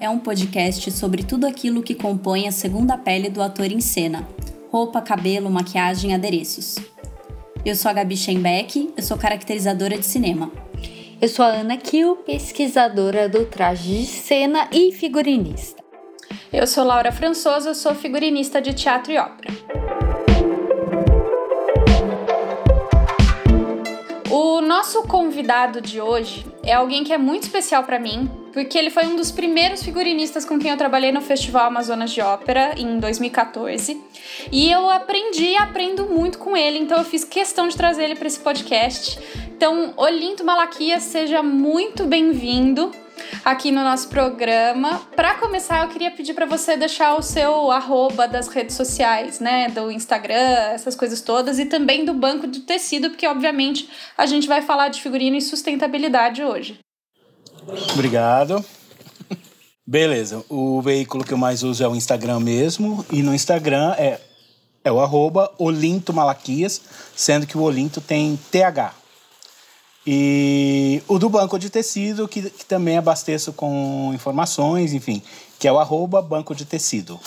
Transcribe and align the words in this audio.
é 0.00 0.08
um 0.08 0.18
podcast 0.18 0.90
sobre 0.90 1.22
tudo 1.22 1.46
aquilo 1.46 1.82
que 1.82 1.94
compõe 1.94 2.48
a 2.48 2.52
segunda 2.52 2.96
pele 2.96 3.28
do 3.28 3.42
ator 3.42 3.70
em 3.70 3.80
cena: 3.80 4.26
roupa, 4.70 5.02
cabelo, 5.02 5.50
maquiagem, 5.50 6.14
adereços. 6.14 6.76
Eu 7.64 7.74
sou 7.74 7.90
a 7.90 7.94
Gabi 7.94 8.16
Schenbeck, 8.16 8.92
eu 8.96 9.02
sou 9.02 9.18
caracterizadora 9.18 9.98
de 9.98 10.06
cinema. 10.06 10.50
Eu 11.20 11.28
sou 11.28 11.44
a 11.44 11.48
Ana 11.48 11.76
Kiel, 11.76 12.16
pesquisadora 12.16 13.28
do 13.28 13.44
traje 13.46 14.00
de 14.00 14.06
cena 14.06 14.68
e 14.72 14.92
figurinista. 14.92 15.82
Eu 16.52 16.66
sou 16.66 16.84
Laura 16.84 17.12
Françoso, 17.12 17.74
sou 17.74 17.94
figurinista 17.94 18.60
de 18.60 18.72
teatro 18.72 19.12
e 19.12 19.18
ópera. 19.18 19.54
O 24.30 24.60
nosso 24.60 25.02
convidado 25.02 25.80
de 25.80 26.00
hoje 26.00 26.46
é 26.62 26.72
alguém 26.72 27.04
que 27.04 27.12
é 27.12 27.18
muito 27.18 27.44
especial 27.44 27.84
para 27.84 27.98
mim, 27.98 28.30
porque 28.56 28.78
ele 28.78 28.88
foi 28.88 29.04
um 29.04 29.16
dos 29.16 29.30
primeiros 29.30 29.82
figurinistas 29.82 30.42
com 30.46 30.58
quem 30.58 30.70
eu 30.70 30.78
trabalhei 30.78 31.12
no 31.12 31.20
Festival 31.20 31.66
Amazonas 31.66 32.10
de 32.10 32.22
Ópera 32.22 32.72
em 32.78 32.98
2014. 32.98 34.02
E 34.50 34.70
eu 34.72 34.88
aprendi 34.88 35.48
e 35.48 35.56
aprendo 35.58 36.06
muito 36.06 36.38
com 36.38 36.56
ele, 36.56 36.78
então 36.78 36.96
eu 36.96 37.04
fiz 37.04 37.22
questão 37.22 37.68
de 37.68 37.76
trazer 37.76 38.04
ele 38.04 38.16
para 38.16 38.26
esse 38.26 38.40
podcast. 38.40 39.18
Então, 39.54 39.92
Olinto 39.94 40.42
Malaquias, 40.42 41.02
seja 41.02 41.42
muito 41.42 42.04
bem-vindo 42.04 42.90
aqui 43.44 43.70
no 43.70 43.84
nosso 43.84 44.08
programa. 44.08 45.02
Para 45.14 45.34
começar, 45.34 45.82
eu 45.82 45.90
queria 45.90 46.10
pedir 46.10 46.32
para 46.32 46.46
você 46.46 46.78
deixar 46.78 47.14
o 47.14 47.20
seu 47.20 47.70
arroba 47.70 48.26
das 48.26 48.48
redes 48.48 48.74
sociais, 48.74 49.38
né, 49.38 49.68
do 49.68 49.90
Instagram, 49.90 50.70
essas 50.72 50.96
coisas 50.96 51.20
todas, 51.20 51.58
e 51.58 51.66
também 51.66 52.06
do 52.06 52.14
banco 52.14 52.46
de 52.46 52.60
tecido, 52.60 53.10
porque 53.10 53.26
obviamente 53.26 53.86
a 54.16 54.24
gente 54.24 54.48
vai 54.48 54.62
falar 54.62 54.88
de 54.88 55.02
figurino 55.02 55.36
e 55.36 55.42
sustentabilidade 55.42 56.42
hoje. 56.42 56.85
Obrigado. 57.92 58.64
Beleza, 59.86 60.44
o 60.48 60.82
veículo 60.82 61.24
que 61.24 61.32
eu 61.32 61.38
mais 61.38 61.62
uso 61.62 61.82
é 61.82 61.88
o 61.88 61.94
Instagram 61.94 62.40
mesmo, 62.40 63.06
e 63.10 63.22
no 63.22 63.32
Instagram 63.32 63.94
é, 63.96 64.20
é 64.82 64.90
o 64.90 65.00
arroba 65.00 65.52
Olinto 65.58 66.12
Malaquias, 66.12 66.82
sendo 67.14 67.46
que 67.46 67.56
o 67.56 67.62
Olinto 67.62 68.00
tem 68.00 68.36
TH. 68.50 68.92
E 70.04 71.02
o 71.08 71.18
do 71.18 71.28
banco 71.28 71.58
de 71.58 71.70
tecido, 71.70 72.28
que, 72.28 72.50
que 72.50 72.64
também 72.64 72.96
abasteço 72.96 73.52
com 73.52 74.12
informações, 74.14 74.92
enfim, 74.92 75.22
que 75.58 75.66
é 75.66 75.72
o 75.72 75.78
arroba 75.78 76.20
banco 76.22 76.54
de 76.54 76.64
tecido. 76.64 77.20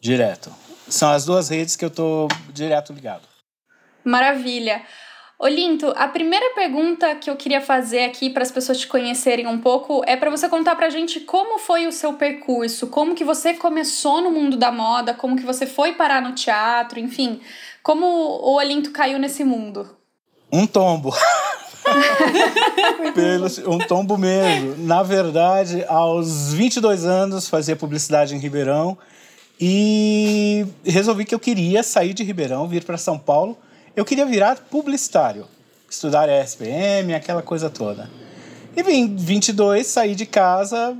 Direto. 0.00 0.50
São 0.88 1.10
as 1.10 1.24
duas 1.24 1.48
redes 1.48 1.76
que 1.76 1.84
eu 1.84 1.90
tô 1.90 2.28
direto 2.52 2.92
ligado. 2.92 3.28
Maravilha. 4.04 4.82
Olinto, 5.42 5.90
a 5.96 6.06
primeira 6.06 6.54
pergunta 6.54 7.14
que 7.14 7.30
eu 7.30 7.34
queria 7.34 7.62
fazer 7.62 8.04
aqui 8.04 8.28
para 8.28 8.42
as 8.42 8.50
pessoas 8.50 8.78
te 8.78 8.86
conhecerem 8.86 9.46
um 9.46 9.58
pouco 9.58 10.02
é 10.06 10.14
para 10.14 10.28
você 10.28 10.46
contar 10.50 10.76
pra 10.76 10.90
gente 10.90 11.18
como 11.18 11.58
foi 11.58 11.86
o 11.86 11.92
seu 11.92 12.12
percurso, 12.12 12.88
como 12.88 13.14
que 13.14 13.24
você 13.24 13.54
começou 13.54 14.20
no 14.20 14.30
mundo 14.30 14.58
da 14.58 14.70
moda, 14.70 15.14
como 15.14 15.38
que 15.38 15.42
você 15.42 15.66
foi 15.66 15.94
parar 15.94 16.20
no 16.20 16.34
teatro, 16.34 17.00
enfim, 17.00 17.40
como 17.82 18.04
o 18.04 18.56
Olinto 18.56 18.90
caiu 18.90 19.18
nesse 19.18 19.42
mundo. 19.42 19.88
Um 20.52 20.66
tombo. 20.66 21.10
Um 23.66 23.78
tombo 23.78 24.18
mesmo. 24.18 24.76
Na 24.86 25.02
verdade, 25.02 25.86
aos 25.88 26.52
22 26.52 27.06
anos, 27.06 27.48
fazia 27.48 27.74
publicidade 27.74 28.34
em 28.34 28.38
Ribeirão 28.38 28.98
e 29.58 30.66
resolvi 30.84 31.24
que 31.24 31.34
eu 31.34 31.40
queria 31.40 31.82
sair 31.82 32.12
de 32.12 32.22
Ribeirão, 32.24 32.68
vir 32.68 32.84
para 32.84 32.98
São 32.98 33.18
Paulo. 33.18 33.56
Eu 33.96 34.04
queria 34.04 34.24
virar 34.24 34.56
publicitário, 34.70 35.46
estudar 35.88 36.28
SPM, 36.28 37.14
aquela 37.14 37.42
coisa 37.42 37.68
toda. 37.68 38.08
E 38.76 38.82
vim, 38.82 39.16
22, 39.16 39.86
saí 39.86 40.14
de 40.14 40.26
casa, 40.26 40.96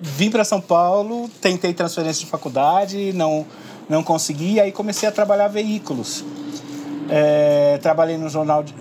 vim 0.00 0.30
para 0.30 0.44
São 0.44 0.60
Paulo, 0.60 1.30
tentei 1.40 1.72
transferência 1.72 2.24
de 2.24 2.30
faculdade, 2.30 3.12
não, 3.12 3.46
não 3.88 4.02
consegui, 4.02 4.58
aí 4.58 4.72
comecei 4.72 5.08
a 5.08 5.12
trabalhar 5.12 5.48
veículos. 5.48 6.24
É, 7.08 7.78
trabalhei 7.80 8.18
no 8.18 8.28
jornal 8.28 8.62
de, 8.62 8.74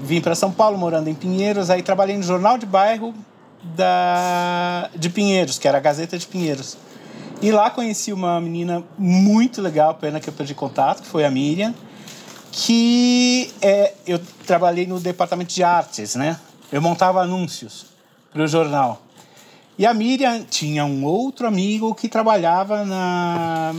vim 0.00 0.20
para 0.20 0.34
São 0.34 0.50
Paulo 0.50 0.76
morando 0.76 1.08
em 1.08 1.14
Pinheiros 1.14 1.70
aí 1.70 1.82
trabalhei 1.82 2.16
no 2.16 2.22
jornal 2.22 2.58
de 2.58 2.66
bairro 2.66 3.14
da 3.76 4.90
de 4.96 5.08
Pinheiros 5.08 5.58
que 5.58 5.68
era 5.68 5.78
a 5.78 5.80
Gazeta 5.80 6.18
de 6.18 6.26
Pinheiros 6.26 6.76
e 7.40 7.52
lá 7.52 7.70
conheci 7.70 8.12
uma 8.12 8.40
menina 8.40 8.82
muito 8.98 9.62
legal 9.62 9.94
pena 9.94 10.18
que 10.18 10.28
eu 10.28 10.32
perdi 10.32 10.54
contato 10.54 11.02
que 11.02 11.08
foi 11.08 11.24
a 11.24 11.30
Miriam 11.30 11.72
que 12.52 13.52
é, 13.60 13.94
eu 14.06 14.20
trabalhei 14.46 14.86
no 14.86 15.00
departamento 15.00 15.52
de 15.52 15.64
artes 15.64 16.14
né 16.14 16.38
eu 16.70 16.80
montava 16.80 17.22
anúncios 17.22 17.86
para 18.32 18.42
o 18.42 18.46
jornal 18.46 19.02
e 19.78 19.86
a 19.86 19.94
Miriam 19.94 20.44
tinha 20.44 20.84
um 20.84 21.04
outro 21.04 21.46
amigo 21.46 21.94
que 21.94 22.08
trabalhava 22.08 22.84
na 22.84 23.74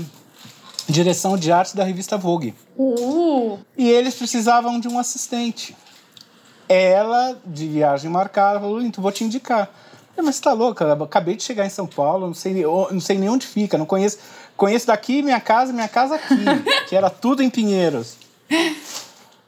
direção 0.88 1.38
de 1.38 1.52
arte 1.52 1.76
da 1.76 1.84
revista 1.84 2.18
Vogue. 2.18 2.54
Uh. 2.78 3.60
E 3.78 3.90
eles 3.90 4.16
precisavam 4.16 4.80
de 4.80 4.88
um 4.88 4.98
assistente. 4.98 5.76
Ela, 6.68 7.38
de 7.46 7.68
viagem 7.68 8.10
marcada, 8.10 8.60
falou: 8.60 8.82
então 8.82 9.02
vou 9.02 9.12
te 9.12 9.24
indicar. 9.24 9.70
falei, 10.16 10.26
mas 10.26 10.36
você 10.36 10.42
tá 10.42 10.54
louca? 10.54 10.86
Eu 10.86 11.04
acabei 11.04 11.36
de 11.36 11.44
chegar 11.44 11.66
em 11.66 11.70
São 11.70 11.86
Paulo, 11.86 12.28
não 12.28 12.34
sei, 12.34 12.64
não 12.64 13.00
sei 13.00 13.18
nem 13.18 13.30
onde 13.30 13.46
fica, 13.46 13.78
não 13.78 13.86
conheço. 13.86 14.18
Conheço 14.58 14.88
daqui 14.88 15.22
minha 15.22 15.40
casa, 15.40 15.74
minha 15.74 15.88
casa 15.88 16.16
aqui, 16.16 16.46
que 16.88 16.96
era 16.96 17.10
tudo 17.10 17.44
em 17.44 17.50
Pinheiros. 17.50 18.18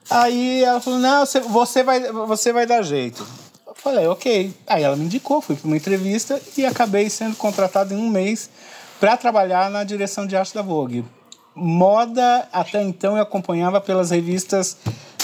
Aí 0.09 0.63
ela 0.63 0.79
falou: 0.79 0.99
não, 0.99 1.25
você 1.25 1.83
vai, 1.83 2.11
você 2.11 2.53
vai 2.53 2.65
dar 2.65 2.81
jeito. 2.83 3.25
Eu 3.65 3.73
falei, 3.75 4.07
ok. 4.07 4.53
Aí 4.67 4.83
ela 4.83 4.95
me 4.95 5.05
indicou, 5.05 5.41
fui 5.41 5.55
para 5.55 5.67
uma 5.67 5.77
entrevista 5.77 6.41
e 6.57 6.65
acabei 6.65 7.09
sendo 7.09 7.35
contratado 7.35 7.93
em 7.93 7.97
um 7.97 8.09
mês 8.09 8.49
para 8.99 9.17
trabalhar 9.17 9.69
na 9.69 9.83
direção 9.83 10.25
de 10.25 10.35
arte 10.35 10.53
da 10.53 10.61
Vogue. 10.61 11.03
Moda, 11.53 12.47
até 12.51 12.81
então, 12.81 13.15
eu 13.15 13.23
acompanhava 13.23 13.79
pelas 13.79 14.11
revistas 14.11 14.77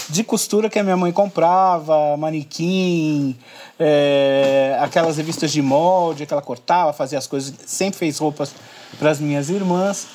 de 0.10 0.24
costura 0.24 0.70
que 0.70 0.78
a 0.78 0.84
minha 0.84 0.98
mãe 0.98 1.12
comprava, 1.12 2.18
manequim, 2.18 3.38
é, 3.80 4.78
aquelas 4.82 5.18
revistas 5.18 5.52
de 5.52 5.62
molde 5.62 6.26
que 6.26 6.34
ela 6.34 6.42
cortava, 6.42 6.92
fazia 6.92 7.18
as 7.18 7.28
coisas, 7.28 7.54
sempre 7.66 7.98
fez 7.98 8.18
roupas 8.18 8.54
para 9.00 9.10
as 9.10 9.20
minhas 9.20 9.50
irmãs. 9.50 10.08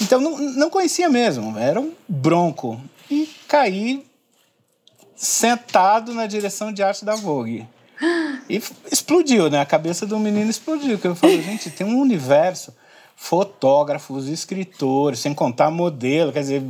Então 0.00 0.20
não, 0.20 0.38
não 0.38 0.70
conhecia 0.70 1.08
mesmo, 1.08 1.58
era 1.58 1.80
um 1.80 1.92
bronco. 2.08 2.80
E 3.10 3.28
caí 3.48 4.04
sentado 5.16 6.12
na 6.14 6.26
direção 6.26 6.72
de 6.72 6.82
arte 6.82 7.04
da 7.04 7.14
Vogue. 7.14 7.66
E 8.48 8.60
explodiu, 8.90 9.48
né? 9.48 9.60
A 9.60 9.66
cabeça 9.66 10.06
do 10.06 10.18
menino 10.18 10.50
explodiu. 10.50 10.98
Que 10.98 11.06
eu 11.06 11.14
falei, 11.14 11.40
gente, 11.42 11.70
tem 11.70 11.86
um 11.86 12.00
universo 12.00 12.74
fotógrafos, 13.16 14.28
escritores, 14.28 15.20
sem 15.20 15.32
contar 15.32 15.70
modelo, 15.70 16.32
quer 16.32 16.40
dizer, 16.40 16.62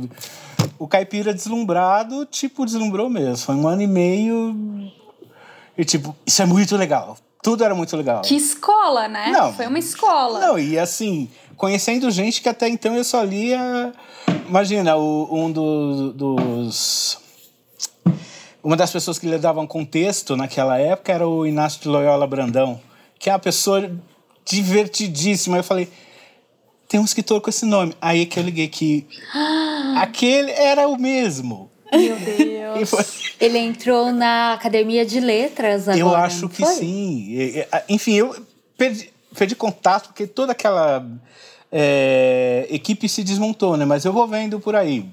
o 0.77 0.87
caipira 0.87 1.33
deslumbrado, 1.33 2.23
tipo, 2.25 2.65
deslumbrou 2.65 3.09
mesmo. 3.09 3.37
Foi 3.37 3.55
um 3.55 3.67
ano 3.67 3.81
e 3.81 3.87
meio 3.87 4.55
e 5.77 5.83
tipo, 5.83 6.15
isso 6.25 6.41
é 6.41 6.45
muito 6.45 6.75
legal. 6.77 7.17
Tudo 7.43 7.63
era 7.63 7.75
muito 7.75 7.95
legal. 7.95 8.21
Que 8.21 8.35
escola, 8.35 9.07
né? 9.07 9.29
Não. 9.31 9.53
Foi 9.53 9.67
uma 9.67 9.77
escola. 9.77 10.39
Não, 10.39 10.57
e 10.57 10.79
assim, 10.79 11.29
conhecendo 11.57 12.09
gente 12.11 12.41
que 12.41 12.49
até 12.49 12.67
então 12.67 12.95
eu 12.95 13.03
só 13.03 13.23
lia. 13.23 13.91
Imagina, 14.47 14.95
o, 14.95 15.27
um 15.31 15.51
do, 15.51 16.13
dos. 16.13 17.17
Uma 18.63 18.75
das 18.75 18.91
pessoas 18.91 19.19
que 19.19 19.27
lhe 19.27 19.37
davam 19.37 19.67
contexto 19.67 20.35
naquela 20.35 20.79
época 20.79 21.11
era 21.11 21.27
o 21.27 21.45
Inácio 21.45 21.81
de 21.81 21.87
Loyola 21.87 22.25
Brandão, 22.25 22.79
que 23.19 23.29
é 23.29 23.33
uma 23.33 23.39
pessoa 23.39 23.91
divertidíssima. 24.43 25.57
Eu 25.57 25.63
falei, 25.63 25.87
tem 26.87 26.99
um 26.99 27.05
escritor 27.05 27.41
com 27.41 27.49
esse 27.49 27.65
nome. 27.65 27.93
Aí 28.01 28.25
que 28.25 28.39
eu 28.39 28.43
liguei 28.43 28.67
que 28.67 29.07
aquele 29.97 30.51
era 30.51 30.87
o 30.87 30.97
mesmo. 30.97 31.69
Meu 31.91 32.17
Deus. 32.17 32.89
Foi... 32.89 33.05
Ele 33.39 33.57
entrou 33.57 34.11
na 34.11 34.53
Academia 34.53 35.05
de 35.05 35.19
Letras 35.19 35.87
agora. 35.87 35.99
Eu 35.99 36.15
acho 36.15 36.49
que 36.49 36.63
foi? 36.63 36.73
sim. 36.73 37.37
Enfim, 37.87 38.13
eu 38.13 38.35
perdi, 38.77 39.11
perdi 39.37 39.55
contato 39.55 40.07
porque 40.07 40.25
toda 40.25 40.51
aquela 40.51 41.05
é, 41.77 42.67
equipe 42.69 43.09
se 43.09 43.21
desmontou, 43.21 43.75
né? 43.75 43.83
Mas 43.83 44.05
eu 44.05 44.13
vou 44.13 44.25
vendo 44.25 44.61
por 44.61 44.77
aí. 44.77 45.09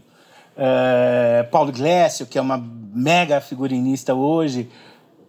É, 0.57 1.45
Paulo 1.51 1.73
Glécio, 1.73 2.25
que 2.25 2.39
é 2.39 2.41
uma 2.41 2.65
mega 2.95 3.41
figurinista 3.41 4.15
hoje, 4.15 4.69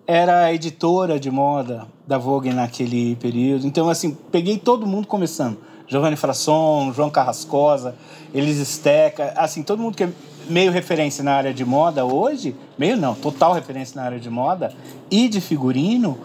era 0.05 0.53
editora 0.53 1.19
de 1.19 1.31
moda 1.31 1.87
da 2.05 2.19
Vogue 2.19 2.53
naquele 2.53 3.15
período. 3.15 3.65
Então, 3.65 3.89
assim, 3.89 4.15
peguei 4.31 4.59
todo 4.59 4.85
mundo 4.85 5.07
começando 5.07 5.57
Giovanni 5.87 6.15
Frasson, 6.15 6.93
João 6.93 7.09
Carrascosa, 7.09 7.95
Elis 8.31 8.67
Steca, 8.67 9.33
assim, 9.35 9.63
todo 9.63 9.81
mundo 9.81 9.97
que 9.97 10.03
é 10.03 10.09
meio 10.47 10.71
referência 10.71 11.23
na 11.23 11.33
área 11.33 11.53
de 11.53 11.65
moda 11.65 12.05
hoje, 12.05 12.55
meio 12.77 12.95
não, 12.95 13.15
total 13.15 13.53
referência 13.53 13.99
na 13.99 14.05
área 14.05 14.19
de 14.19 14.29
moda 14.29 14.71
e 15.09 15.27
de 15.27 15.41
figurino, 15.41 16.19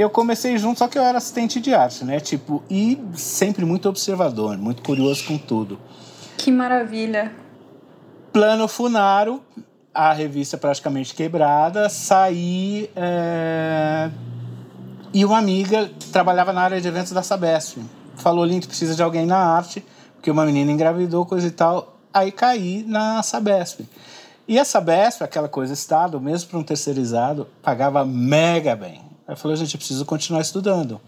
eu 0.00 0.08
comecei 0.08 0.56
junto, 0.56 0.78
só 0.78 0.88
que 0.88 0.98
eu 0.98 1.02
era 1.02 1.18
assistente 1.18 1.60
de 1.60 1.74
arte, 1.74 2.06
né? 2.06 2.18
Tipo, 2.18 2.62
e 2.70 2.98
sempre 3.14 3.66
muito 3.66 3.86
observador, 3.86 4.56
muito 4.56 4.82
curioso 4.82 5.26
com 5.26 5.36
tudo. 5.36 5.78
Que 6.38 6.50
maravilha. 6.50 7.30
Plano 8.32 8.66
Funaro, 8.66 9.42
a 9.92 10.10
revista 10.14 10.56
praticamente 10.56 11.14
quebrada, 11.14 11.90
saí 11.90 12.88
é, 12.96 14.10
E 15.12 15.22
uma 15.22 15.36
amiga 15.36 15.90
trabalhava 16.10 16.50
na 16.50 16.62
área 16.62 16.80
de 16.80 16.88
eventos 16.88 17.12
da 17.12 17.22
Sabesp. 17.22 17.76
Falou, 18.16 18.42
Lindo, 18.42 18.66
precisa 18.66 18.94
de 18.94 19.02
alguém 19.02 19.26
na 19.26 19.36
arte, 19.36 19.84
porque 20.14 20.30
uma 20.30 20.46
menina 20.46 20.72
engravidou, 20.72 21.26
coisa 21.26 21.46
e 21.46 21.50
tal. 21.50 21.98
Aí 22.10 22.32
caí 22.32 22.86
na 22.88 23.22
Sabesp. 23.22 23.80
E 24.48 24.58
a 24.58 24.64
Sabesp, 24.64 25.22
aquela 25.22 25.48
coisa 25.48 25.74
Estado, 25.74 26.18
mesmo 26.18 26.48
para 26.48 26.58
um 26.58 26.62
terceirizado, 26.62 27.46
pagava 27.62 28.02
mega 28.02 28.74
bem. 28.74 29.09
Aí 29.30 29.34
eu 29.34 29.36
falei, 29.36 29.56
gente, 29.56 29.74
eu 29.74 29.78
preciso 29.78 30.04
continuar 30.04 30.40
estudando. 30.40 31.00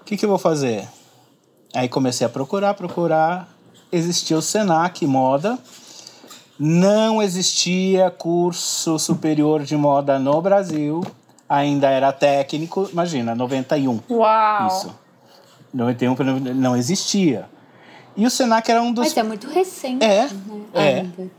O 0.00 0.04
que, 0.04 0.16
que 0.16 0.24
eu 0.24 0.28
vou 0.28 0.36
fazer? 0.36 0.88
Aí 1.72 1.88
comecei 1.88 2.26
a 2.26 2.28
procurar, 2.28 2.74
procurar. 2.74 3.48
Existia 3.92 4.36
o 4.36 4.42
Senac 4.42 5.06
Moda. 5.06 5.56
Não 6.58 7.22
existia 7.22 8.10
curso 8.10 8.98
superior 8.98 9.62
de 9.62 9.76
moda 9.76 10.18
no 10.18 10.42
Brasil. 10.42 11.00
Ainda 11.48 11.88
era 11.88 12.12
técnico, 12.12 12.88
imagina, 12.92 13.32
91. 13.32 14.00
Uau! 14.10 14.66
Isso. 14.66 14.92
91 15.72 16.16
não 16.52 16.76
existia. 16.76 17.48
E 18.16 18.26
o 18.26 18.30
Senac 18.30 18.68
era 18.68 18.82
um 18.82 18.92
dos. 18.92 19.04
Mas 19.06 19.16
é 19.16 19.22
muito 19.22 19.46
recente. 19.46 20.04
É, 20.04 20.24
né? 20.24 20.30
é. 20.74 20.94
Ainda. 20.98 21.30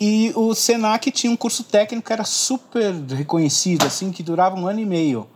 E 0.00 0.32
o 0.34 0.54
Senac 0.54 1.10
tinha 1.10 1.30
um 1.30 1.36
curso 1.36 1.62
técnico 1.62 2.06
que 2.06 2.12
era 2.12 2.24
super 2.24 2.92
reconhecido, 2.94 3.84
assim, 3.86 4.10
que 4.10 4.22
durava 4.22 4.56
um 4.56 4.66
ano 4.66 4.80
e 4.80 4.86
meio. 4.86 5.28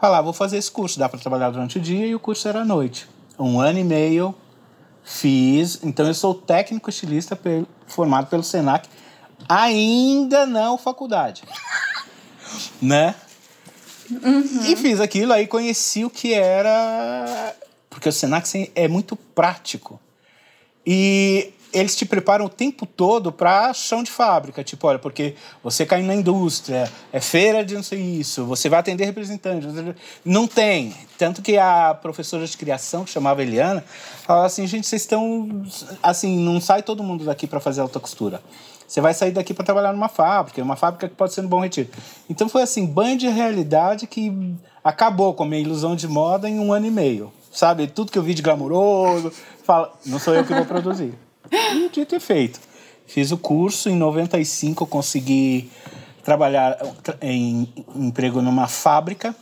Falava, 0.00 0.22
vou 0.24 0.32
fazer 0.32 0.56
esse 0.56 0.70
curso, 0.70 0.98
dá 0.98 1.08
para 1.08 1.18
trabalhar 1.18 1.50
durante 1.50 1.78
o 1.78 1.80
dia 1.80 2.06
e 2.06 2.14
o 2.14 2.20
curso 2.20 2.48
era 2.48 2.62
à 2.62 2.64
noite. 2.64 3.06
Um 3.38 3.60
ano 3.60 3.78
e 3.78 3.84
meio, 3.84 4.34
fiz. 5.04 5.80
Então 5.82 6.06
eu 6.06 6.14
sou 6.14 6.34
técnico 6.34 6.88
estilista 6.88 7.36
pel- 7.36 7.66
formado 7.86 8.28
pelo 8.28 8.42
Senac, 8.42 8.88
ainda 9.48 10.46
não 10.46 10.78
faculdade. 10.78 11.42
né? 12.80 13.14
E 14.66 14.76
fiz 14.76 15.00
aquilo, 15.00 15.32
aí 15.32 15.46
conheci 15.46 16.04
o 16.04 16.10
que 16.10 16.32
era. 16.32 17.54
Porque 17.90 18.08
o 18.08 18.12
Senac 18.12 18.70
é 18.74 18.88
muito 18.88 19.14
prático. 19.16 20.00
E 20.86 21.52
eles 21.76 21.94
te 21.94 22.06
preparam 22.06 22.46
o 22.46 22.48
tempo 22.48 22.86
todo 22.86 23.30
para 23.30 23.72
chão 23.74 24.02
de 24.02 24.10
fábrica. 24.10 24.64
Tipo, 24.64 24.86
olha, 24.86 24.98
porque 24.98 25.34
você 25.62 25.84
cai 25.84 26.02
na 26.02 26.14
indústria, 26.14 26.90
é 27.12 27.20
feira 27.20 27.62
de 27.62 27.74
não 27.74 27.82
sei 27.82 28.00
isso, 28.00 28.46
você 28.46 28.68
vai 28.68 28.80
atender 28.80 29.04
representantes. 29.04 29.68
Não 30.24 30.46
tem. 30.46 30.94
Tanto 31.18 31.42
que 31.42 31.58
a 31.58 31.94
professora 31.94 32.46
de 32.46 32.56
criação, 32.56 33.04
que 33.04 33.10
chamava 33.10 33.42
Eliana, 33.42 33.84
falava 34.26 34.46
assim: 34.46 34.66
gente, 34.66 34.86
vocês 34.86 35.02
estão. 35.02 35.64
Assim, 36.02 36.38
não 36.38 36.60
sai 36.60 36.82
todo 36.82 37.02
mundo 37.02 37.24
daqui 37.24 37.46
para 37.46 37.60
fazer 37.60 37.82
alta 37.82 38.00
costura. 38.00 38.40
Você 38.88 39.00
vai 39.00 39.12
sair 39.12 39.32
daqui 39.32 39.52
para 39.52 39.64
trabalhar 39.64 39.92
numa 39.92 40.08
fábrica, 40.08 40.62
uma 40.62 40.76
fábrica 40.76 41.08
que 41.08 41.14
pode 41.14 41.34
ser 41.34 41.42
no 41.42 41.48
Bom 41.48 41.60
Retiro. 41.60 41.90
Então 42.30 42.48
foi 42.48 42.62
assim, 42.62 42.86
banho 42.86 43.18
de 43.18 43.28
realidade 43.28 44.06
que 44.06 44.54
acabou 44.82 45.34
com 45.34 45.42
a 45.42 45.46
minha 45.46 45.60
ilusão 45.60 45.96
de 45.96 46.06
moda 46.06 46.48
em 46.48 46.58
um 46.60 46.72
ano 46.72 46.86
e 46.86 46.90
meio. 46.90 47.32
Sabe, 47.50 47.86
tudo 47.88 48.12
que 48.12 48.18
eu 48.18 48.22
vi 48.22 48.34
de 48.34 48.42
glamouroso, 48.42 49.32
fala, 49.64 49.92
não 50.04 50.18
sou 50.18 50.34
eu 50.34 50.44
que 50.44 50.54
vou 50.54 50.64
produzir. 50.64 51.25
E 51.50 51.88
dito 51.88 52.14
e 52.14 52.20
feito. 52.20 52.60
Fiz 53.06 53.30
o 53.30 53.38
curso, 53.38 53.88
em 53.88 53.96
95 53.96 54.84
eu 54.84 54.88
consegui 54.88 55.70
trabalhar 56.24 56.76
em 57.22 57.72
emprego 57.94 58.42
numa 58.42 58.66
fábrica 58.66 59.34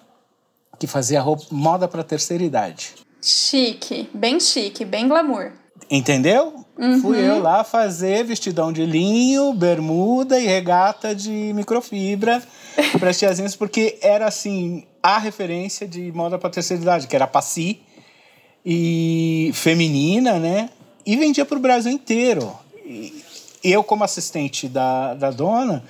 que 0.79 0.87
fazia 0.87 1.21
roupa, 1.21 1.45
moda 1.51 1.89
para 1.89 2.05
terceira 2.05 2.45
idade. 2.45 2.95
Chique, 3.23 4.09
bem 4.13 4.39
chique, 4.39 4.85
bem 4.85 5.09
glamour. 5.09 5.53
Entendeu? 5.91 6.65
Fui 7.01 7.19
eu 7.19 7.41
lá 7.41 7.63
fazer 7.63 8.25
vestidão 8.25 8.73
de 8.73 8.85
linho, 8.85 9.55
bermuda 9.55 10.39
e 10.41 10.47
regata 10.47 11.15
de 11.15 11.53
microfibra 11.55 12.43
para 12.99 13.11
as 13.11 13.19
tiazinhas, 13.19 13.55
porque 13.55 13.99
era 14.03 14.27
assim 14.27 14.85
a 15.03 15.19
referência 15.19 15.87
de 15.87 16.11
moda 16.13 16.39
para 16.39 16.51
terceira 16.51 16.83
idade, 16.83 17.07
que 17.07 17.15
era 17.15 17.27
passi 17.27 17.81
e 18.67 19.53
feminina, 19.55 20.39
né? 20.39 20.69
E 21.07 21.17
vendia 21.17 21.45
para 21.45 21.57
o 21.57 21.61
Brasil 21.61 21.93
inteiro. 21.93 22.53
E 22.85 23.23
eu, 23.63 23.83
como 23.83 24.05
assistente 24.05 24.69
da, 24.69 25.15
da 25.15 25.31
dona, 25.31 25.83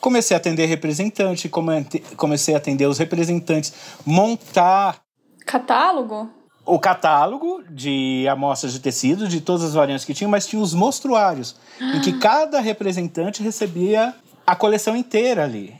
comecei 0.00 0.34
a 0.34 0.38
atender 0.38 0.66
representante, 0.66 1.48
come- 1.48 1.84
comecei 2.16 2.54
a 2.54 2.58
atender 2.58 2.86
os 2.86 2.98
representantes, 2.98 3.72
montar 4.04 5.00
Catálogo? 5.46 6.28
o 6.64 6.78
catálogo 6.78 7.62
de 7.68 8.26
amostras 8.28 8.72
de 8.72 8.78
tecido, 8.80 9.26
de 9.26 9.40
todas 9.40 9.64
as 9.64 9.74
variantes 9.74 10.04
que 10.04 10.14
tinha, 10.14 10.28
mas 10.28 10.46
tinha 10.46 10.62
os 10.62 10.72
mostruários, 10.74 11.56
em 11.80 12.00
que 12.00 12.18
cada 12.18 12.60
representante 12.60 13.42
recebia 13.42 14.14
a 14.46 14.54
coleção 14.54 14.96
inteira 14.96 15.42
ali. 15.44 15.74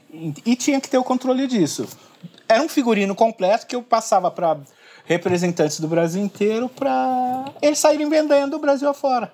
E 0.44 0.56
tinha 0.56 0.80
que 0.80 0.88
ter 0.88 0.98
o 0.98 1.04
controle 1.04 1.46
disso. 1.46 1.86
Era 2.48 2.62
um 2.62 2.68
figurino 2.68 3.14
completo 3.14 3.66
que 3.66 3.74
eu 3.76 3.82
passava 3.82 4.30
para 4.30 4.58
representantes 5.12 5.78
do 5.80 5.86
Brasil 5.88 6.22
inteiro 6.22 6.68
para 6.68 7.44
eles 7.60 7.78
saírem 7.78 8.08
vendendo 8.08 8.52
do 8.52 8.58
Brasil 8.58 8.88
afora. 8.88 9.32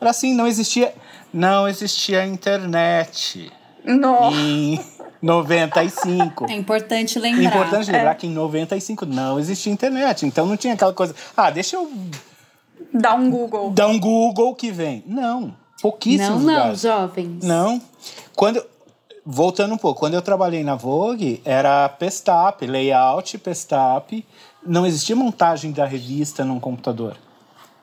Era 0.00 0.10
assim, 0.10 0.34
não 0.34 0.46
existia, 0.46 0.92
não 1.32 1.66
existia 1.66 2.26
internet 2.26 3.50
Nossa. 3.84 4.36
em 4.36 4.80
95. 5.22 6.46
É 6.50 6.54
importante 6.54 7.18
lembrar. 7.18 7.42
É 7.42 7.44
importante 7.46 7.90
lembrar 7.90 8.14
que 8.16 8.26
em 8.26 8.30
95 8.30 9.06
não 9.06 9.38
existia 9.38 9.72
internet, 9.72 10.26
então 10.26 10.44
não 10.46 10.56
tinha 10.56 10.74
aquela 10.74 10.92
coisa, 10.92 11.14
ah, 11.36 11.50
deixa 11.50 11.76
eu 11.76 11.90
Dá 12.92 13.14
um 13.14 13.30
Google. 13.30 13.70
dar 13.70 13.86
um 13.88 13.98
Google 13.98 14.54
que 14.54 14.70
vem. 14.70 15.02
Não, 15.06 15.54
pouquíssimos 15.80 16.42
Não, 16.42 16.52
não, 16.52 16.54
lugares. 16.58 16.80
jovens. 16.82 17.44
Não. 17.44 17.80
Quando 18.34 18.62
voltando 19.24 19.74
um 19.74 19.78
pouco, 19.78 19.98
quando 19.98 20.14
eu 20.14 20.22
trabalhei 20.22 20.62
na 20.62 20.76
Vogue, 20.76 21.40
era 21.44 21.88
pestap, 21.88 22.64
layout, 22.64 23.36
pestap, 23.38 24.24
não 24.66 24.86
existia 24.86 25.16
montagem 25.16 25.72
da 25.72 25.84
revista 25.84 26.44
num 26.44 26.60
computador. 26.60 27.16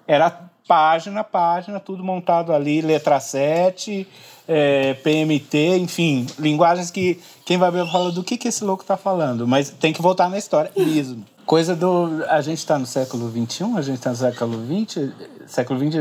Era 0.08 0.50
página, 0.68 1.22
a 1.22 1.24
página, 1.24 1.80
tudo 1.80 2.04
montado 2.04 2.54
ali, 2.54 2.82
letra 2.82 3.20
7, 3.20 4.08
é, 4.48 4.94
PMT, 4.96 5.78
enfim, 5.78 6.28
linguagens 6.38 6.90
que 6.92 7.20
quem 7.46 7.58
vai 7.58 7.72
ver 7.72 7.86
fala 7.90 8.12
do 8.12 8.24
que, 8.24 8.38
que 8.38 8.48
esse 8.48 8.64
louco 8.64 8.84
tá 8.84 8.98
falando, 8.98 9.48
mas 9.48 9.70
tem 9.70 9.94
que 9.94 10.02
voltar 10.02 10.30
na 10.30 10.38
história 10.38 10.72
mesmo. 10.76 11.26
Coisa 11.46 11.76
do. 11.76 12.24
A 12.30 12.40
gente 12.40 12.60
está 12.60 12.80
no 12.80 12.86
século 12.86 13.30
XXI, 13.30 13.66
a 13.76 13.82
gente 13.82 13.98
está 13.98 14.12
no 14.12 14.16
século 14.16 14.66
XX, 14.66 15.12
século 15.46 15.78
XX. 15.78 15.94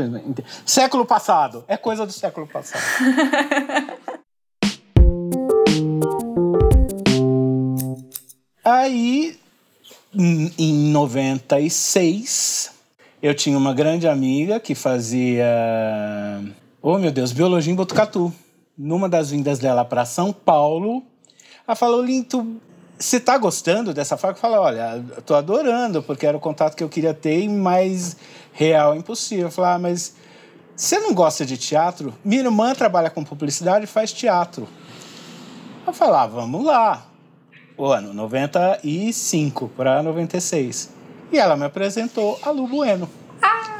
Século 0.65 1.05
passado. 1.05 1.65
É 1.67 1.75
coisa 1.75 2.05
do 2.05 2.13
século 2.13 2.47
passado. 2.47 2.81
Aí, 8.63 9.37
em 10.15 10.51
em 10.57 10.91
96, 10.91 12.71
eu 13.21 13.33
tinha 13.33 13.57
uma 13.57 13.73
grande 13.73 14.07
amiga 14.07 14.59
que 14.59 14.75
fazia, 14.75 15.45
oh 16.81 16.97
meu 16.97 17.11
Deus, 17.11 17.31
biologia 17.31 17.71
em 17.71 17.75
Botucatu. 17.75 18.33
Numa 18.77 19.07
das 19.07 19.29
vindas 19.29 19.59
dela 19.59 19.85
para 19.85 20.03
São 20.03 20.33
Paulo, 20.33 21.03
ela 21.67 21.75
falou: 21.75 22.03
Linto, 22.03 22.59
você 22.97 23.19
tá 23.19 23.37
gostando 23.37 23.93
dessa 23.93 24.17
fábrica? 24.17 24.39
Eu 24.39 24.51
falei: 24.51 24.57
olha, 24.57 25.05
tô 25.25 25.35
adorando, 25.35 26.01
porque 26.01 26.25
era 26.25 26.35
o 26.35 26.39
contato 26.39 26.75
que 26.75 26.83
eu 26.83 26.89
queria 26.89 27.13
ter, 27.13 27.47
mas 27.47 28.17
real 28.51 28.93
é 28.93 28.97
impossível. 28.97 29.45
Eu 29.45 29.51
falei: 29.51 29.71
ah, 29.71 29.79
mas 29.79 30.15
você 30.75 30.99
não 30.99 31.13
gosta 31.13 31.45
de 31.45 31.55
teatro? 31.55 32.13
Minha 32.25 32.41
irmã 32.41 32.73
trabalha 32.73 33.11
com 33.11 33.23
publicidade 33.23 33.85
e 33.85 33.87
faz 33.87 34.11
teatro. 34.11 34.67
Eu 35.85 35.93
falei: 35.93 36.15
ah, 36.15 36.25
vamos 36.25 36.65
lá 36.65 37.12
o 37.77 37.85
ano 37.87 38.13
95 38.13 39.69
para 39.69 40.01
96. 40.03 40.91
E 41.31 41.37
ela 41.37 41.55
me 41.55 41.65
apresentou 41.65 42.39
a 42.43 42.51
Lu 42.51 42.67
Bueno, 42.67 43.09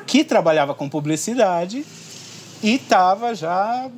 que 0.05 0.23
trabalhava 0.23 0.73
com 0.73 0.89
publicidade 0.89 1.85
e 2.61 2.75
estava 2.75 3.35
já, 3.35 3.89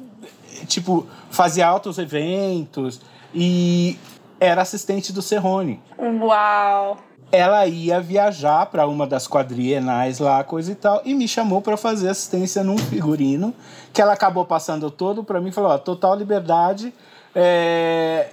tipo, 0.68 1.08
fazia 1.30 1.68
altos 1.68 1.98
eventos 1.98 3.02
e 3.34 3.98
era 4.40 4.62
assistente 4.62 5.14
do 5.14 5.22
Serrone. 5.22 5.82
Uau. 5.98 6.98
Ela 7.32 7.66
ia 7.66 8.00
viajar 8.00 8.66
para 8.68 8.88
uma 8.88 9.08
das 9.08 9.28
quadrienais 9.28 10.20
lá, 10.20 10.44
coisa 10.44 10.72
e 10.72 10.75
tal, 10.75 11.02
e 11.04 11.14
me 11.14 11.28
chamou 11.28 11.62
para 11.62 11.75
fazer 11.75 12.08
assistência 12.08 12.64
num 12.64 12.78
figurino, 12.78 13.54
que 13.92 14.02
ela 14.02 14.14
acabou 14.14 14.46
passando 14.46 14.92
todo 14.92 15.24
para 15.24 15.42
mim, 15.42 15.52
falou, 15.52 15.72
ó, 15.72 15.78
total 15.78 16.16
liberdade, 16.16 16.94
é, 17.34 18.30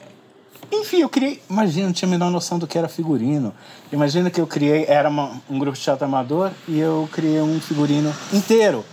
enfim, 0.72 0.98
eu 1.02 1.08
criei. 1.08 1.42
Imagina, 1.48 1.86
não 1.86 1.92
tinha 1.92 2.08
a 2.08 2.10
menor 2.10 2.30
noção 2.30 2.58
do 2.58 2.66
que 2.66 2.76
era 2.78 2.88
figurino. 2.88 3.52
Imagina 3.92 4.30
que 4.30 4.40
eu 4.40 4.46
criei. 4.46 4.84
Era 4.88 5.08
uma- 5.08 5.40
um 5.48 5.58
grupo 5.58 5.76
de 5.76 5.82
teatro 5.82 6.04
amador 6.04 6.50
e 6.66 6.78
eu 6.78 7.08
criei 7.12 7.40
um 7.40 7.60
figurino 7.60 8.12
inteiro. 8.32 8.84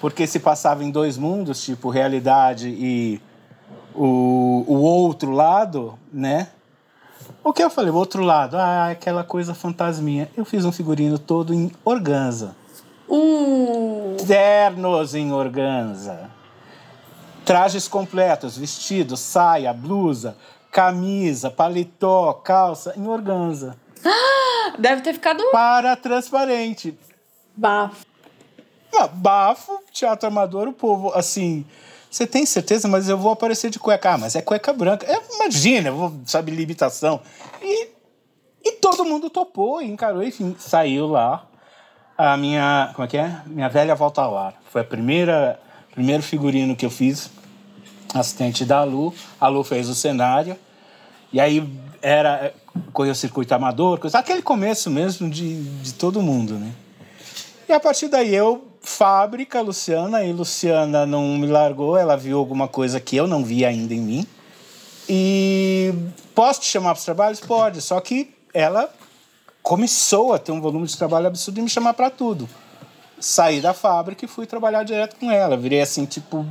Porque 0.00 0.26
se 0.26 0.38
passava 0.38 0.84
em 0.84 0.90
dois 0.90 1.16
mundos, 1.16 1.62
tipo 1.62 1.88
realidade 1.90 2.68
e 2.68 3.20
o, 3.94 4.64
o 4.66 4.74
outro 4.74 5.30
lado, 5.30 5.98
né? 6.12 6.48
O 7.42 7.52
que 7.52 7.62
eu 7.62 7.70
falei? 7.70 7.90
O 7.90 7.94
outro 7.96 8.22
lado, 8.22 8.56
ah, 8.56 8.90
aquela 8.90 9.24
coisa 9.24 9.54
fantasminha. 9.54 10.28
Eu 10.36 10.44
fiz 10.44 10.64
um 10.64 10.72
figurino 10.72 11.18
todo 11.18 11.54
em 11.54 11.70
organza. 11.84 12.54
Uh. 13.08 14.16
Ternos 14.26 15.14
em 15.14 15.32
organza. 15.32 16.30
Trajes 17.44 17.86
completos, 17.86 18.58
vestido, 18.58 19.16
saia, 19.16 19.72
blusa, 19.72 20.36
camisa, 20.70 21.50
paletó, 21.50 22.32
calça 22.34 22.94
em 22.96 23.06
organza. 23.06 23.76
Deve 24.78 25.02
ter 25.02 25.14
ficado. 25.14 25.42
Para 25.50 25.96
transparente. 25.96 26.98
Bafo. 27.56 28.04
Ah, 28.94 29.06
bafo, 29.06 29.80
teatro 29.92 30.28
amador, 30.28 30.68
o 30.68 30.72
povo, 30.72 31.12
assim. 31.14 31.64
Você 32.10 32.26
tem 32.26 32.46
certeza, 32.46 32.88
mas 32.88 33.08
eu 33.08 33.18
vou 33.18 33.32
aparecer 33.32 33.70
de 33.70 33.78
cueca. 33.78 34.12
Ah, 34.12 34.18
mas 34.18 34.34
é 34.34 34.42
cueca 34.42 34.72
branca. 34.72 35.06
É, 35.06 35.20
imagina, 35.34 35.88
eu 35.88 35.96
vou, 35.96 36.14
sabe, 36.24 36.50
limitação. 36.50 37.20
E, 37.60 37.88
e 38.64 38.72
todo 38.72 39.04
mundo 39.04 39.28
topou 39.28 39.82
e 39.82 39.86
encarou, 39.86 40.22
enfim, 40.22 40.56
saiu 40.58 41.06
lá. 41.06 41.46
A 42.16 42.36
minha, 42.36 42.90
como 42.94 43.04
é 43.04 43.08
que 43.08 43.18
é? 43.18 43.42
Minha 43.44 43.68
velha 43.68 43.94
volta 43.94 44.22
ao 44.22 44.32
lar. 44.32 44.54
Foi 44.70 44.80
a 44.80 44.84
primeira, 44.84 45.60
primeiro 45.92 46.22
figurino 46.22 46.74
que 46.74 46.86
eu 46.86 46.90
fiz, 46.90 47.30
assistente 48.14 48.64
da 48.64 48.84
Lu. 48.84 49.14
A 49.40 49.48
Lu 49.48 49.62
fez 49.62 49.88
o 49.88 49.94
cenário. 49.94 50.56
E 51.32 51.40
aí 51.40 51.68
era, 52.00 52.54
correu 52.92 53.14
circuito 53.14 53.54
amador, 53.54 53.98
coisa, 53.98 54.18
aquele 54.18 54.42
começo 54.42 54.90
mesmo 54.90 55.28
de, 55.28 55.62
de 55.64 55.94
todo 55.94 56.22
mundo, 56.22 56.54
né? 56.54 56.72
E 57.68 57.72
a 57.72 57.80
partir 57.80 58.08
daí 58.08 58.34
eu, 58.34 58.64
fábrica, 58.80 59.60
Luciana, 59.60 60.24
e 60.24 60.32
Luciana 60.32 61.04
não 61.04 61.36
me 61.36 61.46
largou, 61.46 61.96
ela 61.96 62.16
viu 62.16 62.38
alguma 62.38 62.68
coisa 62.68 63.00
que 63.00 63.16
eu 63.16 63.26
não 63.26 63.44
vi 63.44 63.64
ainda 63.64 63.92
em 63.92 64.00
mim. 64.00 64.26
E 65.08 65.92
posso 66.34 66.60
te 66.60 66.66
chamar 66.66 66.90
para 66.90 66.98
os 66.98 67.04
trabalhos? 67.04 67.40
Pode, 67.40 67.80
só 67.80 68.00
que 68.00 68.32
ela 68.54 68.88
começou 69.62 70.32
a 70.32 70.38
ter 70.38 70.52
um 70.52 70.60
volume 70.60 70.86
de 70.86 70.96
trabalho 70.96 71.26
absurdo 71.26 71.58
e 71.58 71.62
me 71.62 71.68
chamar 71.68 71.94
para 71.94 72.08
tudo. 72.08 72.48
Saí 73.18 73.60
da 73.60 73.74
fábrica 73.74 74.24
e 74.24 74.28
fui 74.28 74.46
trabalhar 74.46 74.84
direto 74.84 75.16
com 75.16 75.30
ela. 75.30 75.56
Virei 75.56 75.80
assim, 75.80 76.04
tipo, 76.04 76.46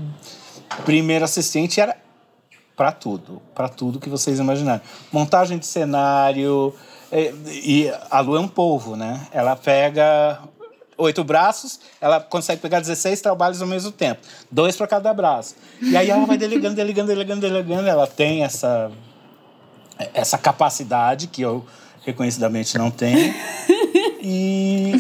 primeiro 0.84 1.26
assistente 1.26 1.80
era 1.80 1.96
para 2.76 2.92
tudo, 2.92 3.42
para 3.54 3.70
tudo 3.70 4.00
que 4.00 4.10
vocês 4.10 4.40
imaginarem. 4.40 4.82
Montagem 5.12 5.58
de 5.58 5.66
cenário, 5.66 6.74
e, 7.12 7.84
e 7.86 7.94
a 8.12 8.20
Lu 8.20 8.36
é 8.36 8.40
um 8.40 8.48
polvo, 8.48 8.96
né? 8.96 9.28
Ela 9.32 9.56
pega 9.56 10.40
oito 10.98 11.24
braços, 11.24 11.80
ela 12.00 12.20
consegue 12.20 12.62
pegar 12.62 12.80
16 12.80 13.22
trabalhos 13.22 13.62
ao 13.62 13.68
mesmo 13.68 13.92
tempo, 13.92 14.22
dois 14.52 14.76
para 14.76 14.88
cada 14.88 15.14
braço. 15.14 15.56
E 15.82 15.96
aí 15.96 16.10
ela 16.10 16.26
vai 16.26 16.38
delegando, 16.38 16.76
delegando, 16.76 17.08
delegando, 17.08 17.42
delegando. 17.42 17.88
Ela 17.88 18.08
tem 18.08 18.44
essa 18.44 18.92
essa 20.14 20.38
capacidade 20.38 21.28
que 21.28 21.42
eu 21.42 21.66
reconhecidamente 22.06 22.78
não 22.78 22.92
tenho. 22.92 23.34
E 24.28 24.94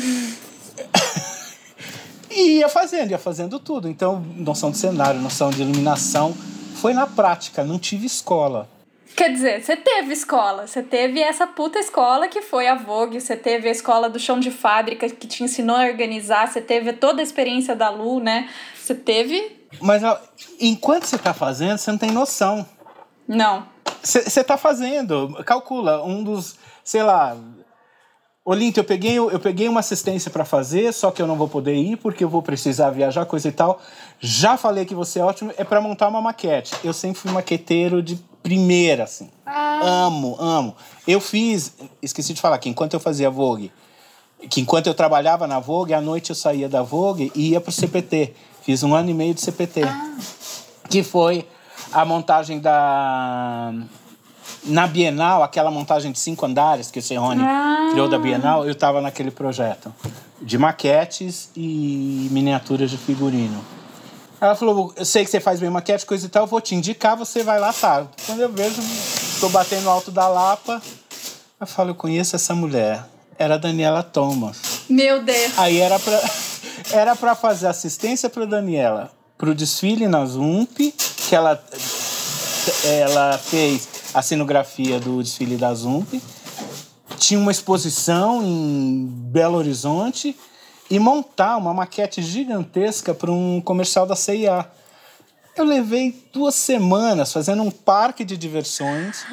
e 2.56 2.60
ia 2.60 2.70
fazendo, 2.70 3.12
ia 3.12 3.18
fazendo 3.18 3.60
tudo. 3.60 3.90
Então, 3.90 4.20
noção 4.36 4.72
de 4.72 4.78
cenário, 4.78 5.20
noção 5.20 5.50
de 5.50 5.62
iluminação, 5.62 6.34
foi 6.76 6.94
na 6.94 7.06
prática, 7.06 7.64
não 7.64 7.78
tive 7.78 8.06
escola. 8.06 8.70
Quer 9.16 9.32
dizer, 9.32 9.64
você 9.64 9.78
teve 9.78 10.14
escola, 10.14 10.68
você 10.68 10.84
teve 10.84 11.22
essa 11.22 11.48
puta 11.48 11.80
escola 11.80 12.28
que 12.28 12.42
foi 12.42 12.68
a 12.68 12.76
Vogue, 12.76 13.22
você 13.22 13.36
teve 13.36 13.70
a 13.70 13.72
escola 13.72 14.10
do 14.10 14.20
chão 14.20 14.40
de 14.40 14.52
fábrica 14.52 15.08
que 15.10 15.26
te 15.26 15.44
ensinou 15.44 15.76
a 15.76 15.86
organizar, 15.86 16.48
você 16.48 16.62
teve 16.62 16.92
toda 16.94 17.22
a 17.22 17.24
experiência 17.24 17.76
da 17.76 17.90
Lu, 17.90 18.20
né? 18.20 18.50
Você 18.76 18.94
teve. 18.94 19.68
Mas 19.80 20.04
ó, 20.04 20.20
enquanto 20.60 21.06
você 21.06 21.18
tá 21.18 21.34
fazendo, 21.34 21.78
você 21.78 21.92
não 21.92 21.98
tem 21.98 22.12
noção. 22.12 22.66
Não. 23.28 23.68
Você 24.04 24.44
tá 24.44 24.58
fazendo, 24.58 25.42
calcula, 25.46 26.04
um 26.04 26.24
dos, 26.24 26.56
sei 26.84 27.02
lá, 27.02 27.36
Olinto, 28.48 28.80
eu 28.80 28.84
peguei, 28.84 29.18
eu 29.18 29.40
peguei 29.40 29.68
uma 29.68 29.80
assistência 29.80 30.30
para 30.30 30.46
fazer, 30.46 30.94
só 30.94 31.10
que 31.10 31.20
eu 31.20 31.26
não 31.26 31.36
vou 31.36 31.48
poder 31.48 31.74
ir 31.74 31.98
porque 31.98 32.24
eu 32.24 32.30
vou 32.30 32.44
precisar 32.44 32.92
viajar, 32.92 33.26
coisa 33.26 33.48
e 33.48 33.52
tal. 33.52 33.82
Já 34.20 34.56
falei 34.56 34.86
que 34.86 34.94
você 34.94 35.20
é 35.20 35.24
ótimo, 35.24 35.52
é 35.58 35.64
para 35.64 35.82
montar 35.82 36.08
uma 36.08 36.22
maquete. 36.22 36.72
Eu 36.84 36.94
sempre 36.94 37.20
fui 37.20 37.32
maqueteiro 37.32 38.04
de 38.04 38.24
primeira, 38.44 39.06
assim. 39.06 39.32
Ah. 39.44 39.80
Amo, 39.82 40.38
amo. 40.40 40.76
Eu 41.08 41.20
fiz, 41.20 41.74
esqueci 42.04 42.36
de 42.36 42.42
falar 42.42 42.60
que 42.60 42.70
enquanto 42.70 42.94
eu 42.94 43.00
fazia 43.00 43.32
Vogue, 43.32 43.72
que 44.48 44.62
enquanto 44.62 44.86
eu 44.86 44.94
trabalhava 44.94 45.48
na 45.48 45.60
Vogue, 45.60 45.96
à 45.96 46.00
noite 46.00 46.30
eu 46.30 46.36
saía 46.36 46.70
da 46.70 46.84
Vogue 46.84 47.32
e 47.34 47.50
ia 47.50 47.60
pro 47.60 47.72
CPT. 47.72 48.36
Fiz 48.62 48.84
um 48.84 48.94
ano 48.94 49.10
e 49.10 49.14
meio 49.16 49.34
de 49.34 49.42
CPT. 49.42 49.82
Ah. 49.86 50.18
Que 50.88 51.02
foi 51.02 51.48
a 51.92 52.06
montagem 52.06 52.60
da 52.60 53.74
na 54.66 54.88
Bienal, 54.88 55.44
aquela 55.44 55.70
montagem 55.72 56.12
de 56.12 56.20
cinco 56.20 56.46
andares 56.46 56.92
que 56.92 57.00
o 57.00 57.02
Serrone 57.02 57.44
ah. 57.44 57.90
criou 57.92 58.08
da 58.08 58.18
Bienal, 58.18 58.66
eu 58.66 58.72
estava 58.72 59.02
naquele 59.02 59.32
projeto 59.32 59.94
de 60.42 60.58
maquetes 60.58 61.50
e 61.56 62.28
miniaturas 62.32 62.92
de 62.92 62.98
figurino. 62.98 63.64
Ela 64.40 64.56
falou: 64.56 64.94
Eu 64.96 65.06
sei 65.06 65.24
que 65.24 65.32
você 65.32 65.40
faz 65.40 65.60
bem 65.60 65.70
maquete, 65.70 66.06
coisa 66.06 66.26
e 66.26 66.30
tal, 66.30 66.44
eu 66.44 66.48
vou 66.48 66.62
te 66.62 66.76
indicar, 66.76 67.16
você 67.16 67.44
vai 67.44 67.60
lá, 67.60 67.72
tá. 67.72 68.08
Quando 68.26 68.42
eu 68.42 68.52
vejo, 68.52 68.82
estou 68.82 69.50
batendo 69.50 69.90
alto 69.90 70.12
da 70.12 70.28
Lapa, 70.28 70.82
eu 71.60 71.68
falo: 71.68 71.92
Eu 71.92 71.96
conheço 71.96 72.36
essa 72.36 72.54
mulher. 72.54 73.06
Era 73.38 73.56
a 73.56 73.58
Daniela 73.58 74.02
Thomas. 74.02 74.86
Meu 74.90 75.22
Deus. 75.24 75.58
Aí 75.58 75.80
era 75.80 76.00
pra, 76.00 76.22
era 76.92 77.16
pra 77.16 77.36
fazer 77.36 77.68
assistência 77.68 78.30
pra 78.30 78.46
Daniela 78.46 79.12
pro 79.38 79.54
desfile 79.54 80.08
na 80.08 80.26
Zump, 80.26 80.78
que 80.78 81.36
ela, 81.36 81.62
ela 82.84 83.38
fez 83.38 83.88
a 84.16 84.22
cenografia 84.22 84.98
do 84.98 85.22
desfile 85.22 85.58
da 85.58 85.74
Zump. 85.74 86.22
Tinha 87.18 87.38
uma 87.38 87.52
exposição 87.52 88.42
em 88.42 89.08
Belo 89.08 89.58
Horizonte 89.58 90.34
e 90.90 90.98
montar 90.98 91.58
uma 91.58 91.74
maquete 91.74 92.22
gigantesca 92.22 93.14
para 93.14 93.30
um 93.30 93.60
comercial 93.60 94.06
da 94.06 94.16
CIA. 94.16 94.66
Eu 95.58 95.66
levei 95.66 96.16
duas 96.32 96.56
semanas 96.56 97.34
fazendo 97.34 97.62
um 97.62 97.70
parque 97.70 98.24
de 98.24 98.38
diversões 98.38 99.26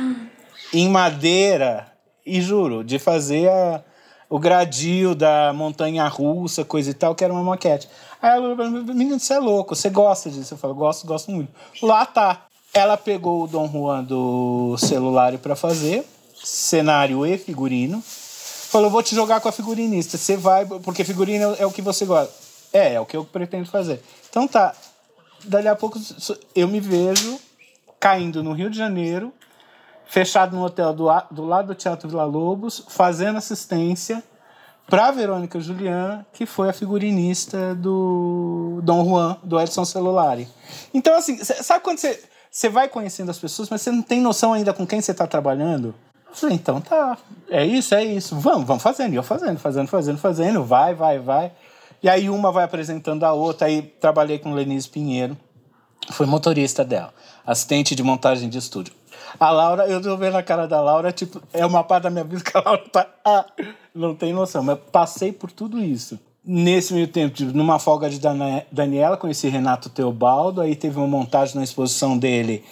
em 0.72 0.88
madeira 0.88 1.92
e 2.26 2.40
juro, 2.40 2.82
de 2.82 2.98
fazer 2.98 3.48
a, 3.48 3.84
o 4.28 4.36
gradil 4.36 5.14
da 5.14 5.52
montanha 5.52 6.08
russa, 6.08 6.64
coisa 6.64 6.90
e 6.90 6.94
tal, 6.94 7.14
que 7.14 7.22
era 7.22 7.32
uma 7.32 7.42
maquete. 7.44 7.88
Aí 8.20 8.32
ela 8.32 8.56
falou: 8.56 8.82
menino, 8.82 9.20
você 9.20 9.34
é 9.34 9.38
louco, 9.38 9.76
você 9.76 9.90
gosta 9.90 10.28
disso? 10.28 10.54
Eu 10.54 10.58
falei: 10.58 10.76
gosto, 10.76 11.06
gosto 11.06 11.30
muito. 11.30 11.52
Lá 11.80 12.04
tá. 12.04 12.46
Ela 12.74 12.96
pegou 12.96 13.44
o 13.44 13.46
Dom 13.46 13.68
Juan 13.70 14.02
do 14.02 14.76
celular 14.78 15.36
para 15.38 15.54
fazer, 15.54 16.06
cenário 16.42 17.26
e 17.26 17.36
figurino. 17.36 18.02
Falou: 18.02 18.90
vou 18.90 19.02
te 19.02 19.14
jogar 19.14 19.40
com 19.40 19.48
a 19.48 19.52
figurinista. 19.52 20.16
Você 20.16 20.36
vai, 20.36 20.64
porque 20.64 21.04
figurino 21.04 21.54
é 21.58 21.66
o 21.66 21.70
que 21.70 21.82
você 21.82 22.06
gosta. 22.06 22.32
É, 22.72 22.94
é 22.94 23.00
o 23.00 23.04
que 23.04 23.16
eu 23.16 23.24
pretendo 23.24 23.66
fazer. 23.66 24.02
Então 24.30 24.48
tá. 24.48 24.74
Dali 25.44 25.68
a 25.68 25.74
pouco 25.74 26.00
eu 26.54 26.68
me 26.68 26.80
vejo 26.80 27.38
caindo 27.98 28.42
no 28.42 28.52
Rio 28.52 28.70
de 28.70 28.78
Janeiro, 28.78 29.32
fechado 30.06 30.56
no 30.56 30.64
hotel 30.64 30.94
do, 30.94 31.08
do 31.30 31.44
lado 31.44 31.68
do 31.68 31.74
Teatro 31.74 32.08
Vila 32.08 32.24
Lobos, 32.24 32.84
fazendo 32.88 33.38
assistência 33.38 34.22
para 34.86 35.10
Verônica 35.10 35.60
Julian, 35.60 36.24
que 36.32 36.46
foi 36.46 36.68
a 36.68 36.72
figurinista 36.72 37.74
do 37.74 38.80
Dom 38.82 39.04
Juan, 39.04 39.36
do 39.42 39.60
Edson 39.60 39.84
Celulari. 39.84 40.48
Então, 40.92 41.14
assim, 41.14 41.42
sabe 41.42 41.84
quando 41.84 41.98
você 41.98 42.22
você 42.52 42.68
vai 42.68 42.86
conhecendo 42.86 43.30
as 43.30 43.38
pessoas, 43.38 43.70
mas 43.70 43.80
você 43.80 43.90
não 43.90 44.02
tem 44.02 44.20
noção 44.20 44.52
ainda 44.52 44.74
com 44.74 44.86
quem 44.86 45.00
você 45.00 45.12
está 45.12 45.26
trabalhando. 45.26 45.94
Eu 46.28 46.34
falei, 46.34 46.56
então 46.56 46.82
tá, 46.82 47.16
é 47.48 47.64
isso, 47.64 47.94
é 47.94 48.04
isso. 48.04 48.38
Vamos, 48.38 48.66
vamos 48.66 48.82
fazendo. 48.82 49.14
E 49.14 49.16
eu 49.16 49.22
fazendo, 49.22 49.58
fazendo, 49.58 49.88
fazendo, 49.88 50.18
fazendo. 50.18 50.62
Vai, 50.62 50.94
vai, 50.94 51.18
vai. 51.18 51.50
E 52.02 52.10
aí 52.10 52.28
uma 52.28 52.52
vai 52.52 52.64
apresentando 52.64 53.24
a 53.24 53.32
outra. 53.32 53.68
Aí 53.68 53.80
trabalhei 53.80 54.38
com 54.38 54.52
Lenise 54.52 54.86
Pinheiro. 54.86 55.34
Fui 56.10 56.26
motorista 56.26 56.84
dela. 56.84 57.14
Assistente 57.46 57.94
de 57.94 58.02
montagem 58.02 58.50
de 58.50 58.58
estúdio. 58.58 58.92
A 59.40 59.50
Laura, 59.50 59.86
eu 59.86 60.02
tô 60.02 60.14
vendo 60.18 60.36
a 60.36 60.42
cara 60.42 60.68
da 60.68 60.78
Laura, 60.82 61.10
tipo, 61.10 61.42
é 61.54 61.64
uma 61.64 61.82
parte 61.82 62.02
da 62.02 62.10
minha 62.10 62.24
vida 62.24 62.44
que 62.44 62.54
a 62.54 62.60
Laura 62.60 62.84
tá. 62.92 63.08
Ah, 63.24 63.46
não 63.94 64.14
tem 64.14 64.34
noção, 64.34 64.62
mas 64.62 64.78
passei 64.90 65.32
por 65.32 65.50
tudo 65.50 65.78
isso. 65.78 66.20
Nesse 66.44 66.92
meio 66.92 67.06
tempo, 67.06 67.40
numa 67.54 67.78
folga 67.78 68.10
de 68.10 68.20
Daniela, 68.70 69.16
conheci 69.16 69.48
Renato 69.48 69.88
Teobaldo, 69.88 70.60
aí 70.60 70.74
teve 70.74 70.98
uma 70.98 71.06
montagem 71.06 71.54
na 71.54 71.62
exposição 71.62 72.18
dele 72.18 72.64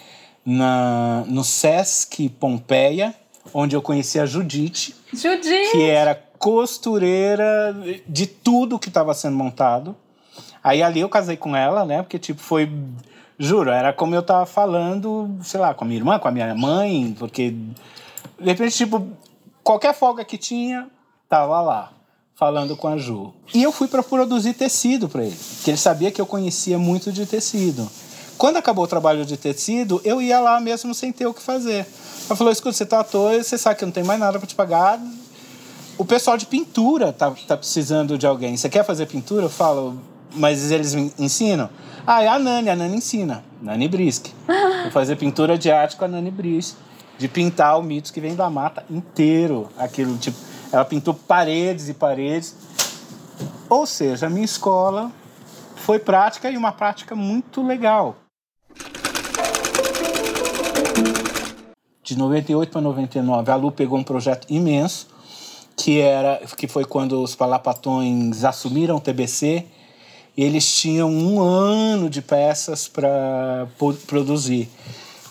na, 0.45 1.23
no 1.29 1.45
Sesc 1.45 2.29
Pompeia, 2.31 3.15
onde 3.55 3.77
eu 3.77 3.81
conheci 3.81 4.19
a 4.19 4.27
Judite. 4.27 4.97
Judite! 5.13 5.71
Que 5.71 5.85
era 5.85 6.17
costureira 6.37 7.73
de 8.09 8.27
tudo 8.27 8.77
que 8.77 8.89
estava 8.89 9.15
sendo 9.15 9.37
montado. 9.37 9.95
Aí 10.65 10.83
ali 10.83 10.99
eu 10.99 11.09
casei 11.09 11.37
com 11.37 11.55
ela, 11.55 11.85
né? 11.85 12.03
Porque, 12.03 12.19
tipo, 12.19 12.41
foi. 12.41 12.69
Juro, 13.39 13.71
era 13.71 13.93
como 13.93 14.15
eu 14.17 14.23
tava 14.23 14.47
falando, 14.47 15.31
sei 15.43 15.61
lá, 15.61 15.73
com 15.73 15.85
a 15.85 15.87
minha 15.87 16.01
irmã, 16.01 16.19
com 16.19 16.27
a 16.27 16.33
minha 16.33 16.53
mãe, 16.57 17.15
porque. 17.17 17.51
De 17.51 18.47
repente, 18.47 18.77
tipo, 18.77 19.07
qualquer 19.63 19.95
folga 19.95 20.25
que 20.25 20.37
tinha, 20.37 20.89
tava 21.29 21.61
lá 21.61 21.93
falando 22.41 22.75
com 22.75 22.89
a 22.89 22.97
Ju. 22.97 23.35
E 23.53 23.63
eu 23.63 23.71
fui 23.71 23.87
para 23.87 24.03
produzir 24.03 24.55
tecido 24.55 25.11
para 25.11 25.25
ele, 25.25 25.37
que 25.63 25.71
ele 25.71 25.77
sabia 25.77 26.11
que 26.11 26.19
eu 26.19 26.25
conhecia 26.25 26.79
muito 26.79 27.13
de 27.13 27.27
tecido. 27.27 27.87
Quando 28.39 28.57
acabou 28.57 28.85
o 28.85 28.89
trabalho 28.89 29.27
de 29.27 29.37
tecido, 29.37 30.01
eu 30.03 30.23
ia 30.23 30.41
lá 30.41 30.59
mesmo 30.59 30.95
sem 30.95 31.13
ter 31.13 31.27
o 31.27 31.35
que 31.35 31.43
fazer. 31.43 31.87
Ela 32.27 32.35
falou: 32.35 32.51
escuta, 32.51 32.73
você 32.73 32.87
tá 32.87 33.01
à 33.01 33.05
toa, 33.05 33.43
você 33.43 33.59
sabe 33.59 33.79
que 33.79 33.85
não 33.85 33.93
tem 33.93 34.03
mais 34.03 34.19
nada 34.19 34.39
para 34.39 34.49
te 34.49 34.55
pagar. 34.55 34.99
O 35.99 36.05
pessoal 36.07 36.39
de 36.39 36.47
pintura 36.47 37.13
tá, 37.13 37.31
tá 37.47 37.59
precisando 37.59 38.17
de 38.17 38.27
alguém. 38.27 38.57
Você 38.57 38.71
quer 38.71 38.87
fazer 38.87 39.05
pintura? 39.05 39.45
Eu 39.45 39.51
falo, 39.51 40.01
mas 40.35 40.71
eles 40.71 40.95
me 40.95 41.13
ensinam? 41.19 41.69
Ah, 42.07 42.23
é 42.23 42.29
a 42.29 42.39
Nani, 42.39 42.71
a 42.71 42.77
Nani 42.77 42.97
ensina. 42.97 43.45
Nani 43.61 43.87
Brisk. 43.87 44.29
Vou 44.85 44.93
fazer 44.93 45.17
pintura 45.17 45.59
de 45.59 45.71
arte 45.71 45.97
com 45.97 46.07
a 46.07 46.09
Nani 46.09 46.31
Brisk. 46.31 46.75
de 47.19 47.29
pintar 47.29 47.79
o 47.79 47.83
mitos 47.83 48.11
que 48.11 48.19
vem 48.19 48.35
da 48.35 48.49
mata 48.49 48.83
inteiro. 48.89 49.69
Aquilo, 49.77 50.17
tipo, 50.17 50.39
ela 50.73 50.85
pintou 50.85 51.15
paredes 51.15 51.89
e 51.89 51.95
paredes. 51.95 52.55
Ou 53.69 53.87
seja, 53.87 54.27
a 54.27 54.31
minha 54.31 54.45
escola 54.45 55.11
foi 55.77 55.99
prática 55.99 56.51
e 56.51 56.57
uma 56.57 56.73
prática 56.73 57.15
muito 57.15 57.63
legal. 57.63 58.17
De 62.03 62.17
98 62.17 62.71
para 62.71 62.81
99, 62.81 63.51
a 63.51 63.57
Lu 63.57 63.71
pegou 63.71 63.99
um 63.99 64.03
projeto 64.03 64.47
imenso, 64.51 65.09
que 65.77 66.01
era 66.01 66.41
que 66.57 66.67
foi 66.67 66.85
quando 66.85 67.23
os 67.23 67.35
Palapatões 67.35 68.45
assumiram 68.45 68.97
o 68.97 69.01
TBC. 69.01 69.67
Eles 70.37 70.67
tinham 70.77 71.11
um 71.11 71.41
ano 71.41 72.09
de 72.09 72.23
peças 72.23 72.89
para 72.89 73.69
produzir. 74.07 74.69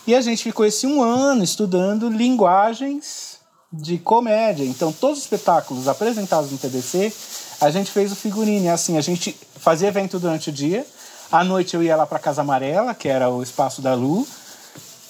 E 0.06 0.14
a 0.14 0.20
gente 0.20 0.42
ficou 0.42 0.64
esse 0.64 0.86
um 0.86 1.02
ano 1.02 1.42
estudando 1.44 2.08
linguagens 2.08 3.29
de 3.72 3.98
comédia. 3.98 4.64
Então, 4.64 4.92
todos 4.92 5.18
os 5.18 5.24
espetáculos 5.24 5.88
apresentados 5.88 6.50
no 6.50 6.58
TBC, 6.58 7.12
a 7.60 7.70
gente 7.70 7.90
fez 7.90 8.10
o 8.10 8.16
figurino. 8.16 8.66
E 8.66 8.68
assim, 8.68 8.98
a 8.98 9.00
gente 9.00 9.36
fazia 9.56 9.88
evento 9.88 10.18
durante 10.18 10.50
o 10.50 10.52
dia. 10.52 10.86
À 11.30 11.44
noite 11.44 11.74
eu 11.74 11.82
ia 11.82 11.94
lá 11.94 12.06
para 12.06 12.18
Casa 12.18 12.40
Amarela, 12.40 12.94
que 12.94 13.08
era 13.08 13.28
o 13.28 13.42
espaço 13.42 13.80
da 13.80 13.94
Lu. 13.94 14.26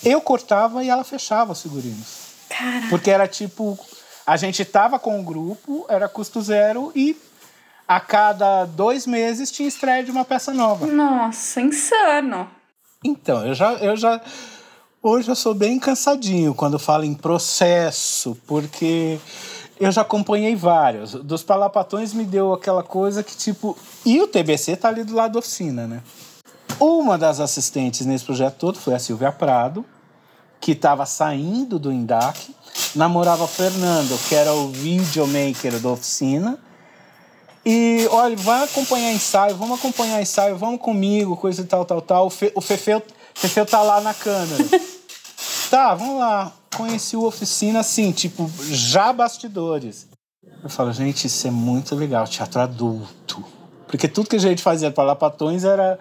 Eu 0.05 0.21
cortava 0.21 0.85
e 0.85 0.89
ela 0.89 1.05
fechava 1.05 1.53
os 1.53 1.63
figurinos. 1.63 2.31
Caraca. 2.49 2.89
Porque 2.91 3.11
era 3.11 3.27
tipo, 3.27 3.79
a 4.27 4.37
gente 4.37 4.65
tava 4.65 4.99
com 4.99 5.19
o 5.19 5.23
grupo, 5.23 5.87
era 5.89 6.09
custo 6.09 6.43
zero 6.43 6.93
e 6.95 7.17
a 7.89 7.99
cada 7.99 8.67
dois 8.67 9.07
meses 9.07 9.51
tinha 9.51 9.69
estreia 9.69 10.05
de 10.05 10.11
uma 10.11 10.25
peça 10.25 10.53
nova. 10.53 10.87
Nossa, 10.87 11.61
insano. 11.61 12.49
Então, 13.05 13.47
eu 13.47 13.55
já, 13.55 13.73
eu 13.75 13.97
já. 13.97 14.21
Hoje 15.03 15.31
eu 15.31 15.35
sou 15.35 15.55
bem 15.55 15.79
cansadinho 15.79 16.55
quando 16.55 16.79
falo 16.79 17.05
em 17.05 17.15
processo, 17.15 18.37
porque 18.47 19.19
eu 19.81 19.91
já 19.91 20.03
acompanhei 20.03 20.55
vários. 20.55 21.15
Dos 21.15 21.43
Palapatões 21.43 22.13
me 22.13 22.23
deu 22.23 22.53
aquela 22.53 22.83
coisa 22.83 23.23
que, 23.23 23.35
tipo. 23.35 23.75
E 24.05 24.21
o 24.21 24.29
TBC 24.29 24.77
tá 24.77 24.89
ali 24.89 25.03
do 25.03 25.15
lado 25.15 25.33
da 25.33 25.39
oficina, 25.39 25.87
né? 25.87 26.03
Uma 26.79 27.17
das 27.17 27.41
assistentes 27.41 28.05
nesse 28.05 28.27
projeto 28.27 28.57
todo 28.57 28.79
foi 28.79 28.93
a 28.93 28.99
Silvia 28.99 29.33
Prado, 29.33 29.87
que 30.61 30.73
estava 30.73 31.07
saindo 31.07 31.79
do 31.79 31.91
INDAC, 31.91 32.55
namorava 32.95 33.45
o 33.45 33.49
Fernando, 33.49 34.19
que 34.29 34.35
era 34.35 34.53
o 34.53 34.69
videomaker 34.69 35.81
da 35.81 35.89
oficina. 35.89 36.59
E, 37.65 38.07
olha, 38.11 38.37
vai 38.37 38.65
acompanhar 38.65 39.13
ensaio, 39.13 39.57
vamos 39.57 39.79
acompanhar 39.79 40.21
ensaio, 40.21 40.59
vamos 40.59 40.79
comigo, 40.79 41.39
coisa 41.39 41.63
e 41.63 41.65
tal, 41.65 41.87
tal, 41.87 42.03
tal. 42.03 42.27
O, 42.27 42.31
Fe, 42.31 42.53
o 42.55 42.61
Fefeu, 42.61 43.03
Fefeu 43.35 43.65
tá 43.65 43.81
lá 43.81 44.03
na 44.03 44.13
câmera. 44.13 44.65
tá, 45.71 45.95
vamos 45.95 46.19
lá. 46.19 46.53
Conheci 46.77 47.17
o 47.17 47.25
Oficina, 47.25 47.81
assim, 47.81 48.13
tipo, 48.13 48.51
já 48.71 49.13
bastidores. 49.13 50.09
Eu 50.63 50.69
falo, 50.69 50.93
gente, 50.93 51.27
isso 51.27 51.47
é 51.47 51.51
muito 51.51 51.95
legal, 51.95 52.27
teatro 52.27 52.61
adulto. 52.61 53.45
Porque 53.87 54.07
tudo 54.09 54.29
que 54.29 54.37
a 54.37 54.41
gente 54.41 54.63
fazia 54.63 54.91
para 54.91 55.05
Lapatões 55.05 55.65
era... 55.65 55.99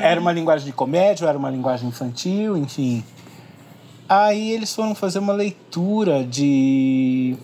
Era 0.00 0.20
uma 0.20 0.32
linguagem 0.32 0.66
de 0.66 0.72
comédia, 0.72 1.26
era 1.26 1.38
uma 1.38 1.50
linguagem 1.50 1.88
infantil, 1.88 2.56
enfim. 2.56 3.04
Aí 4.08 4.52
eles 4.52 4.74
foram 4.74 4.94
fazer 4.94 5.18
uma 5.18 5.32
leitura 5.32 6.24
de 6.24 7.36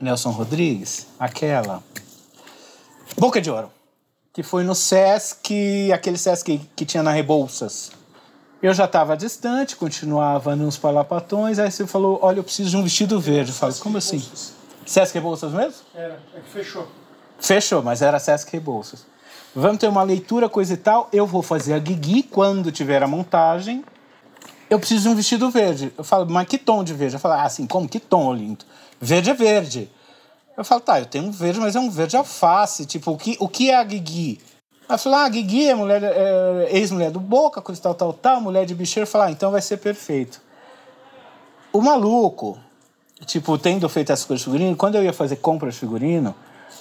Nelson 0.00 0.30
Rodrigues, 0.30 1.06
aquela... 1.18 1.82
Boca 3.16 3.40
de 3.40 3.50
Ouro, 3.50 3.70
que 4.32 4.42
foi 4.42 4.62
no 4.62 4.74
Sesc, 4.74 5.90
aquele 5.92 6.18
Sesc 6.18 6.60
que 6.76 6.84
tinha 6.84 7.02
na 7.02 7.10
Rebouças. 7.10 7.92
Eu 8.60 8.74
já 8.74 8.86
estava 8.86 9.16
distante, 9.16 9.76
continuava 9.76 10.56
nos 10.56 10.76
palapatões, 10.76 11.60
aí 11.60 11.70
você 11.70 11.86
falou, 11.86 12.18
olha, 12.20 12.40
eu 12.40 12.44
preciso 12.44 12.70
de 12.70 12.76
um 12.76 12.82
vestido 12.82 13.20
verde. 13.20 13.50
Eu 13.50 13.54
falo, 13.54 13.72
como 13.76 13.98
assim? 13.98 14.20
Sesc 14.84 15.14
Rebouças 15.14 15.52
mesmo? 15.52 15.80
Era, 15.94 16.18
é 16.34 16.40
que 16.40 16.50
fechou. 16.50 16.88
Fechou, 17.38 17.82
mas 17.82 18.02
era 18.02 18.18
Sesc 18.18 18.50
Rebouças. 18.52 19.06
Vamos 19.54 19.78
ter 19.78 19.86
uma 19.86 20.02
leitura, 20.02 20.48
coisa 20.48 20.74
e 20.74 20.76
tal. 20.76 21.08
Eu 21.12 21.24
vou 21.24 21.40
fazer 21.40 21.74
a 21.74 21.78
Guigui 21.78 22.24
quando 22.24 22.72
tiver 22.72 23.00
a 23.00 23.06
montagem. 23.06 23.84
Eu 24.68 24.78
preciso 24.80 25.04
de 25.04 25.08
um 25.08 25.14
vestido 25.14 25.48
verde. 25.50 25.92
Eu 25.96 26.02
falo, 26.02 26.28
mas 26.28 26.48
que 26.48 26.58
tom 26.58 26.82
de 26.82 26.94
verde? 26.94 27.14
Eu 27.14 27.20
falo, 27.20 27.34
ah, 27.34 27.44
assim, 27.44 27.64
como? 27.64 27.88
Que 27.88 28.00
tom, 28.00 28.34
lindo? 28.34 28.64
Verde 29.00 29.30
é 29.30 29.34
verde. 29.34 29.90
Eu 30.56 30.64
falo, 30.64 30.80
tá, 30.80 30.98
eu 30.98 31.06
tenho 31.06 31.24
um 31.26 31.30
verde, 31.30 31.60
mas 31.60 31.76
é 31.76 31.80
um 31.80 31.90
verde 31.90 32.16
alface. 32.16 32.84
Tipo, 32.84 33.12
o 33.12 33.16
que, 33.16 33.36
o 33.38 33.48
que 33.48 33.70
é 33.70 33.76
a 33.76 33.84
Guigui? 33.84 34.40
Ela 34.88 34.96
falou, 34.96 35.18
ah, 35.18 35.28
Guigui 35.28 35.68
é, 35.68 35.74
mulher, 35.74 36.02
é 36.02 36.68
ex-mulher 36.70 37.10
do 37.10 37.20
Boca, 37.20 37.60
coisa 37.60 37.80
tal, 37.80 37.94
tal, 37.94 38.12
tal, 38.12 38.40
mulher 38.40 38.64
de 38.64 38.74
bicheiro. 38.74 39.06
Falo, 39.06 39.24
ah, 39.24 39.30
então 39.30 39.50
vai 39.50 39.60
ser 39.60 39.76
perfeito. 39.76 40.40
O 41.70 41.82
maluco, 41.82 42.58
tipo, 43.26 43.58
tendo 43.58 43.86
feito 43.88 44.10
essas 44.10 44.24
coisas 44.24 44.40
de 44.40 44.50
figurino, 44.50 44.74
quando 44.74 44.94
eu 44.94 45.04
ia 45.04 45.12
fazer 45.12 45.36
compra 45.36 45.70
de 45.70 45.76
figurino, 45.76 46.34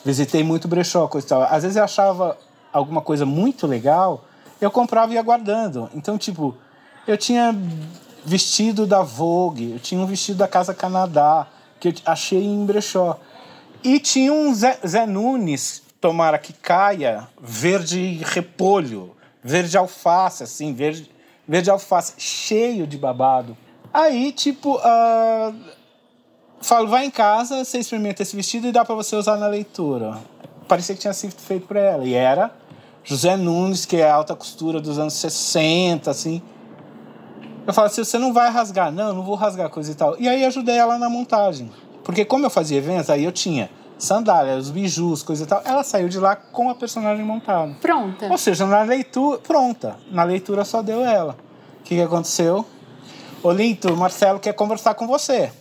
visitei 0.05 0.41
muito 0.41 0.69
brechó, 0.69 1.05
coisa 1.07 1.27
tal. 1.27 1.41
Às 1.43 1.63
vezes 1.63 1.75
eu 1.75 1.83
achava 1.83 2.37
alguma 2.71 3.01
coisa 3.01 3.25
muito 3.25 3.67
legal, 3.67 4.23
eu 4.61 4.71
comprava 4.71 5.11
e 5.11 5.15
ia 5.15 5.21
guardando. 5.21 5.89
Então, 5.93 6.17
tipo, 6.17 6.55
eu 7.05 7.17
tinha 7.17 7.53
vestido 8.23 8.85
da 8.85 9.01
Vogue, 9.01 9.73
eu 9.73 9.79
tinha 9.79 9.99
um 9.99 10.05
vestido 10.05 10.37
da 10.37 10.47
Casa 10.47 10.73
Canadá, 10.73 11.47
que 11.77 11.89
eu 11.89 11.93
achei 12.05 12.43
em 12.43 12.65
brechó. 12.65 13.19
E 13.83 13.99
tinha 13.99 14.31
um 14.31 14.53
Zé, 14.53 14.79
Zé 14.85 15.05
Nunes, 15.05 15.83
tomara 15.99 16.37
que 16.37 16.53
caia, 16.53 17.27
verde 17.41 18.21
repolho, 18.23 19.15
verde 19.43 19.77
alface, 19.77 20.43
assim, 20.43 20.73
verde, 20.73 21.09
verde 21.47 21.69
alface, 21.69 22.13
cheio 22.17 22.85
de 22.85 22.97
babado. 22.97 23.57
Aí, 23.93 24.31
tipo, 24.31 24.77
ah, 24.83 25.53
falo, 26.61 26.87
vai 26.87 27.05
em 27.05 27.11
casa, 27.11 27.63
você 27.63 27.79
experimenta 27.79 28.21
esse 28.21 28.35
vestido 28.35 28.67
e 28.67 28.71
dá 28.71 28.83
para 28.83 28.95
você 28.95 29.15
usar 29.15 29.37
na 29.37 29.47
leitura. 29.47 30.17
Parecia 30.67 30.95
que 30.95 31.01
tinha 31.01 31.13
sido 31.13 31.33
feito 31.39 31.65
para 31.67 31.79
ela. 31.79 32.05
E 32.05 32.13
era 32.13 32.51
José 33.03 33.37
Nunes, 33.37 33.85
que 33.85 33.97
é 33.97 34.09
alta 34.09 34.35
costura 34.35 34.81
dos 34.81 34.99
anos 34.99 35.13
60, 35.13 36.11
assim. 36.11 36.41
Eu 37.65 37.73
falo 37.73 37.87
assim, 37.87 38.03
você 38.03 38.17
não 38.17 38.33
vai 38.33 38.49
rasgar. 38.51 38.91
Não, 38.91 39.13
não 39.13 39.23
vou 39.23 39.35
rasgar 39.35 39.69
coisa 39.69 39.91
e 39.91 39.95
tal. 39.95 40.15
E 40.19 40.27
aí 40.27 40.45
ajudei 40.45 40.77
ela 40.77 40.97
na 40.97 41.09
montagem. 41.09 41.71
Porque 42.03 42.25
como 42.25 42.45
eu 42.45 42.49
fazia 42.49 42.77
eventos, 42.77 43.09
aí 43.09 43.23
eu 43.23 43.31
tinha 43.31 43.69
sandálias, 43.97 44.65
os 44.65 44.71
bijus, 44.71 45.23
coisa 45.23 45.43
e 45.43 45.47
tal. 45.47 45.61
Ela 45.65 45.83
saiu 45.83 46.09
de 46.09 46.19
lá 46.19 46.35
com 46.35 46.69
a 46.69 46.75
personagem 46.75 47.25
montada. 47.25 47.73
Pronta. 47.81 48.27
Ou 48.27 48.37
seja, 48.37 48.65
na 48.65 48.81
leitura, 48.83 49.39
pronta. 49.39 49.97
Na 50.11 50.23
leitura 50.23 50.63
só 50.63 50.81
deu 50.81 51.03
ela. 51.03 51.37
O 51.79 51.83
que, 51.83 51.95
que 51.95 52.01
aconteceu? 52.01 52.65
Olinto, 53.43 53.95
Marcelo 53.95 54.39
quer 54.39 54.53
conversar 54.53 54.93
com 54.93 55.07
você. 55.07 55.51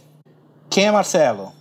Quem 0.68 0.87
é 0.87 0.90
Marcelo? 0.90 1.53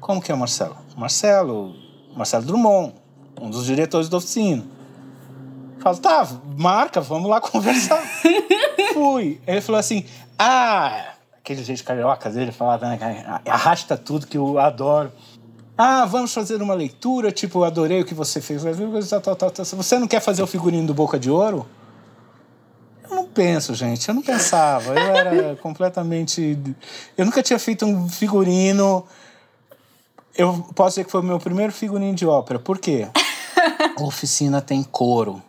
Como 0.00 0.20
que 0.20 0.30
é 0.30 0.34
o 0.34 0.38
Marcelo? 0.38 0.76
Marcelo, 0.96 1.74
Marcelo 2.16 2.44
Drummond, 2.44 2.94
um 3.40 3.50
dos 3.50 3.66
diretores 3.66 4.08
da 4.08 4.18
oficina. 4.18 4.64
Falo, 5.80 5.98
tá, 5.98 6.28
marca, 6.56 7.00
vamos 7.00 7.28
lá 7.28 7.40
conversar. 7.42 8.02
Fui. 8.92 9.40
Ele 9.46 9.60
falou 9.60 9.78
assim, 9.78 10.04
ah, 10.38 11.14
aquele 11.38 11.62
jeito 11.62 11.84
carioca 11.84 12.30
dele, 12.30 12.50
falava, 12.50 12.88
né, 12.88 13.40
arrasta 13.46 13.96
tudo 13.96 14.26
que 14.26 14.36
eu 14.36 14.58
adoro. 14.58 15.12
Ah, 15.78 16.06
vamos 16.06 16.32
fazer 16.32 16.62
uma 16.62 16.72
leitura, 16.72 17.30
tipo, 17.30 17.62
adorei 17.62 18.00
o 18.00 18.04
que 18.04 18.14
você 18.14 18.40
fez. 18.40 18.62
Tal, 19.08 19.20
tal, 19.20 19.36
tal, 19.36 19.50
tal. 19.50 19.64
Você 19.64 19.98
não 19.98 20.08
quer 20.08 20.20
fazer 20.20 20.42
o 20.42 20.46
figurino 20.46 20.86
do 20.86 20.94
Boca 20.94 21.18
de 21.18 21.30
Ouro? 21.30 21.66
Eu 23.08 23.14
não 23.14 23.26
penso, 23.26 23.74
gente. 23.74 24.08
Eu 24.08 24.14
não 24.14 24.22
pensava. 24.22 24.94
Eu 24.98 25.16
era 25.16 25.56
completamente. 25.60 26.58
Eu 27.16 27.26
nunca 27.26 27.42
tinha 27.42 27.58
feito 27.58 27.84
um 27.84 28.08
figurino. 28.08 29.04
Eu 30.36 30.66
posso 30.74 30.90
dizer 30.90 31.04
que 31.04 31.10
foi 31.10 31.20
o 31.20 31.24
meu 31.24 31.38
primeiro 31.38 31.72
figurino 31.72 32.14
de 32.14 32.26
ópera. 32.26 32.58
Por 32.58 32.78
quê? 32.78 33.08
A 33.98 34.02
oficina 34.02 34.60
tem 34.60 34.82
coro, 34.82 35.42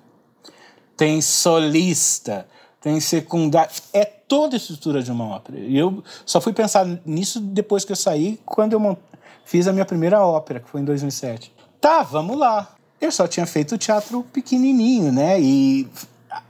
tem 0.96 1.22
solista, 1.22 2.48
tem 2.82 3.00
secundário. 3.00 3.72
É 3.94 4.06
toda 4.06 4.56
a 4.56 4.58
estrutura 4.58 5.02
de 5.02 5.12
uma 5.12 5.26
ópera. 5.26 5.60
E 5.60 5.78
eu 5.78 6.04
só 6.26 6.40
fui 6.40 6.54
pensar 6.54 6.86
nisso 7.06 7.40
depois 7.40 7.86
que 7.86 7.92
eu 7.92 7.96
saí, 7.96 8.40
quando 8.46 8.74
eu 8.74 8.80
mont... 8.80 9.00
fiz 9.48 9.66
a 9.66 9.74
minha 9.74 9.86
primeira 9.86 10.24
ópera, 10.24 10.60
que 10.60 10.70
foi 10.70 10.82
em 10.82 10.86
2007. 10.86 11.54
Tá, 11.80 12.04
vamos 12.04 12.38
lá. 12.38 12.76
Eu 13.00 13.12
só 13.12 13.28
tinha 13.28 13.46
feito 13.46 13.78
teatro 13.78 14.24
pequenininho, 14.24 15.12
né? 15.12 15.40
E 15.40 15.88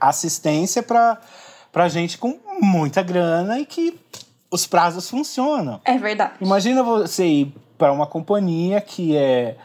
assistência 0.00 0.82
para 0.82 1.18
para 1.70 1.88
gente 1.88 2.18
com 2.18 2.38
muita 2.60 3.02
grana 3.02 3.60
e 3.60 3.66
que 3.66 3.98
os 4.50 4.66
prazos 4.66 5.08
funcionam. 5.08 5.80
É 5.84 5.96
verdade. 5.96 6.32
Imagina 6.40 6.82
você 6.82 7.24
ir 7.24 7.54
para 7.76 7.92
uma 7.92 8.06
companhia 8.06 8.80
que 8.80 9.16
é, 9.16 9.56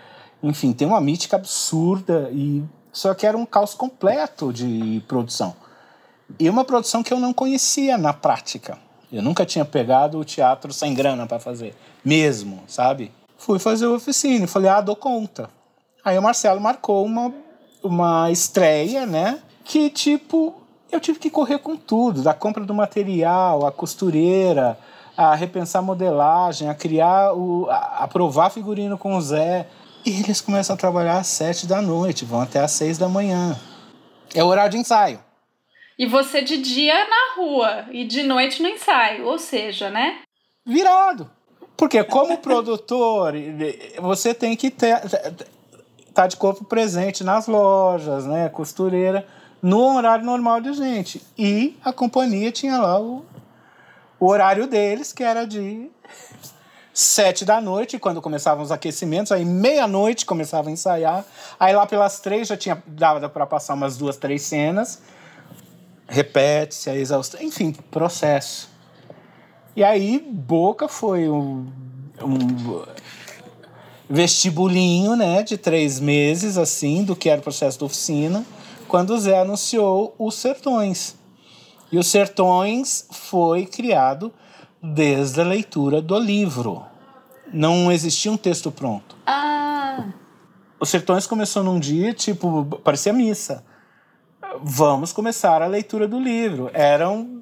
enfim, 0.43 0.73
tem 0.73 0.85
uma 0.85 1.01
mítica 1.01 1.37
absurda 1.37 2.29
e 2.31 2.63
só 2.91 3.13
que 3.15 3.25
era 3.25 3.37
um 3.37 3.45
caos 3.45 3.73
completo 3.73 4.53
de 4.53 5.01
produção. 5.07 5.55
E 6.37 6.47
uma 6.49 6.63
produção 6.63 7.01
que 7.01 7.13
eu 7.13 7.19
não 7.19 7.33
conhecia 7.33 7.97
na 7.97 8.13
prática. 8.13 8.77
Eu 9.11 9.23
nunca 9.23 9.45
tinha 9.45 9.65
pegado 9.65 10.19
o 10.19 10.25
teatro 10.25 10.73
sem 10.73 10.93
grana 10.93 11.25
para 11.25 11.39
fazer, 11.39 11.73
mesmo, 12.03 12.63
sabe? 12.67 13.11
Fui 13.43 13.59
fazer 13.59 13.87
o 13.87 13.95
oficina, 13.95 14.47
falei: 14.47 14.69
"Ah, 14.69 14.79
dou 14.79 14.95
conta". 14.95 15.49
Aí 16.03 16.17
o 16.17 16.21
Marcelo 16.21 16.61
marcou 16.61 17.05
uma 17.05 17.33
uma 17.83 18.31
estreia, 18.31 19.05
né? 19.05 19.41
Que 19.65 19.89
tipo, 19.89 20.55
eu 20.89 20.99
tive 21.01 21.19
que 21.19 21.29
correr 21.29 21.59
com 21.59 21.75
tudo, 21.75 22.21
da 22.21 22.33
compra 22.33 22.63
do 22.63 22.73
material, 22.73 23.65
a 23.67 23.71
costureira, 23.71 24.79
a 25.17 25.35
repensar 25.35 25.81
modelagem, 25.81 26.69
a 26.69 26.73
criar, 26.73 27.33
o, 27.33 27.69
a, 27.69 28.03
a 28.03 28.07
provar 28.07 28.49
figurino 28.49 28.97
com 28.97 29.17
o 29.17 29.21
Zé. 29.21 29.67
E 30.05 30.21
eles 30.21 30.39
começam 30.39 30.73
a 30.73 30.79
trabalhar 30.79 31.17
às 31.17 31.27
sete 31.27 31.67
da 31.67 31.81
noite, 31.81 32.23
vão 32.23 32.41
até 32.41 32.59
às 32.59 32.71
seis 32.71 32.97
da 32.97 33.09
manhã. 33.09 33.59
É 34.33 34.41
o 34.41 34.47
horário 34.47 34.71
de 34.71 34.77
ensaio. 34.77 35.19
E 35.99 36.05
você 36.05 36.41
de 36.41 36.57
dia 36.57 37.07
na 37.07 37.35
rua 37.35 37.85
e 37.91 38.05
de 38.05 38.23
noite 38.23 38.61
no 38.61 38.69
ensaio, 38.69 39.25
ou 39.25 39.37
seja, 39.37 39.89
né? 39.89 40.21
Virado. 40.65 41.29
Porque 41.75 42.03
como 42.03 42.37
produtor, 42.37 43.33
você 43.99 44.33
tem 44.33 44.55
que 44.55 44.69
ter 44.69 45.01
tá 46.13 46.27
de 46.27 46.37
corpo 46.37 46.63
presente 46.63 47.23
nas 47.23 47.47
lojas, 47.47 48.25
né, 48.25 48.47
costureira, 48.47 49.25
no 49.61 49.95
horário 49.95 50.23
normal 50.23 50.61
de 50.61 50.73
gente. 50.73 51.21
E 51.37 51.77
a 51.83 51.91
companhia 51.91 52.51
tinha 52.51 52.77
lá 52.77 52.99
o, 52.99 53.25
o 54.19 54.27
horário 54.27 54.67
deles, 54.67 55.11
que 55.11 55.23
era 55.23 55.45
de 55.45 55.89
sete 56.93 57.43
da 57.43 57.59
noite, 57.59 57.97
quando 57.97 58.21
começavam 58.21 58.63
os 58.63 58.71
aquecimentos, 58.71 59.31
aí 59.31 59.43
meia-noite 59.43 60.25
começava 60.25 60.69
a 60.69 60.71
ensaiar, 60.71 61.25
aí 61.59 61.73
lá 61.73 61.87
pelas 61.87 62.19
três 62.19 62.47
já 62.47 62.55
tinha 62.55 62.83
dava 62.85 63.27
para 63.27 63.47
passar 63.47 63.73
umas 63.73 63.97
duas, 63.97 64.15
três 64.15 64.43
cenas, 64.43 65.01
repete-se 66.07 66.89
a 66.91 66.95
exaustão, 66.95 67.41
enfim, 67.41 67.71
processo. 67.89 68.72
E 69.75 69.83
aí 69.83 70.19
Boca 70.19 70.87
foi 70.87 71.27
um, 71.29 71.65
um 72.21 72.83
vestibulinho, 74.09 75.15
né, 75.15 75.41
de 75.41 75.57
três 75.57 75.99
meses, 75.99 76.57
assim, 76.57 77.03
do 77.03 77.15
que 77.15 77.29
era 77.29 77.41
o 77.41 77.43
processo 77.43 77.79
da 77.79 77.85
oficina, 77.85 78.45
quando 78.87 79.11
o 79.11 79.19
Zé 79.19 79.39
anunciou 79.39 80.13
os 80.19 80.35
Sertões. 80.35 81.15
E 81.91 81.97
os 81.97 82.07
Sertões 82.07 83.07
foi 83.11 83.65
criado 83.65 84.31
desde 84.81 85.41
a 85.41 85.43
leitura 85.43 86.01
do 86.01 86.17
livro. 86.19 86.83
Não 87.51 87.91
existia 87.91 88.31
um 88.31 88.37
texto 88.37 88.71
pronto. 88.71 89.15
Ah! 89.25 90.09
Os 90.79 90.89
Sertões 90.89 91.25
começou 91.25 91.63
num 91.63 91.79
dia, 91.79 92.13
tipo, 92.13 92.65
parecia 92.83 93.13
missa. 93.13 93.63
Vamos 94.61 95.11
começar 95.11 95.61
a 95.61 95.67
leitura 95.67 96.07
do 96.07 96.19
livro. 96.19 96.69
Eram 96.73 97.41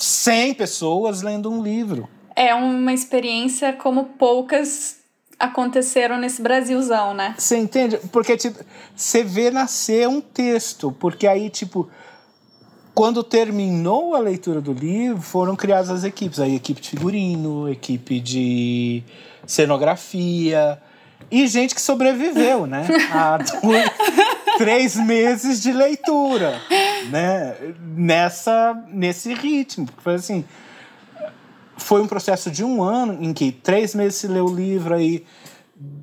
100 0.00 0.54
pessoas 0.54 1.22
lendo 1.22 1.50
um 1.50 1.62
livro. 1.62 2.08
É 2.34 2.54
uma 2.54 2.92
experiência 2.92 3.72
como 3.72 4.04
poucas 4.18 4.98
aconteceram 5.38 6.18
nesse 6.18 6.42
Brasilzão, 6.42 7.14
né? 7.14 7.34
Você 7.36 7.56
entende? 7.56 7.98
Porque, 8.12 8.36
tipo, 8.36 8.62
você 8.94 9.22
vê 9.22 9.50
nascer 9.50 10.08
um 10.08 10.20
texto, 10.20 10.92
porque 10.98 11.26
aí, 11.26 11.48
tipo, 11.48 11.88
quando 12.94 13.22
terminou 13.22 14.14
a 14.14 14.18
leitura 14.18 14.60
do 14.60 14.72
livro, 14.72 15.22
foram 15.22 15.56
criadas 15.56 15.90
as 15.90 16.04
equipes. 16.04 16.40
Aí, 16.40 16.54
equipe 16.54 16.80
de 16.80 16.90
figurino, 16.90 17.68
equipe 17.68 18.20
de 18.20 19.02
cenografia 19.46 20.80
e 21.30 21.46
gente 21.46 21.74
que 21.74 21.80
sobreviveu, 21.80 22.66
né? 22.66 22.86
A 23.12 23.38
três 24.58 24.96
meses 24.96 25.62
de 25.62 25.72
leitura, 25.72 26.60
né? 27.10 27.56
Nessa, 27.80 28.74
nesse 28.88 29.32
ritmo. 29.32 29.88
Foi 29.98 30.14
assim, 30.14 30.44
foi 31.76 32.02
um 32.02 32.06
processo 32.06 32.50
de 32.50 32.62
um 32.62 32.82
ano 32.82 33.16
em 33.22 33.32
que 33.32 33.50
três 33.50 33.94
meses 33.94 34.16
se 34.16 34.28
leu 34.28 34.46
o 34.46 34.54
livro, 34.54 34.94
aí, 34.94 35.24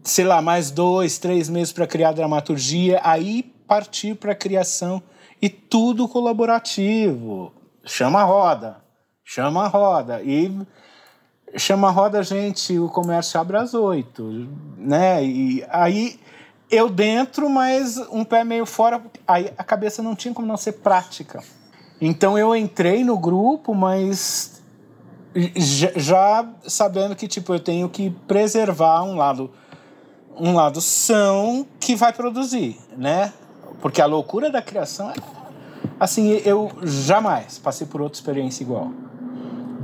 sei 0.04 0.26
lá, 0.26 0.42
mais 0.42 0.72
dois, 0.72 1.18
três 1.18 1.50
meses 1.50 1.72
para 1.72 1.86
criar 1.86 2.14
dramaturgia, 2.14 3.00
aí 3.04 3.44
partir 3.68 4.16
para 4.16 4.32
a 4.32 4.36
criação 4.36 5.02
e 5.42 5.50
tudo 5.50 6.08
colaborativo. 6.08 7.54
Chama 7.86 8.22
a 8.22 8.24
roda, 8.24 8.78
chama 9.24 9.66
a 9.66 9.68
roda. 9.68 10.22
E 10.24 10.52
chama 11.58 11.90
roda, 11.90 12.22
gente, 12.24 12.78
o 12.78 12.88
comércio 12.88 13.40
abre 13.40 13.58
às 13.58 13.74
oito, 13.74 14.48
né? 14.78 15.24
E 15.24 15.66
aí 15.70 16.20
eu 16.70 16.90
dentro, 16.90 17.50
mas 17.50 17.98
um 18.12 18.24
pé 18.24 18.44
meio 18.44 18.66
fora, 18.66 19.02
aí 19.28 19.52
a 19.58 19.64
cabeça 19.64 20.04
não 20.04 20.16
tinha 20.16 20.34
como 20.34 20.48
não 20.48 20.58
ser 20.58 20.74
prática. 20.74 21.44
Então 22.00 22.38
eu 22.38 22.56
entrei 22.56 23.04
no 23.04 23.18
grupo, 23.18 23.74
mas 23.74 24.62
já 25.96 26.48
sabendo 26.68 27.16
que 27.16 27.28
tipo 27.28 27.54
eu 27.54 27.60
tenho 27.60 27.90
que 27.90 28.10
preservar 28.28 29.04
um 29.04 29.16
lado 29.16 29.52
um 30.40 30.54
lado 30.54 30.80
são 30.82 31.66
que 31.80 31.96
vai 31.96 32.14
produzir, 32.14 32.78
né? 32.96 33.34
Porque 33.82 34.02
a 34.02 34.06
loucura 34.06 34.52
da 34.52 34.62
criação, 34.62 35.12
assim, 36.00 36.30
eu 36.46 36.72
jamais 36.84 37.58
passei 37.58 37.88
por 37.88 38.02
outra 38.02 38.18
experiência 38.18 38.64
igual 38.64 38.92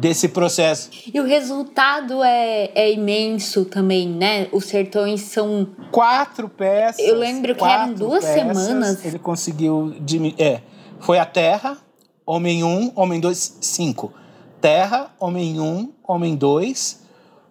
desse 0.04 0.28
processo. 0.28 0.90
E 1.14 1.18
o 1.18 1.24
resultado 1.24 2.22
é, 2.22 2.70
é 2.76 2.92
imenso 2.92 3.64
também, 3.64 4.10
né? 4.10 4.50
Os 4.52 4.66
sertões 4.66 5.22
são 5.22 5.66
quatro 5.94 6.50
peças. 6.50 7.00
Eu 7.00 7.18
lembro 7.18 7.56
que 7.56 7.64
eram 7.64 7.94
duas 7.94 8.26
peças, 8.26 8.58
semanas. 8.58 9.06
Ele 9.06 9.18
conseguiu 9.18 9.96
é, 10.38 10.60
foi 11.00 11.18
a 11.20 11.26
Terra, 11.26 11.78
Homem 12.26 12.66
1, 12.66 12.68
um, 12.68 12.92
Homem 12.98 13.22
2, 13.22 13.60
5. 13.62 14.14
Terra, 14.60 15.10
Homem 15.18 15.62
1, 15.62 15.64
um, 15.64 15.94
Homem 16.06 16.36
2, 16.36 17.00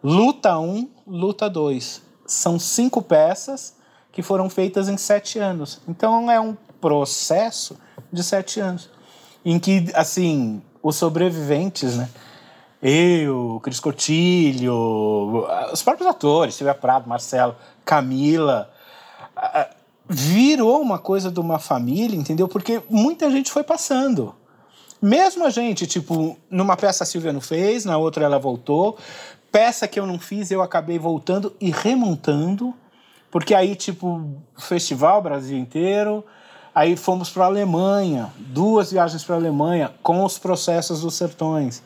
Luta 0.05 0.59
1, 0.59 0.77
um, 0.77 0.89
Luta 1.07 1.49
2. 1.49 2.03
São 2.27 2.59
cinco 2.59 3.01
peças 3.01 3.77
que 4.13 4.23
foram 4.23 4.51
feitas 4.51 4.91
em 4.91 4.99
sete 4.99 5.39
anos. 5.39 5.81
Então 5.89 6.31
é 6.31 6.39
um 6.39 6.55
processo 6.83 7.79
de 8.13 8.23
sete 8.23 8.61
anos. 8.61 8.91
Em 9.43 9.59
que, 9.59 9.87
assim, 9.95 10.61
os 10.83 10.97
sobreviventes, 10.97 11.97
né? 11.97 12.11
Eu, 12.83 13.61
Cris 13.63 13.79
Cotilho, 13.79 15.47
os 15.73 15.83
próprios 15.85 16.11
atores, 16.11 16.57
Silvia 16.57 16.75
Prado, 16.75 17.09
Marcelo, 17.09 17.55
Camila, 17.85 18.69
virou 20.09 20.83
uma 20.83 20.99
coisa 20.99 21.31
de 21.31 21.39
uma 21.39 21.61
família, 21.61 22.19
entendeu? 22.19 22.49
Porque 22.49 22.83
muita 22.91 23.31
gente 23.31 23.53
foi 23.53 23.63
passando. 23.63 24.35
Mesmo 25.01 25.47
a 25.47 25.51
gente, 25.51 25.87
tipo, 25.87 26.37
numa 26.51 26.77
peça 26.77 27.05
a 27.05 27.07
Silvia 27.07 27.33
não 27.33 27.41
fez, 27.41 27.85
na 27.85 27.97
outra 27.97 28.25
ela 28.25 28.39
voltou. 28.39 28.99
Peça 29.53 29.87
que 29.87 30.01
eu 30.01 30.07
não 30.07 30.19
fiz, 30.19 30.51
eu 30.51 30.61
acabei 30.61 30.99
voltando 30.99 31.55
e 31.61 31.71
remontando. 31.71 32.75
Porque 33.31 33.55
aí, 33.55 33.77
tipo, 33.77 34.29
festival 34.59 35.23
Brasil 35.23 35.57
inteiro. 35.57 36.25
Aí 36.75 36.97
fomos 36.97 37.31
para 37.31 37.45
a 37.45 37.47
Alemanha, 37.47 38.33
duas 38.39 38.91
viagens 38.91 39.23
para 39.23 39.37
a 39.37 39.39
Alemanha 39.39 39.93
com 40.03 40.25
os 40.25 40.39
processos 40.39 41.03
dos 41.03 41.15
sertões 41.15 41.83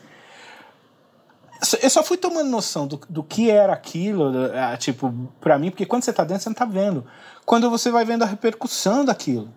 eu 1.81 1.89
só 1.89 2.03
fui 2.03 2.17
tomando 2.17 2.49
noção 2.49 2.85
do, 2.85 2.99
do 3.09 3.23
que 3.23 3.49
era 3.49 3.73
aquilo, 3.73 4.31
tipo, 4.77 5.13
para 5.39 5.57
mim, 5.57 5.69
porque 5.69 5.85
quando 5.85 6.03
você 6.03 6.13
tá 6.13 6.23
dentro, 6.23 6.43
você 6.43 6.49
não 6.49 6.55
tá 6.55 6.65
vendo. 6.65 7.05
Quando 7.45 7.69
você 7.69 7.89
vai 7.89 8.05
vendo 8.05 8.23
a 8.23 8.25
repercussão 8.25 9.03
daquilo. 9.03 9.49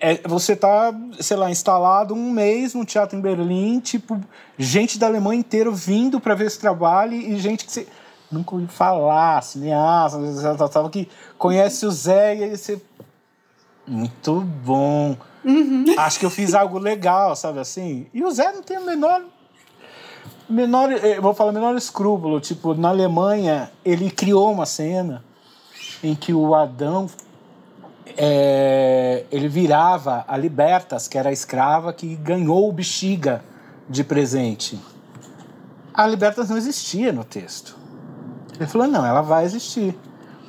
É, 0.00 0.20
você 0.28 0.54
tá, 0.54 0.94
sei 1.18 1.36
lá, 1.36 1.50
instalado 1.50 2.14
um 2.14 2.30
mês 2.30 2.74
no 2.74 2.84
teatro 2.84 3.18
em 3.18 3.20
Berlim, 3.20 3.80
tipo, 3.80 4.20
gente 4.56 4.98
da 4.98 5.06
Alemanha 5.06 5.40
inteira 5.40 5.70
vindo 5.70 6.20
para 6.20 6.34
ver 6.34 6.46
esse 6.46 6.58
trabalho 6.58 7.14
e 7.14 7.36
gente 7.38 7.64
que 7.64 7.72
você 7.72 7.86
nunca 8.30 8.54
ouviu 8.54 8.68
falar, 8.68 9.42
cineasta, 9.42 10.68
tava 10.68 10.88
que 10.90 11.08
conhece 11.36 11.84
o 11.84 11.90
Zé 11.90 12.36
e 12.36 12.44
aí 12.44 12.56
você. 12.56 12.80
Muito 13.86 14.40
bom. 14.40 15.16
Uhum. 15.44 15.84
Acho 15.96 16.20
que 16.20 16.26
eu 16.26 16.30
fiz 16.30 16.54
algo 16.54 16.78
legal, 16.78 17.34
sabe 17.34 17.58
assim? 17.58 18.06
E 18.12 18.22
o 18.22 18.30
Zé 18.30 18.52
não 18.52 18.62
tem 18.62 18.78
o 18.78 18.84
menor 18.84 19.22
menor, 20.48 20.90
eh, 20.92 21.20
vou 21.20 21.34
falar 21.34 21.52
menor 21.52 21.76
escrúpulo, 21.76 22.40
tipo, 22.40 22.74
na 22.74 22.88
Alemanha 22.88 23.70
ele 23.84 24.10
criou 24.10 24.50
uma 24.50 24.66
cena 24.66 25.24
em 26.02 26.14
que 26.14 26.32
o 26.32 26.54
Adão 26.54 27.08
é, 28.16 29.24
ele 29.30 29.48
virava 29.48 30.24
a 30.26 30.36
Libertas, 30.36 31.08
que 31.08 31.18
era 31.18 31.28
a 31.28 31.32
escrava 31.32 31.92
que 31.92 32.16
ganhou 32.16 32.68
o 32.68 32.72
bexiga 32.72 33.42
de 33.88 34.02
presente. 34.02 34.80
A 35.92 36.06
Libertas 36.06 36.48
não 36.48 36.56
existia 36.56 37.12
no 37.12 37.24
texto. 37.24 37.76
Ele 38.56 38.66
falou: 38.66 38.86
não, 38.86 39.04
ela 39.04 39.20
vai 39.20 39.44
existir. 39.44 39.96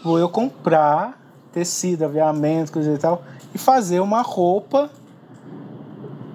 Vou 0.03 0.17
eu 0.17 0.29
comprar 0.29 1.19
tecido, 1.51 2.05
aviamento, 2.05 2.71
coisa 2.71 2.93
e 2.93 2.97
tal, 2.97 3.23
e 3.53 3.57
fazer 3.57 3.99
uma 3.99 4.21
roupa 4.21 4.89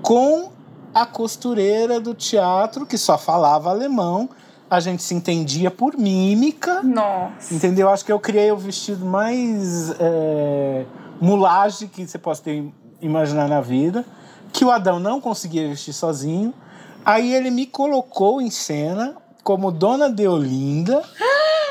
com 0.03 0.50
a 0.94 1.04
costureira 1.04 1.98
do 1.98 2.14
teatro, 2.14 2.87
que 2.87 2.96
só 2.96 3.18
falava 3.18 3.70
alemão. 3.70 4.30
A 4.70 4.80
gente 4.80 5.02
se 5.02 5.14
entendia 5.14 5.70
por 5.70 5.96
mímica. 5.96 6.83
Nossa. 6.83 7.52
Entendeu? 7.52 7.88
Acho 7.88 8.04
que 8.04 8.12
eu 8.12 8.20
criei 8.20 8.50
o 8.52 8.57
vestido 8.57 9.04
mais 9.04 9.90
é, 9.98 10.87
mulagem 11.20 11.88
que 11.88 12.07
você 12.07 12.18
possa 12.18 12.42
ter, 12.42 12.72
imaginar 13.00 13.48
na 13.48 13.61
vida. 13.61 14.04
Que 14.52 14.64
o 14.64 14.70
Adão 14.70 15.00
não 15.00 15.20
conseguia 15.20 15.68
vestir 15.68 15.92
sozinho. 15.92 16.54
Aí 17.04 17.35
ele 17.35 17.50
me 17.50 17.66
colocou 17.66 18.40
em 18.40 18.50
cena 18.50 19.16
como 19.42 19.70
Dona 19.70 20.09
Deolinda, 20.09 21.02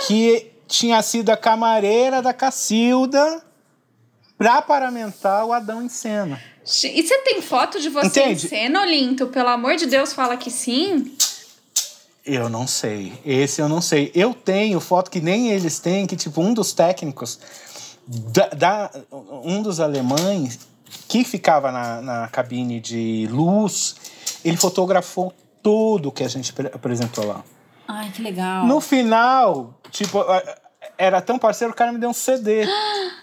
que 0.05 0.51
tinha 0.67 1.01
sido 1.01 1.31
a 1.31 1.37
camareira 1.37 2.21
da 2.21 2.33
Cacilda 2.33 3.41
para 4.37 4.61
paramentar 4.61 5.45
o 5.45 5.53
Adão 5.53 5.81
em 5.81 5.89
cena. 5.89 6.39
E 6.65 7.03
você 7.03 7.17
tem 7.19 7.41
foto 7.41 7.79
de 7.79 7.89
você 7.89 8.07
Entende? 8.07 8.45
em 8.45 8.49
cena, 8.49 8.81
Olinto? 8.81 9.27
Pelo 9.27 9.49
amor 9.49 9.75
de 9.75 9.85
Deus, 9.85 10.13
fala 10.13 10.37
que 10.37 10.49
sim. 10.49 11.13
Eu 12.25 12.47
não 12.47 12.65
sei. 12.65 13.13
Esse 13.25 13.61
eu 13.61 13.67
não 13.67 13.81
sei. 13.81 14.11
Eu 14.15 14.33
tenho 14.33 14.79
foto 14.79 15.11
que 15.11 15.19
nem 15.19 15.51
eles 15.51 15.79
têm, 15.79 16.07
que 16.07 16.15
tipo, 16.15 16.41
um 16.41 16.53
dos 16.53 16.71
técnicos, 16.71 17.37
da, 18.07 18.47
da 18.47 18.91
um 19.43 19.61
dos 19.61 19.81
alemães, 19.81 20.59
que 21.07 21.23
ficava 21.23 21.71
na, 21.71 22.01
na 22.01 22.27
cabine 22.29 22.79
de 22.79 23.27
luz, 23.29 23.95
ele 24.43 24.55
fotografou 24.55 25.33
tudo 25.61 26.11
que 26.11 26.23
a 26.23 26.29
gente 26.29 26.53
apresentou 26.73 27.25
lá. 27.25 27.43
Ai, 27.87 28.09
que 28.11 28.21
legal. 28.21 28.65
No 28.65 28.79
final, 28.79 29.77
tipo, 29.91 30.19
era 30.97 31.21
tão 31.21 31.37
parceiro, 31.37 31.73
o 31.73 31.75
cara 31.75 31.91
me 31.91 31.99
deu 31.99 32.09
um 32.09 32.13
CD. 32.13 32.65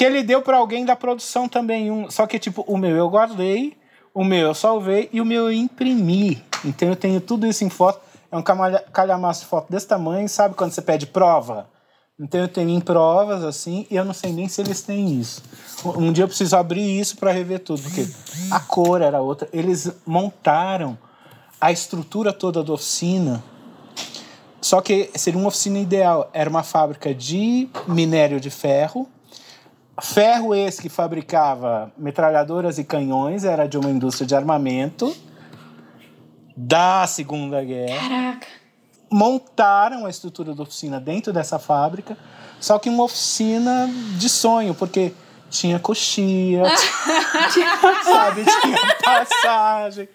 que 0.00 0.04
ele 0.06 0.22
deu 0.22 0.40
para 0.40 0.56
alguém 0.56 0.86
da 0.86 0.96
produção 0.96 1.46
também. 1.46 1.90
Um, 1.90 2.10
só 2.10 2.26
que, 2.26 2.38
tipo, 2.38 2.64
o 2.66 2.78
meu 2.78 2.96
eu 2.96 3.06
guardei, 3.10 3.76
o 4.14 4.24
meu 4.24 4.46
eu 4.46 4.54
salvei 4.54 5.10
e 5.12 5.20
o 5.20 5.26
meu 5.26 5.44
eu 5.44 5.52
imprimi. 5.52 6.42
Então 6.64 6.88
eu 6.88 6.96
tenho 6.96 7.20
tudo 7.20 7.46
isso 7.46 7.64
em 7.64 7.68
foto. 7.68 8.00
É 8.32 8.34
um 8.34 8.42
calhamaço 8.42 9.42
de 9.42 9.46
foto 9.48 9.70
desse 9.70 9.86
tamanho, 9.86 10.26
sabe 10.26 10.54
quando 10.54 10.72
você 10.72 10.80
pede 10.80 11.06
prova? 11.06 11.68
Então 12.18 12.40
eu 12.40 12.48
tenho 12.48 12.70
em 12.70 12.80
provas, 12.80 13.44
assim, 13.44 13.86
e 13.90 13.96
eu 13.96 14.02
não 14.02 14.14
sei 14.14 14.32
nem 14.32 14.48
se 14.48 14.62
eles 14.62 14.80
têm 14.80 15.20
isso. 15.20 15.42
Um 15.84 16.10
dia 16.10 16.24
eu 16.24 16.28
preciso 16.28 16.56
abrir 16.56 16.98
isso 16.98 17.18
para 17.18 17.30
rever 17.30 17.60
tudo, 17.60 17.82
porque 17.82 18.08
a 18.50 18.58
cor 18.58 19.02
era 19.02 19.20
outra. 19.20 19.50
Eles 19.52 19.92
montaram 20.06 20.96
a 21.60 21.70
estrutura 21.70 22.32
toda 22.32 22.64
da 22.64 22.72
oficina. 22.72 23.44
Só 24.62 24.80
que 24.80 25.10
seria 25.14 25.38
uma 25.38 25.48
oficina 25.48 25.78
ideal. 25.78 26.30
Era 26.32 26.48
uma 26.48 26.62
fábrica 26.62 27.14
de 27.14 27.68
minério 27.86 28.40
de 28.40 28.48
ferro. 28.48 29.06
Ferro 30.00 30.54
esse 30.54 30.80
que 30.82 30.88
fabricava 30.88 31.92
metralhadoras 31.96 32.78
e 32.78 32.84
canhões, 32.84 33.44
era 33.44 33.66
de 33.66 33.78
uma 33.78 33.90
indústria 33.90 34.26
de 34.26 34.34
armamento 34.34 35.16
da 36.56 37.06
Segunda 37.06 37.62
Guerra. 37.62 38.08
Caraca! 38.08 38.46
Montaram 39.12 40.06
a 40.06 40.10
estrutura 40.10 40.54
da 40.54 40.62
oficina 40.62 41.00
dentro 41.00 41.32
dessa 41.32 41.58
fábrica, 41.58 42.16
só 42.60 42.78
que 42.78 42.88
uma 42.88 43.02
oficina 43.02 43.88
de 44.16 44.28
sonho, 44.28 44.74
porque 44.74 45.12
tinha 45.50 45.80
coxia, 45.80 46.62
tinha, 47.52 47.76
sabe, 48.04 48.44
tinha 48.44 48.96
passagem 49.02 50.08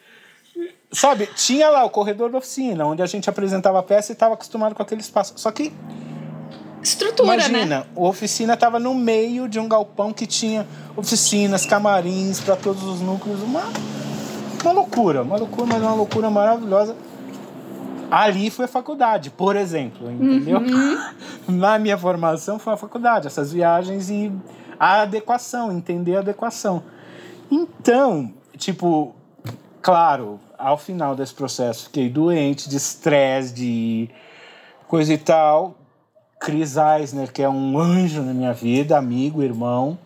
Sabe, 0.95 1.27
tinha 1.35 1.69
lá 1.69 1.83
o 1.83 1.89
corredor 1.89 2.31
da 2.31 2.37
oficina, 2.37 2.85
onde 2.85 3.01
a 3.01 3.05
gente 3.05 3.29
apresentava 3.29 3.79
a 3.79 3.83
peça 3.83 4.11
e 4.11 4.13
estava 4.13 4.33
acostumado 4.33 4.73
com 4.73 4.81
aquele 4.81 5.01
espaço. 5.01 5.33
Só 5.35 5.51
que. 5.51 5.73
Estrutura, 6.85 7.33
imagina, 7.33 7.65
né? 7.65 7.85
a 7.95 7.99
oficina 7.99 8.53
estava 8.53 8.79
no 8.79 8.93
meio 8.93 9.49
de 9.49 9.59
um 9.59 9.67
galpão 9.67 10.13
que 10.13 10.27
tinha 10.27 10.67
oficinas, 10.95 11.65
camarins 11.65 12.39
para 12.39 12.55
todos 12.55 12.83
os 12.83 13.01
núcleos. 13.01 13.41
Uma, 13.41 13.63
uma 14.61 14.71
loucura, 14.71 15.23
uma 15.23 15.35
loucura, 15.35 15.65
mas 15.65 15.81
uma 15.81 15.95
loucura 15.95 16.29
maravilhosa. 16.29 16.95
Ali 18.11 18.51
foi 18.51 18.65
a 18.65 18.67
faculdade, 18.67 19.31
por 19.31 19.55
exemplo, 19.55 20.11
entendeu? 20.11 20.59
Uhum. 20.59 21.09
Na 21.57 21.79
minha 21.79 21.97
formação 21.97 22.59
foi 22.59 22.73
a 22.73 22.77
faculdade, 22.77 23.25
essas 23.25 23.51
viagens 23.51 24.11
e 24.11 24.31
a 24.79 25.01
adequação, 25.01 25.71
entender 25.71 26.17
a 26.17 26.19
adequação. 26.19 26.83
Então, 27.49 28.31
tipo, 28.57 29.15
claro, 29.81 30.39
ao 30.55 30.77
final 30.77 31.15
desse 31.15 31.33
processo, 31.33 31.85
fiquei 31.85 32.09
doente 32.09 32.69
de 32.69 32.77
estresse, 32.77 33.55
de 33.55 34.07
coisa 34.87 35.11
e 35.11 35.17
tal. 35.17 35.75
Chris 36.45 36.75
Eisner, 36.77 37.33
que 37.33 37.41
é 37.41 37.49
um 37.49 37.79
anjo 37.79 38.21
na 38.21 38.31
minha 38.31 38.53
vida, 38.53 38.95
amigo, 38.95 39.41
irmão, 39.41 39.97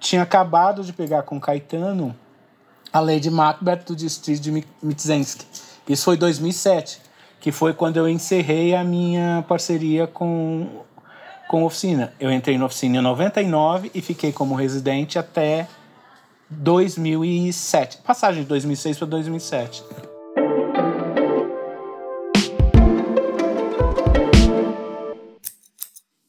tinha 0.00 0.22
acabado 0.22 0.82
de 0.82 0.90
pegar 0.90 1.22
com 1.22 1.38
Caetano 1.38 2.16
a 2.90 2.98
Lady 2.98 3.30
Macbeth 3.30 3.82
do 3.88 3.94
distrito 3.94 4.40
de 4.40 4.64
Mitzensky. 4.82 5.44
Isso 5.86 6.02
foi 6.02 6.16
2007, 6.16 7.02
que 7.38 7.52
foi 7.52 7.74
quando 7.74 7.98
eu 7.98 8.08
encerrei 8.08 8.74
a 8.74 8.82
minha 8.82 9.44
parceria 9.46 10.06
com, 10.06 10.66
com 11.46 11.62
oficina. 11.64 12.14
Eu 12.18 12.32
entrei 12.32 12.56
na 12.56 12.64
oficina 12.64 12.96
em 12.96 13.02
99 13.02 13.90
e 13.94 14.00
fiquei 14.00 14.32
como 14.32 14.54
residente 14.54 15.18
até 15.18 15.68
2007. 16.48 17.98
Passagem 17.98 18.44
de 18.44 18.48
2006 18.48 18.96
para 18.96 19.08
2007. 19.08 19.84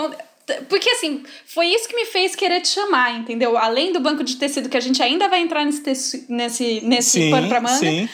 porque 0.68 0.90
assim, 0.90 1.22
foi 1.46 1.66
isso 1.68 1.88
que 1.88 1.96
me 1.96 2.04
fez 2.04 2.34
querer 2.34 2.60
te 2.60 2.68
chamar, 2.68 3.14
entendeu? 3.14 3.56
Além 3.56 3.92
do 3.92 4.00
banco 4.00 4.24
de 4.24 4.36
tecido 4.36 4.68
que 4.68 4.76
a 4.76 4.80
gente 4.80 5.02
ainda 5.02 5.28
vai 5.28 5.40
entrar 5.40 5.64
nesse 5.64 6.26
nesse 6.28 6.80
nesse 6.82 7.10
sim, 7.10 7.30
pano 7.30 7.48
pra 7.48 7.60
manga. 7.60 7.76
Sim. 7.76 8.08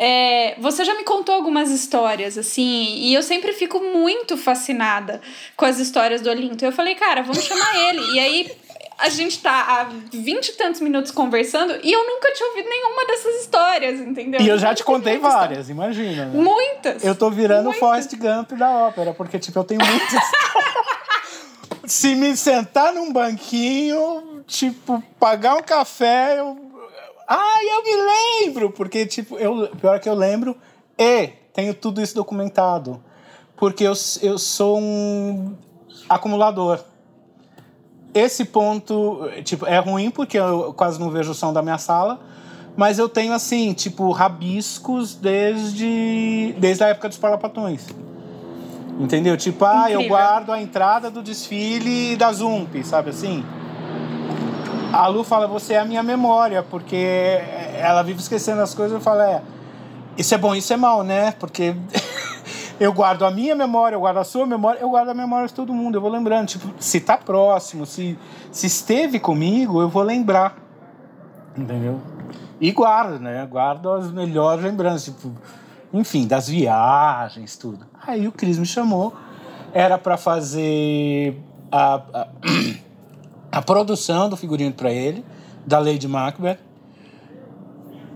É, 0.00 0.54
você 0.60 0.84
já 0.84 0.94
me 0.94 1.02
contou 1.02 1.34
algumas 1.34 1.72
histórias, 1.72 2.38
assim, 2.38 2.98
e 3.00 3.12
eu 3.12 3.20
sempre 3.20 3.52
fico 3.52 3.80
muito 3.80 4.36
fascinada 4.36 5.20
com 5.56 5.64
as 5.64 5.80
histórias 5.80 6.20
do 6.20 6.30
Olinto. 6.30 6.64
Eu 6.64 6.70
falei, 6.70 6.94
cara, 6.94 7.22
vamos 7.22 7.42
chamar 7.42 7.76
ele. 7.88 8.14
E 8.14 8.20
aí 8.20 8.50
a 8.98 9.08
gente 9.08 9.40
tá 9.40 9.52
há 9.52 9.84
vinte 10.10 10.48
e 10.48 10.52
tantos 10.54 10.80
minutos 10.80 11.12
conversando 11.12 11.78
e 11.84 11.92
eu 11.92 12.04
nunca 12.04 12.32
tinha 12.32 12.48
ouvido 12.48 12.68
nenhuma 12.68 13.06
dessas 13.06 13.42
histórias, 13.42 14.00
entendeu? 14.00 14.40
E 14.40 14.48
eu 14.48 14.58
já 14.58 14.74
te 14.74 14.82
contei 14.82 15.18
várias, 15.18 15.70
imagina. 15.70 16.26
Né? 16.26 16.42
Muitas! 16.42 17.04
Eu 17.04 17.14
tô 17.14 17.30
virando 17.30 17.70
o 17.70 17.72
Forrest 17.72 18.12
Gump 18.16 18.52
da 18.52 18.70
ópera, 18.70 19.14
porque, 19.14 19.38
tipo, 19.38 19.56
eu 19.56 19.64
tenho 19.64 19.80
muitas. 19.80 20.20
Se 21.86 22.16
me 22.16 22.36
sentar 22.36 22.92
num 22.92 23.12
banquinho, 23.12 24.42
tipo, 24.46 25.00
pagar 25.18 25.54
um 25.54 25.62
café, 25.62 26.40
eu. 26.40 26.58
Ah, 27.26 27.60
eu 27.62 27.84
me 27.84 28.46
lembro! 28.46 28.70
Porque, 28.72 29.06
tipo, 29.06 29.38
eu, 29.38 29.68
pior 29.80 30.00
que 30.00 30.08
eu 30.08 30.14
lembro, 30.14 30.56
e 30.98 31.28
tenho 31.52 31.72
tudo 31.72 32.02
isso 32.02 32.16
documentado. 32.16 33.02
Porque 33.56 33.84
eu, 33.84 33.92
eu 34.22 34.38
sou 34.38 34.78
um 34.78 35.56
acumulador 36.08 36.82
esse 38.14 38.44
ponto, 38.44 39.28
tipo, 39.44 39.66
é 39.66 39.78
ruim 39.78 40.10
porque 40.10 40.38
eu 40.38 40.72
quase 40.74 40.98
não 40.98 41.10
vejo 41.10 41.32
o 41.32 41.34
som 41.34 41.52
da 41.52 41.62
minha 41.62 41.78
sala, 41.78 42.20
mas 42.76 42.98
eu 42.98 43.08
tenho 43.08 43.32
assim, 43.32 43.72
tipo, 43.72 44.10
rabiscos 44.12 45.14
desde 45.14 46.54
desde 46.58 46.84
a 46.84 46.88
época 46.88 47.08
dos 47.08 47.18
parlapatões. 47.18 47.86
Entendeu? 48.98 49.36
Tipo, 49.36 49.64
ah, 49.64 49.82
Incrível. 49.82 50.00
eu 50.00 50.08
guardo 50.08 50.50
a 50.50 50.60
entrada 50.60 51.10
do 51.10 51.22
desfile 51.22 52.16
da 52.16 52.32
Zump, 52.32 52.82
sabe 52.82 53.10
assim? 53.10 53.44
A 54.92 55.06
Lu 55.06 55.22
fala, 55.22 55.46
você 55.46 55.74
é 55.74 55.78
a 55.78 55.84
minha 55.84 56.02
memória, 56.02 56.62
porque 56.62 57.40
ela 57.76 58.02
vive 58.02 58.20
esquecendo 58.20 58.60
as 58.60 58.74
coisas. 58.74 58.94
Eu 58.94 59.00
falo, 59.00 59.20
é. 59.20 59.42
Isso 60.16 60.34
é 60.34 60.38
bom, 60.38 60.54
isso 60.54 60.72
é 60.72 60.76
mal, 60.76 61.04
né? 61.04 61.32
Porque 61.32 61.76
eu 62.80 62.92
guardo 62.92 63.24
a 63.24 63.30
minha 63.30 63.54
memória, 63.54 63.96
eu 63.96 64.00
guardo 64.00 64.18
a 64.18 64.24
sua 64.24 64.46
memória, 64.46 64.78
eu 64.80 64.88
guardo 64.88 65.08
a 65.08 65.14
memória 65.14 65.48
de 65.48 65.54
todo 65.54 65.72
mundo. 65.72 65.96
Eu 65.96 66.00
vou 66.00 66.10
lembrando, 66.10 66.46
tipo, 66.46 66.72
se 66.78 67.00
tá 67.00 67.16
próximo, 67.16 67.84
se, 67.84 68.18
se 68.52 68.66
esteve 68.66 69.18
comigo, 69.18 69.80
eu 69.80 69.88
vou 69.88 70.02
lembrar. 70.02 70.56
Entendeu? 71.56 72.00
E 72.60 72.70
guardo, 72.70 73.18
né? 73.20 73.46
Guardo 73.46 73.90
as 73.90 74.12
melhores 74.12 74.62
lembranças, 74.62 75.04
tipo, 75.04 75.32
enfim, 75.92 76.26
das 76.26 76.48
viagens, 76.48 77.56
tudo. 77.56 77.86
Aí 78.06 78.28
o 78.28 78.32
Cris 78.32 78.58
me 78.58 78.66
chamou, 78.66 79.14
era 79.72 79.98
para 79.98 80.16
fazer 80.16 81.40
a, 81.70 81.94
a, 81.94 82.28
a, 83.58 83.62
produção 83.62 84.28
do 84.28 84.36
figurino 84.36 84.72
para 84.72 84.92
ele, 84.92 85.24
da 85.66 85.78
Lady 85.78 86.06
Macbeth. 86.06 86.58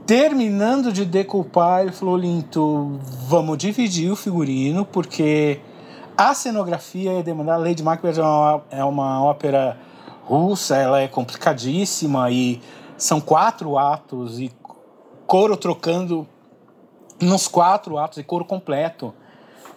Terminando 0.07 0.93
de 0.93 1.05
decupar, 1.05 1.83
ele 1.83 1.93
falou: 1.93 2.17
Linto, 2.17 2.99
vamos 3.29 3.57
dividir 3.59 4.11
o 4.11 4.17
figurino, 4.17 4.85
porque 4.85 5.61
a 6.17 6.35
cenografia 6.35 7.13
ia 7.13 7.23
demandar. 7.23 7.57
Lady 7.57 7.83
Macbeth 7.83 8.19
é 8.19 8.23
uma, 8.23 8.65
é 8.71 8.85
uma 8.85 9.25
ópera 9.25 9.79
russa, 10.25 10.77
ela 10.77 11.01
é 11.01 11.07
complicadíssima 11.07 12.31
e 12.31 12.61
são 12.97 13.21
quatro 13.21 13.79
atos 13.79 14.41
e 14.41 14.53
coro 15.27 15.57
trocando 15.57 16.27
nos 17.21 17.47
quatro 17.47 17.97
atos 17.97 18.19
e 18.19 18.25
coro 18.25 18.45
completo. 18.45 19.15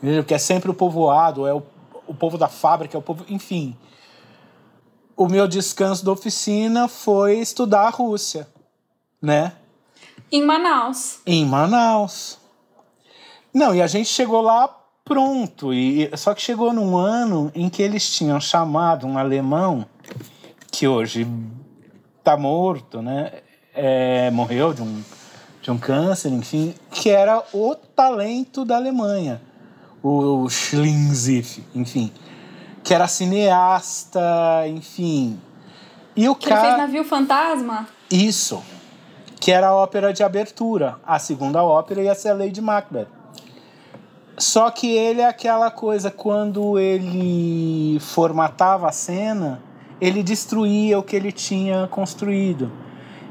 Entendeu? 0.02 0.24
Que 0.24 0.34
é 0.34 0.40
sempre 0.40 0.72
o 0.72 0.74
povoado, 0.74 1.46
é 1.48 1.54
o, 1.54 1.62
o 2.08 2.16
povo 2.16 2.38
da 2.38 2.48
fábrica, 2.48 2.98
é 2.98 3.00
o 3.00 3.02
povo. 3.02 3.26
Enfim. 3.30 3.78
O 5.16 5.28
meu 5.30 5.48
descanso 5.48 6.04
da 6.04 6.12
oficina 6.12 6.90
foi 6.90 7.40
estudar 7.40 7.88
a 7.88 7.90
Rússia, 7.90 8.48
né? 9.22 9.54
Em 10.32 10.44
Manaus. 10.44 11.20
Em 11.26 11.46
Manaus. 11.46 12.38
Não, 13.54 13.74
e 13.74 13.82
a 13.82 13.88
gente 13.88 14.10
chegou 14.10 14.42
lá 14.42 14.68
pronto. 15.06 15.74
E, 15.74 16.10
só 16.18 16.34
que 16.34 16.42
chegou 16.42 16.74
num 16.74 16.98
ano 16.98 17.52
em 17.56 17.70
que 17.70 17.82
eles 17.82 18.10
tinham 18.10 18.40
chamado 18.40 19.06
um 19.06 19.18
alemão, 19.18 19.86
que 20.72 20.88
hoje 20.88 21.28
tá 22.24 22.36
morto, 22.36 23.02
né? 23.02 23.32
É, 23.74 24.32
morreu 24.32 24.74
de 24.74 24.82
um, 24.82 25.04
de 25.62 25.70
um 25.72 25.78
câncer, 25.78 26.32
enfim, 26.32 26.74
que 26.92 27.10
era 27.10 27.44
o 27.54 27.76
talento 27.76 28.66
da 28.66 28.78
Alemanha, 28.78 29.42
o 30.02 30.50
Schlinzif, 30.50 31.62
enfim, 31.76 32.12
que 32.84 32.94
era 32.94 33.08
cineasta, 33.08 34.22
enfim. 34.68 35.40
E 36.16 36.28
o 36.30 36.36
que 36.36 36.48
cara... 36.48 36.62
ele 36.62 36.68
fez 36.68 36.78
Navio 36.78 37.04
Fantasma? 37.04 37.88
Isso, 38.10 38.64
que 39.46 39.52
era 39.52 39.68
a 39.68 39.76
ópera 39.76 40.12
de 40.12 40.24
abertura, 40.24 41.00
a 41.06 41.20
segunda 41.20 41.64
ópera 41.64 42.02
ia 42.02 42.16
ser 42.16 42.30
a 42.30 42.34
Lady 42.34 42.60
Macbeth. 42.60 43.06
Só 44.40 44.72
que 44.72 44.92
ele 44.92 45.22
é 45.22 45.28
aquela 45.28 45.70
coisa, 45.70 46.10
quando 46.10 46.80
ele 46.80 48.00
formatava 48.00 48.90
a 48.90 48.92
cena, 48.92 49.62
ele 50.02 50.24
destruía 50.24 50.98
o 50.98 51.04
que 51.04 51.16
ele 51.16 51.32
tinha 51.32 51.88
construído. 51.90 52.72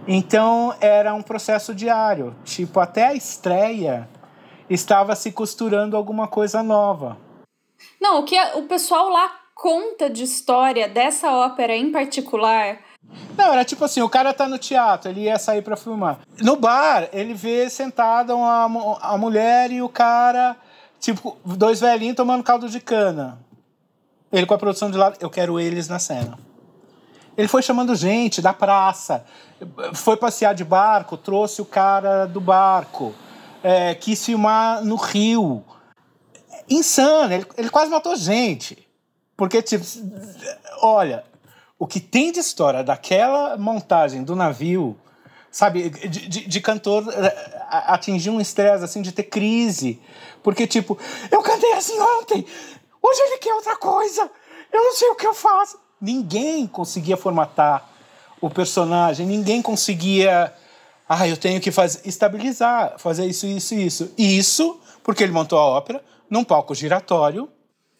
Então 0.06 0.72
era 0.80 1.12
um 1.12 1.20
processo 1.20 1.74
diário, 1.74 2.32
tipo 2.44 2.78
até 2.78 3.08
a 3.08 3.14
estreia 3.14 4.08
estava 4.70 5.16
se 5.16 5.32
costurando 5.32 5.96
alguma 5.96 6.28
coisa 6.28 6.62
nova. 6.62 7.18
Não, 8.00 8.20
o 8.20 8.24
que 8.24 8.40
o 8.54 8.62
pessoal 8.68 9.08
lá 9.08 9.32
conta 9.52 10.08
de 10.08 10.22
história 10.22 10.88
dessa 10.88 11.32
ópera 11.32 11.74
em 11.74 11.90
particular. 11.90 12.78
Não, 13.36 13.52
era 13.52 13.64
tipo 13.64 13.84
assim, 13.84 14.00
o 14.00 14.08
cara 14.08 14.32
tá 14.32 14.48
no 14.48 14.58
teatro, 14.58 15.10
ele 15.10 15.22
ia 15.22 15.38
sair 15.38 15.62
para 15.62 15.76
filmar. 15.76 16.20
No 16.40 16.56
bar, 16.56 17.08
ele 17.12 17.34
vê 17.34 17.68
sentada 17.68 18.32
a 18.32 19.18
mulher 19.18 19.70
e 19.70 19.82
o 19.82 19.88
cara, 19.88 20.56
tipo, 21.00 21.36
dois 21.44 21.80
velhinhos 21.80 22.16
tomando 22.16 22.44
caldo 22.44 22.68
de 22.68 22.80
cana. 22.80 23.38
Ele 24.32 24.46
com 24.46 24.54
a 24.54 24.58
produção 24.58 24.90
de 24.90 24.98
lado, 24.98 25.16
eu 25.20 25.30
quero 25.30 25.60
eles 25.60 25.88
na 25.88 25.98
cena. 25.98 26.38
Ele 27.36 27.48
foi 27.48 27.62
chamando 27.62 27.94
gente 27.94 28.40
da 28.40 28.52
praça, 28.52 29.24
foi 29.94 30.16
passear 30.16 30.54
de 30.54 30.64
barco, 30.64 31.16
trouxe 31.16 31.60
o 31.60 31.64
cara 31.64 32.26
do 32.26 32.40
barco, 32.40 33.14
é, 33.62 33.94
quis 33.94 34.24
filmar 34.24 34.84
no 34.84 34.96
rio. 34.96 35.64
Insano, 36.68 37.32
ele, 37.32 37.46
ele 37.56 37.70
quase 37.70 37.90
matou 37.90 38.14
gente. 38.16 38.86
Porque, 39.36 39.60
tipo, 39.60 39.84
olha, 40.80 41.24
o 41.78 41.86
que 41.86 42.00
tem 42.00 42.32
de 42.32 42.40
história 42.40 42.82
daquela 42.82 43.56
montagem 43.56 44.22
do 44.22 44.36
navio, 44.36 44.96
sabe, 45.50 45.90
de, 45.90 46.08
de, 46.08 46.46
de 46.46 46.60
cantor 46.60 47.04
é, 47.12 47.62
atingir 47.70 48.30
um 48.30 48.40
estresse, 48.40 48.84
assim, 48.84 49.02
de 49.02 49.12
ter 49.12 49.24
crise. 49.24 50.00
Porque, 50.42 50.66
tipo, 50.66 50.98
eu 51.30 51.42
cantei 51.42 51.72
assim 51.72 51.98
ontem, 52.00 52.46
hoje 53.02 53.20
ele 53.22 53.38
quer 53.38 53.54
outra 53.54 53.76
coisa, 53.76 54.30
eu 54.72 54.82
não 54.82 54.92
sei 54.92 55.08
o 55.08 55.14
que 55.14 55.26
eu 55.26 55.34
faço. 55.34 55.78
Ninguém 56.00 56.66
conseguia 56.66 57.16
formatar 57.16 57.88
o 58.40 58.50
personagem, 58.50 59.26
ninguém 59.26 59.62
conseguia. 59.62 60.52
Ah, 61.08 61.28
eu 61.28 61.36
tenho 61.36 61.60
que 61.60 61.70
fazer, 61.70 62.00
estabilizar, 62.06 62.98
fazer 62.98 63.26
isso, 63.26 63.46
isso, 63.46 63.74
isso. 63.74 64.12
Isso, 64.18 64.80
porque 65.02 65.22
ele 65.22 65.32
montou 65.32 65.58
a 65.58 65.64
ópera 65.64 66.02
num 66.28 66.44
palco 66.44 66.74
giratório. 66.74 67.48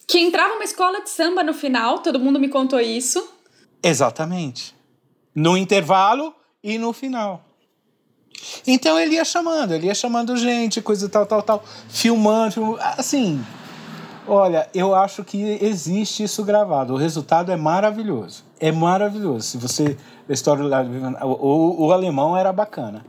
Que 0.06 0.18
entrava 0.18 0.54
uma 0.54 0.64
escola 0.64 1.00
de 1.00 1.08
samba 1.08 1.42
no 1.42 1.54
final, 1.54 2.00
todo 2.00 2.18
mundo 2.18 2.38
me 2.40 2.48
contou 2.48 2.80
isso. 2.80 3.26
Exatamente. 3.84 4.74
No 5.34 5.56
intervalo 5.56 6.34
e 6.62 6.78
no 6.78 6.92
final. 6.92 7.42
Então 8.66 8.98
ele 8.98 9.14
ia 9.14 9.24
chamando, 9.24 9.72
ele 9.72 9.86
ia 9.86 9.94
chamando 9.94 10.36
gente, 10.36 10.82
coisa 10.82 11.08
tal, 11.08 11.24
tal, 11.24 11.42
tal, 11.42 11.64
filmando, 11.88 12.76
assim, 12.80 13.40
Olha, 14.26 14.68
eu 14.74 14.94
acho 14.94 15.22
que 15.22 15.58
existe 15.60 16.22
isso 16.22 16.42
gravado. 16.44 16.94
O 16.94 16.96
resultado 16.96 17.52
é 17.52 17.56
maravilhoso. 17.56 18.42
É 18.58 18.72
maravilhoso. 18.72 19.46
Se 19.46 19.58
você. 19.58 19.96
A 20.28 20.32
história 20.32 20.64
o, 21.22 21.86
o 21.86 21.92
alemão 21.92 22.36
era 22.36 22.50
bacana. 22.52 23.04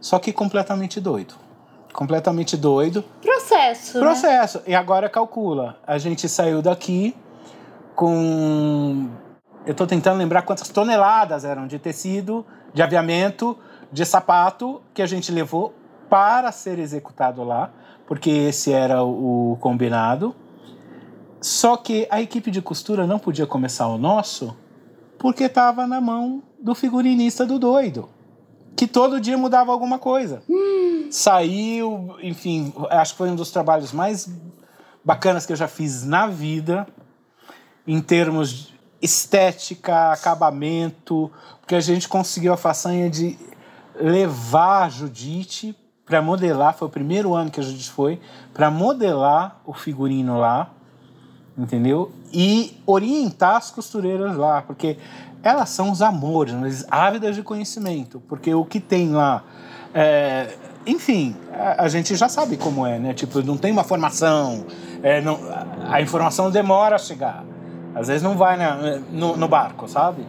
Só 0.00 0.18
que 0.18 0.32
completamente 0.32 1.00
doido. 1.00 1.34
Completamente 1.92 2.56
doido. 2.56 3.04
Processo. 3.20 3.98
Né? 3.98 4.04
Processo. 4.04 4.58
Né? 4.58 4.64
E 4.68 4.74
agora 4.74 5.08
calcula. 5.08 5.76
A 5.84 5.98
gente 5.98 6.28
saiu 6.28 6.62
daqui 6.62 7.16
com. 7.96 9.08
Eu 9.70 9.72
estou 9.72 9.86
tentando 9.86 10.18
lembrar 10.18 10.42
quantas 10.42 10.68
toneladas 10.68 11.44
eram 11.44 11.68
de 11.68 11.78
tecido, 11.78 12.44
de 12.74 12.82
aviamento, 12.82 13.56
de 13.92 14.04
sapato 14.04 14.82
que 14.92 15.00
a 15.00 15.06
gente 15.06 15.30
levou 15.30 15.72
para 16.08 16.50
ser 16.50 16.80
executado 16.80 17.44
lá, 17.44 17.70
porque 18.04 18.30
esse 18.30 18.72
era 18.72 19.04
o 19.04 19.56
combinado. 19.60 20.34
Só 21.40 21.76
que 21.76 22.08
a 22.10 22.20
equipe 22.20 22.50
de 22.50 22.60
costura 22.60 23.06
não 23.06 23.20
podia 23.20 23.46
começar 23.46 23.86
o 23.86 23.96
nosso 23.96 24.56
porque 25.16 25.44
estava 25.44 25.86
na 25.86 26.00
mão 26.00 26.42
do 26.60 26.74
figurinista 26.74 27.46
do 27.46 27.56
doido, 27.56 28.08
que 28.74 28.88
todo 28.88 29.20
dia 29.20 29.38
mudava 29.38 29.70
alguma 29.70 30.00
coisa. 30.00 30.42
Hum. 30.50 31.06
Saiu, 31.12 32.16
enfim, 32.20 32.74
acho 32.90 33.12
que 33.12 33.18
foi 33.18 33.30
um 33.30 33.36
dos 33.36 33.52
trabalhos 33.52 33.92
mais 33.92 34.28
bacanas 35.04 35.46
que 35.46 35.52
eu 35.52 35.56
já 35.56 35.68
fiz 35.68 36.04
na 36.04 36.26
vida, 36.26 36.88
em 37.86 38.00
termos 38.00 38.69
estética, 39.00 40.12
acabamento, 40.12 41.30
porque 41.60 41.74
a 41.74 41.80
gente 41.80 42.08
conseguiu 42.08 42.52
a 42.52 42.56
façanha 42.56 43.08
de 43.08 43.38
levar 44.00 44.84
a 44.84 44.88
Judite 44.88 45.76
para 46.04 46.20
modelar, 46.20 46.74
foi 46.74 46.88
o 46.88 46.90
primeiro 46.90 47.34
ano 47.34 47.50
que 47.50 47.60
a 47.60 47.62
Judite 47.62 47.90
foi, 47.90 48.20
para 48.52 48.70
modelar 48.70 49.60
o 49.64 49.72
figurino 49.72 50.38
lá 50.38 50.70
entendeu? 51.56 52.12
E 52.32 52.80
orientar 52.86 53.56
as 53.56 53.70
costureiras 53.70 54.36
lá, 54.36 54.62
porque 54.62 54.96
elas 55.42 55.70
são 55.70 55.90
os 55.90 56.02
amores, 56.02 56.84
ávidas 56.90 57.36
de 57.36 57.42
conhecimento, 57.42 58.20
porque 58.28 58.54
o 58.54 58.64
que 58.64 58.80
tem 58.80 59.10
lá, 59.10 59.42
é, 59.94 60.54
enfim, 60.86 61.36
a, 61.52 61.84
a, 61.84 61.88
gente 61.88 62.14
já 62.14 62.28
sabe 62.28 62.56
como 62.56 62.86
é, 62.86 62.98
né? 62.98 63.14
Tipo, 63.14 63.42
não 63.42 63.56
tem 63.56 63.72
uma 63.72 63.84
formação, 63.84 64.64
é, 65.02 65.20
não, 65.20 65.38
a 65.88 66.00
informação 66.00 66.50
demora 66.50 66.96
a 66.96 66.98
chegar, 66.98 67.44
às 67.94 68.08
vezes 68.08 68.22
não 68.22 68.36
vai 68.36 68.56
na, 68.56 68.98
no, 69.10 69.36
no 69.36 69.48
barco, 69.48 69.88
sabe? 69.88 70.24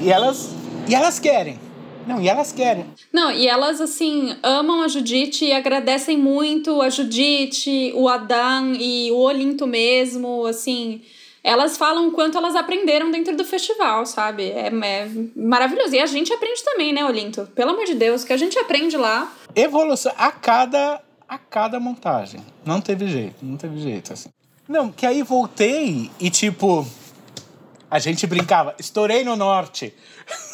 E 0.00 0.10
elas, 0.10 0.54
e 0.88 0.94
elas 0.94 1.18
querem. 1.18 1.58
Não, 2.06 2.20
e 2.20 2.28
elas 2.28 2.52
querem. 2.52 2.86
Não, 3.12 3.32
e 3.32 3.48
elas, 3.48 3.80
assim, 3.80 4.36
amam 4.42 4.82
a 4.82 4.88
Judite 4.88 5.44
e 5.44 5.52
agradecem 5.52 6.16
muito 6.16 6.80
a 6.80 6.88
Judite, 6.88 7.92
o 7.96 8.08
Adam 8.08 8.74
e 8.74 9.10
o 9.10 9.16
Olinto 9.16 9.66
mesmo, 9.66 10.46
assim. 10.46 11.02
Elas 11.42 11.76
falam 11.76 12.08
o 12.08 12.12
quanto 12.12 12.38
elas 12.38 12.54
aprenderam 12.54 13.10
dentro 13.10 13.36
do 13.36 13.44
festival, 13.44 14.06
sabe? 14.06 14.50
É, 14.50 14.68
é 14.68 15.08
maravilhoso. 15.34 15.94
E 15.94 16.00
a 16.00 16.06
gente 16.06 16.32
aprende 16.32 16.62
também, 16.64 16.92
né, 16.92 17.04
Olinto? 17.04 17.48
Pelo 17.54 17.70
amor 17.70 17.84
de 17.84 17.94
Deus, 17.94 18.22
que 18.22 18.32
a 18.32 18.36
gente 18.36 18.58
aprende 18.58 18.96
lá. 18.96 19.32
Evolução 19.54 20.12
a 20.16 20.30
cada, 20.30 21.00
a 21.28 21.38
cada 21.38 21.80
montagem. 21.80 22.40
Não 22.64 22.80
teve 22.80 23.08
jeito, 23.08 23.36
não 23.44 23.56
teve 23.56 23.78
jeito, 23.78 24.12
assim. 24.12 24.28
Não, 24.68 24.90
que 24.90 25.06
aí 25.06 25.22
voltei 25.22 26.10
e, 26.18 26.28
tipo, 26.30 26.86
a 27.90 27.98
gente 27.98 28.26
brincava, 28.26 28.74
estourei 28.78 29.24
no 29.24 29.36
norte. 29.36 29.94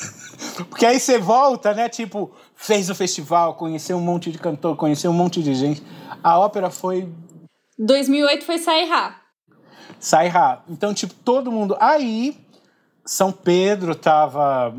Porque 0.68 0.84
aí 0.84 0.98
você 0.98 1.18
volta, 1.18 1.72
né? 1.72 1.88
Tipo, 1.88 2.30
fez 2.54 2.90
o 2.90 2.94
festival, 2.94 3.54
conheceu 3.54 3.96
um 3.96 4.00
monte 4.00 4.30
de 4.30 4.38
cantor, 4.38 4.76
conheceu 4.76 5.10
um 5.10 5.14
monte 5.14 5.42
de 5.42 5.54
gente. 5.54 5.82
A 6.22 6.38
ópera 6.38 6.70
foi 6.70 7.08
2008 7.78 8.44
foi 8.44 8.58
Sairá. 8.58 9.16
Sairá. 9.98 10.62
Então, 10.68 10.92
tipo, 10.92 11.14
todo 11.14 11.50
mundo. 11.50 11.76
Aí, 11.80 12.36
São 13.04 13.32
Pedro 13.32 13.94
tava 13.94 14.74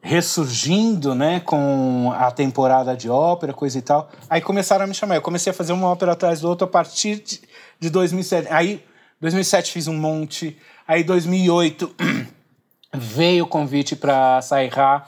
ressurgindo, 0.00 1.14
né, 1.14 1.40
com 1.40 2.12
a 2.14 2.30
temporada 2.30 2.94
de 2.94 3.08
ópera, 3.08 3.54
coisa 3.54 3.78
e 3.78 3.82
tal. 3.82 4.10
Aí 4.28 4.42
começaram 4.42 4.84
a 4.84 4.86
me 4.86 4.92
chamar. 4.92 5.14
Eu 5.14 5.22
comecei 5.22 5.50
a 5.50 5.54
fazer 5.54 5.72
uma 5.72 5.88
ópera 5.88 6.12
atrás 6.12 6.40
do 6.40 6.48
outro 6.48 6.66
a 6.66 6.70
partir 6.70 7.22
de, 7.22 7.40
de 7.78 7.90
2007. 7.90 8.48
Aí, 8.50 8.84
2007 9.20 9.72
fiz 9.72 9.88
um 9.88 9.96
monte. 9.96 10.58
Aí, 10.86 11.04
2008 11.04 11.94
veio 12.94 13.44
o 13.44 13.48
convite 13.48 13.96
para 13.96 14.40
Sairá. 14.42 15.06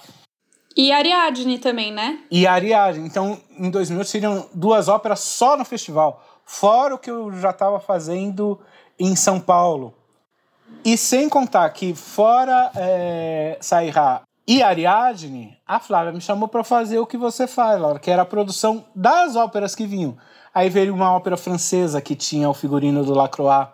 E 0.77 0.93
Ariadne 0.93 1.59
também, 1.59 1.93
né? 1.93 2.21
E 2.31 2.47
Ariadne. 2.47 3.07
Então, 3.07 3.41
em 3.59 3.71
2008 3.71 4.09
seriam 4.09 4.49
duas 4.53 4.89
óperas 4.89 5.21
só 5.21 5.57
no 5.57 5.65
festival, 5.65 6.23
fora 6.45 6.95
o 6.95 6.99
que 6.99 7.11
eu 7.11 7.33
já 7.41 7.51
estava 7.51 7.81
fazendo 7.81 8.61
em 8.99 9.17
São 9.17 9.41
Paulo. 9.41 9.95
E 10.85 10.97
sem 10.97 11.29
contar 11.29 11.69
que, 11.71 11.95
fora 11.95 12.71
é, 12.77 13.57
Sairá 13.61 14.23
e 14.47 14.63
Ariadne, 14.63 15.59
a 15.67 15.81
Flávia 15.81 16.13
me 16.13 16.21
chamou 16.21 16.47
para 16.47 16.63
fazer 16.63 16.99
o 17.01 17.07
que 17.07 17.17
você 17.17 17.49
faz, 17.49 17.81
Laura, 17.81 17.99
que 17.99 18.11
era 18.11 18.23
a 18.23 18.27
produção 18.27 18.85
das 18.95 19.35
óperas 19.35 19.75
que 19.75 19.87
vinham. 19.87 20.17
Aí 20.57 20.71
veio 20.71 20.95
uma 20.95 21.13
ópera 21.15 21.37
francesa 21.37 22.01
que 22.01 22.15
tinha 22.15 22.49
o 22.49 22.55
figurino 22.55 23.05
do 23.05 23.13
Lacroix, 23.13 23.69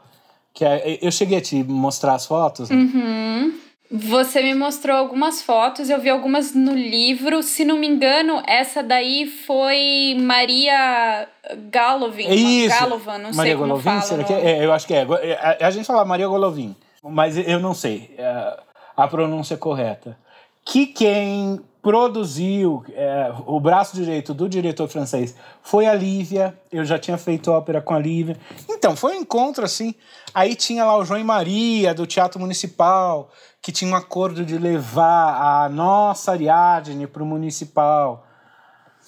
que 0.52 0.64
é, 0.64 0.98
eu 1.00 1.12
cheguei 1.12 1.38
a 1.38 1.40
te 1.40 1.62
mostrar 1.62 2.14
as 2.14 2.26
fotos. 2.26 2.70
Né? 2.70 2.74
Uhum. 2.74 3.54
Você 3.88 4.42
me 4.42 4.52
mostrou 4.52 4.96
algumas 4.96 5.42
fotos, 5.42 5.88
eu 5.88 6.00
vi 6.00 6.10
algumas 6.10 6.56
no 6.56 6.74
livro. 6.74 7.40
Se 7.40 7.64
não 7.64 7.78
me 7.78 7.86
engano, 7.86 8.42
essa 8.48 8.82
daí 8.82 9.28
foi 9.28 10.16
Maria 10.20 11.28
Galovin. 11.70 12.28
Isso. 12.28 12.76
Galovan, 12.76 13.18
não 13.18 13.32
Maria 13.32 13.52
sei 13.52 13.52
como 13.52 13.66
Golovin, 13.68 13.84
fala. 13.84 14.00
será 14.02 14.24
que 14.24 14.32
é? 14.32 14.50
É, 14.50 14.64
Eu 14.64 14.72
acho 14.72 14.84
que 14.84 14.94
é. 14.94 15.06
A, 15.40 15.68
a 15.68 15.70
gente 15.70 15.86
fala 15.86 16.04
Maria 16.04 16.26
Golovin, 16.26 16.74
mas 17.00 17.38
eu 17.38 17.60
não 17.60 17.74
sei 17.74 18.12
é, 18.18 18.56
a 18.96 19.06
pronúncia 19.06 19.56
correta. 19.56 20.18
Que 20.64 20.86
quem 20.86 21.60
produziu 21.82 22.84
é, 22.92 23.32
o 23.44 23.58
braço 23.58 23.96
direito 23.96 24.32
do 24.32 24.48
diretor 24.48 24.88
francês 24.88 25.34
foi 25.60 25.86
a 25.86 25.94
Lívia. 25.94 26.56
Eu 26.70 26.84
já 26.84 26.96
tinha 26.96 27.18
feito 27.18 27.50
ópera 27.50 27.82
com 27.82 27.92
a 27.92 27.98
Lívia. 27.98 28.38
Então, 28.70 28.94
foi 28.94 29.16
um 29.16 29.20
encontro 29.20 29.64
assim. 29.64 29.92
Aí 30.32 30.54
tinha 30.54 30.84
lá 30.84 30.96
o 30.96 31.04
João 31.04 31.18
e 31.18 31.24
Maria, 31.24 31.92
do 31.92 32.06
Teatro 32.06 32.38
Municipal, 32.38 33.30
que 33.60 33.72
tinha 33.72 33.90
um 33.90 33.96
acordo 33.96 34.44
de 34.44 34.56
levar 34.56 35.64
a 35.64 35.68
nossa 35.68 36.30
Ariadne 36.30 37.08
para 37.08 37.22
o 37.22 37.26
Municipal. 37.26 38.24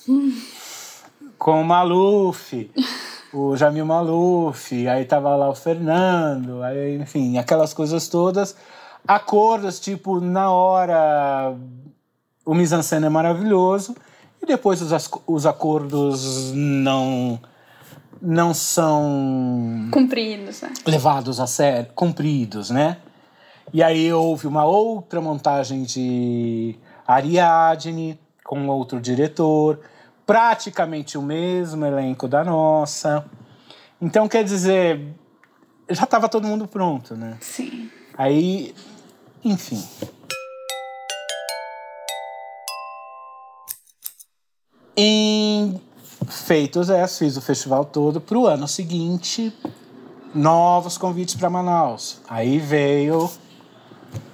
Com 1.38 1.60
o 1.60 1.64
Maluf, 1.64 2.70
o 3.32 3.56
Jamil 3.56 3.84
Maluf, 3.84 4.88
aí 4.88 5.04
tava 5.04 5.34
lá 5.36 5.50
o 5.50 5.54
Fernando, 5.54 6.62
aí, 6.62 6.96
enfim, 6.96 7.36
aquelas 7.36 7.74
coisas 7.74 8.08
todas. 8.08 8.56
Acordos, 9.06 9.78
tipo, 9.78 10.20
na 10.20 10.50
hora 10.50 11.54
o 12.44 12.54
mise-en-scène 12.54 13.06
é 13.06 13.08
maravilhoso, 13.08 13.94
e 14.42 14.46
depois 14.46 14.82
os, 14.82 15.10
os 15.26 15.46
acordos 15.46 16.52
não, 16.52 17.40
não 18.20 18.52
são 18.52 19.88
Cumpridos, 19.90 20.62
né? 20.62 20.72
levados 20.86 21.40
a 21.40 21.46
sério, 21.46 21.90
cumpridos, 21.94 22.70
né? 22.70 22.98
E 23.72 23.82
aí 23.82 24.12
houve 24.12 24.46
uma 24.46 24.64
outra 24.64 25.20
montagem 25.20 25.82
de 25.82 26.76
Ariadne 27.06 28.18
com 28.44 28.68
outro 28.68 29.00
diretor, 29.00 29.80
praticamente 30.26 31.16
o 31.16 31.22
mesmo 31.22 31.84
elenco 31.84 32.28
da 32.28 32.44
nossa. 32.44 33.24
Então, 34.00 34.28
quer 34.28 34.44
dizer, 34.44 35.00
já 35.88 36.04
estava 36.04 36.28
todo 36.28 36.46
mundo 36.46 36.68
pronto, 36.68 37.16
né? 37.16 37.36
Sim. 37.40 37.90
Aí, 38.16 38.74
enfim. 39.42 39.82
Em 44.96 45.80
feitos 46.28 46.88
essa, 46.88 47.18
fiz 47.24 47.36
o 47.36 47.42
festival 47.42 47.84
todo. 47.84 48.20
Para 48.20 48.38
o 48.38 48.46
ano 48.46 48.68
seguinte, 48.68 49.52
novos 50.34 50.96
convites 50.98 51.34
para 51.34 51.50
Manaus. 51.50 52.20
Aí 52.28 52.58
veio 52.58 53.30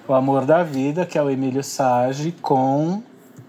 o 0.07 0.15
amor 0.15 0.45
da 0.45 0.63
vida, 0.63 1.07
que 1.07 1.17
é 1.17 1.23
o 1.23 1.31
Emílio 1.31 1.63
Sage, 1.63 2.33
com 2.43 3.03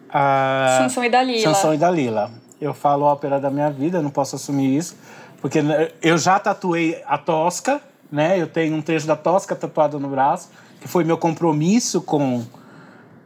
a 0.09 0.77
Sansão 0.79 1.03
e 1.03 1.09
Dalila. 1.09 1.41
Sansão 1.41 1.73
e 1.73 1.77
Dalila. 1.77 2.31
Eu 2.59 2.73
falo 2.73 3.05
ópera 3.05 3.39
da 3.39 3.49
minha 3.49 3.71
vida, 3.71 4.01
não 4.01 4.11
posso 4.11 4.35
assumir 4.35 4.77
isso, 4.77 4.95
porque 5.41 5.59
eu 6.01 6.17
já 6.17 6.37
tatuei 6.39 7.01
a 7.07 7.17
Tosca, 7.17 7.81
né? 8.11 8.39
Eu 8.39 8.47
tenho 8.47 8.75
um 8.75 8.81
trecho 8.81 9.07
da 9.07 9.15
Tosca 9.15 9.55
tatuado 9.55 9.99
no 9.99 10.09
braço, 10.09 10.49
que 10.79 10.87
foi 10.87 11.03
meu 11.03 11.17
compromisso 11.17 12.01
com, 12.01 12.43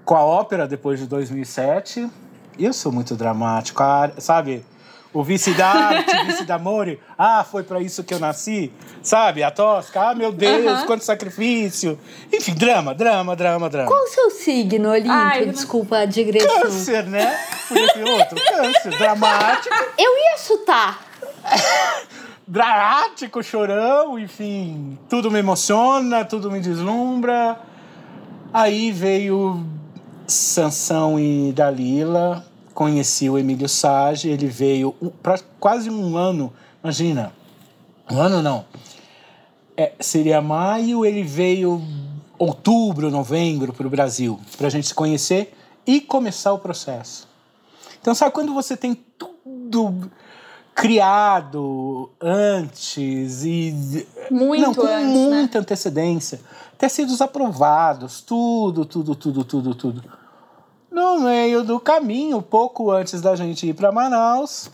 com 0.05 0.15
a 0.15 0.23
ópera 0.23 0.67
depois 0.67 0.99
de 0.99 1.05
2007. 1.07 2.09
Eu 2.57 2.73
sou 2.73 2.91
muito 2.91 3.15
dramático, 3.15 3.81
a- 3.83 4.11
sabe? 4.17 4.65
O 5.13 5.23
vice 5.23 5.53
da 5.53 5.67
arte, 5.67 6.25
vice 6.25 6.43
da 6.43 6.55
amore. 6.55 6.99
Ah, 7.17 7.45
foi 7.49 7.63
para 7.63 7.79
isso 7.79 8.03
que 8.03 8.13
eu 8.13 8.19
nasci, 8.19 8.69
sabe? 9.01 9.43
A 9.43 9.49
Tosca, 9.51 10.09
ah, 10.09 10.13
meu 10.15 10.29
Deus, 10.29 10.83
quanto 10.83 11.05
sacrifício. 11.05 11.97
Enfim, 12.33 12.53
drama, 12.53 12.93
drama, 12.93 13.33
drama, 13.33 13.69
drama. 13.69 13.87
Qual 13.87 14.03
o 14.03 14.07
seu 14.07 14.29
signo, 14.31 14.89
Olímpio? 14.89 15.11
Ai, 15.13 15.45
Desculpa 15.45 15.99
a 15.99 16.05
digressão. 16.05 16.63
Câncer, 16.63 17.05
né? 17.05 17.39
Ter 17.69 18.03
outro. 18.03 18.35
Câncer, 18.45 18.97
dramático. 18.97 19.73
Eu 19.97 20.17
ia 20.17 20.37
chutar. 20.37 20.99
dramático, 22.47 23.41
chorão, 23.41 24.19
enfim, 24.19 24.97
tudo 25.09 25.31
me 25.31 25.39
emociona, 25.39 26.25
tudo 26.25 26.51
me 26.51 26.59
deslumbra. 26.59 27.57
Aí 28.53 28.91
veio 28.91 29.65
Sansão 30.27 31.19
e 31.19 31.51
Dalila, 31.53 32.45
conheci 32.73 33.29
o 33.29 33.37
Emílio 33.37 33.69
Sage, 33.69 34.29
ele 34.29 34.47
veio 34.47 34.93
para 35.21 35.39
quase 35.59 35.89
um 35.89 36.17
ano, 36.17 36.51
imagina, 36.83 37.31
um 38.11 38.19
ano 38.19 38.41
não, 38.41 38.65
é, 39.77 39.93
seria 39.99 40.41
maio, 40.41 41.05
ele 41.05 41.23
veio 41.23 41.81
outubro, 42.37 43.09
novembro 43.09 43.73
para 43.73 43.87
o 43.87 43.89
Brasil, 43.89 44.39
para 44.57 44.67
a 44.67 44.69
gente 44.69 44.87
se 44.87 44.93
conhecer 44.93 45.53
e 45.85 46.01
começar 46.01 46.53
o 46.53 46.59
processo. 46.59 47.27
Então, 48.01 48.13
sabe 48.13 48.31
quando 48.33 48.53
você 48.53 48.75
tem 48.77 48.93
tudo 49.17 50.11
criado 50.75 52.11
antes 52.21 53.43
e 53.45 54.05
Muito 54.29 54.61
não, 54.61 54.73
com 54.75 54.85
antes, 54.85 55.07
né? 55.07 55.13
muita 55.13 55.59
antecedência, 55.59 56.41
tecidos 56.77 57.21
aprovados, 57.21 58.21
tudo, 58.21 58.85
tudo, 58.85 59.15
tudo, 59.15 59.43
tudo, 59.43 59.75
tudo. 59.75 60.03
No 60.91 61.19
meio 61.19 61.63
do 61.63 61.79
caminho, 61.79 62.41
pouco 62.41 62.91
antes 62.91 63.21
da 63.21 63.35
gente 63.35 63.67
ir 63.67 63.73
para 63.73 63.91
Manaus, 63.91 64.69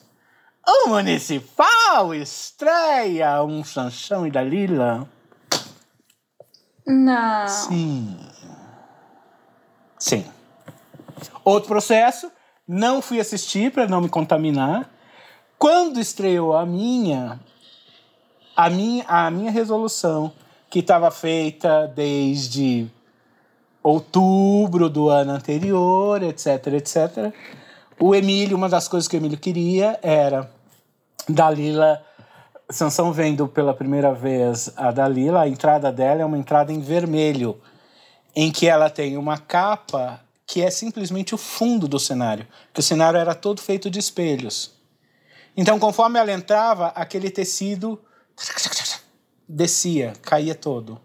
o 0.68 0.90
municipal 0.90 2.14
estreia 2.14 3.44
um 3.44 3.64
Sanchão 3.64 4.28
e 4.28 4.32
Dalila. 4.32 5.08
Não. 6.86 7.48
Sim. 7.48 8.20
Sim. 9.98 10.26
Outro 11.44 11.70
processo, 11.70 12.32
não 12.68 13.02
fui 13.02 13.20
assistir 13.20 13.72
para 13.72 13.88
não 13.88 14.02
me 14.02 14.10
contaminar. 14.10 14.90
Quando 15.58 16.00
estreou 16.00 16.56
a 16.56 16.66
minha, 16.66 17.40
a 18.56 18.70
minha, 18.70 19.06
a 19.08 19.32
minha 19.32 19.52
resolução, 19.52 20.32
que 20.72 20.80
estava 20.80 21.12
feita 21.12 21.86
desde 21.86 22.90
outubro 23.84 24.90
do 24.90 25.10
ano 25.10 25.34
anterior, 25.34 26.24
etc, 26.24 26.68
etc. 26.68 27.34
O 28.00 28.16
Emílio, 28.16 28.56
uma 28.56 28.70
das 28.70 28.88
coisas 28.88 29.06
que 29.06 29.18
o 29.18 29.20
Emílio 29.20 29.38
queria 29.38 30.00
era 30.02 30.50
Dalila 31.28 32.02
Sansão 32.70 33.12
vendo 33.12 33.50
pela 33.50 33.74
primeira 33.74 34.14
vez 34.14 34.72
a 34.78 34.92
Dalila, 34.92 35.42
a 35.42 35.48
entrada 35.48 35.92
dela 35.92 36.22
é 36.22 36.26
uma 36.26 36.38
entrada 36.38 36.72
em 36.72 36.80
vermelho, 36.80 37.60
em 38.34 38.50
que 38.50 38.66
ela 38.66 38.90
tem 38.90 39.18
uma 39.18 39.38
capa 39.38 40.22
que 40.48 40.62
é 40.62 40.72
simplesmente 40.72 41.36
o 41.36 41.38
fundo 41.38 41.86
do 41.86 42.00
cenário, 42.00 42.48
que 42.74 42.80
o 42.80 42.84
cenário 42.84 43.20
era 43.20 43.36
todo 43.36 43.62
feito 43.62 43.90
de 43.90 44.00
espelhos. 44.00 44.72
Então, 45.56 45.78
conforme 45.78 46.18
ela 46.18 46.32
entrava, 46.32 46.88
aquele 46.96 47.30
tecido 47.30 48.00
descia, 49.52 50.14
caía 50.22 50.56
todo. 50.56 51.00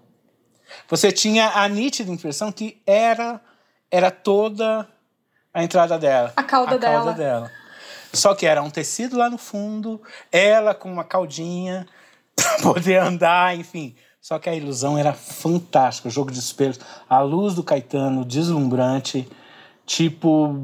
Você 0.88 1.10
tinha 1.12 1.50
a 1.54 1.68
nítida 1.68 2.10
impressão 2.10 2.50
que 2.52 2.80
era 2.86 3.40
era 3.90 4.10
toda 4.10 4.88
a 5.54 5.62
entrada 5.62 5.98
dela, 5.98 6.32
A 6.36 6.42
cauda 6.42 6.76
dela. 6.76 7.12
dela. 7.12 7.50
Só 8.12 8.34
que 8.34 8.46
era 8.46 8.62
um 8.62 8.68
tecido 8.70 9.16
lá 9.16 9.30
no 9.30 9.38
fundo, 9.38 10.02
ela 10.30 10.74
com 10.74 10.90
uma 10.92 11.04
caudinha 11.04 11.86
para 12.34 12.58
poder 12.62 13.00
andar, 13.00 13.56
enfim. 13.56 13.94
Só 14.20 14.38
que 14.38 14.48
a 14.50 14.54
ilusão 14.54 14.98
era 14.98 15.12
fantástica, 15.12 16.08
o 16.08 16.10
jogo 16.10 16.32
de 16.32 16.38
espelhos, 16.40 16.80
a 17.08 17.20
luz 17.20 17.54
do 17.54 17.62
Caetano 17.62 18.24
deslumbrante, 18.24 19.28
tipo 19.86 20.56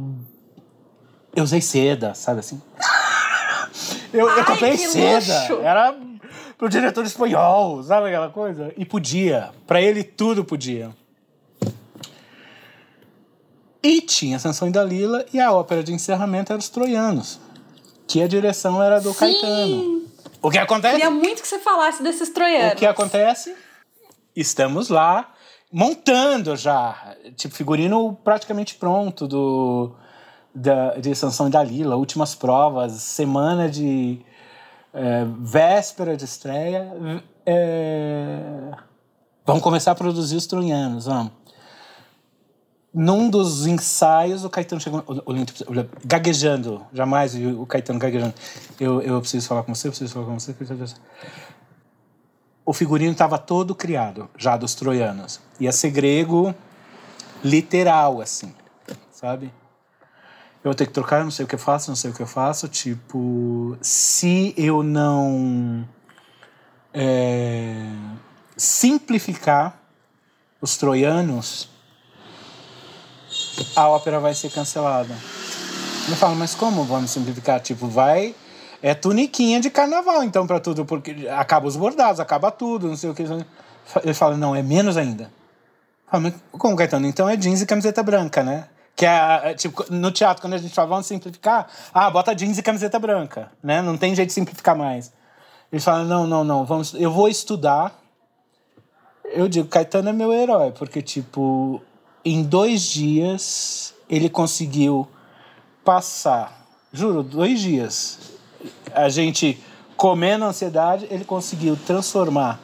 Eu 1.35 1.45
usei 1.45 1.61
seda, 1.61 2.13
sabe 2.15 2.41
assim? 2.41 2.61
eu, 4.13 4.29
eu 4.29 4.45
comprei 4.45 4.77
seda. 4.77 5.41
luxo! 5.41 5.63
Era 5.63 5.95
pro 6.63 6.69
diretor 6.69 7.05
espanhol, 7.05 7.83
sabe 7.83 8.07
aquela 8.07 8.31
coisa? 8.31 8.73
E 8.77 8.85
podia. 8.85 9.51
Pra 9.67 9.83
ele 9.83 10.05
tudo 10.05 10.45
podia. 10.45 10.95
E 13.83 14.01
tinha 14.01 14.39
Sansão 14.39 14.69
e 14.69 14.71
Dalila 14.71 15.27
e 15.35 15.41
a 15.41 15.51
ópera 15.51 15.83
de 15.83 15.93
encerramento 15.93 16.53
era 16.53 16.61
Os 16.61 16.69
Troianos, 16.69 17.41
que 18.07 18.23
a 18.23 18.29
direção 18.29 18.81
era 18.81 19.01
do 19.01 19.13
Caetano. 19.13 20.05
O 20.41 20.53
que 20.53 20.59
acontece? 20.59 20.95
Queria 20.95 21.11
muito 21.11 21.43
que 21.43 21.49
você 21.49 21.59
falasse 21.59 22.01
desses 22.01 22.29
troianos. 22.29 22.75
O 22.75 22.77
que 22.77 22.87
acontece? 22.87 23.57
Estamos 24.37 24.89
lá 24.89 25.33
montando 25.73 26.55
já, 26.55 27.17
tipo 27.35 27.57
figurino 27.57 28.17
praticamente 28.23 28.77
pronto 28.77 29.27
do 29.27 29.97
da, 30.55 30.95
de 30.95 31.13
Sansão 31.17 31.49
e 31.49 31.51
Dalila, 31.51 31.97
últimas 31.97 32.37
provas, 32.37 32.93
semana 32.93 33.69
de 33.69 34.25
é, 34.95 35.25
véspera 35.39 36.17
de 36.17 36.25
estreia. 36.25 36.93
É, 37.47 38.71
vamos 39.45 39.63
começar 39.63 39.93
a 39.93 39.95
produzir 39.95 40.37
os 40.37 40.47
troianos, 40.47 41.07
vamos. 41.07 41.33
Num 42.95 43.31
dos 43.31 43.67
ensaios, 43.67 44.45
o 44.45 44.51
Caetano 44.51 44.79
chegou, 44.81 45.03
o- 45.07 45.13
o- 45.15 45.33
o- 45.43 45.89
gaguejando, 46.05 46.85
jamais 46.93 47.35
o 47.35 47.65
Caetano 47.65 47.99
gaguejando. 47.99 48.35
Eu, 48.79 49.01
eu 49.01 49.19
preciso 49.21 49.49
falar 49.49 49.63
com 49.63 49.75
você, 49.75 49.89
eu 49.89 49.93
preciso 49.93 50.13
falar 50.13 50.27
com 50.27 50.39
você. 50.39 50.55
O 52.65 52.73
figurino 52.75 53.13
estava 53.13 53.39
todo 53.39 53.75
criado, 53.75 54.29
já 54.37 54.57
dos 54.59 54.75
troianos. 54.75 55.41
Ia 55.59 55.73
ser 55.73 55.91
grego 55.91 56.55
literal, 57.43 58.21
assim, 58.21 58.55
sabe? 59.11 59.51
Eu 60.65 60.71
vou 60.71 60.75
ter 60.75 60.87
que 60.87 60.93
trocar, 60.93 61.19
eu 61.19 61.25
não 61.25 61.31
sei 61.33 61.45
o 61.45 61.49
que 61.49 61.57
eu 61.57 61.59
faço, 61.59 61.91
não 61.91 61.97
sei 61.97 62.13
o 62.13 62.15
que 62.15 62.23
eu 62.23 62.27
faço. 62.27 62.69
Tipo, 62.69 63.77
se 63.81 64.55
eu 64.57 64.85
não 64.85 65.85
é, 66.95 67.85
simplificar 68.57 69.77
os 70.61 70.77
troianos, 70.77 71.69
a 73.75 73.89
ópera 73.89 74.21
vai 74.21 74.35
ser 74.37 74.51
cancelada. 74.51 75.13
Eu 76.09 76.15
falo, 76.17 76.37
mas 76.37 76.55
como 76.55 76.85
vamos 76.85 77.11
simplificar? 77.11 77.61
Tipo, 77.61 77.89
vai. 77.89 78.33
É 78.81 78.95
tuniquinha 78.95 79.61
de 79.61 79.71
carnaval, 79.71 80.23
então, 80.23 80.47
para 80.47 80.61
tudo, 80.61 80.85
porque 80.85 81.29
acaba 81.29 81.67
os 81.67 81.77
bordados, 81.77 82.21
acaba 82.21 82.53
tudo, 82.53 82.89
não 82.89 82.97
sei 82.97 83.11
o 83.11 83.15
que. 83.15 83.23
Ele 84.03 84.15
fala, 84.15 84.37
não, 84.37 84.55
é 84.55 84.63
menos 84.63 84.97
ainda. 84.97 85.25
Eu 85.25 86.11
falo, 86.11 86.23
mas 86.23 86.35
como, 86.53 86.77
Caetano? 86.77 87.07
Então 87.07 87.29
é 87.29 87.37
jeans 87.37 87.63
e 87.63 87.67
camiseta 87.67 88.03
branca, 88.03 88.45
né? 88.45 88.69
Que 88.95 89.07
é, 89.07 89.51
é, 89.51 89.55
tipo, 89.55 89.85
no 89.91 90.11
teatro, 90.11 90.43
quando 90.43 90.55
a 90.55 90.59
gente 90.59 90.75
fala, 90.75 90.89
vamos 90.89 91.07
simplificar, 91.07 91.67
ah, 91.93 92.11
bota 92.11 92.35
jeans 92.35 92.59
e 92.59 92.63
camiseta 92.63 92.99
branca, 92.99 93.51
né? 93.63 93.81
Não 93.81 93.97
tem 93.97 94.15
jeito 94.15 94.29
de 94.29 94.35
simplificar 94.35 94.77
mais. 94.77 95.13
Ele 95.73 95.81
fala, 95.81 96.05
não, 96.05 96.27
não, 96.27 96.45
não, 96.45 96.65
vamos, 96.65 96.95
eu 96.95 97.11
vou 97.11 97.29
estudar. 97.29 97.99
Eu 99.25 99.49
digo, 99.49 99.67
Caetano 99.67 100.11
é 100.11 100.13
meu 100.13 100.33
herói, 100.33 100.73
porque, 100.73 101.01
tipo, 101.01 101.81
em 102.25 102.43
dois 102.43 102.83
dias 102.83 103.95
ele 104.09 104.29
conseguiu 104.29 105.09
passar, 105.83 106.67
juro, 106.93 107.23
dois 107.23 107.61
dias, 107.61 108.19
a 108.93 109.09
gente 109.09 109.59
comendo 109.97 110.45
ansiedade, 110.45 111.07
ele 111.11 111.25
conseguiu 111.25 111.77
transformar 111.77 112.61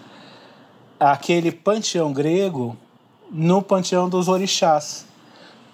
aquele 1.01 1.51
panteão 1.51 2.13
grego 2.13 2.77
no 3.31 3.63
panteão 3.63 4.09
dos 4.09 4.29
orixás. 4.29 5.07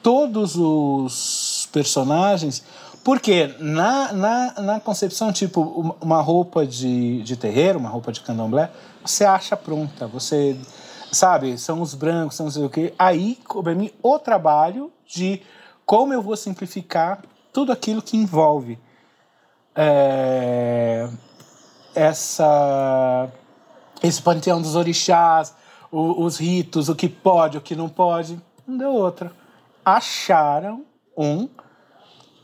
Todos 0.05 0.55
os 0.57 1.69
personagens. 1.73 2.63
Porque 3.03 3.55
na, 3.59 4.13
na, 4.13 4.55
na 4.63 4.81
concepção, 4.81 5.33
tipo, 5.33 5.61
uma- 5.61 5.97
roupa 6.21 6.65
de, 6.67 7.23
de 7.23 7.37
terreiro, 7.37 7.79
uma 7.79 7.89
roupa 7.89 8.13
de 8.13 8.21
candomblé, 8.21 8.71
você 9.05 9.25
acha 9.25 9.57
pronta. 9.57 10.07
Você, 10.07 10.57
sabe, 11.13 11.59
são 11.59 11.83
os 11.83 11.95
brancos, 11.95 12.37
são 12.37 12.51
sei 12.51 12.65
o 12.65 12.71
quê. 12.71 12.95
Aí, 12.99 13.37
coube 13.49 13.73
a 13.73 13.75
mim 13.75 13.91
o 14.03 14.19
trabalho 14.19 14.91
de 15.07 15.43
como 15.85 16.13
eu 16.15 16.23
vou 16.23 16.37
simplificar 16.37 17.23
tudo 17.53 17.73
aquilo 17.73 18.01
que 18.01 18.17
envolve 18.17 18.79
é, 19.75 21.09
essa 21.95 23.29
esse 24.03 24.21
panteão 24.21 24.61
dos 24.61 24.75
orixás, 24.77 25.55
o- 25.91 26.25
os 26.25 26.37
ritos, 26.39 26.89
o 26.89 26.95
que 26.95 27.09
pode, 27.09 27.57
o 27.59 27.61
que 27.61 27.75
não 27.75 27.89
pode. 27.89 28.39
Não 28.67 28.77
deu 28.77 28.93
outra. 28.93 29.33
Acharam 29.85 30.85
um 31.17 31.49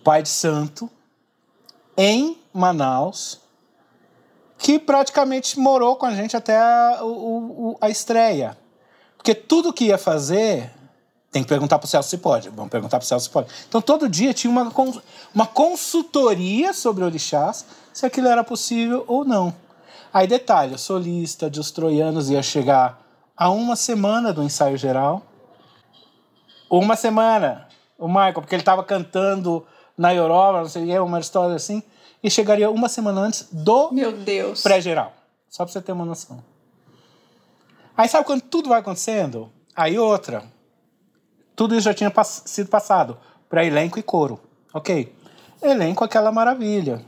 pai 0.05 0.23
de 0.23 0.29
santo 0.29 0.91
em 1.97 2.39
Manaus 2.53 3.41
que 4.59 4.79
praticamente 4.79 5.59
morou 5.59 5.97
com 5.97 6.05
a 6.07 6.15
gente 6.15 6.37
até 6.37 6.59
a, 6.59 6.99
o- 7.03 7.71
o- 7.73 7.79
a 7.81 7.89
estreia. 7.89 8.57
Porque 9.17 9.35
tudo 9.35 9.73
que 9.73 9.87
ia 9.87 9.97
fazer 9.99 10.71
tem 11.33 11.43
que 11.43 11.49
perguntar 11.49 11.79
para 11.79 11.87
o 11.87 11.89
Celso 11.89 12.09
se 12.11 12.19
pode. 12.19 12.49
Vamos 12.51 12.71
perguntar 12.71 12.99
para 12.99 13.05
o 13.05 13.07
Celso 13.07 13.25
se 13.27 13.31
pode. 13.31 13.49
Então, 13.69 13.81
todo 13.81 14.09
dia 14.09 14.35
tinha 14.35 14.51
uma, 14.51 14.71
uma 15.35 15.47
consultoria 15.47 16.75
sobre 16.75 17.05
orixás, 17.05 17.65
se 17.93 18.05
aquilo 18.05 18.29
era 18.29 18.43
possível 18.45 19.05
ou 19.07 19.25
não. 19.25 19.55
Aí, 20.13 20.27
detalhe, 20.27 20.75
o 20.75 20.79
solista 20.79 21.49
de 21.49 21.61
Os 21.61 21.71
Troianos 21.71 22.29
ia 22.31 22.43
chegar 22.43 23.01
a 23.37 23.49
uma 23.51 23.77
semana 23.77 24.33
do 24.33 24.43
ensaio 24.43 24.77
geral. 24.77 25.23
Uma 26.71 26.95
semana, 26.97 27.67
o 27.99 28.07
Michael, 28.09 28.35
porque 28.35 28.55
ele 28.55 28.63
estava 28.63 28.83
cantando 28.85 29.67
na 29.99 30.15
Europa, 30.15 30.61
não 30.61 30.69
sei 30.69 30.85
o 30.85 30.87
que, 30.87 30.99
uma 31.01 31.19
história 31.21 31.55
assim, 31.57 31.83
e 32.23 32.31
chegaria 32.31 32.71
uma 32.71 32.89
semana 32.89 33.21
antes 33.21 33.49
do 33.53 33.91
pré-geral. 34.63 35.13
Só 35.49 35.65
pra 35.65 35.73
você 35.73 35.81
ter 35.83 35.91
uma 35.93 36.05
noção. 36.05 36.43
Aí 37.97 38.09
sabe 38.09 38.25
quando 38.25 38.41
tudo 38.43 38.69
vai 38.69 38.79
acontecendo? 38.81 39.51
Aí 39.75 39.99
outra. 39.99 40.45
Tudo 41.57 41.75
isso 41.75 41.83
já 41.85 41.93
tinha 41.95 42.11
pass- 42.11 42.43
sido 42.47 42.69
passado 42.71 43.19
para 43.49 43.65
elenco 43.65 43.99
e 43.99 44.03
coro. 44.03 44.41
Ok. 44.73 45.13
Elenco, 45.61 46.05
aquela 46.05 46.31
maravilha. 46.33 47.05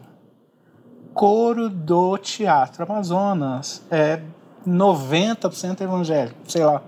Coro 1.15 1.69
do 1.71 2.19
Teatro 2.19 2.83
Amazonas. 2.85 3.83
É 3.91 4.21
90% 4.67 5.81
evangélico, 5.83 6.39
sei 6.51 6.65
lá. 6.65 6.83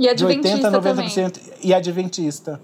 E 0.00 0.14
De 0.14 0.24
80% 0.24 0.64
a 0.64 0.68
adventista 0.68 0.70
90% 0.70 1.30
também. 1.32 1.52
e 1.62 1.74
adventista. 1.74 2.60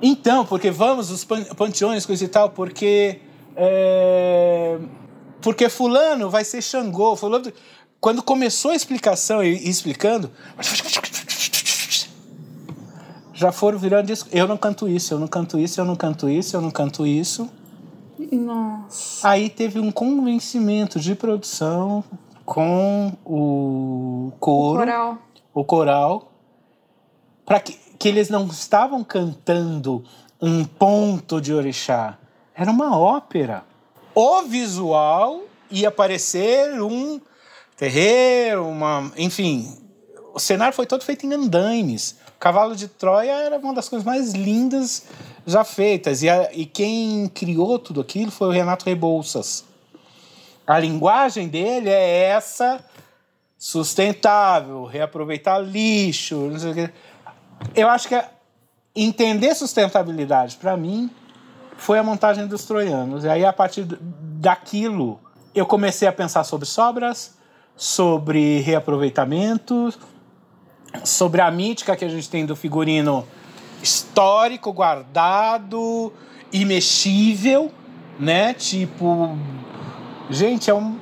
Então, 0.00 0.44
porque 0.46 0.70
vamos, 0.70 1.10
os 1.10 1.24
pan- 1.24 1.44
panteões, 1.56 2.06
coisa 2.06 2.24
e 2.24 2.28
tal, 2.28 2.50
porque. 2.50 3.20
é, 3.56 4.78
porque 5.40 5.68
Fulano 5.68 6.30
vai 6.30 6.44
ser 6.44 6.62
Xangô. 6.62 7.16
Fulano, 7.16 7.52
quando 8.00 8.22
começou 8.22 8.70
a 8.70 8.74
explicação 8.76 9.42
e, 9.42 9.68
explicando. 9.68 10.30
Já 13.32 13.50
foram 13.50 13.78
virando 13.78 14.06
disco. 14.06 14.28
Eu 14.32 14.46
não 14.46 14.56
canto 14.56 14.88
isso, 14.88 15.14
eu 15.14 15.18
não 15.18 15.26
canto 15.26 15.58
isso, 15.58 15.80
eu 15.80 15.84
não 15.84 15.96
canto 15.96 16.28
isso, 16.28 16.56
eu 16.56 16.60
não 16.60 16.70
canto 16.70 17.06
isso. 17.06 17.48
Nossa. 18.30 19.28
Aí 19.28 19.48
teve 19.50 19.80
um 19.80 19.90
convencimento 19.90 21.00
de 21.00 21.14
produção 21.14 22.04
com 22.44 23.12
o 23.24 24.32
coro 24.38 24.78
Coral. 24.80 25.18
o 25.54 25.64
coral, 25.64 26.31
para 27.52 27.60
que, 27.60 27.74
que 27.98 28.08
eles 28.08 28.30
não 28.30 28.46
estavam 28.46 29.04
cantando 29.04 30.02
um 30.40 30.64
ponto 30.64 31.38
de 31.38 31.52
orixá, 31.52 32.16
era 32.54 32.70
uma 32.70 32.96
ópera. 32.98 33.62
O 34.14 34.40
visual 34.44 35.42
ia 35.70 35.90
parecer 35.90 36.80
um 36.80 37.20
terreiro, 37.76 38.66
uma, 38.66 39.12
enfim, 39.18 39.68
o 40.32 40.38
cenário 40.40 40.74
foi 40.74 40.86
todo 40.86 41.04
feito 41.04 41.26
em 41.26 41.34
andaimes. 41.34 42.12
O 42.36 42.38
Cavalo 42.40 42.74
de 42.74 42.88
Troia 42.88 43.32
era 43.32 43.58
uma 43.58 43.74
das 43.74 43.86
coisas 43.86 44.06
mais 44.06 44.32
lindas 44.32 45.04
já 45.46 45.62
feitas. 45.62 46.22
E, 46.22 46.30
a- 46.30 46.48
e 46.54 46.64
quem 46.64 47.28
criou 47.34 47.78
tudo 47.78 48.00
aquilo 48.00 48.30
foi 48.30 48.48
o 48.48 48.50
Renato 48.50 48.86
Rebouças. 48.86 49.62
A 50.66 50.78
linguagem 50.78 51.48
dele 51.48 51.90
é 51.90 52.28
essa 52.30 52.82
sustentável, 53.58 54.84
reaproveitar 54.86 55.58
lixo, 55.58 56.34
não 56.50 56.58
sei 56.58 56.70
o 56.70 56.74
quê. 56.74 56.90
Eu 57.74 57.88
acho 57.88 58.08
que 58.08 58.22
entender 58.94 59.54
sustentabilidade, 59.54 60.56
para 60.56 60.76
mim, 60.76 61.10
foi 61.76 61.98
a 61.98 62.02
montagem 62.02 62.46
dos 62.46 62.64
troianos. 62.64 63.24
E 63.24 63.28
aí, 63.28 63.44
a 63.44 63.52
partir 63.52 63.84
daquilo, 63.84 65.18
eu 65.54 65.66
comecei 65.66 66.06
a 66.06 66.12
pensar 66.12 66.44
sobre 66.44 66.66
sobras, 66.66 67.34
sobre 67.76 68.60
reaproveitamento, 68.60 69.92
sobre 71.04 71.40
a 71.40 71.50
mítica 71.50 71.96
que 71.96 72.04
a 72.04 72.08
gente 72.08 72.28
tem 72.28 72.44
do 72.44 72.54
figurino 72.54 73.26
histórico, 73.82 74.72
guardado, 74.72 76.12
imexível, 76.52 77.72
né? 78.18 78.54
Tipo, 78.54 79.36
gente, 80.30 80.70
é 80.70 80.74
um. 80.74 80.98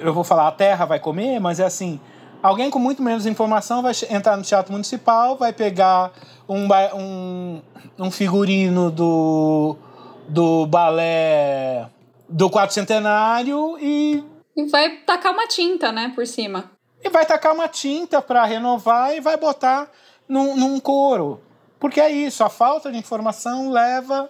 eu 0.00 0.12
vou 0.12 0.22
falar, 0.22 0.48
a 0.48 0.52
terra 0.52 0.84
vai 0.84 1.00
comer, 1.00 1.40
mas 1.40 1.58
é 1.58 1.64
assim: 1.64 1.98
Alguém 2.42 2.70
com 2.70 2.78
muito 2.78 3.02
menos 3.02 3.26
informação 3.26 3.82
vai 3.82 3.92
entrar 4.10 4.36
no 4.36 4.42
Teatro 4.42 4.72
Municipal, 4.72 5.36
vai 5.36 5.52
pegar 5.52 6.12
um, 6.48 6.68
um, 6.94 7.62
um 7.98 8.10
figurino 8.10 8.90
do, 8.90 9.76
do 10.28 10.66
balé 10.66 11.88
do 12.28 12.48
quarto 12.48 12.74
centenário 12.74 13.76
e. 13.80 14.22
E 14.56 14.64
vai 14.66 14.98
tacar 14.98 15.32
uma 15.32 15.46
tinta, 15.46 15.90
né, 15.90 16.12
por 16.14 16.26
cima. 16.26 16.70
E 17.02 17.08
vai 17.08 17.24
tacar 17.24 17.54
uma 17.54 17.68
tinta 17.68 18.20
para 18.20 18.44
renovar 18.44 19.14
e 19.16 19.20
vai 19.20 19.36
botar 19.36 19.88
num, 20.28 20.56
num 20.56 20.80
coro. 20.80 21.40
Porque 21.78 22.00
é 22.00 22.10
isso, 22.10 22.42
a 22.42 22.48
falta 22.48 22.90
de 22.90 22.98
informação 22.98 23.70
leva 23.70 24.28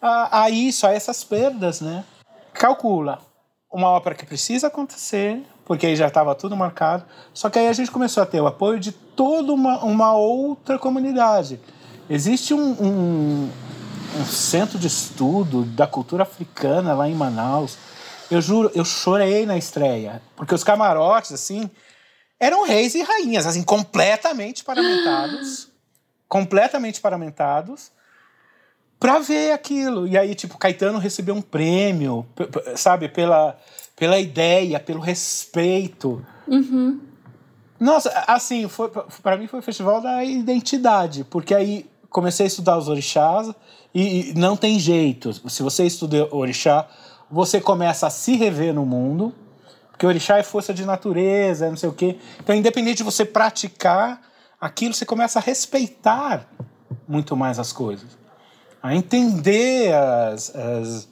a, 0.00 0.42
a 0.44 0.50
isso, 0.50 0.86
a 0.86 0.92
essas 0.92 1.24
perdas, 1.24 1.80
né? 1.80 2.04
Calcula 2.52 3.20
uma 3.74 3.90
ópera 3.90 4.14
que 4.14 4.24
precisa 4.24 4.68
acontecer, 4.68 5.42
porque 5.64 5.86
aí 5.86 5.96
já 5.96 6.08
estava 6.08 6.34
tudo 6.34 6.56
marcado. 6.56 7.04
Só 7.32 7.48
que 7.48 7.58
aí 7.58 7.68
a 7.68 7.72
gente 7.72 7.90
começou 7.90 8.22
a 8.22 8.26
ter 8.26 8.40
o 8.40 8.46
apoio 8.46 8.78
de 8.78 8.92
toda 8.92 9.52
uma, 9.52 9.82
uma 9.84 10.14
outra 10.14 10.78
comunidade. 10.78 11.60
Existe 12.08 12.52
um, 12.52 12.72
um, 12.72 13.50
um 14.20 14.24
centro 14.26 14.78
de 14.78 14.86
estudo 14.86 15.62
da 15.62 15.86
cultura 15.86 16.22
africana 16.22 16.92
lá 16.94 17.08
em 17.08 17.14
Manaus. 17.14 17.78
Eu 18.30 18.40
juro, 18.40 18.70
eu 18.74 18.84
chorei 18.84 19.46
na 19.46 19.56
estreia, 19.56 20.20
porque 20.36 20.54
os 20.54 20.64
camarotes, 20.64 21.32
assim, 21.32 21.70
eram 22.38 22.66
reis 22.66 22.94
e 22.94 23.02
rainhas, 23.02 23.46
assim, 23.46 23.62
completamente 23.62 24.64
paramentados. 24.64 25.68
completamente 26.28 27.00
paramentados 27.00 27.92
para 28.98 29.18
ver 29.18 29.52
aquilo. 29.52 30.08
E 30.08 30.16
aí, 30.16 30.34
tipo, 30.34 30.58
Caetano 30.58 30.98
recebeu 30.98 31.34
um 31.34 31.42
prêmio, 31.42 32.26
sabe, 32.76 33.08
pela, 33.08 33.58
pela 33.96 34.18
ideia, 34.18 34.80
pelo 34.80 35.00
respeito. 35.00 36.24
Uhum. 36.46 37.00
Nossa, 37.78 38.10
assim, 38.26 38.68
foi 38.68 38.90
para 39.22 39.36
mim 39.36 39.46
foi 39.46 39.58
o 39.58 39.62
festival 39.62 40.00
da 40.00 40.24
identidade, 40.24 41.24
porque 41.24 41.54
aí 41.54 41.90
comecei 42.08 42.44
a 42.44 42.46
estudar 42.46 42.78
os 42.78 42.88
orixás 42.88 43.52
e, 43.92 44.30
e 44.30 44.34
não 44.34 44.56
tem 44.56 44.78
jeito. 44.78 45.32
Se 45.50 45.62
você 45.62 45.84
estuda 45.84 46.28
orixá, 46.34 46.86
você 47.30 47.60
começa 47.60 48.06
a 48.06 48.10
se 48.10 48.36
rever 48.36 48.72
no 48.72 48.86
mundo, 48.86 49.34
porque 49.90 50.06
orixá 50.06 50.38
é 50.38 50.42
força 50.42 50.72
de 50.72 50.84
natureza, 50.84 51.68
não 51.68 51.76
sei 51.76 51.88
o 51.88 51.92
quê. 51.92 52.18
Então, 52.40 52.54
independente 52.54 52.98
de 52.98 53.02
você 53.02 53.24
praticar 53.24 54.20
aquilo, 54.60 54.94
você 54.94 55.04
começa 55.04 55.38
a 55.38 55.42
respeitar 55.42 56.48
muito 57.06 57.36
mais 57.36 57.58
as 57.58 57.72
coisas, 57.72 58.16
a 58.82 58.94
entender 58.94 59.92
as, 59.94 60.54
as 60.54 61.08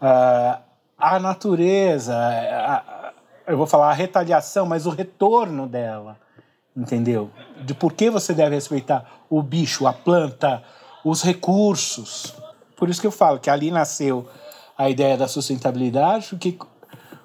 a, 0.00 0.60
a 1.00 1.18
natureza, 1.18 2.14
a, 2.16 3.12
eu 3.46 3.56
vou 3.56 3.66
falar 3.66 3.90
a 3.90 3.94
retaliação, 3.94 4.66
mas 4.66 4.86
o 4.86 4.90
retorno 4.90 5.66
dela, 5.66 6.18
entendeu? 6.76 7.30
De 7.64 7.74
por 7.74 7.92
que 7.92 8.10
você 8.10 8.32
deve 8.34 8.54
respeitar 8.54 9.04
o 9.28 9.42
bicho, 9.42 9.86
a 9.86 9.92
planta, 9.92 10.62
os 11.04 11.22
recursos. 11.22 12.34
Por 12.76 12.88
isso 12.88 13.00
que 13.00 13.06
eu 13.06 13.12
falo 13.12 13.38
que 13.38 13.50
ali 13.50 13.70
nasceu 13.70 14.28
a 14.76 14.88
ideia 14.88 15.16
da 15.16 15.28
sustentabilidade, 15.28 16.28
porque 16.30 16.58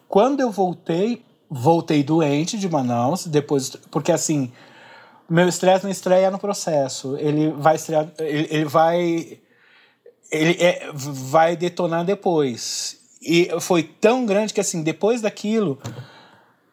quando 0.07 0.39
eu 0.41 0.51
voltei, 0.51 1.23
voltei 1.49 2.03
doente 2.03 2.57
de 2.57 2.69
Manaus, 2.69 3.25
depois, 3.25 3.69
porque 3.91 4.11
assim, 4.11 4.51
meu 5.29 5.47
estresse 5.47 5.83
não 5.83 5.91
estreia 5.91 6.29
no 6.29 6.39
processo, 6.39 7.17
ele 7.17 7.51
vai 7.51 7.75
estrear, 7.75 8.07
ele, 8.19 8.47
ele 8.49 8.65
vai 8.65 9.39
ele 10.31 10.57
é, 10.59 10.89
vai 10.93 11.55
detonar 11.55 12.03
depois. 12.03 12.99
E 13.25 13.49
foi 13.59 13.81
tão 13.81 14.23
grande 14.23 14.53
que 14.53 14.61
assim, 14.61 14.83
depois 14.83 15.19
daquilo, 15.19 15.79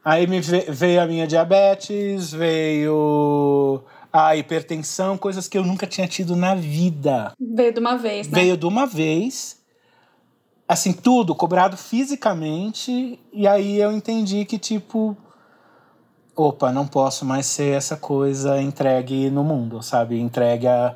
aí 0.05 0.27
me 0.27 0.39
veio 0.41 1.01
a 1.01 1.07
minha 1.07 1.27
diabetes, 1.27 2.31
veio 2.31 3.83
a 4.13 4.37
hipertensão, 4.37 5.17
coisas 5.17 5.49
que 5.49 5.57
eu 5.57 5.65
nunca 5.65 5.87
tinha 5.87 6.07
tido 6.07 6.37
na 6.37 6.55
vida. 6.55 7.33
Veio 7.41 7.73
de 7.73 7.81
uma 7.81 7.97
vez, 7.97 8.29
né? 8.29 8.39
Veio 8.39 8.57
de 8.57 8.67
uma 8.67 8.87
vez. 8.87 9.63
Assim, 10.69 10.93
tudo 10.93 11.35
cobrado 11.35 11.77
fisicamente. 11.77 13.19
E 13.33 13.49
aí 13.49 13.81
eu 13.81 13.91
entendi 13.91 14.45
que, 14.45 14.59
tipo. 14.59 15.17
Opa, 16.37 16.71
não 16.73 16.87
posso 16.87 17.25
mais 17.25 17.47
ser 17.47 17.77
essa 17.77 17.97
coisa 17.97 18.61
entregue 18.61 19.31
no 19.31 19.43
mundo, 19.43 19.83
sabe? 19.83 20.19
Entregue 20.19 20.67
a 20.67 20.95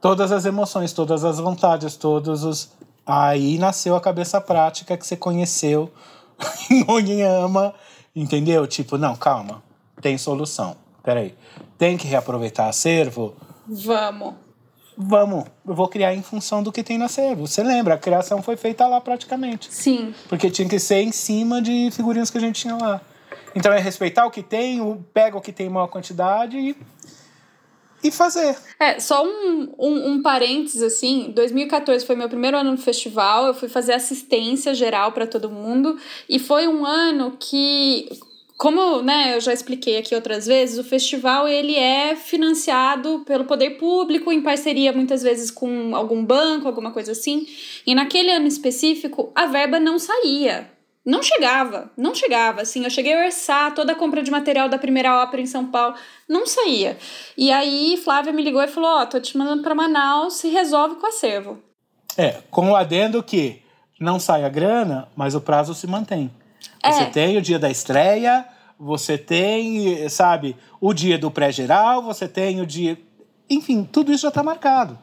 todas 0.00 0.30
as 0.30 0.44
emoções, 0.44 0.92
todas 0.92 1.24
as 1.24 1.38
vontades, 1.38 1.96
todos 1.96 2.44
os. 2.44 2.72
Aí 3.06 3.58
nasceu 3.58 3.94
a 3.94 4.00
cabeça 4.00 4.40
prática 4.40 4.96
que 4.96 5.06
você 5.06 5.16
conheceu 5.16 5.92
em 6.70 6.84
Oniyama, 6.90 7.74
entendeu? 8.14 8.66
Tipo, 8.66 8.96
não, 8.96 9.14
calma, 9.14 9.62
tem 10.00 10.16
solução. 10.16 10.76
Peraí, 11.02 11.34
tem 11.76 11.98
que 11.98 12.06
reaproveitar 12.06 12.68
acervo? 12.68 13.34
Vamos. 13.66 14.34
Vamos, 14.96 15.44
eu 15.66 15.74
vou 15.74 15.88
criar 15.88 16.14
em 16.14 16.22
função 16.22 16.62
do 16.62 16.70
que 16.70 16.82
tem 16.82 16.96
no 16.96 17.04
acervo. 17.04 17.48
Você 17.48 17.62
lembra, 17.64 17.94
a 17.94 17.98
criação 17.98 18.40
foi 18.40 18.56
feita 18.56 18.86
lá 18.86 19.00
praticamente. 19.00 19.72
Sim. 19.74 20.14
Porque 20.28 20.48
tinha 20.50 20.68
que 20.68 20.78
ser 20.78 21.02
em 21.02 21.10
cima 21.10 21.60
de 21.60 21.90
figurinhas 21.90 22.30
que 22.30 22.38
a 22.38 22.40
gente 22.40 22.62
tinha 22.62 22.76
lá. 22.76 23.00
Então 23.54 23.72
é 23.72 23.80
respeitar 23.80 24.24
o 24.24 24.30
que 24.30 24.42
tem, 24.42 25.04
pega 25.12 25.36
o 25.36 25.40
que 25.40 25.52
tem 25.52 25.66
em 25.66 25.70
maior 25.70 25.88
quantidade 25.88 26.56
e, 26.56 26.76
e 28.04 28.10
fazer. 28.10 28.54
É, 28.78 29.00
só 29.00 29.24
um, 29.24 29.72
um, 29.78 30.08
um 30.10 30.22
parênteses 30.22 30.82
assim: 30.82 31.32
2014 31.34 32.04
foi 32.04 32.14
meu 32.14 32.28
primeiro 32.28 32.58
ano 32.58 32.72
no 32.72 32.76
festival, 32.76 33.46
eu 33.46 33.54
fui 33.54 33.68
fazer 33.68 33.94
assistência 33.94 34.74
geral 34.74 35.12
para 35.12 35.26
todo 35.26 35.50
mundo, 35.50 35.98
e 36.28 36.38
foi 36.38 36.68
um 36.68 36.84
ano 36.84 37.36
que 37.40 38.06
como 38.56 39.02
né, 39.02 39.34
eu 39.34 39.40
já 39.40 39.52
expliquei 39.52 39.98
aqui 39.98 40.14
outras 40.14 40.46
vezes, 40.46 40.78
o 40.78 40.84
festival 40.84 41.48
ele 41.48 41.74
é 41.74 42.14
financiado 42.14 43.24
pelo 43.26 43.46
poder 43.46 43.70
público 43.70 44.30
em 44.30 44.42
parceria 44.42 44.92
muitas 44.92 45.22
vezes 45.22 45.50
com 45.50 45.94
algum 45.94 46.24
banco, 46.24 46.68
alguma 46.68 46.92
coisa 46.92 47.12
assim. 47.12 47.46
E 47.84 47.94
naquele 47.94 48.30
ano 48.30 48.46
específico, 48.46 49.32
a 49.34 49.46
verba 49.46 49.80
não 49.80 49.98
saía. 49.98 50.73
Não 51.04 51.22
chegava, 51.22 51.90
não 51.96 52.14
chegava. 52.14 52.62
Assim, 52.62 52.84
eu 52.84 52.90
cheguei 52.90 53.14
a 53.14 53.26
orçar 53.26 53.74
toda 53.74 53.92
a 53.92 53.96
compra 53.96 54.22
de 54.22 54.30
material 54.30 54.68
da 54.68 54.78
primeira 54.78 55.22
ópera 55.22 55.42
em 55.42 55.46
São 55.46 55.66
Paulo, 55.66 55.94
não 56.28 56.46
saía. 56.46 56.96
E 57.36 57.52
aí 57.52 58.00
Flávia 58.02 58.32
me 58.32 58.42
ligou 58.42 58.62
e 58.62 58.68
falou: 58.68 58.90
Ó, 58.90 59.02
oh, 59.02 59.06
tô 59.06 59.20
te 59.20 59.36
mandando 59.36 59.62
para 59.62 59.74
Manaus, 59.74 60.34
se 60.34 60.48
resolve 60.48 60.96
com 60.96 61.06
o 61.06 61.10
acervo. 61.10 61.62
É, 62.16 62.42
com 62.50 62.70
o 62.70 62.76
adendo 62.76 63.22
que 63.22 63.62
não 64.00 64.18
sai 64.18 64.44
a 64.44 64.48
grana, 64.48 65.08
mas 65.14 65.34
o 65.34 65.40
prazo 65.40 65.74
se 65.74 65.86
mantém. 65.86 66.30
Você 66.84 67.02
é. 67.02 67.06
tem 67.06 67.36
o 67.36 67.42
dia 67.42 67.58
da 67.58 67.70
estreia, 67.70 68.46
você 68.78 69.18
tem, 69.18 70.08
sabe, 70.08 70.56
o 70.80 70.92
dia 70.92 71.18
do 71.18 71.30
pré-geral, 71.30 72.02
você 72.02 72.28
tem 72.28 72.60
o 72.60 72.66
dia. 72.66 72.98
Enfim, 73.48 73.84
tudo 73.84 74.12
isso 74.12 74.22
já 74.22 74.28
está 74.28 74.42
marcado. 74.42 74.98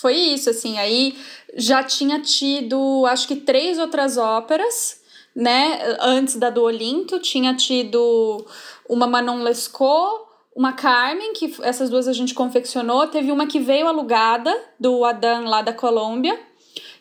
Foi 0.00 0.14
isso, 0.14 0.50
assim. 0.50 0.78
Aí 0.78 1.16
já 1.56 1.82
tinha 1.82 2.20
tido, 2.20 3.06
acho 3.06 3.26
que 3.26 3.36
três 3.36 3.78
outras 3.78 4.18
óperas, 4.18 5.00
né? 5.36 5.98
Antes 6.00 6.36
da 6.36 6.48
do 6.48 6.62
Olinto, 6.62 7.20
tinha 7.20 7.54
tido 7.54 8.46
uma 8.88 9.06
Manon 9.06 9.42
Lescaut, 9.42 10.24
uma 10.54 10.72
Carmen, 10.72 11.34
que 11.34 11.54
essas 11.62 11.90
duas 11.90 12.08
a 12.08 12.14
gente 12.14 12.32
confeccionou. 12.32 13.06
Teve 13.08 13.30
uma 13.30 13.46
que 13.46 13.60
veio 13.60 13.86
alugada, 13.86 14.58
do 14.80 15.04
Adam 15.04 15.44
lá 15.44 15.60
da 15.60 15.74
Colômbia. 15.74 16.40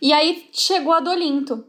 E 0.01 0.11
aí 0.11 0.49
chegou 0.51 0.91
a 0.91 0.99
do 0.99 1.09
Olinto. 1.09 1.63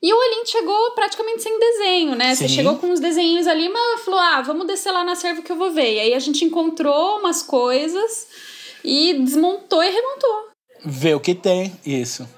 E 0.00 0.12
o 0.12 0.16
Olin 0.16 0.44
chegou 0.44 0.90
praticamente 0.92 1.42
sem 1.42 1.58
desenho, 1.58 2.14
né? 2.16 2.34
Sim. 2.34 2.48
Você 2.48 2.54
chegou 2.54 2.76
com 2.76 2.88
uns 2.88 2.98
desenhos 2.98 3.46
ali, 3.46 3.68
mas 3.68 4.02
falou: 4.02 4.18
ah, 4.18 4.42
vamos 4.42 4.66
descer 4.66 4.90
lá 4.90 5.04
na 5.04 5.14
serva 5.14 5.42
que 5.42 5.50
eu 5.50 5.56
vou 5.56 5.70
ver. 5.70 5.94
E 5.94 6.00
aí 6.00 6.14
a 6.14 6.18
gente 6.18 6.44
encontrou 6.44 7.18
umas 7.18 7.42
coisas 7.42 8.26
e 8.84 9.14
desmontou 9.14 9.82
e 9.82 9.90
remontou. 9.90 10.48
Vê 10.84 11.14
o 11.14 11.20
que 11.20 11.34
tem, 11.36 11.72
isso. 11.86 12.28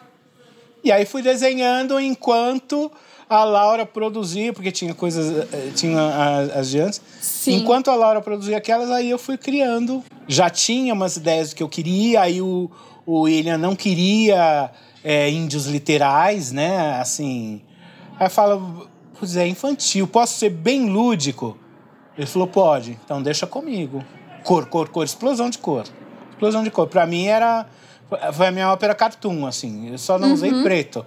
E 0.84 0.92
aí 0.92 1.06
fui 1.06 1.22
desenhando 1.22 1.98
enquanto 1.98 2.92
a 3.28 3.42
Laura 3.42 3.86
produzia, 3.86 4.52
porque 4.52 4.70
tinha 4.70 4.94
coisas, 4.94 5.48
eh, 5.52 5.70
tinha 5.74 6.46
as, 6.54 6.68
diantes. 6.68 7.00
Enquanto 7.46 7.90
a 7.90 7.94
Laura 7.94 8.20
produzia 8.20 8.58
aquelas, 8.58 8.90
aí 8.90 9.08
eu 9.08 9.18
fui 9.18 9.38
criando. 9.38 10.04
Já 10.28 10.50
tinha 10.50 10.92
umas 10.92 11.16
ideias 11.16 11.50
do 11.50 11.56
que 11.56 11.62
eu 11.62 11.68
queria, 11.68 12.20
aí 12.20 12.42
o, 12.42 12.70
o 13.06 13.22
William 13.22 13.56
não 13.56 13.74
queria 13.74 14.70
é, 15.02 15.30
índios 15.30 15.66
literais, 15.66 16.52
né? 16.52 17.00
Assim. 17.00 17.62
Aí 18.20 18.28
fala, 18.28 18.60
pois 19.18 19.36
é, 19.36 19.46
infantil, 19.48 20.06
posso 20.06 20.38
ser 20.38 20.50
bem 20.50 20.90
lúdico? 20.90 21.56
Ele 22.16 22.26
falou, 22.26 22.46
pode, 22.46 22.98
então 23.04 23.22
deixa 23.22 23.46
comigo. 23.46 24.04
Cor, 24.44 24.66
cor, 24.66 24.88
cor, 24.90 25.04
explosão 25.04 25.48
de 25.48 25.58
cor. 25.58 25.84
Explosão 26.30 26.62
de 26.62 26.70
cor. 26.70 26.86
Pra 26.86 27.06
mim 27.06 27.26
era. 27.26 27.66
Foi 28.32 28.46
a 28.46 28.50
minha 28.50 28.72
ópera 28.72 28.94
cartoon, 28.94 29.46
assim. 29.46 29.90
Eu 29.90 29.98
só 29.98 30.18
não 30.18 30.28
uhum. 30.28 30.34
usei 30.34 30.62
preto. 30.62 31.04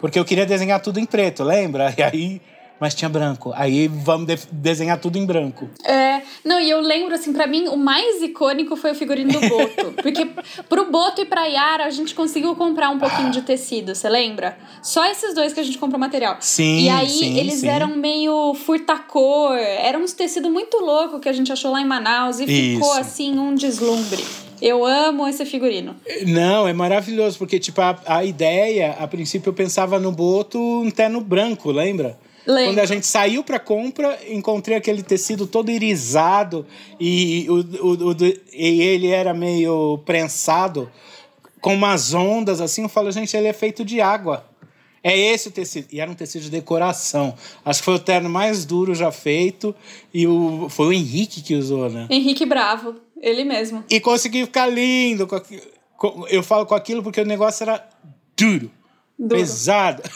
Porque 0.00 0.18
eu 0.18 0.24
queria 0.24 0.46
desenhar 0.46 0.80
tudo 0.80 0.98
em 0.98 1.04
preto, 1.04 1.44
lembra? 1.44 1.94
E 1.96 2.02
aí 2.02 2.40
mas 2.80 2.94
tinha 2.94 3.10
branco. 3.10 3.52
Aí 3.54 3.86
vamos 3.86 4.26
de 4.26 4.38
desenhar 4.50 4.98
tudo 4.98 5.18
em 5.18 5.26
branco. 5.26 5.68
É, 5.84 6.22
Não, 6.42 6.58
e 6.58 6.70
eu 6.70 6.80
lembro, 6.80 7.14
assim, 7.14 7.30
para 7.30 7.46
mim, 7.46 7.68
o 7.68 7.76
mais 7.76 8.22
icônico 8.22 8.74
foi 8.74 8.92
o 8.92 8.94
figurino 8.94 9.30
do 9.30 9.40
Boto. 9.48 9.92
porque 10.02 10.30
pro 10.66 10.90
Boto 10.90 11.20
e 11.20 11.26
pra 11.26 11.44
Yara, 11.44 11.84
a 11.84 11.90
gente 11.90 12.14
conseguiu 12.14 12.56
comprar 12.56 12.88
um 12.88 12.98
pouquinho 12.98 13.30
de 13.30 13.42
tecido, 13.42 13.94
você 13.94 14.08
lembra? 14.08 14.56
Só 14.82 15.04
esses 15.04 15.34
dois 15.34 15.52
que 15.52 15.60
a 15.60 15.62
gente 15.62 15.76
comprou 15.76 16.00
material. 16.00 16.38
Sim, 16.40 16.84
E 16.84 16.88
aí, 16.88 17.08
sim, 17.10 17.38
eles 17.38 17.60
sim. 17.60 17.68
eram 17.68 17.88
meio 17.88 18.54
furtacor. 18.54 19.56
Era 19.56 19.98
uns 19.98 20.14
tecido 20.14 20.48
muito 20.48 20.78
louco 20.78 21.20
que 21.20 21.28
a 21.28 21.32
gente 21.34 21.52
achou 21.52 21.70
lá 21.70 21.82
em 21.82 21.86
Manaus. 21.86 22.40
E 22.40 22.46
ficou, 22.46 22.90
Isso. 22.92 23.00
assim, 23.00 23.38
um 23.38 23.54
deslumbre. 23.54 24.24
Eu 24.60 24.84
amo 24.84 25.26
esse 25.26 25.44
figurino. 25.44 25.96
Não, 26.26 26.68
é 26.68 26.72
maravilhoso, 26.72 27.38
porque, 27.38 27.58
tipo, 27.58 27.80
a, 27.80 27.98
a 28.06 28.24
ideia, 28.24 28.96
a 28.98 29.06
princípio 29.06 29.50
eu 29.50 29.54
pensava 29.54 29.98
no 29.98 30.12
boto 30.12 30.58
um 30.58 30.90
terno 30.90 31.20
branco, 31.20 31.70
lembra? 31.70 32.18
Lembro. 32.46 32.72
Quando 32.72 32.78
a 32.78 32.86
gente 32.86 33.06
saiu 33.06 33.44
pra 33.44 33.58
compra, 33.58 34.18
encontrei 34.28 34.76
aquele 34.76 35.02
tecido 35.02 35.46
todo 35.46 35.70
irisado 35.70 36.66
e, 36.98 37.46
o, 37.48 37.86
o, 37.86 38.10
o 38.10 38.16
e 38.52 38.82
ele 38.82 39.08
era 39.08 39.34
meio 39.34 39.98
prensado 40.04 40.90
com 41.60 41.74
umas 41.74 42.14
ondas 42.14 42.60
assim. 42.60 42.82
Eu 42.82 42.88
falo, 42.88 43.10
gente, 43.12 43.36
ele 43.36 43.46
é 43.46 43.52
feito 43.52 43.84
de 43.84 44.00
água. 44.00 44.46
É 45.02 45.16
esse 45.16 45.48
o 45.48 45.50
tecido. 45.50 45.86
E 45.90 46.00
era 46.00 46.10
um 46.10 46.14
tecido 46.14 46.42
de 46.42 46.50
decoração. 46.50 47.34
Acho 47.64 47.80
que 47.80 47.84
foi 47.84 47.94
o 47.94 47.98
terno 47.98 48.28
mais 48.28 48.66
duro 48.66 48.94
já 48.94 49.10
feito. 49.10 49.74
E 50.12 50.26
o, 50.26 50.68
foi 50.68 50.86
o 50.86 50.92
Henrique 50.92 51.40
que 51.40 51.54
usou, 51.54 51.88
né? 51.88 52.06
Henrique 52.10 52.44
Bravo, 52.44 52.96
ele 53.20 53.44
mesmo. 53.44 53.84
E 53.90 54.00
consegui 54.00 54.44
ficar 54.44 54.66
lindo. 54.66 55.26
Com 55.26 55.36
aqui- 55.36 55.62
com- 55.96 56.26
eu 56.28 56.42
falo 56.42 56.64
com 56.66 56.74
aquilo 56.74 57.02
porque 57.02 57.20
o 57.20 57.26
negócio 57.26 57.62
era 57.64 57.86
duro, 58.36 58.70
Duro. 59.18 59.36
pesado. 59.40 60.02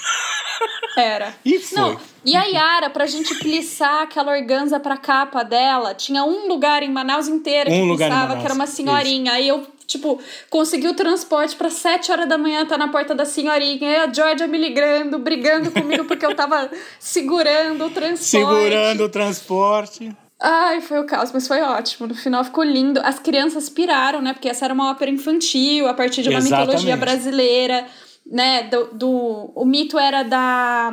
Era. 0.97 1.35
E 1.45 1.59
foi. 1.59 1.77
Não, 1.81 2.01
e 2.25 2.37
a 2.37 2.45
Yara, 2.45 2.89
pra 2.89 3.05
gente 3.07 3.35
plissar 3.41 4.03
aquela 4.03 4.31
organza 4.31 4.79
pra 4.79 4.97
capa 4.97 5.43
dela, 5.43 5.93
tinha 5.93 6.25
um 6.25 6.47
lugar 6.47 6.85
em 6.85 6.89
Manaus 6.91 7.27
inteira 7.27 7.69
que 7.69 7.77
Um 7.77 7.97
plissava, 7.97 8.37
que 8.37 8.45
era 8.45 8.55
uma 8.55 8.67
senhorinha. 8.69 9.33
Aí 9.33 9.49
eu, 9.49 9.67
tipo, 9.89 10.21
consegui 10.49 10.87
o 10.87 10.95
transporte 10.95 11.57
pra 11.57 11.69
7 11.69 12.13
horas 12.13 12.29
da 12.29 12.39
manhã, 12.39 12.65
tá 12.65 12.79
na 12.79 12.87
porta 12.87 13.13
da 13.13 13.25
senhorinha. 13.25 13.77
E 13.91 13.97
a 13.97 14.13
Georgia 14.13 14.47
me 14.47 14.57
ligando, 14.57 15.19
brigando 15.19 15.73
comigo 15.73 16.05
porque 16.05 16.25
eu 16.25 16.37
tava 16.37 16.71
segurando 17.01 17.87
o 17.87 17.91
transporte. 17.91 18.25
Segurando 18.31 19.05
o 19.05 19.09
transporte. 19.09 20.17
Ai, 20.47 20.82
foi 20.82 20.99
o 21.01 21.07
caos, 21.07 21.32
mas 21.32 21.49
foi 21.49 21.62
ótimo. 21.62 22.07
No 22.07 22.14
final 22.14 22.45
ficou 22.45 22.62
lindo. 22.62 23.01
As 23.03 23.18
crianças 23.18 23.70
piraram, 23.70 24.20
né? 24.20 24.34
Porque 24.34 24.47
essa 24.49 24.66
era 24.66 24.74
uma 24.74 24.90
ópera 24.90 25.11
infantil, 25.11 25.88
a 25.88 25.95
partir 25.95 26.22
de 26.22 26.28
uma 26.28 26.38
Exatamente. 26.38 26.66
mitologia 26.68 26.97
brasileira, 26.99 27.86
né? 28.26 28.64
Do, 28.64 28.84
do- 28.92 29.53
o 29.55 29.64
mito 29.64 29.99
era 29.99 30.22
da, 30.22 30.92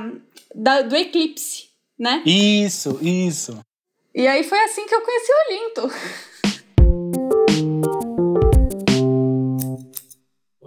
da- 0.55 0.83
do 0.83 0.95
eclipse, 0.95 1.65
né? 1.99 2.21
Isso, 2.25 2.97
isso. 3.01 3.59
E 4.15 4.25
aí 4.25 4.41
foi 4.45 4.59
assim 4.63 4.85
que 4.85 4.95
eu 4.95 5.01
conheci 5.01 5.31
o 5.31 5.35
Olinto. 5.49 5.91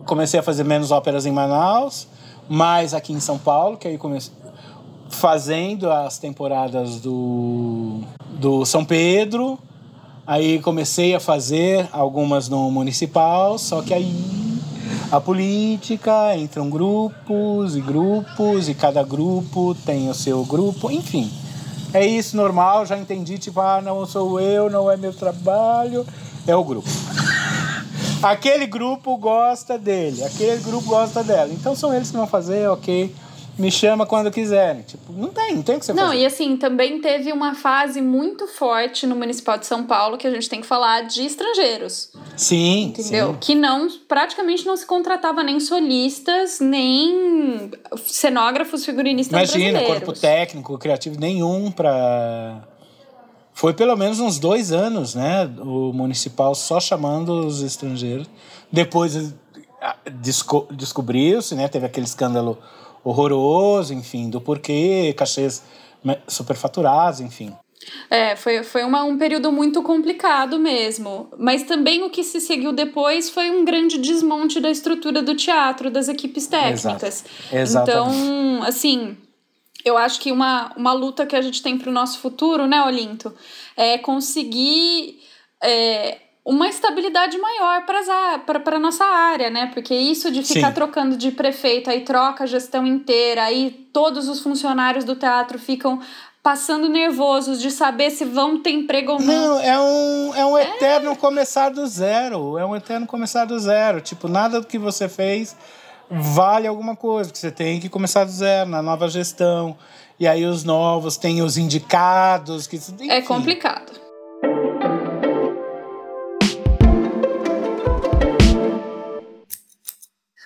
Comecei 0.07 0.39
a 0.39 0.43
fazer 0.43 0.65
menos 0.65 0.91
óperas 0.91 1.25
em 1.25 1.33
Manaus, 1.33 2.07
mais 2.49 2.93
aqui 2.93 3.13
em 3.15 3.21
São 3.21 3.39
Paulo, 3.39 3.79
que 3.79 3.89
aí 3.89 3.97
comecei 3.97 4.33
fazendo 5.09 5.91
as 5.91 6.19
temporadas 6.19 7.01
do, 7.01 8.01
do 8.39 8.65
São 8.65 8.85
Pedro. 8.85 9.59
Aí 10.27 10.59
comecei 10.61 11.15
a 11.15 11.21
fazer 11.21 11.89
algumas 11.93 12.49
no 12.49 12.71
municipal, 12.71 13.59
só 13.59 13.83
que 13.83 13.93
aí 13.93 14.35
a 15.11 15.21
política, 15.21 16.37
entram 16.37 16.71
grupos 16.71 17.77
e 17.77 17.81
grupos, 17.81 18.69
e 18.69 18.75
cada 18.75 19.03
grupo 19.03 19.77
tem 19.85 20.09
o 20.09 20.15
seu 20.15 20.45
grupo, 20.45 20.91
enfim. 20.91 21.31
É 21.93 22.05
isso, 22.05 22.37
normal, 22.37 22.85
já 22.85 22.99
entendi, 22.99 23.39
tipo, 23.39 23.61
ah, 23.61 23.81
não 23.81 24.05
sou 24.07 24.41
eu, 24.41 24.69
não 24.69 24.91
é 24.91 24.97
meu 24.97 25.13
trabalho, 25.13 26.05
é 26.47 26.57
o 26.57 26.65
grupo. 26.65 26.89
Aquele 28.21 28.67
grupo 28.67 29.17
gosta 29.19 29.79
dele, 29.79 30.25
aquele 30.25 30.63
grupo 30.63 30.89
gosta 30.89 31.23
dela. 31.23 31.53
Então 31.53 31.77
são 31.77 31.93
eles 31.93 32.11
que 32.11 32.17
vão 32.17 32.27
fazer, 32.27 32.71
ok. 32.71 33.15
Me 33.57 33.71
chama 33.71 34.05
quando 34.05 34.31
quiserem. 34.33 34.83
Tipo, 34.83 35.13
não 35.13 35.29
tem, 35.29 35.55
não 35.55 35.63
tem 35.63 35.77
o 35.77 35.79
que 35.79 35.87
você 35.87 35.93
Não, 35.93 36.09
fazer. 36.09 36.19
e 36.19 36.27
assim, 36.27 36.57
também 36.57 37.01
teve 37.01 37.31
uma 37.33 37.55
fase 37.55 38.01
muito 38.03 38.49
forte 38.49 39.07
no 39.07 39.15
Municipal 39.15 39.57
de 39.57 39.67
São 39.67 39.85
Paulo 39.85 40.19
que 40.19 40.27
a 40.27 40.31
gente 40.31 40.49
tem 40.49 40.61
que 40.61 40.67
falar 40.67 41.03
de 41.03 41.25
estrangeiros. 41.25 42.11
Sim, 42.37 42.87
Entendeu? 42.99 43.29
sim. 43.35 43.39
Que 43.41 43.55
não, 43.55 43.89
praticamente 44.09 44.67
não 44.67 44.77
se 44.77 44.85
contratava 44.85 45.43
nem 45.45 45.61
solistas, 45.61 46.59
nem 46.59 47.71
cenógrafos, 48.05 48.85
figurinistas 48.85 49.33
Imagina, 49.33 49.71
brasileiros. 49.79 50.05
corpo 50.05 50.21
técnico, 50.21 50.77
criativo 50.79 51.19
nenhum 51.21 51.71
pra. 51.71 52.65
Foi 53.53 53.73
pelo 53.73 53.97
menos 53.97 54.19
uns 54.19 54.41
dois 54.41 54.73
anos, 54.73 55.15
né? 55.15 55.45
O 55.61 55.93
municipal 55.93 56.57
só 56.57 56.81
chamando 56.81 57.47
os 57.47 57.63
estrangeiros. 57.63 58.27
Depois 58.73 59.33
desco- 60.11 60.67
descobriu-se, 60.73 61.55
né? 61.55 61.69
Teve 61.69 61.87
aquele 61.87 62.07
escândalo 62.07 62.59
horroroso, 63.05 63.93
enfim, 63.93 64.31
do 64.31 64.41
porquê, 64.41 65.15
cachês 65.17 65.63
me- 66.03 66.19
superfaturados, 66.27 67.21
enfim. 67.21 67.53
É, 68.09 68.35
foi, 68.35 68.63
foi 68.63 68.83
uma, 68.83 69.05
um 69.05 69.19
período 69.19 69.53
muito 69.53 69.83
complicado 69.83 70.59
mesmo. 70.59 71.29
Mas 71.39 71.65
também 71.65 72.03
o 72.03 72.11
que 72.11 72.25
se 72.25 72.41
seguiu 72.41 72.73
depois 72.73 73.29
foi 73.29 73.51
um 73.51 73.65
grande 73.65 73.99
desmonte 73.99 74.59
da 74.59 74.71
estrutura 74.71 75.23
do 75.23 75.35
teatro, 75.35 75.91
das 75.91 76.09
equipes 76.09 76.47
técnicas. 76.47 77.25
Exato. 77.53 77.91
Então, 77.91 78.63
assim, 78.63 79.17
eu 79.85 79.99
acho 79.99 80.19
que 80.19 80.33
uma, 80.33 80.73
uma 80.77 80.93
luta 80.93 81.27
que 81.27 81.37
a 81.37 81.43
gente 81.43 81.63
tem 81.63 81.77
para 81.77 81.91
o 81.91 81.93
nosso 81.93 82.21
futuro, 82.21 82.67
né, 82.67 82.83
Olinto, 82.83 83.35
é 83.77 83.99
conseguir 83.99 85.21
é, 85.63 86.19
uma 86.45 86.69
estabilidade 86.69 87.39
maior 87.39 87.87
para 87.87 88.77
a 88.77 88.79
nossa 88.79 89.05
área, 89.05 89.49
né? 89.49 89.71
Porque 89.73 89.95
isso 89.95 90.31
de 90.31 90.43
ficar 90.43 90.69
Sim. 90.69 90.75
trocando 90.75 91.17
de 91.17 91.31
prefeito, 91.31 91.89
aí 91.89 92.03
troca 92.03 92.45
a 92.45 92.47
gestão 92.47 92.87
inteira, 92.87 93.45
aí 93.45 93.71
todos 93.93 94.29
os 94.29 94.41
funcionários 94.41 95.05
do 95.05 95.17
teatro 95.17 95.59
ficam 95.59 96.01
passando 96.43 96.91
nervosos 96.91 97.59
de 97.59 97.71
saber 97.71 98.11
se 98.11 98.27
vão 98.27 98.61
ter 98.61 98.73
emprego 98.73 99.13
ou 99.13 99.19
não. 99.21 99.27
Não, 99.27 99.61
é 99.61 99.81
um, 99.81 100.35
é 100.35 100.45
um 100.45 100.59
eterno 100.59 101.17
começar 101.17 101.71
do 101.71 101.87
zero. 101.87 102.59
É 102.59 102.67
um 102.67 102.77
eterno 102.77 103.07
começar 103.07 103.47
do 103.47 103.59
zero. 103.59 104.03
Tipo, 104.03 104.29
nada 104.29 104.61
do 104.61 104.67
que 104.67 104.79
você 104.79 105.09
fez 105.09 105.57
vale 106.11 106.67
alguma 106.67 106.95
coisa, 106.95 107.31
porque 107.31 107.41
você 107.41 107.51
tem 107.51 107.81
que 107.81 107.89
começar 107.89 108.25
do 108.25 108.31
zero 108.31 108.69
na 108.69 108.83
nova 108.83 109.09
gestão. 109.09 109.75
E 110.21 110.29
aí 110.29 110.45
os 110.45 110.63
novos 110.65 111.17
têm 111.17 111.41
os 111.41 111.57
indicados. 111.57 112.67
Que, 112.67 112.77
enfim. 112.77 113.11
É 113.11 113.23
complicado. 113.23 114.04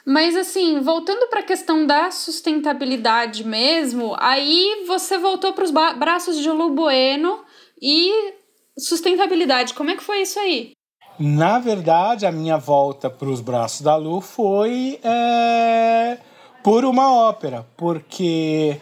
Mas 0.08 0.34
assim, 0.34 0.80
voltando 0.80 1.28
para 1.28 1.40
a 1.40 1.42
questão 1.42 1.86
da 1.86 2.10
sustentabilidade 2.10 3.44
mesmo, 3.44 4.16
aí 4.18 4.86
você 4.86 5.18
voltou 5.18 5.52
para 5.52 5.64
os 5.64 5.70
braços 5.70 6.38
de 6.38 6.48
Lu 6.48 6.70
Bueno 6.70 7.40
e 7.78 8.32
sustentabilidade. 8.78 9.74
Como 9.74 9.90
é 9.90 9.96
que 9.96 10.02
foi 10.02 10.22
isso 10.22 10.38
aí? 10.38 10.70
Na 11.18 11.58
verdade, 11.58 12.24
a 12.24 12.32
minha 12.32 12.56
volta 12.56 13.10
para 13.10 13.28
os 13.28 13.42
braços 13.42 13.82
da 13.82 13.96
Lu 13.96 14.22
foi 14.22 14.98
é, 15.04 16.16
por 16.64 16.86
uma 16.86 17.14
ópera, 17.14 17.66
porque 17.76 18.80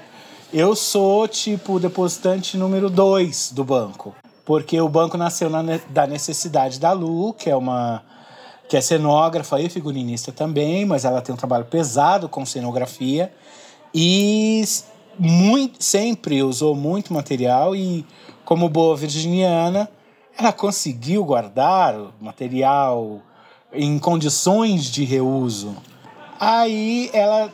eu 0.53 0.77
sou 0.77 1.27
tipo 1.27 1.81
depositante 1.81 2.57
número 2.57 2.89
dois 2.89 3.51
do 3.51 3.65
banco. 3.65 4.15
Porque 4.45 4.81
o 4.81 4.89
banco 4.89 5.19
nasceu 5.19 5.51
na, 5.51 5.61
da 5.89 6.07
necessidade 6.07 6.79
da 6.79 6.93
Lu, 6.93 7.35
que 7.35 7.51
é 7.51 7.57
uma 7.57 8.05
que 8.69 8.77
é 8.77 8.81
cenógrafa 8.81 9.61
e 9.61 9.69
figurinista 9.69 10.33
também, 10.33 10.85
mas 10.85 11.05
ela 11.05 11.21
tem 11.21 11.35
um 11.35 11.39
trabalho 11.39 11.65
pesado 11.65 12.29
com 12.29 12.45
cenografia 12.45 13.33
e 13.95 14.65
muito, 15.19 15.83
sempre 15.83 16.43
usou 16.43 16.75
muito 16.75 17.13
material 17.13 17.75
e 17.75 18.05
como 18.45 18.69
boa 18.69 18.97
virginiana, 18.97 19.89
ela 20.39 20.53
conseguiu 20.53 21.25
guardar 21.25 21.95
material 22.21 23.23
em 23.73 23.99
condições 23.99 24.85
de 24.85 25.05
reuso. 25.05 25.77
Aí 26.39 27.11
ela, 27.13 27.51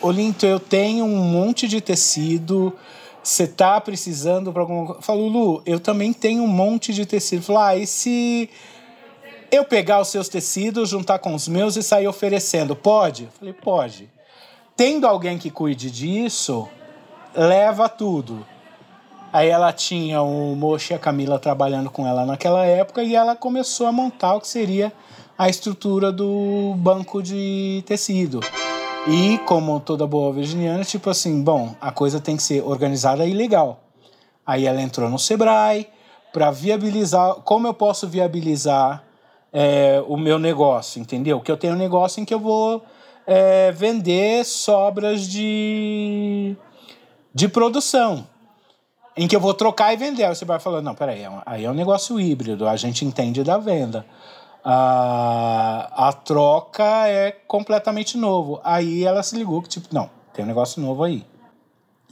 Olinto, 0.00 0.46
eu 0.46 0.58
tenho 0.58 1.04
um 1.04 1.16
monte 1.16 1.68
de 1.68 1.80
tecido, 1.80 2.72
você 3.22 3.46
tá 3.46 3.80
precisando 3.80 4.52
para 4.52 4.62
alguma 4.62 4.86
coisa? 4.86 5.02
Falou, 5.02 5.28
Lu, 5.28 5.62
eu 5.66 5.78
também 5.78 6.12
tenho 6.12 6.42
um 6.42 6.48
monte 6.48 6.92
de 6.92 7.06
tecido. 7.06 7.42
Falou, 7.42 7.62
ah, 7.62 7.76
e 7.76 7.86
se 7.86 8.48
eu 9.50 9.64
pegar 9.64 10.00
os 10.00 10.08
seus 10.08 10.28
tecidos, 10.28 10.88
juntar 10.88 11.18
com 11.18 11.34
os 11.34 11.48
meus 11.48 11.76
e 11.76 11.82
sair 11.82 12.06
oferecendo, 12.06 12.74
pode? 12.74 13.24
Eu 13.24 13.30
falei, 13.38 13.52
pode. 13.54 14.10
Tendo 14.76 15.06
alguém 15.06 15.38
que 15.38 15.50
cuide 15.50 15.90
disso, 15.90 16.68
leva 17.34 17.88
tudo. 17.88 18.46
Aí 19.32 19.48
ela 19.48 19.72
tinha 19.72 20.22
o 20.22 20.54
Mocha 20.54 20.94
e 20.94 20.96
a 20.96 20.98
Camila 20.98 21.38
trabalhando 21.38 21.90
com 21.90 22.06
ela 22.06 22.24
naquela 22.24 22.64
época 22.64 23.02
e 23.02 23.14
ela 23.14 23.34
começou 23.34 23.86
a 23.86 23.92
montar 23.92 24.34
o 24.34 24.40
que 24.40 24.48
seria 24.48 24.92
a 25.36 25.48
estrutura 25.48 26.12
do 26.12 26.74
banco 26.76 27.22
de 27.22 27.82
tecido. 27.86 28.40
E 29.06 29.38
como 29.38 29.80
toda 29.80 30.06
boa 30.06 30.32
virginiana, 30.32 30.84
tipo 30.84 31.10
assim, 31.10 31.42
bom, 31.42 31.74
a 31.80 31.90
coisa 31.90 32.20
tem 32.20 32.36
que 32.36 32.42
ser 32.42 32.62
organizada 32.62 33.26
e 33.26 33.34
legal. 33.34 33.80
Aí 34.46 34.66
ela 34.66 34.80
entrou 34.80 35.10
no 35.10 35.18
Sebrae 35.18 35.88
para 36.32 36.50
viabilizar, 36.50 37.34
como 37.44 37.66
eu 37.66 37.74
posso 37.74 38.08
viabilizar 38.08 39.03
é, 39.56 40.02
o 40.08 40.16
meu 40.16 40.36
negócio, 40.36 41.00
entendeu? 41.00 41.40
Que 41.40 41.50
eu 41.50 41.56
tenho 41.56 41.74
um 41.74 41.78
negócio 41.78 42.20
em 42.20 42.24
que 42.24 42.34
eu 42.34 42.40
vou 42.40 42.84
é, 43.24 43.70
vender 43.70 44.44
sobras 44.44 45.28
de, 45.28 46.56
de 47.32 47.46
produção, 47.46 48.26
em 49.16 49.28
que 49.28 49.36
eu 49.36 49.40
vou 49.40 49.54
trocar 49.54 49.94
e 49.94 49.96
vender. 49.96 50.24
Aí 50.24 50.34
você 50.34 50.44
vai 50.44 50.58
falando, 50.58 50.86
não, 50.86 50.94
peraí, 50.96 51.22
é 51.22 51.30
aí 51.46 51.64
é 51.64 51.70
um 51.70 51.74
negócio 51.74 52.18
híbrido, 52.18 52.66
a 52.66 52.74
gente 52.74 53.04
entende 53.04 53.44
da 53.44 53.56
venda. 53.56 54.04
A, 54.64 56.08
a 56.08 56.12
troca 56.12 57.06
é 57.06 57.30
completamente 57.30 58.18
novo. 58.18 58.60
Aí 58.64 59.04
ela 59.04 59.22
se 59.22 59.36
ligou 59.36 59.62
que, 59.62 59.68
tipo, 59.68 59.86
não, 59.92 60.10
tem 60.32 60.44
um 60.44 60.48
negócio 60.48 60.82
novo 60.82 61.04
aí. 61.04 61.24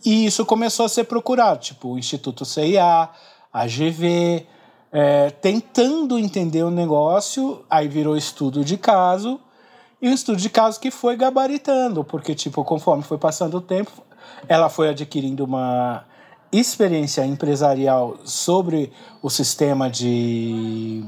E 0.05 0.27
isso 0.27 0.47
começou 0.47 0.87
a 0.87 0.89
ser 0.89 1.05
procurado, 1.05 1.61
tipo, 1.61 1.89
o 1.89 1.99
Instituto 1.99 2.45
CIA, 2.45 3.09
a 3.53 3.67
GV, 3.67 4.47
é, 4.93 5.31
tentando 5.31 6.19
entender 6.19 6.63
o 6.63 6.71
negócio, 6.71 7.65
aí 7.71 7.89
virou 7.89 8.17
estudo 8.17 8.63
de 8.65 8.77
caso, 8.77 9.41
e 10.01 10.09
um 10.09 10.13
estudo 10.13 10.37
de 10.37 10.51
caso 10.51 10.79
que 10.79 10.91
foi 10.91 11.17
gabaritando, 11.17 12.05
porque, 12.05 12.35
tipo, 12.35 12.63
conforme 12.65 13.03
foi 13.03 13.17
passando 13.17 13.57
o 13.57 13.61
tempo, 13.61 13.91
ela 14.47 14.69
foi 14.69 14.91
adquirindo 14.91 15.45
uma 15.45 16.05
experiência 16.53 17.25
empresarial 17.25 18.19
sobre 18.25 18.93
o 19.23 19.31
sistema 19.31 19.89
de 19.89 21.03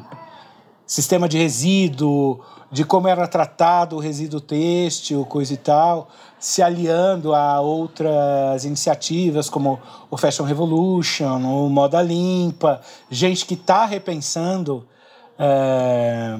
sistema 0.87 1.29
de 1.29 1.39
resíduo, 1.39 2.41
de 2.71 2.85
como 2.85 3.09
era 3.09 3.27
tratado 3.27 3.97
o 3.97 3.99
resíduo 3.99 4.41
têxtil, 4.41 5.25
coisa 5.25 5.55
e 5.55 5.57
tal, 5.57 6.09
se 6.45 6.63
aliando 6.63 7.35
a 7.35 7.59
outras 7.59 8.67
iniciativas 8.67 9.49
como 9.49 9.81
o 10.11 10.17
Fashion 10.19 10.45
Revolution, 10.45 11.39
o 11.39 11.71
Moda 11.71 12.03
Limpa, 12.03 12.83
gente 13.11 13.47
que 13.47 13.55
está 13.55 13.87
repensando 13.87 14.87
é, 15.39 16.39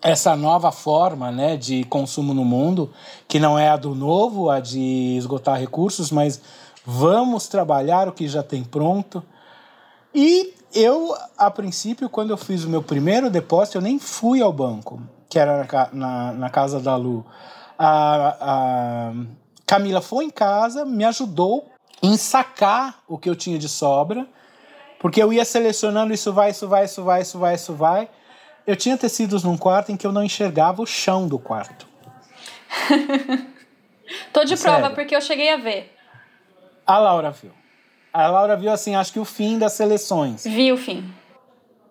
essa 0.00 0.36
nova 0.36 0.70
forma 0.70 1.32
né, 1.32 1.56
de 1.56 1.82
consumo 1.86 2.32
no 2.32 2.44
mundo, 2.44 2.92
que 3.26 3.40
não 3.40 3.58
é 3.58 3.68
a 3.68 3.76
do 3.76 3.92
novo, 3.92 4.50
a 4.50 4.60
de 4.60 5.16
esgotar 5.16 5.58
recursos, 5.58 6.12
mas 6.12 6.40
vamos 6.86 7.48
trabalhar 7.48 8.06
o 8.06 8.12
que 8.12 8.28
já 8.28 8.44
tem 8.44 8.62
pronto. 8.62 9.20
E 10.14 10.54
eu, 10.72 11.12
a 11.36 11.50
princípio, 11.50 12.08
quando 12.08 12.30
eu 12.30 12.36
fiz 12.36 12.62
o 12.62 12.68
meu 12.68 12.84
primeiro 12.84 13.28
depósito, 13.28 13.78
eu 13.78 13.82
nem 13.82 13.98
fui 13.98 14.40
ao 14.40 14.52
banco, 14.52 15.02
que 15.28 15.40
era 15.40 15.66
na, 15.66 15.88
na, 15.92 16.32
na 16.34 16.50
casa 16.50 16.78
da 16.78 16.94
Lu. 16.94 17.26
A, 17.78 18.36
a 18.40 19.12
Camila 19.64 20.00
foi 20.00 20.24
em 20.24 20.30
casa, 20.30 20.84
me 20.84 21.04
ajudou 21.04 21.70
em 22.02 22.16
sacar 22.16 23.00
o 23.06 23.16
que 23.16 23.28
eu 23.28 23.36
tinha 23.36 23.58
de 23.58 23.68
sobra, 23.68 24.26
porque 24.98 25.22
eu 25.22 25.32
ia 25.32 25.44
selecionando 25.44 26.12
isso 26.12 26.32
vai, 26.32 26.50
isso 26.50 26.66
vai, 26.66 26.84
isso 26.84 27.04
vai, 27.04 27.22
isso 27.22 27.38
vai, 27.38 27.54
isso 27.54 27.74
vai. 27.74 28.08
Eu 28.66 28.76
tinha 28.76 28.96
tecidos 28.96 29.44
num 29.44 29.56
quarto 29.56 29.92
em 29.92 29.96
que 29.96 30.06
eu 30.06 30.12
não 30.12 30.22
enxergava 30.22 30.82
o 30.82 30.86
chão 30.86 31.26
do 31.26 31.38
quarto. 31.38 31.86
Tô 34.32 34.44
de 34.44 34.56
Sério. 34.56 34.80
prova 34.80 34.94
porque 34.94 35.14
eu 35.14 35.20
cheguei 35.20 35.52
a 35.52 35.56
ver. 35.56 35.94
A 36.86 36.98
Laura 36.98 37.30
viu. 37.30 37.52
A 38.12 38.26
Laura 38.28 38.56
viu, 38.56 38.72
assim, 38.72 38.96
acho 38.96 39.12
que 39.12 39.20
o 39.20 39.24
fim 39.24 39.58
das 39.58 39.74
seleções. 39.74 40.44
Vi 40.44 40.72
o 40.72 40.76
fim. 40.76 41.12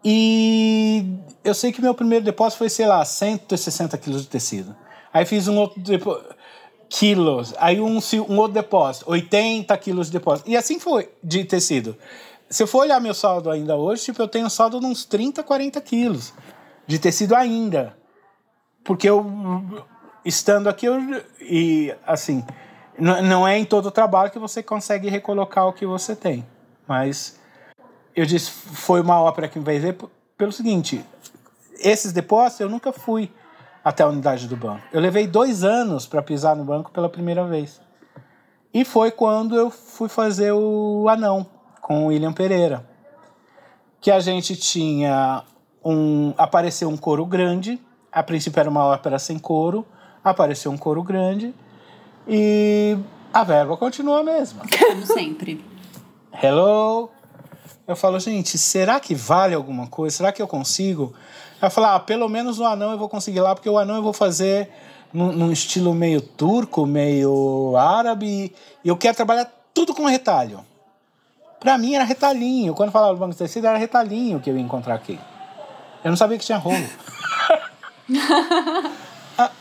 E 0.03 1.05
eu 1.43 1.53
sei 1.53 1.71
que 1.71 1.81
meu 1.81 1.93
primeiro 1.93 2.25
depósito 2.25 2.57
foi, 2.59 2.69
sei 2.69 2.85
lá, 2.85 3.03
160 3.03 3.97
quilos 3.97 4.23
de 4.23 4.27
tecido. 4.27 4.75
Aí 5.17 5.25
fiz 5.25 5.47
um 5.47 5.57
outro 5.57 5.81
depósito, 5.81 6.35
quilos. 6.87 7.55
Aí 7.57 7.81
um, 7.81 7.97
um 8.29 8.37
outro 8.37 8.53
depósito, 8.53 9.09
80 9.09 9.75
quilos 9.79 10.07
de 10.07 10.13
depósito. 10.13 10.47
E 10.47 10.55
assim 10.55 10.79
foi, 10.79 11.09
de 11.23 11.43
tecido. 11.43 11.97
Se 12.47 12.61
eu 12.61 12.67
for 12.67 12.81
olhar 12.81 13.01
meu 13.01 13.15
saldo 13.15 13.49
ainda 13.49 13.75
hoje, 13.75 14.03
tipo, 14.03 14.21
eu 14.21 14.27
tenho 14.27 14.47
saldo 14.47 14.79
de 14.79 14.85
uns 14.85 15.05
30, 15.05 15.41
40 15.41 15.81
quilos 15.81 16.33
de 16.85 16.99
tecido 16.99 17.35
ainda. 17.35 17.97
Porque 18.83 19.09
eu, 19.09 19.25
estando 20.23 20.69
aqui, 20.69 20.85
eu, 20.85 20.99
e 21.41 21.95
assim, 22.05 22.45
não 22.99 23.47
é 23.47 23.57
em 23.57 23.65
todo 23.65 23.89
trabalho 23.89 24.29
que 24.29 24.37
você 24.37 24.61
consegue 24.61 25.09
recolocar 25.09 25.67
o 25.67 25.73
que 25.73 25.85
você 25.85 26.15
tem. 26.15 26.45
Mas 26.87 27.39
eu 28.15 28.23
disse, 28.23 28.51
foi 28.51 29.01
uma 29.01 29.19
ópera 29.19 29.47
que 29.47 29.57
me 29.57 29.65
veio 29.65 29.81
ver 29.81 29.97
pelo 30.37 30.51
seguinte: 30.51 31.03
esses 31.79 32.13
depósitos 32.13 32.59
eu 32.59 32.69
nunca 32.69 32.93
fui 32.93 33.31
até 33.87 34.03
a 34.03 34.07
unidade 34.07 34.49
do 34.49 34.57
banco. 34.57 34.83
Eu 34.91 34.99
levei 34.99 35.25
dois 35.25 35.63
anos 35.63 36.05
para 36.05 36.21
pisar 36.21 36.57
no 36.57 36.65
banco 36.65 36.91
pela 36.91 37.07
primeira 37.07 37.45
vez. 37.45 37.79
E 38.73 38.83
foi 38.83 39.11
quando 39.11 39.55
eu 39.55 39.71
fui 39.71 40.09
fazer 40.09 40.51
o 40.51 41.07
Anão 41.07 41.47
com 41.81 42.03
o 42.03 42.07
William 42.07 42.33
Pereira. 42.33 42.85
Que 44.01 44.11
a 44.11 44.19
gente 44.19 44.57
tinha 44.57 45.41
um. 45.83 46.33
Apareceu 46.37 46.89
um 46.89 46.97
coro 46.97 47.25
grande. 47.25 47.79
A 48.11 48.21
princípio 48.21 48.59
era 48.59 48.69
uma 48.69 48.83
ópera 48.83 49.17
sem 49.17 49.39
coro. 49.39 49.85
Apareceu 50.21 50.69
um 50.69 50.77
coro 50.77 51.01
grande 51.01 51.55
e 52.27 52.97
a 53.33 53.45
verba 53.45 53.77
continua 53.77 54.19
a 54.19 54.23
mesma. 54.23 54.63
Como 54.77 55.05
sempre. 55.05 55.63
Hello? 56.43 57.09
Eu 57.87 57.95
falo, 57.95 58.19
gente, 58.19 58.57
será 58.57 58.99
que 58.99 59.15
vale 59.15 59.55
alguma 59.55 59.87
coisa? 59.87 60.17
Será 60.17 60.33
que 60.33 60.41
eu 60.41 60.47
consigo? 60.47 61.13
Ela 61.61 61.69
fala, 61.69 61.95
ah, 61.95 61.99
pelo 61.99 62.29
menos 62.29 62.57
no 62.59 62.65
anão 62.65 62.91
eu 62.91 62.97
vou 62.97 63.09
conseguir 63.09 63.39
lá, 63.39 63.55
porque 63.55 63.69
o 63.69 63.77
anão 63.77 63.95
eu 63.95 64.03
vou 64.03 64.13
fazer 64.13 64.69
num, 65.11 65.31
num 65.31 65.51
estilo 65.51 65.93
meio 65.93 66.21
turco, 66.21 66.85
meio 66.85 67.75
árabe, 67.75 68.53
e 68.83 68.87
eu 68.87 68.95
quero 68.95 69.15
trabalhar 69.15 69.51
tudo 69.73 69.93
com 69.93 70.05
retalho. 70.05 70.63
Pra 71.59 71.77
mim 71.77 71.95
era 71.95 72.03
retalhinho. 72.03 72.73
Quando 72.73 72.91
falava 72.91 73.13
do 73.13 73.19
banco 73.19 73.31
de 73.31 73.37
tecido, 73.37 73.65
era 73.65 73.77
retalhinho 73.77 74.39
que 74.39 74.49
eu 74.49 74.55
ia 74.55 74.61
encontrar 74.61 74.95
aqui. 74.95 75.19
Eu 76.03 76.11
não 76.11 76.17
sabia 76.17 76.37
que 76.37 76.45
tinha 76.45 76.57
rolo. 76.57 76.77
ah, 79.37 79.51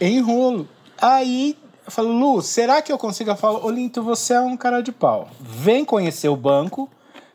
enrolo. 0.00 0.66
Aí 1.00 1.56
eu 1.84 1.92
falo, 1.92 2.10
Lu, 2.10 2.40
será 2.40 2.80
que 2.80 2.90
eu 2.90 2.98
consigo? 2.98 3.30
Eu 3.30 3.36
falo, 3.36 3.64
Olinto, 3.64 4.02
você 4.02 4.34
é 4.34 4.40
um 4.40 4.56
cara 4.56 4.82
de 4.82 4.90
pau. 4.90 5.28
Vem 5.38 5.84
conhecer 5.84 6.28
o 6.28 6.36
banco 6.36 6.88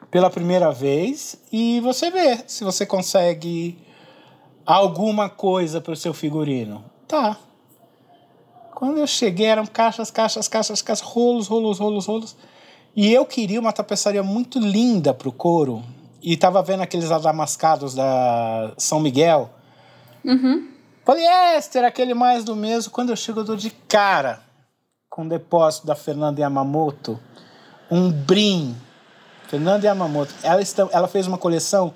pela 0.10 0.30
primeira 0.30 0.72
vez 0.72 1.38
e 1.52 1.80
você 1.80 2.10
vê 2.10 2.40
se 2.48 2.64
você 2.64 2.86
consegue 2.86 3.78
alguma 4.66 5.30
coisa 5.30 5.82
para 5.82 5.94
o 5.94 5.96
seu 5.96 6.14
figurino. 6.14 6.84
Tá. 7.08 7.38
Quando 8.74 8.98
eu 8.98 9.08
cheguei, 9.08 9.46
eram 9.46 9.66
caixas, 9.66 10.10
caixas, 10.10 10.48
caixas, 10.48 10.82
caixas, 10.82 11.06
rolos, 11.06 11.48
rolos, 11.48 11.78
rolos, 11.78 12.06
rolos. 12.06 12.36
E 12.96 13.14
eu 13.14 13.26
queria 13.26 13.60
uma 13.60 13.72
tapeçaria 13.72 14.24
muito 14.24 14.60
linda 14.60 15.14
para 15.14 15.30
o 15.30 15.32
couro. 15.32 15.84
E 16.22 16.36
tava 16.36 16.62
vendo 16.62 16.82
aqueles 16.82 17.12
adamascados 17.12 17.94
da 17.94 18.74
São 18.78 19.00
Miguel. 19.00 19.50
Uhum. 20.24 20.68
Poliéster, 21.06 21.84
aquele 21.84 22.14
mais 22.14 22.44
do 22.44 22.56
mesmo. 22.56 22.92
Quando 22.92 23.10
eu 23.10 23.16
chego, 23.16 23.42
eu 23.42 23.44
dou 23.44 23.56
de 23.56 23.72
cara 23.88 24.42
com 25.10 25.24
o 25.24 25.30
depósito 25.30 25.86
da 25.86 25.96
Fernanda 25.96 26.42
Yamamoto. 26.42 27.20
Um 27.90 28.12
brim. 28.12 28.76
Fernanda 29.48 29.86
Yamamoto. 29.86 30.34
Ela, 30.42 30.62
está, 30.62 30.88
ela 30.92 31.08
fez 31.08 31.28
uma 31.28 31.38
coleção 31.38 31.94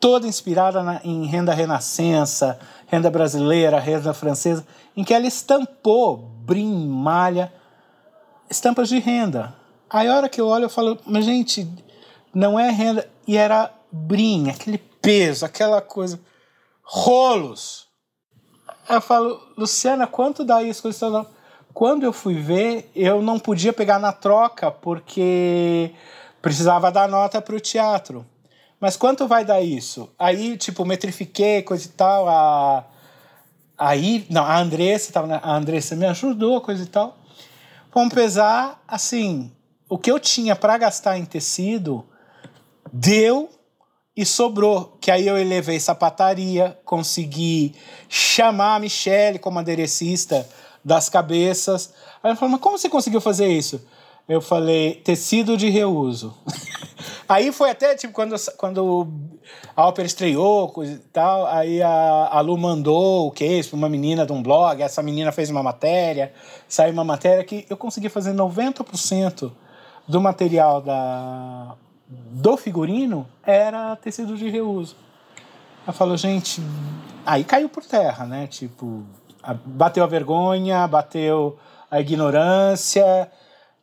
toda 0.00 0.26
inspirada 0.26 0.82
na, 0.82 1.00
em 1.04 1.26
renda 1.26 1.52
renascença, 1.52 2.58
renda 2.86 3.10
brasileira, 3.10 3.78
renda 3.78 4.14
francesa, 4.14 4.66
em 4.96 5.04
que 5.04 5.12
ela 5.12 5.26
estampou 5.26 6.16
brim, 6.16 6.88
malha, 6.88 7.52
estampas 8.48 8.88
de 8.88 8.98
renda. 8.98 9.54
Aí 9.88 10.08
a 10.08 10.16
hora 10.16 10.28
que 10.28 10.40
eu 10.40 10.46
olho, 10.48 10.64
eu 10.64 10.70
falo, 10.70 10.98
mas 11.04 11.24
gente, 11.24 11.68
não 12.34 12.58
é 12.58 12.70
renda. 12.70 13.08
E 13.26 13.36
era 13.36 13.70
brim, 13.92 14.48
aquele 14.48 14.78
peso, 14.78 15.44
aquela 15.44 15.80
coisa. 15.82 16.18
Rolos. 16.82 17.88
Eu 18.88 19.00
falo, 19.00 19.40
Luciana, 19.56 20.06
quanto 20.06 20.44
dá 20.44 20.62
isso? 20.62 20.88
Quando 21.72 22.02
eu 22.02 22.12
fui 22.12 22.34
ver, 22.34 22.90
eu 22.94 23.22
não 23.22 23.38
podia 23.38 23.72
pegar 23.72 23.98
na 23.98 24.12
troca 24.12 24.70
porque 24.70 25.92
precisava 26.42 26.90
dar 26.90 27.08
nota 27.08 27.40
para 27.40 27.54
o 27.54 27.60
teatro. 27.60 28.26
Mas 28.80 28.96
quanto 28.96 29.28
vai 29.28 29.44
dar 29.44 29.60
isso? 29.60 30.10
Aí, 30.18 30.56
tipo, 30.56 30.86
metrifiquei, 30.86 31.62
coisa 31.62 31.86
e 31.86 31.90
tal. 31.90 32.28
A... 32.28 32.84
Aí, 33.76 34.26
não, 34.30 34.42
a 34.42 34.58
Andressa, 34.58 35.12
tava, 35.12 35.36
a 35.36 35.54
Andressa 35.54 35.94
me 35.94 36.06
ajudou, 36.06 36.60
coisa 36.62 36.82
e 36.82 36.86
tal. 36.86 37.18
Vamos 37.92 38.14
pesar, 38.14 38.82
assim, 38.88 39.52
o 39.88 39.98
que 39.98 40.10
eu 40.10 40.18
tinha 40.18 40.56
para 40.56 40.78
gastar 40.78 41.18
em 41.18 41.24
tecido 41.24 42.06
deu 42.92 43.50
e 44.16 44.24
sobrou, 44.24 44.96
que 45.00 45.10
aí 45.10 45.26
eu 45.26 45.38
elevei 45.38 45.78
sapataria, 45.78 46.78
consegui 46.84 47.74
chamar 48.08 48.76
a 48.76 48.78
Michelle 48.78 49.38
como 49.38 49.58
aderecista 49.58 50.48
das 50.84 51.08
cabeças. 51.08 51.92
Aí 52.22 52.30
ela 52.30 52.36
falou, 52.36 52.52
mas 52.52 52.60
como 52.60 52.78
você 52.78 52.88
conseguiu 52.88 53.20
fazer 53.20 53.48
isso? 53.48 53.80
Eu 54.30 54.40
falei, 54.40 54.94
tecido 54.94 55.56
de 55.56 55.68
reuso. 55.68 56.32
aí 57.28 57.50
foi 57.50 57.68
até, 57.68 57.96
tipo, 57.96 58.14
quando, 58.14 58.36
quando 58.56 59.08
a 59.74 59.88
ópera 59.88 60.06
estreou 60.06 60.72
e 60.84 60.98
tal, 61.12 61.46
aí 61.46 61.82
a, 61.82 62.28
a 62.30 62.40
Lu 62.40 62.56
mandou 62.56 63.26
o 63.26 63.32
case 63.32 63.68
para 63.68 63.76
uma 63.76 63.88
menina 63.88 64.24
de 64.24 64.32
um 64.32 64.40
blog, 64.40 64.80
essa 64.80 65.02
menina 65.02 65.32
fez 65.32 65.50
uma 65.50 65.64
matéria, 65.64 66.32
saiu 66.68 66.92
uma 66.92 67.02
matéria 67.02 67.42
que 67.42 67.66
eu 67.68 67.76
consegui 67.76 68.08
fazer 68.08 68.32
90% 68.32 69.50
do 70.06 70.20
material 70.20 70.80
da, 70.80 71.74
do 72.06 72.56
figurino 72.56 73.26
era 73.42 73.96
tecido 73.96 74.36
de 74.36 74.48
reuso. 74.48 74.94
Ela 75.84 75.92
falou, 75.92 76.16
gente, 76.16 76.62
aí 77.26 77.42
caiu 77.42 77.68
por 77.68 77.84
terra, 77.84 78.26
né? 78.26 78.46
Tipo, 78.46 79.02
bateu 79.64 80.04
a 80.04 80.06
vergonha, 80.06 80.86
bateu 80.86 81.58
a 81.90 82.00
ignorância, 82.00 83.28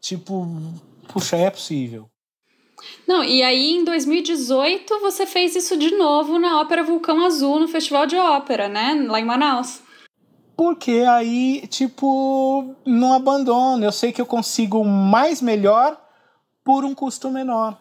tipo, 0.01 0.47
puxa, 1.07 1.35
é 1.37 1.49
possível. 1.49 2.09
Não, 3.07 3.23
e 3.23 3.41
aí 3.41 3.71
em 3.71 3.83
2018 3.83 4.99
você 4.99 5.25
fez 5.25 5.55
isso 5.55 5.77
de 5.77 5.91
novo 5.91 6.37
na 6.37 6.61
Ópera 6.61 6.83
Vulcão 6.83 7.25
Azul, 7.25 7.59
no 7.59 7.67
Festival 7.67 8.05
de 8.05 8.15
Ópera, 8.15 8.67
né? 8.67 9.05
Lá 9.07 9.19
em 9.19 9.25
Manaus. 9.25 9.81
Porque 10.55 11.05
aí, 11.07 11.67
tipo, 11.67 12.75
não 12.85 13.13
abandono. 13.13 13.83
Eu 13.83 13.91
sei 13.91 14.11
que 14.11 14.19
eu 14.19 14.25
consigo 14.25 14.83
mais 14.83 15.41
melhor 15.41 15.99
por 16.63 16.83
um 16.83 16.95
custo 16.95 17.29
menor. 17.29 17.77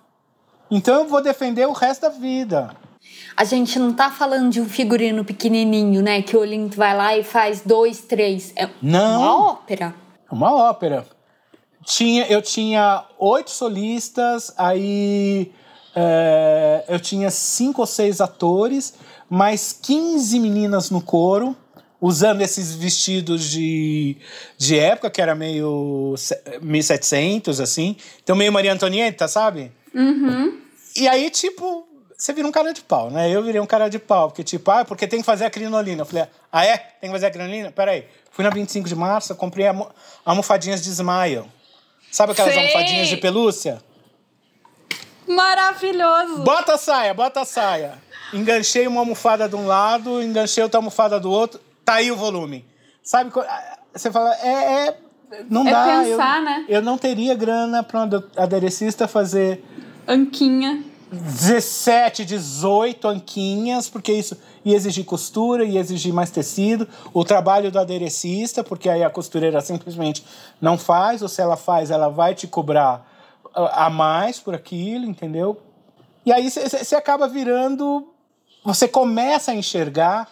Então 0.71 1.01
eu 1.01 1.09
vou 1.09 1.23
defender 1.23 1.67
o 1.67 1.73
resto 1.73 2.03
da 2.03 2.09
vida. 2.09 2.77
A 3.37 3.45
gente 3.45 3.79
não 3.79 3.93
tá 3.93 4.11
falando 4.11 4.51
de 4.51 4.61
um 4.61 4.69
figurino 4.69 5.25
pequenininho, 5.25 6.03
né? 6.03 6.23
Que 6.23 6.37
o 6.37 6.41
Olinto 6.41 6.77
vai 6.77 6.97
lá 6.97 7.17
e 7.17 7.23
faz 7.23 7.63
dois, 7.63 8.01
três. 8.01 8.53
É 8.57 8.69
não. 8.83 9.21
uma 9.21 9.51
ópera. 9.51 9.95
É 10.31 10.35
uma 10.35 10.55
ópera. 10.55 11.07
Tinha, 11.87 12.27
eu 12.27 12.43
tinha 12.43 13.05
oito 13.17 13.51
solistas, 13.51 14.53
aí 14.59 15.53
é, 15.95 16.85
eu 16.89 16.99
tinha 16.99 17.31
cinco 17.31 17.81
ou 17.81 17.87
seis 17.87 18.21
atores, 18.21 18.95
mais 19.31 19.73
15 19.73 20.41
meninas 20.41 20.91
no 20.91 21.01
coro, 21.01 21.57
usando 22.01 22.43
esses 22.43 22.75
vestidos 22.75 23.49
de, 23.49 24.17
de 24.59 24.77
época, 24.77 25.09
que 25.11 25.23
era 25.23 25.35
meio 25.37 26.17
1700, 26.61 27.61
assim. 27.61 27.97
Então, 28.23 28.35
meio 28.35 28.53
Maria 28.53 28.73
Antonieta, 28.73 29.29
sabe? 29.29 29.71
Uhum. 29.95 30.59
E 30.97 31.07
aí, 31.07 31.31
tipo, 31.31 31.87
você 32.19 32.33
vira 32.33 32.49
um 32.49 32.53
cara 32.53 32.73
de 32.73 32.81
pau, 32.81 33.11
né? 33.13 33.31
Eu 33.31 33.45
virei 33.45 33.61
um 33.61 33.67
cara 33.67 33.89
de 33.89 34.01
pau, 34.01 34.29
porque 34.29 34.43
tipo, 34.43 34.71
ah, 34.73 34.85
porque 34.85 35.07
tem 35.07 35.21
que 35.21 35.27
fazer 35.27 35.45
a 35.45 35.51
crinolina. 35.51 36.03
Eu 36.03 36.07
falei, 36.07 36.27
ah, 36.51 36.65
é? 36.67 36.77
Tem 36.77 37.09
que 37.09 37.11
fazer 37.11 37.27
a 37.27 37.31
crinolina? 37.31 37.71
Peraí. 37.71 38.07
Fui 38.33 38.45
na 38.45 38.51
25 38.51 38.89
de 38.89 38.95
março, 38.97 39.35
comprei 39.35 39.67
almofadinhas 40.25 40.83
de 40.83 40.91
Smile. 40.91 41.45
Sabe 42.11 42.33
aquelas 42.33 42.55
Sei. 42.55 42.63
almofadinhas 42.63 43.09
de 43.09 43.17
pelúcia? 43.17 43.83
Maravilhoso! 45.27 46.43
Bota 46.43 46.75
a 46.75 46.79
saia, 46.79 47.13
bota 47.13 47.41
a 47.41 47.45
saia. 47.45 47.95
Enganchei 48.33 48.87
uma 48.87 49.01
almofada 49.01 49.49
de 49.49 49.57
um 49.57 49.67
lado, 49.67 50.23
enganchei 50.23 50.63
outra 50.63 50.79
almofada 50.79 51.19
do 51.19 51.31
outro, 51.31 51.61
tá 51.85 51.95
aí 51.95 52.11
o 52.11 52.17
volume. 52.17 52.65
Sabe? 53.03 53.31
Você 53.93 54.11
fala, 54.11 54.35
é. 54.37 54.89
é 54.89 54.97
não 55.51 55.67
é 55.67 55.71
dá. 55.71 55.87
pensar, 55.87 56.39
eu, 56.39 56.45
né? 56.45 56.65
Eu 56.69 56.83
não 56.83 56.97
teria 56.97 57.35
grana 57.35 57.83
para 57.83 58.05
um 58.05 58.23
aderecista 58.37 59.09
fazer. 59.09 59.65
Anquinha. 60.07 60.85
17, 61.11 62.25
18 62.25 63.09
anquinhas, 63.09 63.89
porque 63.89 64.13
isso 64.13 64.37
ia 64.67 64.75
exigir 64.75 65.05
costura, 65.05 65.65
ia 65.65 65.79
exigir 65.79 66.13
mais 66.13 66.29
tecido. 66.29 66.89
O 67.15 67.25
trabalho 67.25 67.71
do 67.71 67.79
aderecista, 67.79 68.65
porque 68.65 68.89
aí 68.89 69.05
a 69.05 69.09
costureira 69.09 69.61
simplesmente 69.61 70.27
não 70.61 70.77
faz, 70.77 71.23
ou 71.23 71.29
se 71.29 71.41
ela 71.41 71.57
faz, 71.57 71.89
ela 71.89 72.09
vai 72.09 72.35
te 72.35 72.49
cobrar 72.49 73.09
a 73.55 73.89
mais 73.89 74.41
por 74.41 74.55
aquilo, 74.55 75.07
entendeu? 75.07 75.63
E 76.27 76.33
aí 76.33 76.51
você 76.51 76.97
acaba 76.97 77.29
virando. 77.29 78.13
Você 78.65 78.89
começa 78.89 79.53
a 79.53 79.55
enxergar 79.55 80.29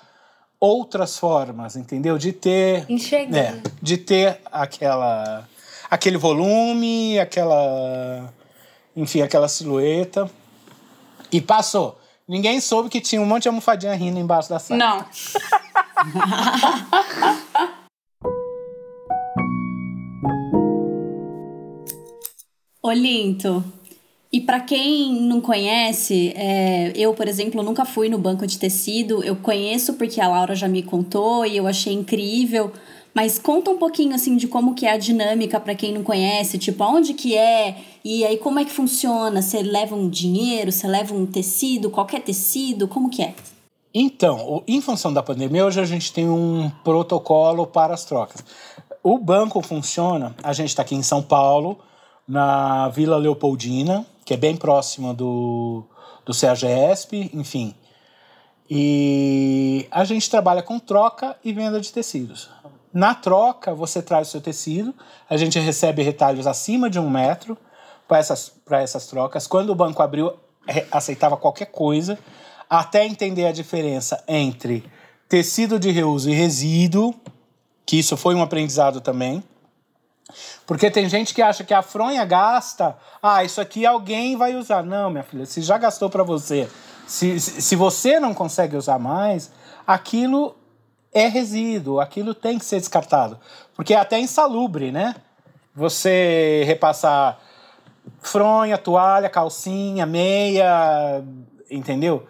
outras 0.59 1.17
formas, 1.17 1.77
entendeu? 1.77 2.19
De 2.19 2.33
ter. 2.33 2.85
Enxergar. 2.89 3.39
É, 3.39 3.63
de 3.81 3.97
ter 3.97 4.41
aquela. 4.51 5.49
aquele 5.89 6.19
volume, 6.19 7.21
aquela. 7.21 8.33
Enfim, 8.97 9.23
aquela 9.23 9.47
silhueta. 9.47 10.29
E 11.31 11.41
passou. 11.41 12.01
Ninguém 12.27 12.59
soube 12.59 12.89
que 12.89 13.03
tinha 13.03 13.21
um 13.21 13.27
monte 13.27 13.43
de 13.43 13.49
almofadinha 13.49 13.95
rindo 13.95 14.19
embaixo 14.19 14.49
da 14.49 14.59
sala. 14.59 14.79
Não. 14.79 15.07
Olinto, 22.83 23.63
e 24.33 24.41
para 24.41 24.59
quem 24.61 25.23
não 25.23 25.41
conhece, 25.41 26.33
é, 26.35 26.93
eu, 26.97 27.15
por 27.15 27.29
exemplo, 27.29 27.63
nunca 27.63 27.85
fui 27.85 28.09
no 28.09 28.19
banco 28.19 28.47
de 28.47 28.59
tecido. 28.59 29.23
Eu 29.23 29.37
conheço 29.37 29.95
porque 29.95 30.21
a 30.21 30.27
Laura 30.27 30.57
já 30.57 30.67
me 30.67 30.83
contou 30.83 31.47
e 31.47 31.57
eu 31.57 31.67
achei 31.67 31.93
incrível. 31.93 32.73
Mas 33.15 33.39
conta 33.39 33.71
um 33.71 33.79
pouquinho 33.79 34.15
assim 34.15 34.37
de 34.37 34.49
como 34.49 34.75
que 34.75 34.85
é 34.85 34.93
a 34.93 34.99
dinâmica 34.99 35.61
para 35.61 35.75
quem 35.75 35.95
não 35.95 36.03
conhece, 36.03 36.59
tipo, 36.59 36.83
aonde 36.83 37.15
que 37.15 37.37
é 37.37 37.77
e 38.05 38.25
aí 38.25 38.37
como 38.37 38.59
é 38.59 38.65
que 38.65 38.73
funciona? 38.73 39.41
Você 39.41 39.63
leva 39.63 39.95
um 39.95 40.09
dinheiro, 40.09 40.73
você 40.73 40.89
leva 40.89 41.15
um 41.15 41.25
tecido, 41.25 41.89
qualquer 41.91 42.23
tecido, 42.23 42.89
como 42.89 43.09
que 43.09 43.23
é? 43.23 43.35
Então, 43.95 44.65
em 44.67 44.81
função 44.81 45.13
da 45.13 45.23
pandemia, 45.23 45.65
hoje 45.65 45.81
a 45.81 45.85
gente 45.85 46.13
tem 46.13 46.29
um 46.29 46.69
protocolo 46.83 47.65
para 47.65 47.95
as 47.95 48.05
trocas. 48.05 48.45
O 49.01 49.17
banco 49.17 49.63
funciona, 49.63 50.35
a 50.43 50.53
gente 50.53 50.71
está 50.71 50.83
aqui 50.83 50.97
em 50.97 51.03
São 51.03 51.23
Paulo, 51.23 51.79
na 52.27 52.89
Vila 52.89 53.17
Leopoldina, 53.17 54.05
que 54.25 54.35
é 54.35 54.37
bem 54.37 54.57
próxima 54.57 55.15
do, 55.15 55.85
do 56.27 56.35
CEAGESP, 56.35 57.31
enfim. 57.33 57.75
E 58.69 59.87
a 59.91 60.05
gente 60.05 60.29
trabalha 60.29 60.63
com 60.63 60.81
troca 60.81 61.37
e 61.45 61.53
venda 61.53 61.81
de 61.81 61.93
tecidos. 61.93 62.49
Na 62.95 63.13
troca, 63.13 63.75
você 63.75 64.01
traz 64.01 64.29
o 64.29 64.31
seu 64.31 64.41
tecido, 64.41 64.95
a 65.29 65.37
gente 65.37 65.59
recebe 65.59 66.01
retalhos 66.01 66.47
acima 66.47 66.89
de 66.89 67.01
um 67.01 67.11
metro 67.11 67.59
para 68.07 68.19
essas, 68.19 68.53
essas 68.71 69.07
trocas. 69.07 69.49
Quando 69.49 69.71
o 69.71 69.75
banco 69.75 70.01
abriu, 70.01 70.33
aceitava 70.93 71.37
qualquer 71.37 71.67
coisa, 71.67 72.17
até 72.71 73.05
entender 73.05 73.47
a 73.47 73.53
diferença 73.53 74.23
entre 74.29 74.89
tecido 75.29 75.77
de 75.81 75.91
reuso 75.91 76.31
e 76.31 76.35
resíduo, 76.35 77.13
que 77.85 77.99
isso 77.99 78.17
foi 78.17 78.37
um 78.37 78.43
aprendizado 78.43 79.01
também. 79.01 79.43
Porque 80.65 80.89
tem 80.89 81.09
gente 81.09 81.35
que 81.35 81.43
acha 81.43 81.65
que 81.65 81.75
a 81.75 81.83
fronha 81.83 82.25
gasta, 82.25 82.97
ah, 83.21 83.43
isso 83.43 83.61
aqui 83.61 83.85
alguém 83.85 84.37
vai 84.37 84.55
usar. 84.55 84.85
Não, 84.85 85.11
minha 85.11 85.25
filha, 85.25 85.45
se 85.47 85.61
já 85.63 85.77
gastou 85.77 86.09
para 86.09 86.23
você, 86.23 86.71
se, 87.09 87.41
se 87.41 87.75
você 87.75 88.21
não 88.21 88.33
consegue 88.33 88.77
usar 88.77 89.01
mais, 89.01 89.51
aquilo 89.85 90.55
é 91.15 91.29
resíduo, 91.29 92.01
aquilo 92.01 92.35
tem 92.35 92.59
que 92.59 92.65
ser 92.65 92.81
descartado. 92.81 93.39
Porque 93.75 93.95
é 93.95 93.99
até 93.99 94.19
insalubre, 94.19 94.91
né? 94.91 95.15
Você 95.75 96.65
repassar 96.67 97.39
fronha, 98.21 98.77
toalha, 98.77 99.29
calcinha, 99.29 100.05
meia, 100.05 101.23
entendeu? 101.71 102.27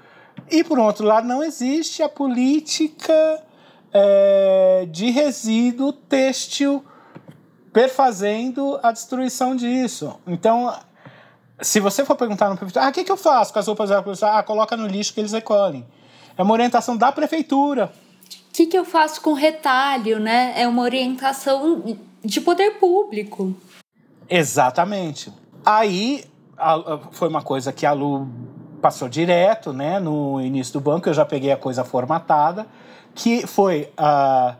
E 0.51 0.62
por 0.62 0.78
outro 0.78 1.07
lado, 1.07 1.26
não 1.26 1.43
existe 1.43 2.03
a 2.03 2.09
política 2.09 3.43
é, 3.93 4.87
de 4.91 5.11
resíduo 5.11 5.93
têxtil 5.93 6.85
perfazendo 7.72 8.78
a 8.82 8.93
destruição 8.93 9.57
disso. 9.57 10.20
Então, 10.26 10.72
se 11.61 11.80
você 11.80 12.05
for 12.05 12.16
perguntar 12.16 12.51
no 12.51 12.57
prefeitura, 12.57 12.87
ah, 12.87 12.91
o 12.91 12.93
que, 12.93 13.03
que 13.03 13.11
eu 13.11 13.16
faço 13.16 13.53
com 13.53 13.59
as 13.59 13.66
roupas 13.66 14.22
Ah, 14.22 14.43
coloca 14.43 14.76
no 14.76 14.87
lixo 14.87 15.14
que 15.14 15.20
eles 15.20 15.32
recolhem. 15.32 15.87
É 16.37 16.43
uma 16.43 16.53
orientação 16.53 16.97
da 16.97 17.11
prefeitura 17.11 17.91
que, 18.55 18.66
que 18.66 18.78
eu 18.78 18.84
faço 18.84 19.20
com 19.20 19.32
retalho, 19.32 20.20
né? 20.20 20.55
É 20.57 20.68
uma 20.68 20.82
orientação 20.82 21.98
de 22.24 22.40
poder 22.40 22.78
público. 22.78 23.52
Exatamente. 24.30 25.32
Aí 25.66 26.24
a, 26.57 27.00
foi 27.11 27.28
uma 27.28 27.42
coisa 27.42 27.72
que 27.72 27.84
a 27.84 27.92
Lu 27.92 28.28
passou 28.80 29.09
direto, 29.09 29.72
né? 29.72 29.98
No 29.98 30.40
início 30.40 30.74
do 30.74 30.80
banco, 30.80 31.09
eu 31.09 31.14
já 31.14 31.24
peguei 31.24 31.50
a 31.50 31.57
coisa 31.57 31.82
formatada, 31.84 32.64
que 33.12 33.44
foi 33.44 33.90
a 33.96 34.55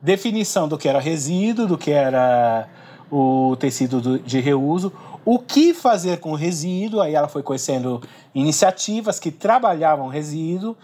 definição 0.00 0.68
do 0.68 0.78
que 0.78 0.88
era 0.88 1.00
resíduo, 1.00 1.66
do 1.66 1.76
que 1.76 1.90
era 1.90 2.68
o 3.10 3.56
tecido 3.58 4.00
do, 4.00 4.18
de 4.20 4.38
reuso, 4.38 4.92
o 5.24 5.40
que 5.40 5.74
fazer 5.74 6.20
com 6.20 6.34
resíduo, 6.34 7.00
aí 7.00 7.14
ela 7.14 7.26
foi 7.26 7.42
conhecendo 7.42 8.00
iniciativas 8.32 9.18
que 9.18 9.32
trabalhavam 9.32 10.06
resíduo, 10.06 10.76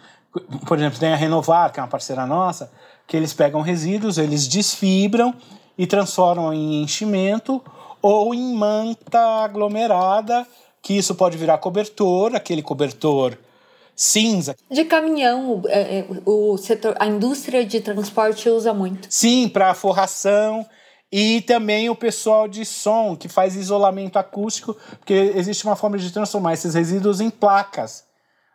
por 0.67 0.79
exemplo, 0.79 0.99
tem 0.99 1.13
a 1.13 1.17
Renovar, 1.17 1.73
que 1.73 1.81
é 1.81 1.83
uma 1.83 1.89
parceira 1.89 2.27
nossa, 2.27 2.71
que 3.07 3.17
eles 3.17 3.33
pegam 3.33 3.61
resíduos, 3.61 4.19
eles 4.19 4.47
desfibram 4.47 5.35
e 5.77 5.87
transformam 5.87 6.53
em 6.53 6.83
enchimento 6.83 7.63
ou 8.03 8.35
em 8.35 8.55
manta 8.55 9.21
aglomerada, 9.45 10.47
que 10.83 10.95
isso 10.95 11.15
pode 11.15 11.37
virar 11.37 11.59
cobertor, 11.59 12.35
aquele 12.35 12.63
cobertor 12.63 13.37
cinza. 13.97 14.55
De 14.71 14.85
caminhão, 14.85 15.63
é, 15.67 15.99
é, 16.01 16.07
o 16.25 16.57
setor, 16.59 16.95
a 17.01 17.07
indústria 17.07 17.65
de 17.65 17.81
transporte 17.81 18.49
usa 18.49 18.75
muito. 18.75 19.09
Sim, 19.11 19.49
para 19.49 19.75
forração. 19.75 20.67
E 21.11 21.41
também 21.43 21.89
o 21.89 21.95
pessoal 21.95 22.47
de 22.47 22.65
som, 22.65 23.17
que 23.17 23.29
faz 23.29 23.57
isolamento 23.57 24.19
acústico, 24.19 24.77
porque 24.99 25.33
existe 25.35 25.65
uma 25.65 25.77
forma 25.77 25.97
de 25.97 26.13
transformar 26.13 26.53
esses 26.55 26.75
resíduos 26.75 27.21
em 27.21 27.31
placas. 27.31 28.06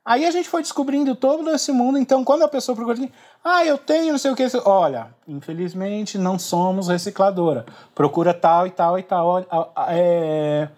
Aí 0.03 0.25
a 0.25 0.31
gente 0.31 0.49
foi 0.49 0.61
descobrindo 0.61 1.15
todo 1.15 1.49
esse 1.51 1.71
mundo. 1.71 1.97
Então, 1.97 2.23
quando 2.23 2.43
a 2.43 2.47
pessoa 2.47 2.75
procura 2.75 3.09
ah, 3.43 3.65
eu 3.65 3.77
tenho 3.77 4.11
não 4.11 4.17
sei 4.17 4.31
o 4.31 4.35
que, 4.35 4.45
olha, 4.65 5.13
infelizmente 5.27 6.17
não 6.17 6.39
somos 6.39 6.87
recicladora. 6.87 7.65
Procura 7.93 8.33
tal 8.33 8.65
e 8.65 8.71
tal 8.71 8.97
e 8.97 9.03
tal. 9.03 9.45
É... 9.89 10.69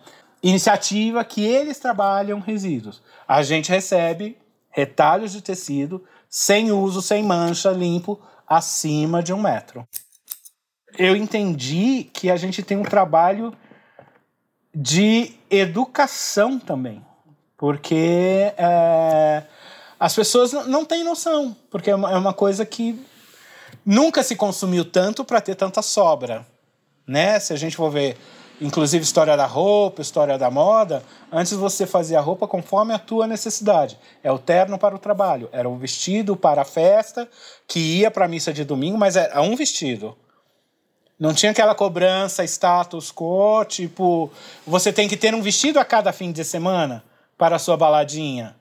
iniciativa 0.42 1.24
que 1.24 1.44
eles 1.44 1.80
trabalham 1.80 2.40
resíduos. 2.40 3.02
A 3.28 3.42
gente 3.44 3.70
recebe 3.70 4.38
retalhos 4.70 5.32
de 5.32 5.42
tecido 5.42 6.04
sem 6.30 6.72
uso, 6.72 7.02
sem 7.02 7.24
mancha, 7.24 7.70
limpo, 7.72 8.20
acima 8.48 9.22
de 9.22 9.32
um 9.34 9.42
metro. 9.42 9.88
Eu 10.98 11.16
entendi 11.16 12.10
que 12.12 12.30
a 12.30 12.36
gente 12.36 12.62
tem 12.62 12.78
um 12.78 12.84
trabalho 12.84 13.54
de 14.74 15.34
educação 15.50 16.60
também, 16.60 17.06
porque 17.64 18.54
é, 18.58 19.42
as 19.98 20.14
pessoas 20.14 20.52
não 20.52 20.84
têm 20.84 21.02
noção, 21.02 21.56
porque 21.72 21.90
é 21.90 21.96
uma, 21.96 22.12
é 22.12 22.18
uma 22.18 22.34
coisa 22.34 22.66
que 22.66 23.02
nunca 23.86 24.22
se 24.22 24.36
consumiu 24.36 24.84
tanto 24.84 25.24
para 25.24 25.40
ter 25.40 25.56
tanta 25.56 25.82
sobra, 25.82 26.46
né? 27.08 27.40
Se 27.40 27.54
a 27.54 27.56
gente 27.56 27.78
for 27.78 27.90
ver, 27.90 28.18
inclusive 28.60 29.02
história 29.02 29.38
da 29.38 29.46
roupa, 29.46 30.02
história 30.02 30.38
da 30.38 30.52
moda, 30.52 31.06
antes 31.32 31.54
você 31.54 31.88
fazia 31.88 32.20
a 32.20 32.22
roupa 32.22 32.50
conforme 32.50 32.94
a 32.94 33.00
tua 33.00 33.28
necessidade. 33.28 33.98
É 34.22 34.30
o 34.30 34.38
terno 34.38 34.78
para 34.78 34.94
o 34.94 35.00
trabalho, 35.00 35.48
era 35.54 35.70
o 35.70 35.78
vestido 35.78 36.36
para 36.36 36.64
a 36.64 36.66
festa 36.66 37.30
que 37.66 37.80
ia 37.80 38.12
para 38.12 38.26
a 38.26 38.28
missa 38.28 38.52
de 38.52 38.66
domingo, 38.66 38.98
mas 38.98 39.16
era 39.16 39.42
um 39.42 39.56
vestido. 39.56 40.18
Não 41.18 41.34
tinha 41.34 41.54
aquela 41.54 41.74
cobrança, 41.74 42.44
status 42.44 43.10
quo, 43.10 43.64
tipo, 43.64 44.30
você 44.68 44.92
tem 44.92 45.08
que 45.08 45.16
ter 45.16 45.34
um 45.34 45.42
vestido 45.42 45.80
a 45.80 45.86
cada 45.86 46.12
fim 46.12 46.30
de 46.30 46.44
semana 46.44 47.02
para 47.38 47.56
a 47.56 47.60
sua 47.60 47.78
baladinha. 47.78 48.56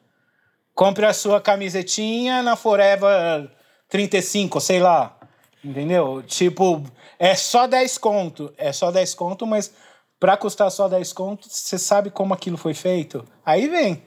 Compre 0.75 1.05
a 1.05 1.12
sua 1.12 1.41
camisetinha 1.41 2.43
na 2.43 2.57
Forever 2.57 3.51
35, 3.89 4.61
sei 4.61 4.81
lá. 4.81 5.18
Entendeu? 5.64 6.23
Tipo, 6.27 6.83
é 7.18 7.35
só 7.35 7.66
10 7.66 7.99
conto. 7.99 8.53
É 8.57 8.73
só 8.73 8.91
10 8.91 9.14
conto, 9.14 9.47
mas 9.47 9.73
para 10.18 10.37
custar 10.37 10.70
só 10.70 10.89
10 10.89 11.12
conto, 11.12 11.49
você 11.49 11.79
sabe 11.79 12.11
como 12.11 12.35
aquilo 12.35 12.57
foi 12.57 12.75
feito? 12.75 13.25
Aí 13.45 13.68
vem. 13.68 14.03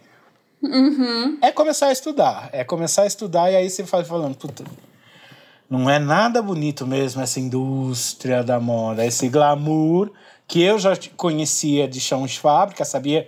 Uhum. 0.61 1.38
É 1.41 1.51
começar 1.51 1.88
a 1.88 1.91
estudar. 1.91 2.49
É 2.51 2.63
começar 2.63 3.03
a 3.03 3.07
estudar 3.07 3.51
e 3.51 3.55
aí 3.55 3.70
você 3.70 3.84
vai 3.84 4.03
falando, 4.03 4.36
puta, 4.36 4.63
não 5.70 5.89
é 5.89 5.99
nada 5.99 6.41
bonito 6.41 6.86
mesmo 6.86 7.22
essa 7.22 7.39
indústria 7.39 8.43
da 8.43 8.59
moda, 8.59 9.05
esse 9.05 9.28
glamour 9.30 10.11
que 10.47 10.61
eu 10.61 10.78
já 10.78 10.91
conhecia 11.18 11.88
de 11.88 11.99
chão 11.99 12.26
de 12.26 12.39
fábrica, 12.39 12.86
sabia 12.86 13.28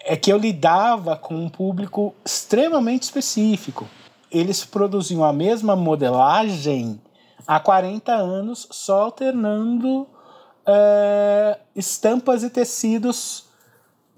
é 0.00 0.16
que 0.16 0.32
eu 0.32 0.38
lidava 0.38 1.16
com 1.16 1.34
um 1.34 1.48
público 1.48 2.14
extremamente 2.24 3.04
específico 3.04 3.86
eles 4.30 4.64
produziam 4.64 5.24
a 5.24 5.32
mesma 5.32 5.74
modelagem 5.74 7.00
há 7.46 7.58
40 7.58 8.12
anos, 8.12 8.68
só 8.70 9.02
alternando 9.02 10.06
é, 10.66 11.58
estampas 11.74 12.42
e 12.42 12.50
tecidos 12.50 13.46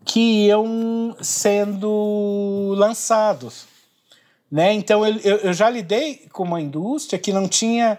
que 0.05 0.47
iam 0.47 1.16
sendo 1.20 2.74
lançados. 2.76 3.66
Né? 4.51 4.72
Então 4.72 5.07
eu, 5.07 5.16
eu 5.18 5.53
já 5.53 5.70
lidei 5.70 6.28
com 6.33 6.43
uma 6.43 6.61
indústria 6.61 7.18
que 7.18 7.33
não 7.33 7.47
tinha. 7.47 7.99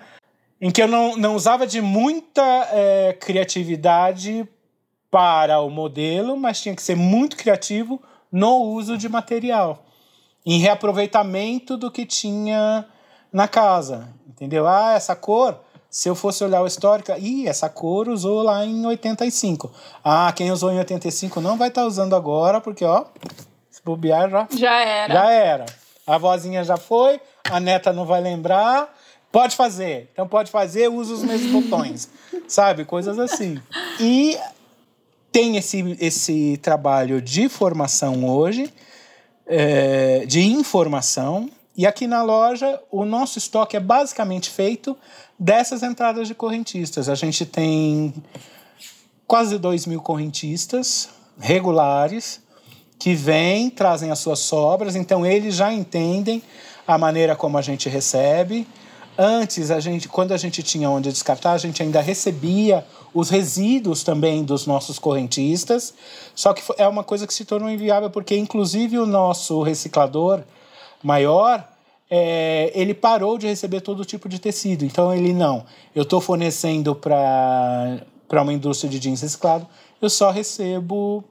em 0.59 0.69
que 0.69 0.82
eu 0.82 0.88
não, 0.88 1.15
não 1.15 1.36
usava 1.36 1.65
de 1.65 1.82
muita 1.82 2.43
é, 2.71 3.13
criatividade 3.13 4.47
para 5.12 5.59
o 5.59 5.70
modelo, 5.70 6.36
mas 6.38 6.62
tinha 6.62 6.76
que 6.76 6.82
ser 6.82 6.95
muito 6.95 7.36
criativo 7.36 8.01
no 8.32 8.64
uso 8.64 8.97
de 8.97 9.07
material 9.07 9.86
em 10.45 10.59
reaproveitamento 10.59 11.78
do 11.78 11.91
que 11.91 12.05
tinha 12.05 12.86
na 13.32 13.47
casa, 13.47 14.09
entendeu? 14.28 14.68
Ah, 14.68 14.93
essa 14.93 15.16
cor, 15.16 15.59
se 15.89 16.09
eu 16.09 16.16
fosse 16.16 16.43
olhar 16.43 16.62
o 16.62 16.68
histórico, 16.68 17.12
ih, 17.18 17.47
essa 17.47 17.70
cor 17.70 18.09
usou 18.09 18.41
lá 18.41 18.66
em 18.66 18.86
85. 18.86 19.72
Ah, 20.03 20.32
quem 20.36 20.51
usou 20.51 20.72
em 20.72 20.80
85 20.80 21.39
não 21.39 21.57
vai 21.57 21.68
estar 21.68 21.82
tá 21.82 21.88
usando 21.88 22.16
agora, 22.16 22.59
porque, 22.59 22.84
ó, 22.84 23.05
se 23.70 23.82
bobear 23.84 24.30
já... 24.30 24.47
Já 24.51 24.82
era. 24.82 25.14
Já 25.14 25.32
era. 25.32 25.66
A 26.07 26.18
vozinha 26.18 26.64
já 26.64 26.78
foi, 26.78 27.22
a 27.49 27.59
neta 27.59 27.93
não 27.93 28.05
vai 28.05 28.20
lembrar, 28.20 28.93
pode 29.32 29.55
fazer. 29.55 30.09
Então 30.12 30.28
pode 30.28 30.49
fazer, 30.49 30.89
usa 30.89 31.14
os 31.14 31.24
mesmos 31.24 31.64
botões, 31.64 32.09
sabe? 32.47 32.84
Coisas 32.84 33.20
assim. 33.20 33.62
E 33.99 34.38
tem 35.32 35.57
esse, 35.57 35.97
esse 35.99 36.57
trabalho 36.57 37.21
de 37.21 37.47
formação 37.47 38.25
hoje, 38.25 38.71
é, 39.47 40.25
de 40.25 40.41
informação. 40.41 41.49
E 41.75 41.88
aqui 41.88 42.05
na 42.05 42.21
loja, 42.21 42.79
o 42.91 43.05
nosso 43.05 43.38
estoque 43.38 43.77
é 43.77 43.79
basicamente 43.79 44.49
feito 44.49 44.97
dessas 45.39 45.84
entradas 45.84 46.27
de 46.27 46.36
correntistas. 46.36 47.07
A 47.07 47.15
gente 47.15 47.45
tem 47.45 48.13
quase 49.25 49.57
2 49.57 49.86
mil 49.86 50.01
correntistas 50.01 51.09
regulares 51.39 52.41
que 52.99 53.15
vêm, 53.15 53.69
trazem 53.69 54.11
as 54.11 54.19
suas 54.19 54.39
sobras, 54.39 54.95
então 54.95 55.25
eles 55.25 55.55
já 55.55 55.73
entendem 55.73 56.43
a 56.86 56.97
maneira 56.97 57.36
como 57.36 57.57
a 57.57 57.61
gente 57.61 57.89
recebe. 57.89 58.67
Antes, 59.24 59.69
a 59.69 59.80
gente, 59.80 60.09
quando 60.09 60.32
a 60.32 60.38
gente 60.38 60.63
tinha 60.63 60.89
onde 60.89 61.11
descartar, 61.11 61.51
a 61.51 61.57
gente 61.59 61.84
ainda 61.84 62.01
recebia 62.01 62.84
os 63.13 63.30
resíduos 63.30 64.01
também 64.01 64.43
dos 64.43 64.65
nossos 64.65 64.97
correntistas. 64.97 65.93
Só 66.34 66.55
que 66.55 66.63
é 66.76 66.88
uma 66.88 67.03
coisa 67.03 67.28
que 67.28 67.34
se 67.36 67.45
tornou 67.45 67.69
inviável, 67.69 68.09
porque 68.09 68.36
inclusive 68.36 68.97
o 68.97 69.05
nosso 69.05 69.61
reciclador 69.61 70.41
maior, 71.03 71.63
é, 72.09 72.72
ele 72.74 72.95
parou 72.95 73.38
de 73.38 73.45
receber 73.45 73.82
todo 73.82 74.03
tipo 74.03 74.28
de 74.28 74.39
tecido. 74.39 74.84
Então 74.84 75.13
ele 75.13 75.34
não, 75.34 75.67
eu 75.93 76.01
estou 76.01 76.19
fornecendo 76.19 76.95
para 76.95 78.01
uma 78.41 78.51
indústria 78.51 78.89
de 78.89 78.97
jeans 78.97 79.22
reciclado, 79.22 79.67
eu 80.01 80.09
só 80.09 80.32
recebo 80.32 81.24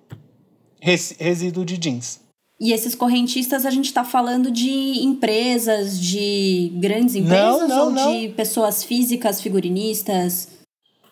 res, 0.81 1.17
resíduo 1.19 1.65
de 1.65 1.77
jeans. 1.77 2.21
E 2.61 2.73
esses 2.73 2.95
correntistas, 2.95 3.65
a 3.65 3.71
gente 3.71 3.87
está 3.87 4.05
falando 4.05 4.51
de 4.51 5.03
empresas, 5.03 5.99
de 5.99 6.71
grandes 6.75 7.15
empresas 7.15 7.61
não, 7.61 7.69
não, 7.69 7.85
ou 7.87 7.91
não. 7.91 8.13
de 8.13 8.29
pessoas 8.29 8.85
físicas, 8.85 9.41
figurinistas? 9.41 10.61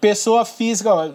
pessoa 0.00 0.44
física, 0.44 0.92
ó, 0.92 1.10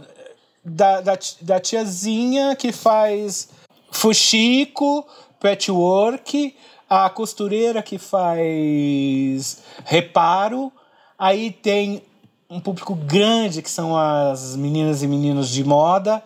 da, 0.63 1.01
da, 1.01 1.17
da 1.41 1.59
tiazinha 1.59 2.55
que 2.55 2.71
faz 2.71 3.49
fuxico, 3.91 5.05
patchwork, 5.39 6.55
a 6.89 7.09
costureira 7.09 7.81
que 7.81 7.97
faz 7.97 9.63
reparo, 9.86 10.71
aí 11.17 11.51
tem 11.51 12.03
um 12.49 12.59
público 12.59 12.93
grande 12.93 13.61
que 13.61 13.69
são 13.69 13.97
as 13.97 14.55
meninas 14.55 15.01
e 15.01 15.07
meninos 15.07 15.49
de 15.49 15.63
moda, 15.63 16.23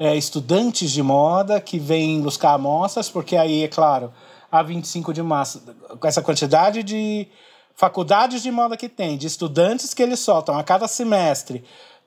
é, 0.00 0.16
estudantes 0.16 0.90
de 0.90 1.02
moda 1.02 1.60
que 1.60 1.78
vêm 1.78 2.22
buscar 2.22 2.54
amostras, 2.54 3.10
porque 3.10 3.36
aí, 3.36 3.64
é 3.64 3.68
claro, 3.68 4.10
a 4.50 4.62
25 4.62 5.12
de 5.12 5.22
março, 5.22 5.62
com 6.00 6.08
essa 6.08 6.22
quantidade 6.22 6.82
de 6.82 7.28
faculdades 7.74 8.42
de 8.42 8.50
moda 8.50 8.78
que 8.78 8.88
tem, 8.88 9.18
de 9.18 9.26
estudantes 9.26 9.92
que 9.92 10.02
eles 10.02 10.18
soltam 10.18 10.58
a 10.58 10.64
cada 10.64 10.88
semestre, 10.88 11.62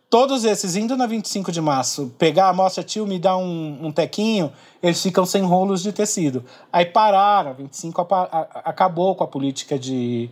todos 0.10 0.44
esses 0.44 0.76
indo 0.76 0.98
na 0.98 1.06
25 1.06 1.52
de 1.52 1.61
março, 1.61 2.11
pegar 2.18 2.45
a 2.45 2.49
amostra 2.49 2.84
tio, 2.84 3.06
me 3.06 3.20
dá 3.20 3.38
um, 3.38 3.86
um 3.86 3.91
tequinho, 3.91 4.52
eles 4.82 5.02
ficam 5.02 5.24
sem 5.24 5.44
rolos 5.44 5.84
de 5.84 5.94
tecido. 5.94 6.44
Aí 6.72 6.86
pararam, 6.86 7.52
a 7.52 7.53
25 7.53 8.02
a, 8.02 8.24
a, 8.24 8.41
acabou 8.65 9.15
com 9.15 9.24
a 9.24 9.28
política 9.28 9.78
de, 9.78 10.32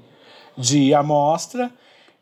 de 0.57 0.95
amostra. 0.95 1.71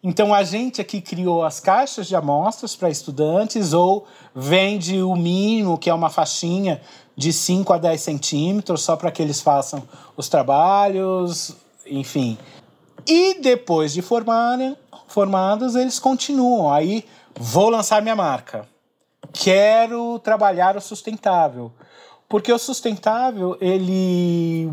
Então 0.02 0.34
a 0.34 0.44
gente 0.44 0.80
aqui 0.80 1.02
criou 1.02 1.44
as 1.44 1.60
caixas 1.60 2.08
de 2.08 2.16
amostras 2.16 2.76
para 2.76 2.90
estudantes 2.90 3.74
ou 3.74 4.08
vende 4.34 5.02
o 5.02 5.16
mínimo, 5.16 5.78
que 5.78 5.90
é 5.90 5.94
uma 5.94 6.10
faixinha 6.10 6.82
de 7.16 7.34
5 7.34 7.74
a 7.74 7.78
10 7.78 8.02
centímetros, 8.02 8.82
só 8.82 8.96
para 8.96 9.12
que 9.12 9.22
eles 9.22 9.42
façam 9.42 9.84
os 10.16 10.30
trabalhos, 10.30 11.56
enfim. 11.86 12.38
E 13.06 13.42
depois 13.42 13.92
de 13.92 14.02
formarem, 14.02 14.78
formados, 15.08 15.76
eles 15.76 16.00
continuam. 16.00 16.72
Aí 16.72 17.04
Vou 17.42 17.70
lançar 17.70 18.02
minha 18.02 18.18
marca. 18.18 18.68
Quero 19.32 20.20
trabalhar 20.20 20.76
o 20.76 20.82
sustentável. 20.82 21.72
Porque 22.28 22.52
o 22.52 22.60
sustentável, 22.60 23.58
ele 23.62 24.70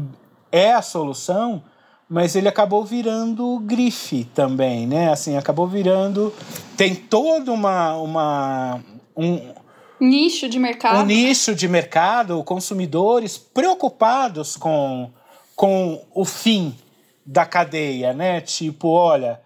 é 0.51 0.73
a 0.73 0.83
solução, 0.83 1.63
mas 2.09 2.37
ele 2.37 2.49
acabou 2.49 2.85
virando 2.85 3.59
grife 3.61 4.25
também, 4.35 4.87
né? 4.87 5.11
Assim, 5.11 5.37
acabou 5.37 5.67
virando 5.67 6.33
tem 6.77 6.95
toda 6.95 7.53
uma 7.53 7.97
uma 7.97 8.81
um 9.17 9.55
nicho 10.01 10.49
de 10.49 10.59
mercado. 10.59 11.01
Um 11.01 11.07
nicho 11.07 11.55
de 11.55 11.67
mercado, 11.69 12.43
consumidores 12.45 13.37
preocupados 13.37 14.57
com 14.57 15.11
com 15.55 16.05
o 16.15 16.25
fim 16.25 16.77
da 17.25 17.45
cadeia, 17.45 18.13
né? 18.13 18.41
Tipo, 18.41 18.89
olha, 18.89 19.41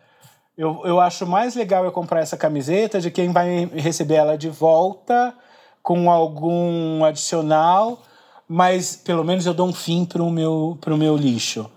eu, 0.58 0.82
eu 0.84 1.00
acho 1.00 1.26
mais 1.26 1.54
legal 1.54 1.84
eu 1.84 1.92
comprar 1.92 2.20
essa 2.20 2.36
camiseta 2.36 3.00
de 3.00 3.10
quem 3.10 3.32
vai 3.32 3.64
receber 3.72 4.16
ela 4.16 4.36
de 4.36 4.50
volta 4.50 5.34
com 5.82 6.10
algum 6.10 7.02
adicional, 7.04 8.02
mas 8.46 8.96
pelo 8.96 9.24
menos 9.24 9.46
eu 9.46 9.54
dou 9.54 9.66
um 9.66 9.72
fim 9.72 10.04
para 10.04 10.22
o 10.22 10.30
meu, 10.30 10.76
pro 10.80 10.98
meu 10.98 11.16
lixo. 11.16 11.70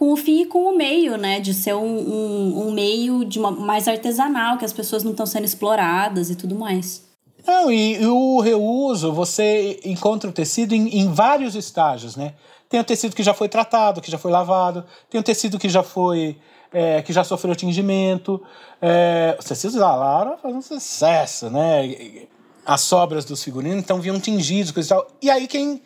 Com 0.00 0.14
o 0.14 0.16
fim 0.16 0.40
e 0.40 0.46
com 0.46 0.60
o 0.60 0.74
meio, 0.74 1.18
né? 1.18 1.40
De 1.40 1.52
ser 1.52 1.74
um, 1.74 1.84
um, 1.84 2.68
um 2.68 2.72
meio 2.72 3.22
de 3.22 3.38
uma, 3.38 3.50
mais 3.50 3.86
artesanal, 3.86 4.56
que 4.56 4.64
as 4.64 4.72
pessoas 4.72 5.04
não 5.04 5.10
estão 5.10 5.26
sendo 5.26 5.44
exploradas 5.44 6.30
e 6.30 6.36
tudo 6.36 6.54
mais. 6.54 7.04
Não, 7.46 7.70
e, 7.70 8.00
e, 8.00 8.06
o 8.06 8.40
reuso, 8.40 9.12
você 9.12 9.78
encontra 9.84 10.30
o 10.30 10.32
tecido 10.32 10.74
em, 10.74 11.00
em, 11.00 11.12
vários 11.12 11.54
estágios, 11.54 12.16
né? 12.16 12.32
Tem 12.66 12.80
o 12.80 12.84
tecido 12.84 13.14
que 13.14 13.22
já 13.22 13.34
foi 13.34 13.46
tratado, 13.46 14.00
que 14.00 14.10
já 14.10 14.16
foi 14.16 14.30
lavado, 14.30 14.86
tem 15.10 15.20
o 15.20 15.22
tecido 15.22 15.58
que 15.58 15.68
já 15.68 15.82
foi. 15.82 16.38
É, 16.72 17.02
que 17.02 17.12
já 17.12 17.22
sofreu 17.22 17.54
tingimento. 17.54 18.42
É, 18.80 19.36
os 19.38 19.44
tecidos 19.44 19.76
da 19.76 19.94
Laura 19.94 20.38
fazem 20.38 20.62
sucesso, 20.62 21.50
né? 21.50 22.26
As 22.64 22.80
sobras 22.80 23.26
dos 23.26 23.44
figurinos, 23.44 23.80
então 23.80 24.00
vinham 24.00 24.18
tingidos, 24.18 24.72
coisa 24.72 24.86
e 24.86 24.96
tal. 24.96 25.06
E 25.20 25.30
aí 25.30 25.46
quem. 25.46 25.82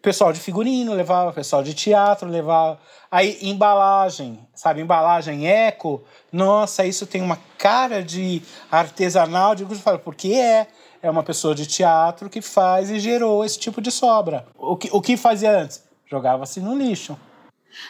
Pessoal 0.00 0.32
de 0.32 0.40
figurino 0.40 0.94
levava, 0.94 1.32
pessoal 1.32 1.62
de 1.62 1.74
teatro 1.74 2.28
levava. 2.28 2.78
Aí, 3.10 3.38
embalagem, 3.42 4.38
sabe? 4.54 4.80
Embalagem 4.80 5.48
eco. 5.48 6.04
Nossa, 6.32 6.86
isso 6.86 7.06
tem 7.06 7.20
uma 7.20 7.38
cara 7.56 8.02
de 8.02 8.42
artesanal. 8.70 9.54
Digo, 9.54 9.72
eu 9.72 9.78
falo, 9.78 9.98
porque 9.98 10.32
é 10.34 10.68
é 11.02 11.10
uma 11.10 11.22
pessoa 11.22 11.54
de 11.54 11.66
teatro 11.66 12.28
que 12.28 12.40
faz 12.40 12.90
e 12.90 12.98
gerou 12.98 13.44
esse 13.44 13.58
tipo 13.58 13.80
de 13.80 13.90
sobra. 13.90 14.46
O 14.56 14.76
que, 14.76 14.88
o 14.92 15.00
que 15.00 15.16
fazia 15.16 15.50
antes? 15.50 15.84
Jogava-se 16.06 16.60
no 16.60 16.76
lixo. 16.76 17.18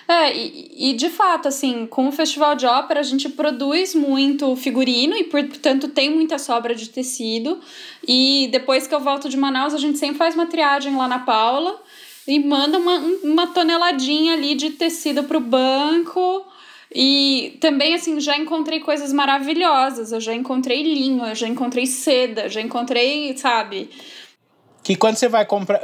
É, 0.07 0.37
e, 0.37 0.91
e, 0.91 0.93
de 0.95 1.09
fato, 1.09 1.49
assim, 1.49 1.87
com 1.87 2.09
o 2.09 2.13
Festival 2.13 2.55
de 2.55 2.67
Ópera 2.67 3.01
a 3.01 3.03
gente 3.03 3.29
produz 3.29 3.95
muito 3.95 4.55
figurino 4.57 5.17
e, 5.17 5.25
portanto, 5.25 5.89
tem 5.89 6.11
muita 6.11 6.39
sobra 6.39 6.75
de 6.75 6.89
tecido. 6.89 7.61
E 8.07 8.49
depois 8.51 8.87
que 8.87 8.95
eu 8.95 9.01
volto 9.01 9.29
de 9.29 9.37
Manaus, 9.37 9.73
a 9.73 9.79
gente 9.79 9.97
sempre 9.97 10.19
faz 10.19 10.35
uma 10.35 10.47
triagem 10.47 10.95
lá 10.97 11.09
na 11.09 11.21
Paula 11.21 11.81
e 12.29 12.39
manda 12.39 12.77
uma, 12.79 12.99
uma 13.25 13.47
toneladinha 13.47 14.35
ali 14.35 14.55
de 14.55 14.71
tecido 14.71 15.25
para 15.25 15.39
o 15.39 15.41
banco 15.41 16.45
e 16.95 17.57
também, 17.59 17.95
assim, 17.95 18.21
já 18.21 18.37
encontrei 18.37 18.81
coisas 18.81 19.15
maravilhosas. 19.15 20.13
Eu 20.13 20.21
já 20.21 20.35
encontrei 20.35 20.83
linho, 20.83 21.25
eu 21.25 21.35
já 21.35 21.49
encontrei 21.49 21.87
seda, 21.87 22.47
já 22.51 22.61
encontrei, 22.61 23.35
sabe? 23.37 23.91
Que 24.83 24.95
quando 24.95 25.17
você 25.17 25.27
vai 25.27 25.47
comprar, 25.47 25.81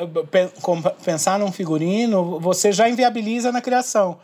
pensar 1.03 1.39
num 1.39 1.51
figurino, 1.51 2.39
você 2.39 2.73
já 2.73 2.91
inviabiliza 2.91 3.51
na 3.51 3.63
criação. 3.63 4.19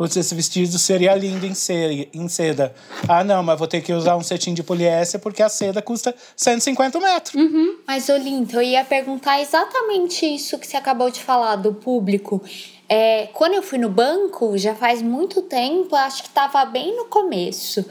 Esse 0.00 0.34
vestido 0.34 0.76
seria 0.76 1.14
lindo 1.14 1.46
em 1.46 2.28
seda. 2.28 2.74
Ah, 3.08 3.22
não, 3.22 3.44
mas 3.44 3.56
vou 3.56 3.68
ter 3.68 3.80
que 3.80 3.92
usar 3.92 4.16
um 4.16 4.22
cetim 4.24 4.52
de 4.52 4.60
poliéster 4.60 5.20
porque 5.20 5.40
a 5.40 5.48
seda 5.48 5.80
custa 5.80 6.12
150 6.36 6.98
metros. 6.98 7.34
Uhum. 7.34 7.76
Mas, 7.86 8.08
Olinto, 8.08 8.56
eu 8.56 8.62
ia 8.62 8.84
perguntar 8.84 9.40
exatamente 9.40 10.26
isso 10.26 10.58
que 10.58 10.66
você 10.66 10.76
acabou 10.76 11.10
de 11.10 11.20
falar, 11.20 11.54
do 11.56 11.72
público. 11.72 12.42
É, 12.88 13.28
quando 13.32 13.54
eu 13.54 13.62
fui 13.62 13.78
no 13.78 13.88
banco, 13.88 14.58
já 14.58 14.74
faz 14.74 15.00
muito 15.00 15.42
tempo, 15.42 15.94
acho 15.94 16.22
que 16.22 16.28
estava 16.28 16.64
bem 16.64 16.96
no 16.96 17.04
começo. 17.04 17.84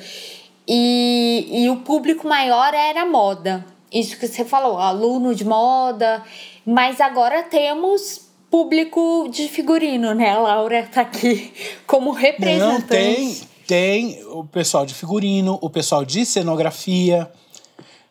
E, 0.67 1.47
e 1.49 1.69
o 1.69 1.77
público 1.77 2.27
maior 2.27 2.73
era 2.73 3.05
moda. 3.05 3.65
Isso 3.89 4.17
que 4.17 4.27
você 4.27 4.43
falou, 4.43 4.77
aluno 4.77 5.33
de 5.33 5.45
moda. 5.45 6.21
Mas 6.65 6.99
agora 6.99 7.43
temos 7.43 8.22
público 8.53 9.27
de 9.31 9.47
figurino, 9.47 10.13
né? 10.13 10.29
A 10.29 10.37
Laura 10.37 10.83
tá 10.83 11.01
aqui 11.01 11.51
como 11.87 12.11
representante. 12.11 12.81
Não, 12.81 12.87
tem, 12.87 13.41
tem 13.65 14.23
o 14.25 14.43
pessoal 14.43 14.85
de 14.85 14.93
figurino, 14.93 15.57
o 15.59 15.71
pessoal 15.71 16.05
de 16.05 16.23
cenografia. 16.23 17.31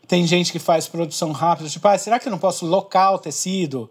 Tem 0.09 0.27
gente 0.27 0.51
que 0.51 0.59
faz 0.59 0.89
produção 0.89 1.31
rápida, 1.31 1.69
tipo, 1.69 1.87
ah, 1.87 1.97
será 1.97 2.19
que 2.19 2.27
eu 2.27 2.33
não 2.33 2.41
posso 2.41 2.67
locar 2.67 3.15
o 3.15 3.21
tecido? 3.21 3.89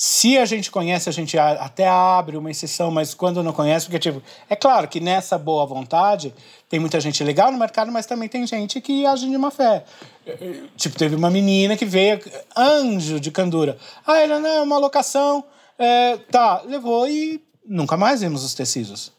Se 0.00 0.38
a 0.38 0.44
gente 0.44 0.70
conhece, 0.70 1.08
a 1.08 1.12
gente 1.12 1.36
até 1.36 1.88
abre 1.88 2.36
uma 2.36 2.52
exceção, 2.52 2.88
mas 2.88 3.14
quando 3.14 3.42
não 3.42 3.52
conhece, 3.52 3.86
porque, 3.86 3.98
tipo, 3.98 4.22
é 4.48 4.54
claro 4.54 4.86
que 4.86 5.00
nessa 5.00 5.36
boa 5.36 5.66
vontade 5.66 6.32
tem 6.68 6.78
muita 6.78 7.00
gente 7.00 7.24
legal 7.24 7.50
no 7.50 7.58
mercado, 7.58 7.90
mas 7.90 8.06
também 8.06 8.28
tem 8.28 8.46
gente 8.46 8.80
que 8.80 9.04
age 9.04 9.28
de 9.28 9.36
má 9.36 9.50
fé. 9.50 9.84
Tipo, 10.76 10.96
teve 10.96 11.16
uma 11.16 11.28
menina 11.30 11.76
que 11.76 11.84
veio, 11.84 12.20
anjo 12.56 13.18
de 13.18 13.32
candura. 13.32 13.76
Ah, 14.06 14.18
ela 14.20 14.38
não 14.38 14.48
é 14.48 14.62
uma 14.62 14.78
locação. 14.78 15.44
É, 15.76 16.16
tá, 16.30 16.62
levou 16.62 17.08
e 17.08 17.42
nunca 17.66 17.96
mais 17.96 18.20
vimos 18.20 18.44
os 18.44 18.54
tecidos. 18.54 19.10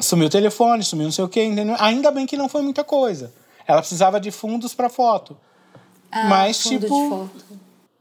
Sumiu 0.00 0.28
o 0.28 0.30
telefone, 0.30 0.82
sumiu 0.82 1.04
não 1.04 1.12
sei 1.12 1.26
o 1.26 1.28
quê, 1.28 1.44
entendeu? 1.44 1.76
Ainda 1.78 2.10
bem 2.10 2.24
que 2.24 2.38
não 2.38 2.48
foi 2.48 2.62
muita 2.62 2.82
coisa. 2.84 3.30
Ela 3.66 3.80
precisava 3.80 4.18
de 4.18 4.30
fundos 4.30 4.72
para 4.72 4.88
foto. 4.88 5.36
Ah, 6.10 6.24
mas, 6.24 6.62
tipo. 6.62 7.28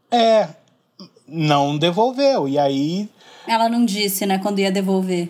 É, 0.09 0.47
não 1.31 1.77
devolveu. 1.77 2.47
E 2.47 2.59
aí. 2.59 3.09
Ela 3.47 3.69
não 3.69 3.85
disse, 3.85 4.25
né, 4.25 4.37
quando 4.37 4.59
ia 4.59 4.71
devolver. 4.71 5.29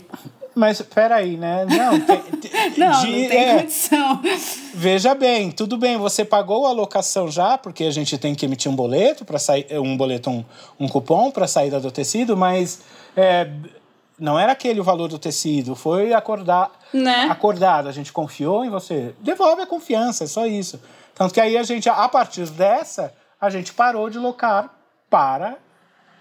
Mas 0.53 0.82
peraí, 0.82 1.38
né? 1.38 1.65
Não, 1.65 1.99
tem, 2.02 2.22
não, 2.78 2.99
de, 2.99 3.07
não 3.07 3.30
tem 3.30 3.38
é, 3.38 3.60
condição. 3.60 4.22
Veja 4.73 5.15
bem, 5.15 5.49
tudo 5.49 5.78
bem, 5.78 5.98
você 5.98 6.26
pagou 6.26 6.65
a 6.65 6.72
locação 6.72 7.32
já, 7.32 7.57
porque 7.57 7.86
a 7.86 7.91
gente 7.91 8.18
tem 8.18 8.36
que 8.36 8.45
emitir 8.45 8.69
um 8.69 8.76
boleto 8.76 9.23
para 9.23 9.40
sair, 9.40 9.65
um 9.80 9.95
boleto, 9.95 10.30
um, 10.30 10.44
um 10.78 10.88
cupom 10.90 11.32
para 11.32 11.48
saída 11.48 11.80
do 11.80 11.90
tecido, 11.90 12.36
mas 12.36 12.82
é, 13.15 13.49
não 14.19 14.38
era 14.38 14.52
aquele 14.52 14.82
o 14.82 14.84
valor 14.84 15.07
do 15.07 15.18
tecido, 15.18 15.73
foi 15.73 16.14
acordar, 16.14 16.69
né? 16.94 17.28
acordado. 17.30 17.88
A 17.88 17.91
gente 17.94 18.11
confiou 18.11 18.65
em 18.65 18.69
você. 18.69 19.15
Devolve 19.22 19.61
a 19.61 19.65
confiança, 19.65 20.26
é 20.26 20.28
só 20.28 20.45
isso. 20.45 20.82
Tanto 21.15 21.34
que 21.34 21.40
aí 21.40 21.57
a 21.57 21.64
gente, 21.64 21.88
a 21.88 22.10
partir 22.10 22.45
dessa, 22.48 23.14
a 23.40 23.49
gente 23.49 23.73
parou 23.73 24.10
de 24.10 24.19
locar 24.19 24.69
para 25.10 25.57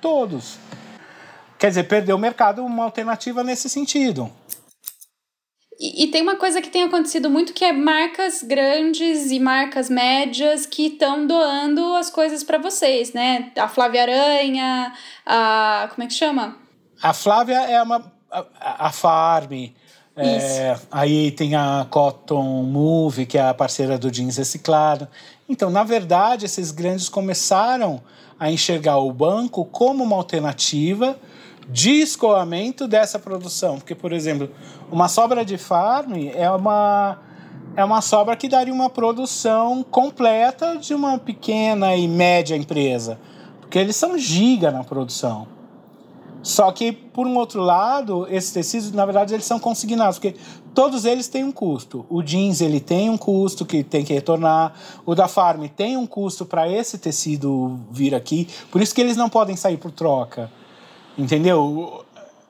todos. 0.01 0.59
Quer 1.59 1.69
dizer, 1.69 1.85
perdeu 1.85 2.17
o 2.17 2.19
mercado 2.19 2.65
uma 2.65 2.85
alternativa 2.85 3.45
nesse 3.45 3.69
sentido. 3.69 4.31
E, 5.79 6.05
e, 6.05 6.07
tem 6.09 6.21
uma 6.21 6.37
coisa 6.37 6.61
que 6.61 6.69
tem 6.69 6.83
acontecido 6.83 7.31
muito 7.31 7.55
que 7.55 7.65
é 7.65 7.73
marcas 7.73 8.43
grandes 8.43 9.31
e 9.31 9.41
marcas 9.41 9.89
médias 9.89 10.67
que 10.67 10.89
estão 10.89 11.27
doando 11.27 11.95
as 11.95 12.11
coisas 12.11 12.45
para 12.45 12.59
vocês, 12.59 13.15
né? 13.15 13.51
A 13.57 13.67
Flávia 13.67 14.03
Aranha, 14.03 14.93
a. 15.25 15.89
Como 15.91 16.03
é 16.03 16.07
que 16.07 16.13
chama? 16.13 16.59
A 17.03 17.15
Flávia 17.15 17.61
é 17.61 17.83
uma. 17.83 18.13
A, 18.31 18.89
a 18.89 18.93
Farm. 18.93 19.71
É, 20.17 20.77
aí 20.91 21.31
tem 21.31 21.55
a 21.55 21.87
Cotton 21.89 22.63
Move, 22.65 23.25
que 23.25 23.39
é 23.39 23.49
a 23.49 23.55
parceira 23.55 23.97
do 23.97 24.11
jeans 24.11 24.37
reciclado. 24.37 25.09
Então, 25.49 25.71
na 25.71 25.83
verdade, 25.83 26.45
esses 26.45 26.71
grandes 26.71 27.09
começaram 27.09 28.03
a 28.41 28.51
enxergar 28.51 28.97
o 28.97 29.13
banco 29.13 29.67
como 29.67 30.03
uma 30.03 30.17
alternativa 30.17 31.15
de 31.69 32.01
escoamento 32.01 32.89
dessa 32.89 33.19
produção. 33.19 33.77
Porque, 33.77 33.95
por 33.95 34.15
exemplo, 34.15 34.51
uma 34.91 35.09
sobra 35.09 35.45
de 35.45 35.59
farm 35.59 36.15
é 36.35 36.51
uma, 36.51 37.19
é 37.77 37.85
uma 37.85 38.01
sobra 38.01 38.35
que 38.35 38.49
daria 38.49 38.73
uma 38.73 38.89
produção 38.89 39.83
completa 39.83 40.79
de 40.79 40.95
uma 40.95 41.19
pequena 41.19 41.95
e 41.95 42.09
média 42.09 42.57
empresa. 42.57 43.21
Porque 43.61 43.79
eles 43.79 43.95
são 43.95 44.17
giga 44.17 44.71
na 44.71 44.83
produção. 44.83 45.47
Só 46.43 46.73
que, 46.73 46.91
por 46.91 47.27
um 47.27 47.37
outro 47.37 47.61
lado, 47.61 48.27
esses 48.31 48.51
tecidos, 48.51 48.91
na 48.93 49.05
verdade, 49.05 49.35
eles 49.35 49.45
são 49.45 49.59
consignados, 49.59 50.19
porque 50.19 50.41
todos 50.75 51.05
eles 51.05 51.29
têm 51.29 51.45
um 51.45 51.53
custo. 51.53 52.05
O 52.09 52.23
jeans 52.23 52.61
ele 52.61 52.81
tem 52.81 53.11
um 53.11 53.17
custo 53.17 53.65
que 53.65 53.83
tem 53.83 54.05
que 54.05 54.13
retornar, 54.13 54.75
o 55.05 55.15
da 55.15 55.29
Farm 55.29 55.67
tem 55.69 55.97
um 55.97 56.07
custo 56.07 56.45
para 56.45 56.69
esse 56.69 56.99
tecido 56.99 57.79
vir 57.91 58.15
aqui, 58.15 58.49
por 58.71 58.81
isso 58.81 58.95
que 58.95 59.01
eles 59.01 59.17
não 59.17 59.29
podem 59.29 59.57
sair 59.57 59.77
por 59.77 59.91
troca. 59.91 60.51
Entendeu? 61.19 62.05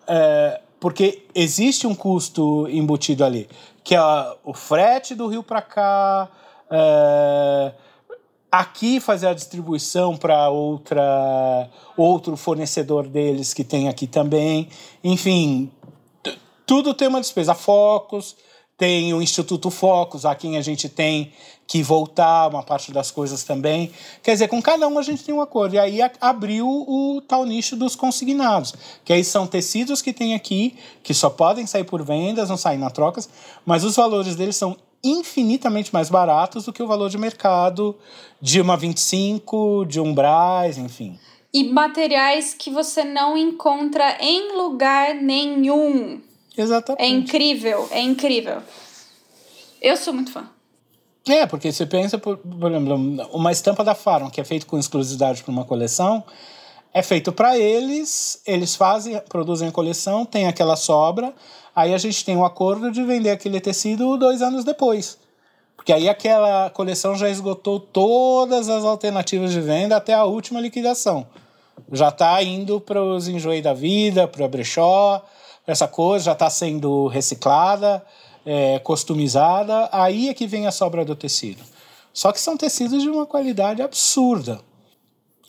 É, 0.06 0.60
porque 0.78 1.26
existe 1.34 1.86
um 1.86 1.94
custo 1.94 2.66
embutido 2.70 3.24
ali, 3.24 3.48
que 3.82 3.94
é 3.94 4.00
o 4.44 4.54
frete 4.54 5.14
do 5.14 5.26
rio 5.26 5.42
para 5.42 5.60
cá, 5.62 6.28
é, 6.70 7.72
aqui 8.50 8.98
fazer 8.98 9.28
a 9.28 9.34
distribuição 9.34 10.16
para 10.16 10.48
outra 10.48 11.68
outro 11.96 12.36
fornecedor 12.36 13.06
deles 13.06 13.54
que 13.54 13.62
tem 13.62 13.88
aqui 13.88 14.06
também. 14.06 14.68
Enfim, 15.04 15.70
tudo 16.70 16.94
tem 16.94 17.08
uma 17.08 17.20
despesa. 17.20 17.52
Focus, 17.52 18.36
tem 18.78 19.12
o 19.12 19.20
Instituto 19.20 19.72
Focus, 19.72 20.24
a 20.24 20.36
quem 20.36 20.56
a 20.56 20.62
gente 20.62 20.88
tem 20.88 21.32
que 21.66 21.82
voltar 21.82 22.46
uma 22.48 22.62
parte 22.62 22.92
das 22.92 23.10
coisas 23.10 23.42
também. 23.42 23.90
Quer 24.22 24.34
dizer, 24.34 24.46
com 24.46 24.62
cada 24.62 24.86
um 24.86 24.96
a 24.96 25.02
gente 25.02 25.24
tem 25.24 25.34
um 25.34 25.40
acordo. 25.40 25.74
E 25.74 25.80
aí 25.80 25.98
abriu 26.20 26.68
o 26.68 27.20
tal 27.26 27.44
nicho 27.44 27.74
dos 27.74 27.96
consignados, 27.96 28.72
que 29.04 29.12
aí 29.12 29.24
são 29.24 29.48
tecidos 29.48 30.00
que 30.00 30.12
tem 30.12 30.32
aqui, 30.32 30.76
que 31.02 31.12
só 31.12 31.28
podem 31.28 31.66
sair 31.66 31.82
por 31.82 32.04
vendas, 32.04 32.48
não 32.48 32.56
saem 32.56 32.78
na 32.78 32.88
trocas, 32.88 33.28
mas 33.66 33.82
os 33.82 33.96
valores 33.96 34.36
deles 34.36 34.54
são 34.54 34.76
infinitamente 35.02 35.92
mais 35.92 36.08
baratos 36.08 36.66
do 36.66 36.72
que 36.72 36.84
o 36.84 36.86
valor 36.86 37.10
de 37.10 37.18
mercado 37.18 37.96
de 38.40 38.60
uma 38.60 38.76
25, 38.76 39.86
de 39.88 39.98
um 39.98 40.14
Braz, 40.14 40.78
enfim. 40.78 41.18
E 41.52 41.64
materiais 41.64 42.54
que 42.54 42.70
você 42.70 43.02
não 43.02 43.36
encontra 43.36 44.18
em 44.20 44.56
lugar 44.56 45.16
nenhum. 45.16 46.29
Exatamente. 46.56 47.02
É 47.02 47.08
incrível, 47.08 47.88
é 47.90 48.00
incrível. 48.00 48.62
Eu 49.80 49.96
sou 49.96 50.12
muito 50.12 50.32
fã. 50.32 50.48
É, 51.28 51.46
porque 51.46 51.70
você 51.70 51.86
pensa, 51.86 52.18
por, 52.18 52.38
por 52.38 52.70
exemplo, 52.70 52.94
uma 53.32 53.52
estampa 53.52 53.84
da 53.84 53.94
Farm, 53.94 54.30
que 54.30 54.40
é 54.40 54.44
feita 54.44 54.66
com 54.66 54.78
exclusividade 54.78 55.42
para 55.42 55.52
uma 55.52 55.64
coleção, 55.64 56.24
é 56.92 57.02
feito 57.02 57.32
para 57.32 57.58
eles, 57.58 58.42
eles 58.46 58.74
fazem, 58.74 59.20
produzem 59.28 59.68
a 59.68 59.72
coleção, 59.72 60.24
tem 60.24 60.48
aquela 60.48 60.76
sobra, 60.76 61.32
Aí 61.74 61.94
a 61.94 61.98
gente 61.98 62.24
tem 62.24 62.36
um 62.36 62.44
acordo 62.44 62.90
de 62.90 63.02
vender 63.02 63.30
aquele 63.30 63.60
tecido 63.60 64.16
dois 64.16 64.42
anos 64.42 64.64
depois. 64.64 65.18
Porque 65.76 65.92
aí 65.92 66.08
aquela 66.08 66.68
coleção 66.70 67.14
já 67.14 67.28
esgotou 67.28 67.80
todas 67.80 68.68
as 68.68 68.84
alternativas 68.84 69.52
de 69.52 69.60
venda 69.60 69.96
até 69.96 70.12
a 70.12 70.24
última 70.24 70.60
liquidação. 70.60 71.26
Já 71.90 72.08
está 72.08 72.42
indo 72.42 72.80
para 72.80 73.02
os 73.02 73.28
enjoei 73.28 73.62
da 73.62 73.72
vida, 73.72 74.28
para 74.28 74.44
o 74.44 74.48
brechó, 74.48 75.24
essa 75.72 75.88
coisa, 75.88 76.26
já 76.26 76.32
está 76.32 76.50
sendo 76.50 77.06
reciclada, 77.06 78.04
é, 78.44 78.78
customizada. 78.80 79.88
Aí 79.92 80.28
é 80.28 80.34
que 80.34 80.46
vem 80.46 80.66
a 80.66 80.72
sobra 80.72 81.04
do 81.04 81.14
tecido. 81.14 81.62
Só 82.12 82.32
que 82.32 82.40
são 82.40 82.56
tecidos 82.56 83.02
de 83.02 83.08
uma 83.08 83.26
qualidade 83.26 83.82
absurda. 83.82 84.60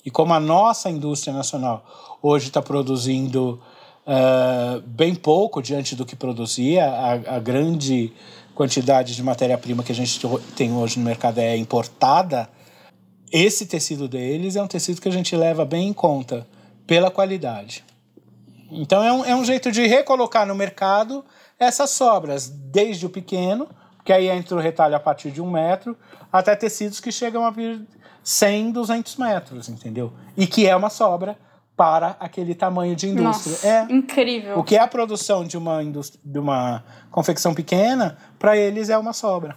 E 0.05 0.11
como 0.11 0.33
a 0.33 0.39
nossa 0.39 0.89
indústria 0.89 1.33
nacional 1.33 1.83
hoje 2.21 2.47
está 2.47 2.61
produzindo 2.61 3.61
uh, 4.05 4.81
bem 4.81 5.15
pouco 5.15 5.61
diante 5.61 5.95
do 5.95 6.05
que 6.05 6.15
produzia, 6.15 6.85
a, 6.85 7.35
a 7.35 7.39
grande 7.39 8.11
quantidade 8.53 9.15
de 9.15 9.23
matéria-prima 9.23 9.83
que 9.83 9.91
a 9.91 9.95
gente 9.95 10.19
tem 10.55 10.71
hoje 10.73 10.99
no 10.99 11.05
mercado 11.05 11.39
é 11.39 11.55
importada, 11.57 12.49
esse 13.31 13.65
tecido 13.65 14.07
deles 14.07 14.55
é 14.55 14.61
um 14.61 14.67
tecido 14.67 15.01
que 15.01 15.07
a 15.07 15.11
gente 15.11 15.35
leva 15.35 15.63
bem 15.65 15.87
em 15.87 15.93
conta 15.93 16.45
pela 16.85 17.09
qualidade. 17.09 17.83
Então 18.71 19.03
é 19.03 19.11
um, 19.11 19.25
é 19.25 19.35
um 19.35 19.43
jeito 19.43 19.71
de 19.71 19.85
recolocar 19.85 20.45
no 20.45 20.55
mercado 20.55 21.23
essas 21.59 21.91
sobras, 21.91 22.47
desde 22.49 23.05
o 23.05 23.09
pequeno, 23.09 23.67
que 24.03 24.11
aí 24.11 24.27
entra 24.29 24.55
o 24.55 24.59
retalho 24.59 24.95
a 24.95 24.99
partir 24.99 25.31
de 25.31 25.41
um 25.41 25.51
metro, 25.51 25.95
até 26.31 26.55
tecidos 26.55 26.99
que 26.99 27.11
chegam 27.11 27.45
a 27.45 27.51
vir 27.51 27.85
100, 28.23 28.71
200 28.71 29.15
metros, 29.17 29.69
entendeu? 29.69 30.13
E 30.35 30.47
que 30.47 30.67
é 30.67 30.75
uma 30.75 30.89
sobra 30.89 31.37
para 31.75 32.15
aquele 32.19 32.53
tamanho 32.53 32.95
de 32.95 33.07
indústria. 33.07 33.53
Nossa, 33.53 33.67
é 33.67 33.93
incrível. 33.93 34.59
O 34.59 34.63
que 34.63 34.75
é 34.75 34.79
a 34.79 34.87
produção 34.87 35.43
de 35.43 35.57
uma, 35.57 35.83
de 35.83 36.39
uma 36.39 36.83
confecção 37.09 37.53
pequena, 37.53 38.17
para 38.37 38.55
eles 38.57 38.89
é 38.89 38.97
uma 38.97 39.13
sobra. 39.13 39.55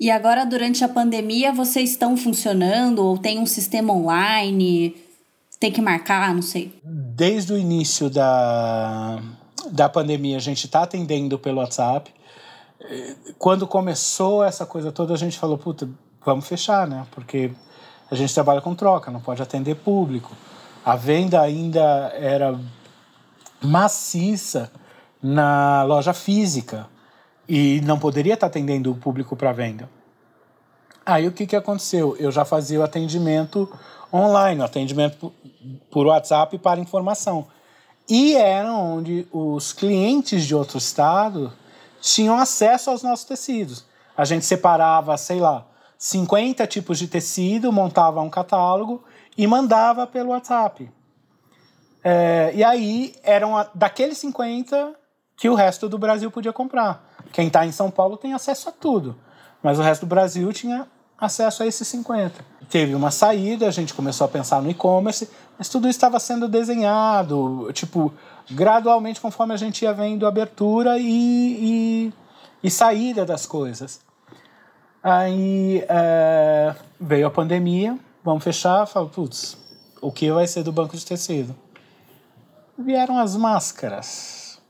E 0.00 0.10
agora, 0.10 0.46
durante 0.46 0.82
a 0.82 0.88
pandemia, 0.88 1.52
vocês 1.52 1.90
estão 1.90 2.16
funcionando 2.16 3.04
ou 3.04 3.18
tem 3.18 3.38
um 3.38 3.44
sistema 3.44 3.92
online? 3.92 4.96
Tem 5.60 5.70
que 5.70 5.82
marcar, 5.82 6.34
não 6.34 6.40
sei. 6.40 6.80
Desde 6.82 7.52
o 7.52 7.58
início 7.58 8.08
da, 8.08 9.20
da 9.70 9.90
pandemia, 9.90 10.38
a 10.38 10.40
gente 10.40 10.64
está 10.64 10.84
atendendo 10.84 11.38
pelo 11.38 11.58
WhatsApp. 11.58 12.10
Quando 13.38 13.66
começou 13.66 14.42
essa 14.42 14.64
coisa 14.64 14.90
toda, 14.90 15.12
a 15.12 15.18
gente 15.18 15.38
falou, 15.38 15.58
puta, 15.58 15.86
vamos 16.24 16.48
fechar, 16.48 16.88
né? 16.88 17.06
Porque 17.10 17.52
a 18.10 18.14
gente 18.14 18.32
trabalha 18.32 18.62
com 18.62 18.74
troca, 18.74 19.10
não 19.10 19.20
pode 19.20 19.42
atender 19.42 19.76
público. 19.76 20.34
A 20.82 20.96
venda 20.96 21.42
ainda 21.42 22.10
era 22.14 22.58
maciça 23.62 24.72
na 25.22 25.82
loja 25.82 26.14
física 26.14 26.88
e 27.46 27.82
não 27.82 27.98
poderia 27.98 28.32
estar 28.32 28.46
atendendo 28.46 28.90
o 28.90 28.94
público 28.94 29.36
para 29.36 29.52
venda. 29.52 29.90
Aí 31.04 31.28
o 31.28 31.32
que, 31.32 31.46
que 31.46 31.56
aconteceu? 31.56 32.16
Eu 32.18 32.32
já 32.32 32.46
fazia 32.46 32.80
o 32.80 32.82
atendimento 32.82 33.70
online, 34.12 34.62
atendimento 34.62 35.32
por 35.90 36.06
WhatsApp 36.06 36.58
para 36.58 36.80
informação. 36.80 37.46
E 38.08 38.34
era 38.34 38.72
onde 38.72 39.26
os 39.30 39.72
clientes 39.72 40.44
de 40.44 40.54
outro 40.54 40.78
estado 40.78 41.52
tinham 42.00 42.36
acesso 42.36 42.90
aos 42.90 43.02
nossos 43.02 43.24
tecidos. 43.24 43.84
A 44.16 44.24
gente 44.24 44.44
separava, 44.44 45.16
sei 45.16 45.38
lá, 45.38 45.66
50 45.96 46.66
tipos 46.66 46.98
de 46.98 47.06
tecido, 47.06 47.70
montava 47.70 48.20
um 48.20 48.30
catálogo 48.30 49.04
e 49.36 49.46
mandava 49.46 50.06
pelo 50.06 50.30
WhatsApp. 50.30 50.90
É, 52.02 52.50
e 52.54 52.64
aí 52.64 53.14
eram 53.22 53.66
daqueles 53.74 54.18
50 54.18 54.94
que 55.36 55.48
o 55.48 55.54
resto 55.54 55.88
do 55.88 55.98
Brasil 55.98 56.30
podia 56.30 56.52
comprar. 56.52 57.06
Quem 57.32 57.46
está 57.46 57.64
em 57.64 57.72
São 57.72 57.90
Paulo 57.90 58.16
tem 58.16 58.32
acesso 58.32 58.70
a 58.70 58.72
tudo, 58.72 59.16
mas 59.62 59.78
o 59.78 59.82
resto 59.82 60.06
do 60.06 60.08
Brasil 60.08 60.52
tinha 60.52 60.86
acesso 61.20 61.62
a 61.62 61.66
esses 61.66 61.86
50. 61.86 62.44
Teve 62.70 62.94
uma 62.94 63.10
saída, 63.10 63.68
a 63.68 63.70
gente 63.70 63.92
começou 63.92 64.24
a 64.24 64.28
pensar 64.28 64.62
no 64.62 64.70
e-commerce, 64.70 65.28
mas 65.58 65.68
tudo 65.68 65.88
estava 65.88 66.18
sendo 66.18 66.48
desenhado, 66.48 67.70
tipo, 67.72 68.12
gradualmente 68.50 69.20
conforme 69.20 69.52
a 69.52 69.56
gente 69.56 69.82
ia 69.82 69.92
vendo 69.92 70.26
abertura 70.26 70.98
e, 70.98 71.04
e, 71.04 72.12
e 72.62 72.70
saída 72.70 73.26
das 73.26 73.44
coisas. 73.44 74.00
Aí 75.02 75.84
é, 75.88 76.74
veio 76.98 77.26
a 77.26 77.30
pandemia, 77.30 77.98
vamos 78.24 78.42
fechar, 78.42 78.86
falo, 78.86 79.08
putz, 79.08 79.58
o 80.00 80.10
que 80.10 80.30
vai 80.32 80.46
ser 80.46 80.62
do 80.62 80.72
banco 80.72 80.96
de 80.96 81.04
tecido? 81.04 81.54
Vieram 82.78 83.18
as 83.18 83.36
máscaras. 83.36 84.60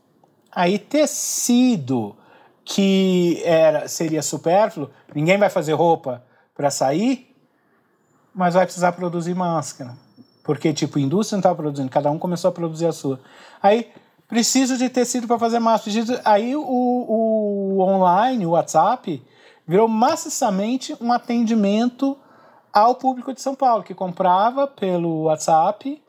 Aí 0.50 0.78
tecido 0.78 2.16
que 2.64 3.40
era 3.44 3.88
seria 3.88 4.22
supérfluo, 4.22 4.90
ninguém 5.14 5.38
vai 5.38 5.50
fazer 5.50 5.74
roupa 5.74 6.24
para 6.60 6.70
sair, 6.70 7.34
mas 8.34 8.52
vai 8.52 8.66
precisar 8.66 8.92
produzir 8.92 9.34
máscara. 9.34 9.96
Porque, 10.44 10.74
tipo, 10.74 10.98
a 10.98 11.00
indústria 11.00 11.36
não 11.36 11.40
estava 11.40 11.54
produzindo, 11.54 11.88
cada 11.88 12.10
um 12.10 12.18
começou 12.18 12.50
a 12.50 12.52
produzir 12.52 12.84
a 12.84 12.92
sua. 12.92 13.18
Aí, 13.62 13.90
preciso 14.28 14.76
de 14.76 14.90
tecido 14.90 15.26
para 15.26 15.38
fazer 15.38 15.58
máscara. 15.58 16.20
Aí, 16.22 16.54
o, 16.54 16.62
o 16.62 17.80
online, 17.80 18.44
o 18.44 18.50
WhatsApp, 18.50 19.22
virou 19.66 19.88
maciçamente 19.88 20.94
um 21.00 21.10
atendimento 21.10 22.14
ao 22.70 22.94
público 22.94 23.32
de 23.32 23.40
São 23.40 23.54
Paulo, 23.54 23.82
que 23.82 23.94
comprava 23.94 24.66
pelo 24.66 25.22
WhatsApp 25.22 26.02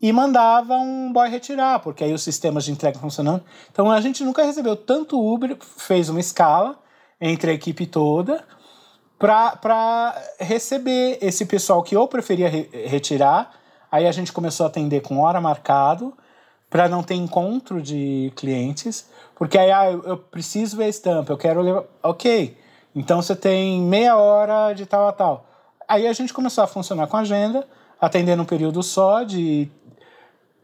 e 0.00 0.12
mandava 0.12 0.76
um 0.76 1.12
boy 1.12 1.28
retirar, 1.28 1.80
porque 1.80 2.04
aí 2.04 2.12
os 2.12 2.22
sistemas 2.22 2.64
de 2.64 2.70
entrega 2.70 3.00
funcionando. 3.00 3.42
Então 3.72 3.90
a 3.90 4.00
gente 4.00 4.22
nunca 4.22 4.44
recebeu 4.44 4.76
tanto 4.76 5.20
Uber, 5.20 5.56
fez 5.76 6.08
uma 6.08 6.20
escala 6.20 6.78
entre 7.20 7.50
a 7.50 7.54
equipe 7.54 7.84
toda 7.84 8.44
para 9.22 10.20
receber 10.40 11.18
esse 11.22 11.46
pessoal 11.46 11.80
que 11.84 11.96
ou 11.96 12.08
preferia 12.08 12.48
re 12.48 12.68
retirar, 12.72 13.52
aí 13.90 14.04
a 14.04 14.10
gente 14.10 14.32
começou 14.32 14.64
a 14.64 14.68
atender 14.68 15.00
com 15.00 15.20
hora 15.20 15.40
marcado, 15.40 16.12
para 16.68 16.88
não 16.88 17.02
ter 17.02 17.14
encontro 17.14 17.80
de 17.80 18.32
clientes, 18.34 19.08
porque 19.36 19.58
aí 19.58 19.70
ah, 19.70 19.92
eu 19.92 20.16
preciso 20.16 20.76
ver 20.76 20.84
a 20.84 20.88
estampa, 20.88 21.32
eu 21.32 21.36
quero 21.36 21.60
levar. 21.60 21.84
Ok, 22.02 22.56
então 22.96 23.22
você 23.22 23.36
tem 23.36 23.80
meia 23.80 24.16
hora 24.16 24.72
de 24.72 24.86
tal 24.86 25.06
a 25.06 25.12
tal. 25.12 25.46
Aí 25.86 26.06
a 26.06 26.12
gente 26.12 26.32
começou 26.32 26.64
a 26.64 26.66
funcionar 26.66 27.06
com 27.06 27.16
agenda, 27.16 27.68
atendendo 28.00 28.42
um 28.42 28.46
período 28.46 28.82
só, 28.82 29.22
de, 29.22 29.68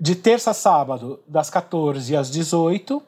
de 0.01 0.16
terça 0.16 0.51
a 0.51 0.55
sábado, 0.55 1.20
das 1.28 1.51
14 1.51 2.16
às 2.16 2.30
18. 2.30 3.02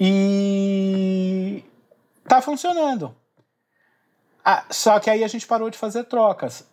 E 0.00 1.62
tá 2.26 2.40
funcionando. 2.40 3.14
Ah, 4.48 4.64
só 4.70 5.00
que 5.00 5.10
aí 5.10 5.24
a 5.24 5.28
gente 5.28 5.44
parou 5.44 5.68
de 5.68 5.76
fazer 5.76 6.04
trocas. 6.04 6.64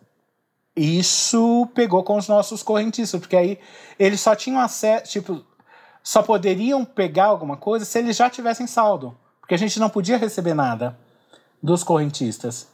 Isso 0.76 1.68
pegou 1.74 2.04
com 2.04 2.16
os 2.16 2.28
nossos 2.28 2.62
correntistas, 2.62 3.20
porque 3.20 3.34
aí 3.34 3.58
eles 3.98 4.20
só 4.20 4.36
tinham 4.36 4.60
acesso, 4.60 5.10
tipo, 5.10 5.44
só 6.00 6.22
poderiam 6.22 6.84
pegar 6.84 7.24
alguma 7.24 7.56
coisa 7.56 7.84
se 7.84 7.98
eles 7.98 8.16
já 8.16 8.30
tivessem 8.30 8.68
saldo, 8.68 9.18
porque 9.40 9.54
a 9.54 9.58
gente 9.58 9.80
não 9.80 9.90
podia 9.90 10.16
receber 10.16 10.54
nada 10.54 10.96
dos 11.60 11.82
correntistas. 11.82 12.68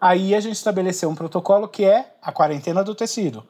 Aí 0.00 0.36
a 0.36 0.40
gente 0.40 0.54
estabeleceu 0.54 1.10
um 1.10 1.16
protocolo 1.16 1.66
que 1.66 1.84
é 1.84 2.14
a 2.22 2.30
quarentena 2.30 2.84
do 2.84 2.94
tecido. 2.94 3.44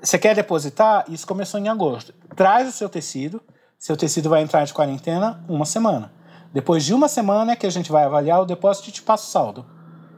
Você 0.00 0.20
quer 0.20 0.36
depositar? 0.36 1.04
Isso 1.08 1.26
começou 1.26 1.58
em 1.58 1.68
agosto. 1.68 2.14
Traz 2.36 2.68
o 2.68 2.72
seu 2.72 2.88
tecido, 2.88 3.42
seu 3.76 3.96
tecido 3.96 4.28
vai 4.28 4.42
entrar 4.42 4.64
de 4.64 4.72
quarentena 4.72 5.44
uma 5.48 5.64
semana. 5.64 6.12
Depois 6.52 6.84
de 6.84 6.94
uma 6.94 7.08
semana 7.08 7.52
é 7.52 7.56
que 7.56 7.66
a 7.66 7.70
gente 7.70 7.90
vai 7.90 8.04
avaliar 8.04 8.40
o 8.40 8.46
depósito 8.46 8.88
e 8.88 8.92
te 8.92 9.02
passa 9.02 9.24
o 9.24 9.30
saldo. 9.30 9.75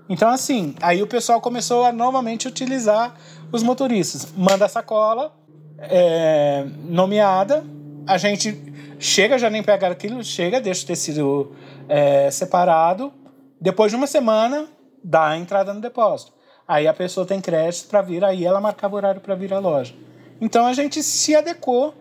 Então, 0.08 0.30
assim, 0.30 0.74
aí 0.80 1.02
o 1.02 1.06
pessoal 1.06 1.40
começou 1.40 1.84
a 1.84 1.92
novamente 1.92 2.48
utilizar 2.48 3.14
os 3.52 3.62
motoristas. 3.62 4.32
Manda 4.36 4.64
a 4.64 4.68
sacola 4.68 5.32
é, 5.78 6.66
nomeada, 6.84 7.64
a 8.06 8.16
gente 8.16 8.56
chega, 8.98 9.38
já 9.38 9.50
nem 9.50 9.62
pega 9.62 9.88
aquilo, 9.88 10.24
chega, 10.24 10.60
deixa 10.60 10.84
o 10.84 10.86
tecido 10.86 11.52
é, 11.88 12.30
separado. 12.30 13.12
Depois 13.60 13.90
de 13.90 13.96
uma 13.96 14.06
semana, 14.06 14.66
dá 15.04 15.28
a 15.28 15.36
entrada 15.36 15.74
no 15.74 15.80
depósito. 15.80 16.32
Aí 16.66 16.86
a 16.86 16.94
pessoa 16.94 17.26
tem 17.26 17.40
crédito 17.40 17.88
para 17.88 18.02
vir, 18.02 18.24
aí 18.24 18.44
ela 18.44 18.60
marcava 18.60 18.94
o 18.94 18.96
horário 18.96 19.20
para 19.20 19.34
vir 19.34 19.52
à 19.52 19.58
loja. 19.58 19.94
Então 20.40 20.66
a 20.66 20.72
gente 20.72 21.02
se 21.02 21.34
adequou 21.34 21.94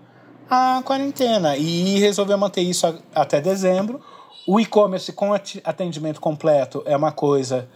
à 0.50 0.82
quarentena 0.84 1.58
e 1.58 2.00
resolveu 2.00 2.38
manter 2.38 2.62
isso 2.62 3.02
até 3.14 3.42
dezembro. 3.42 4.02
O 4.48 4.60
e-commerce 4.60 5.12
com 5.12 5.34
atendimento 5.34 6.22
completo 6.22 6.84
é 6.86 6.96
uma 6.96 7.12
coisa 7.12 7.68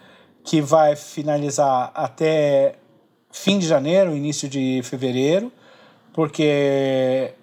que 0.44 0.62
vai 0.62 0.96
finalizar 0.96 1.92
até 1.94 2.76
fim 3.32 3.60
de 3.60 3.68
janeiro, 3.68 4.16
início 4.16 4.50
de 4.50 4.82
fevereiro, 4.84 5.52
porque 6.14 7.34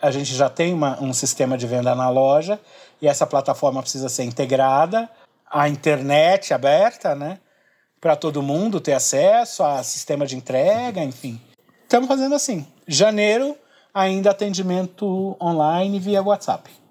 a 0.00 0.10
gente 0.10 0.34
já 0.34 0.48
tem 0.48 0.72
uma, 0.72 1.00
um 1.02 1.12
sistema 1.12 1.56
de 1.56 1.66
venda 1.66 1.94
na 1.94 2.08
loja 2.08 2.60
e 3.00 3.08
essa 3.08 3.26
plataforma 3.26 3.82
precisa 3.82 4.08
ser 4.08 4.24
integrada 4.24 5.08
a 5.50 5.68
internet 5.68 6.54
aberta, 6.54 7.14
né? 7.14 7.38
Para 8.00 8.16
todo 8.16 8.42
mundo 8.42 8.80
ter 8.80 8.94
acesso 8.94 9.62
a 9.62 9.82
sistema 9.82 10.26
de 10.26 10.34
entrega, 10.34 11.02
enfim. 11.02 11.40
Estamos 11.82 12.08
fazendo 12.08 12.34
assim. 12.34 12.66
Janeiro, 12.88 13.56
ainda 13.92 14.30
atendimento 14.30 15.36
online 15.40 16.00
via 16.00 16.22
WhatsApp. 16.22 16.81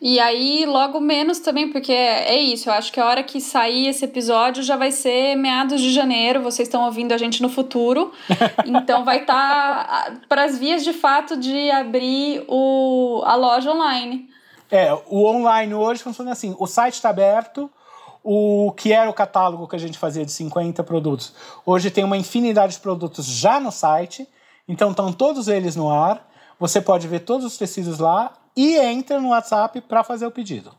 E 0.00 0.18
aí, 0.18 0.66
logo 0.66 0.98
menos 0.98 1.38
também, 1.38 1.70
porque 1.70 1.92
é 1.92 2.36
isso, 2.36 2.68
eu 2.68 2.72
acho 2.72 2.92
que 2.92 2.98
a 2.98 3.06
hora 3.06 3.22
que 3.22 3.40
sair 3.40 3.86
esse 3.86 4.04
episódio 4.04 4.62
já 4.62 4.76
vai 4.76 4.90
ser 4.90 5.36
meados 5.36 5.80
de 5.80 5.92
janeiro, 5.92 6.42
vocês 6.42 6.66
estão 6.66 6.84
ouvindo 6.84 7.12
a 7.12 7.18
gente 7.18 7.40
no 7.40 7.48
futuro. 7.48 8.12
então 8.66 9.04
vai 9.04 9.20
estar 9.20 9.86
tá 9.86 10.12
para 10.28 10.44
as 10.44 10.58
vias 10.58 10.82
de 10.82 10.92
fato 10.92 11.36
de 11.36 11.70
abrir 11.70 12.44
o, 12.48 13.22
a 13.24 13.36
loja 13.36 13.70
online. 13.70 14.28
É, 14.70 14.92
o 15.06 15.24
online 15.24 15.72
hoje 15.72 16.02
funciona 16.02 16.32
assim: 16.32 16.56
o 16.58 16.66
site 16.66 16.94
está 16.94 17.10
aberto, 17.10 17.70
o 18.24 18.72
que 18.76 18.92
era 18.92 19.08
o 19.08 19.14
catálogo 19.14 19.68
que 19.68 19.76
a 19.76 19.78
gente 19.78 19.98
fazia 19.98 20.24
de 20.24 20.32
50 20.32 20.82
produtos. 20.82 21.32
Hoje 21.64 21.92
tem 21.92 22.02
uma 22.02 22.16
infinidade 22.16 22.74
de 22.74 22.80
produtos 22.80 23.24
já 23.26 23.60
no 23.60 23.70
site, 23.70 24.26
então 24.66 24.90
estão 24.90 25.12
todos 25.12 25.46
eles 25.46 25.76
no 25.76 25.88
ar. 25.88 26.28
Você 26.58 26.80
pode 26.80 27.06
ver 27.06 27.20
todos 27.20 27.46
os 27.46 27.56
tecidos 27.56 28.00
lá 28.00 28.32
e 28.56 28.76
entra 28.76 29.20
no 29.20 29.28
WhatsApp 29.28 29.80
para 29.82 30.04
fazer 30.04 30.26
o 30.26 30.30
pedido. 30.30 30.72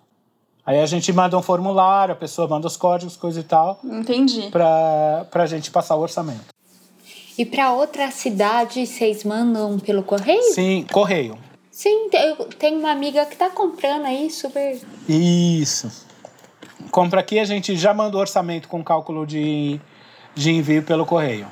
Aí 0.66 0.80
a 0.80 0.86
gente 0.86 1.12
manda 1.12 1.38
um 1.38 1.42
formulário, 1.42 2.14
a 2.14 2.18
pessoa 2.18 2.48
manda 2.48 2.68
os 2.68 2.78
códigos, 2.78 3.18
coisa 3.18 3.42
e 3.42 3.44
tal. 3.44 3.80
Entendi. 3.84 4.50
Para 4.50 5.28
a 5.34 5.46
gente 5.46 5.70
passar 5.70 5.96
o 5.96 6.00
orçamento. 6.00 6.54
E 7.38 7.46
para 7.46 7.74
outra 7.74 8.12
cidade, 8.12 8.86
vocês 8.86 9.24
mandam 9.24 9.78
pelo 9.80 10.04
correio? 10.04 10.54
Sim, 10.54 10.86
correio. 10.92 11.38
Sim, 11.70 12.08
eu 12.14 12.46
tenho 12.60 12.80
uma 12.80 12.92
amiga 12.92 13.26
que 13.26 13.34
está 13.34 13.50
comprando 13.50 14.06
aí, 14.06 14.30
super. 14.30 14.80
Isso. 15.10 15.92
Compra 16.92 17.20
aqui, 17.20 17.40
a 17.40 17.46
gente 17.46 17.76
já 17.76 17.94
mandou 17.94 18.22
orçamento 18.22 18.68
com 18.68 18.84
cálculo 18.84 19.26
de, 19.26 19.82
de 20.36 20.52
envio 20.52 20.84
pelo 20.84 21.06
correio. 21.06 21.48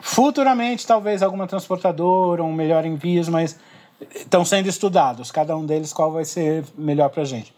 Futuramente, 0.00 0.86
talvez 0.86 1.22
alguma 1.22 1.46
transportadora, 1.46 2.42
um 2.44 2.52
melhor 2.52 2.86
envio, 2.86 3.28
mas 3.30 3.58
estão 4.14 4.44
sendo 4.44 4.68
estudados, 4.68 5.30
cada 5.30 5.56
um 5.56 5.64
deles 5.64 5.92
qual 5.92 6.12
vai 6.12 6.24
ser 6.24 6.64
melhor 6.76 7.08
para 7.10 7.22
a 7.22 7.26
gente. 7.26 7.54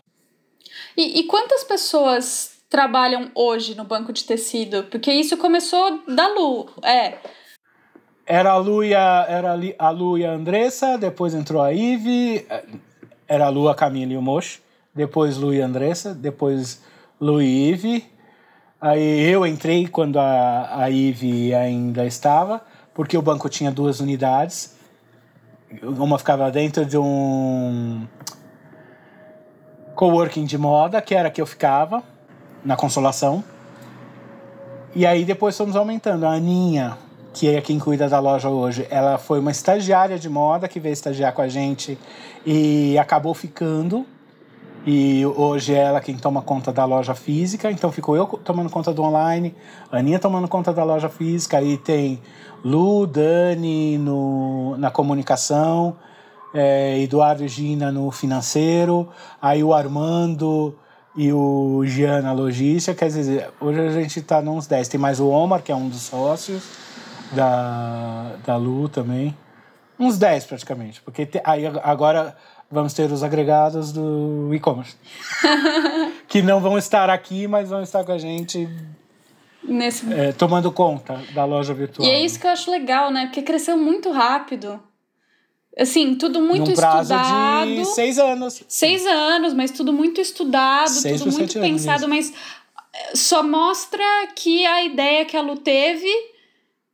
E, 0.97 1.21
e, 1.21 1.25
quantas 1.25 1.65
pessoas 1.65 2.59
trabalham 2.69 3.31
hoje 3.35 3.75
no 3.75 3.85
banco 3.85 4.13
de 4.13 4.25
tecido? 4.25 4.85
Porque 4.85 5.13
isso 5.13 5.37
começou 5.37 6.03
da 6.07 6.29
Lu, 6.29 6.69
é. 6.83 7.19
Era 8.27 8.53
a 8.53 8.57
Lu 8.57 8.83
e 8.83 8.95
a, 8.95 9.25
era 9.29 9.57
a 9.79 9.91
Lu 9.91 10.19
e 10.19 10.27
a 10.27 10.33
Andressa, 10.33 10.99
depois 10.99 11.35
entrou 11.35 11.63
a 11.63 11.73
Ive, 11.73 12.47
era 13.29 13.47
a 13.47 13.49
Lu, 13.49 13.69
a 13.69 13.75
Camila 13.75 14.13
e 14.13 14.17
o 14.17 14.23
Mocho, 14.23 14.61
depois 14.95 15.37
Lu 15.37 15.55
e 15.55 15.63
a 15.63 15.67
Andressa, 15.67 16.15
depois 16.15 16.83
Lu 17.21 17.41
e 17.41 17.71
Ive. 17.71 18.05
Aí 18.81 19.31
eu 19.31 19.47
entrei 19.47 19.87
quando 19.87 20.19
a, 20.19 20.83
a 20.83 20.91
Ive 20.91 21.55
ainda 21.55 22.05
estava, 22.05 22.63
porque 22.93 23.17
o 23.17 23.23
banco 23.23 23.49
tinha 23.49 23.71
duas 23.71 24.01
unidades 24.01 24.76
uma 25.83 26.19
ficava 26.19 26.51
dentro 26.51 26.85
de 26.85 26.99
um 26.99 28.07
coworking 29.95 30.45
de 30.45 30.59
moda, 30.59 31.01
que 31.01 31.15
era 31.15 31.31
que 31.31 31.41
eu 31.41 31.47
ficava, 31.47 32.03
na 32.65 32.77
Consolação. 32.77 33.43
E 34.95 35.07
aí 35.07 35.25
depois 35.25 35.57
fomos 35.57 35.77
aumentando. 35.77 36.25
A 36.25 36.33
Aninha, 36.33 36.97
que 37.33 37.55
é 37.55 37.61
quem 37.61 37.79
cuida 37.79 38.09
da 38.09 38.19
loja 38.19 38.49
hoje, 38.49 38.87
ela 38.91 39.19
foi 39.19 39.41
uma 39.41 39.51
estagiária 39.51 40.19
de 40.19 40.29
moda 40.29 40.69
que 40.69 40.81
veio 40.81 40.93
estagiar 40.93 41.33
com 41.33 41.43
a 41.43 41.49
gente 41.49 41.99
e 42.45 42.99
acabou 42.99 43.35
ficando. 43.35 44.07
E 44.87 45.27
hoje 45.27 45.75
é 45.75 45.79
ela 45.79 46.01
quem 46.01 46.17
toma 46.17 46.41
conta 46.41 46.73
da 46.73 46.85
loja 46.85 47.13
física, 47.13 47.71
então 47.73 47.91
ficou 47.91 48.15
eu 48.15 48.25
tomando 48.25 48.71
conta 48.71 48.93
do 48.93 49.03
online, 49.03 49.53
a 49.91 49.99
Aninha 49.99 50.17
tomando 50.17 50.47
conta 50.47 50.73
da 50.73 50.85
loja 50.85 51.09
física, 51.09 51.59
aí 51.59 51.77
tem 51.77 52.23
Lu, 52.67 53.07
Dani 53.07 53.97
no, 53.97 54.77
na 54.77 54.91
comunicação, 54.91 55.97
é, 56.53 56.99
Eduardo 56.99 57.45
e 57.45 57.49
Gina 57.49 57.93
no 57.93 58.11
financeiro, 58.11 59.09
aí 59.41 59.63
o 59.63 59.73
Armando 59.73 60.77
e 61.17 61.33
o 61.33 61.85
Jean 61.87 62.23
na 62.23 62.33
logística. 62.33 62.93
Quer 62.93 63.07
dizer, 63.07 63.51
hoje 63.61 63.81
a 63.81 63.93
gente 63.93 64.19
está 64.19 64.43
nos 64.43 64.67
10. 64.67 64.89
Tem 64.89 64.99
mais 64.99 65.21
o 65.21 65.29
Omar, 65.29 65.63
que 65.63 65.71
é 65.71 65.77
um 65.77 65.89
dos 65.89 66.03
sócios 66.03 66.65
da, 67.31 68.33
da 68.45 68.57
Lu 68.57 68.89
também. 68.89 69.37
Uns 69.97 70.19
10 70.19 70.47
praticamente, 70.47 71.01
porque 71.03 71.25
te, 71.25 71.41
aí 71.45 71.67
agora 71.85 72.37
vamos 72.69 72.93
ter 72.95 73.13
os 73.13 73.23
agregados 73.23 73.93
do 73.93 74.51
e-commerce. 74.53 74.97
que 76.27 76.43
não 76.43 76.61
vão 76.61 76.77
estar 76.77 77.09
aqui, 77.11 77.47
mas 77.47 77.69
vão 77.69 77.81
estar 77.81 78.03
com 78.03 78.11
a 78.11 78.19
gente 78.19 78.69
Nesse... 79.67 80.13
É, 80.13 80.33
tomando 80.33 80.71
conta 80.71 81.23
da 81.35 81.45
loja 81.45 81.75
virtual. 81.75 82.07
E 82.07 82.11
é 82.11 82.25
isso 82.25 82.39
que 82.39 82.47
eu 82.47 82.51
acho 82.51 82.71
legal, 82.71 83.11
né? 83.11 83.27
Porque 83.27 83.43
cresceu 83.43 83.77
muito 83.77 84.11
rápido. 84.11 84.81
Assim, 85.79 86.15
tudo 86.15 86.41
muito 86.41 86.71
Num 86.71 86.75
prazo 86.75 87.15
estudado. 87.15 87.71
De 87.71 87.85
seis 87.85 88.19
anos. 88.19 88.63
Seis 88.67 89.07
anos, 89.07 89.53
mas 89.53 89.71
tudo 89.71 89.93
muito 89.93 90.21
estudado, 90.21 90.89
seis 90.89 91.21
tudo 91.21 91.33
muito 91.37 91.61
pensado, 91.61 92.07
anos, 92.07 92.17
mas 92.17 92.33
eh, 92.95 93.17
só 93.17 93.43
mostra 93.43 94.03
que 94.35 94.65
a 94.65 94.83
ideia 94.85 95.27
que 95.27 95.37
a 95.37 95.43
Lu 95.43 95.57
teve 95.59 96.09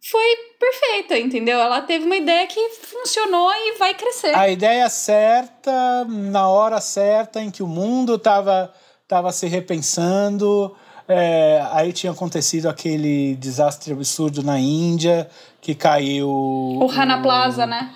foi 0.00 0.36
perfeita, 0.58 1.16
entendeu? 1.16 1.60
Ela 1.60 1.80
teve 1.80 2.04
uma 2.06 2.16
ideia 2.16 2.44
que 2.48 2.70
funcionou 2.70 3.52
e 3.52 3.78
vai 3.78 3.94
crescer. 3.94 4.34
A 4.34 4.48
ideia 4.48 4.88
certa, 4.88 6.04
na 6.08 6.48
hora 6.48 6.80
certa, 6.80 7.40
em 7.40 7.52
que 7.52 7.62
o 7.62 7.68
mundo 7.68 8.16
estava 8.16 8.72
tava 9.06 9.30
se 9.30 9.46
repensando 9.46 10.74
é, 11.12 11.66
aí 11.72 11.92
tinha 11.92 12.12
acontecido 12.12 12.68
aquele 12.68 13.36
desastre 13.36 13.92
absurdo 13.92 14.42
na 14.42 14.58
Índia, 14.58 15.28
que 15.60 15.74
caiu. 15.74 16.28
O 16.28 16.86
Rana 16.86 17.18
o... 17.18 17.22
Plaza, 17.22 17.66
né? 17.66 17.94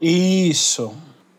Isso. 0.00 0.92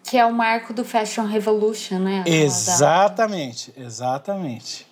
Que 0.04 0.18
é 0.18 0.26
o 0.26 0.34
marco 0.34 0.74
do 0.74 0.86
Fashion 0.86 1.26
Revolution, 1.26 2.00
né? 2.00 2.24
Exatamente, 2.26 3.74
exatamente. 3.78 4.88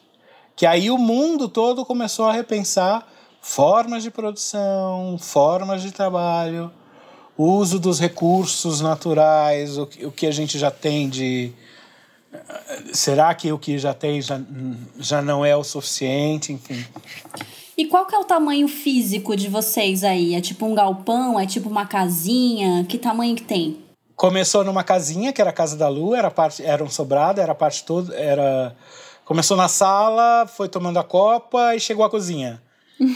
Que 0.56 0.66
aí 0.66 0.92
o 0.92 0.98
mundo 0.98 1.48
todo 1.48 1.86
começou 1.86 2.28
a 2.28 2.34
repensar 2.34 3.08
formas 3.42 4.04
de 4.04 4.12
produção, 4.12 5.18
formas 5.20 5.82
de 5.82 5.92
trabalho, 5.92 6.72
uso 7.38 7.80
dos 7.80 8.00
recursos 8.00 8.82
naturais, 8.82 9.78
o 9.78 9.86
que 9.86 10.26
a 10.26 10.32
gente 10.32 10.58
já 10.58 10.72
tem 10.72 11.10
de 11.10 11.54
será 12.94 13.34
que 13.34 13.52
o 13.52 13.60
que 13.60 13.78
já 13.78 13.94
tem 13.94 14.22
já, 14.22 14.40
já 15.00 15.22
não 15.22 15.46
é 15.46 15.56
o 15.56 15.64
suficiente? 15.64 16.54
Enfim. 16.54 16.86
E 17.78 17.86
qual 17.86 18.06
que 18.06 18.16
é 18.16 18.20
o 18.20 18.24
tamanho 18.24 18.68
físico 18.68 19.36
de 19.36 19.50
vocês 19.50 20.04
aí? 20.04 20.34
É 20.34 20.42
tipo 20.42 20.66
um 20.66 20.74
galpão? 20.74 21.40
É 21.40 21.46
tipo 21.46 21.70
uma 21.70 21.86
casinha? 21.86 22.86
Que 22.86 22.98
tamanho 22.98 23.36
que 23.36 23.44
tem? 23.44 23.84
Começou 24.16 24.64
numa 24.64 24.84
casinha, 24.84 25.34
que 25.34 25.42
era 25.42 25.50
a 25.50 25.54
casa 25.54 25.76
da 25.76 25.90
Lu, 25.90 26.16
era, 26.16 26.32
parte, 26.32 26.64
era 26.64 26.82
um 26.82 26.90
sobrado, 26.90 27.42
era 27.42 27.52
a 27.52 27.56
parte 27.56 27.84
toda, 27.84 28.16
era... 28.16 28.74
Começou 29.26 29.58
na 29.58 29.68
sala, 29.68 30.48
foi 30.48 30.70
tomando 30.70 31.00
a 31.00 31.04
copa 31.04 31.76
e 31.76 31.80
chegou 31.80 32.06
à 32.06 32.10
cozinha. 32.10 32.62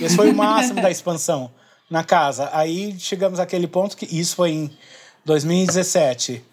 Esse 0.02 0.16
foi 0.16 0.32
o 0.32 0.36
máximo 0.36 0.82
da 0.82 0.92
expansão 0.92 1.52
na 1.90 2.04
casa. 2.04 2.50
Aí 2.52 3.00
chegamos 3.00 3.40
àquele 3.40 3.68
ponto 3.68 3.96
que 3.96 4.06
isso 4.06 4.36
foi 4.36 4.52
em 4.52 4.72
2017 5.24 6.44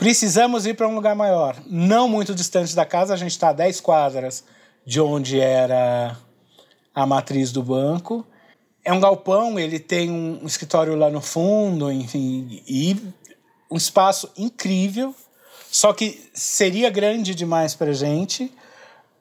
Precisamos 0.00 0.64
ir 0.64 0.72
para 0.76 0.88
um 0.88 0.94
lugar 0.94 1.14
maior. 1.14 1.56
Não 1.66 2.08
muito 2.08 2.34
distante 2.34 2.74
da 2.74 2.86
casa, 2.86 3.12
a 3.12 3.18
gente 3.18 3.32
está 3.32 3.50
a 3.50 3.52
10 3.52 3.82
quadras 3.82 4.42
de 4.82 4.98
onde 4.98 5.38
era 5.38 6.16
a 6.94 7.04
matriz 7.04 7.52
do 7.52 7.62
banco. 7.62 8.26
É 8.82 8.94
um 8.94 8.98
galpão, 8.98 9.58
ele 9.58 9.78
tem 9.78 10.10
um 10.10 10.46
escritório 10.46 10.96
lá 10.96 11.10
no 11.10 11.20
fundo, 11.20 11.92
enfim, 11.92 12.62
e 12.66 12.96
um 13.70 13.76
espaço 13.76 14.32
incrível, 14.38 15.14
só 15.70 15.92
que 15.92 16.30
seria 16.32 16.88
grande 16.88 17.34
demais 17.34 17.74
para 17.74 17.92
gente. 17.92 18.50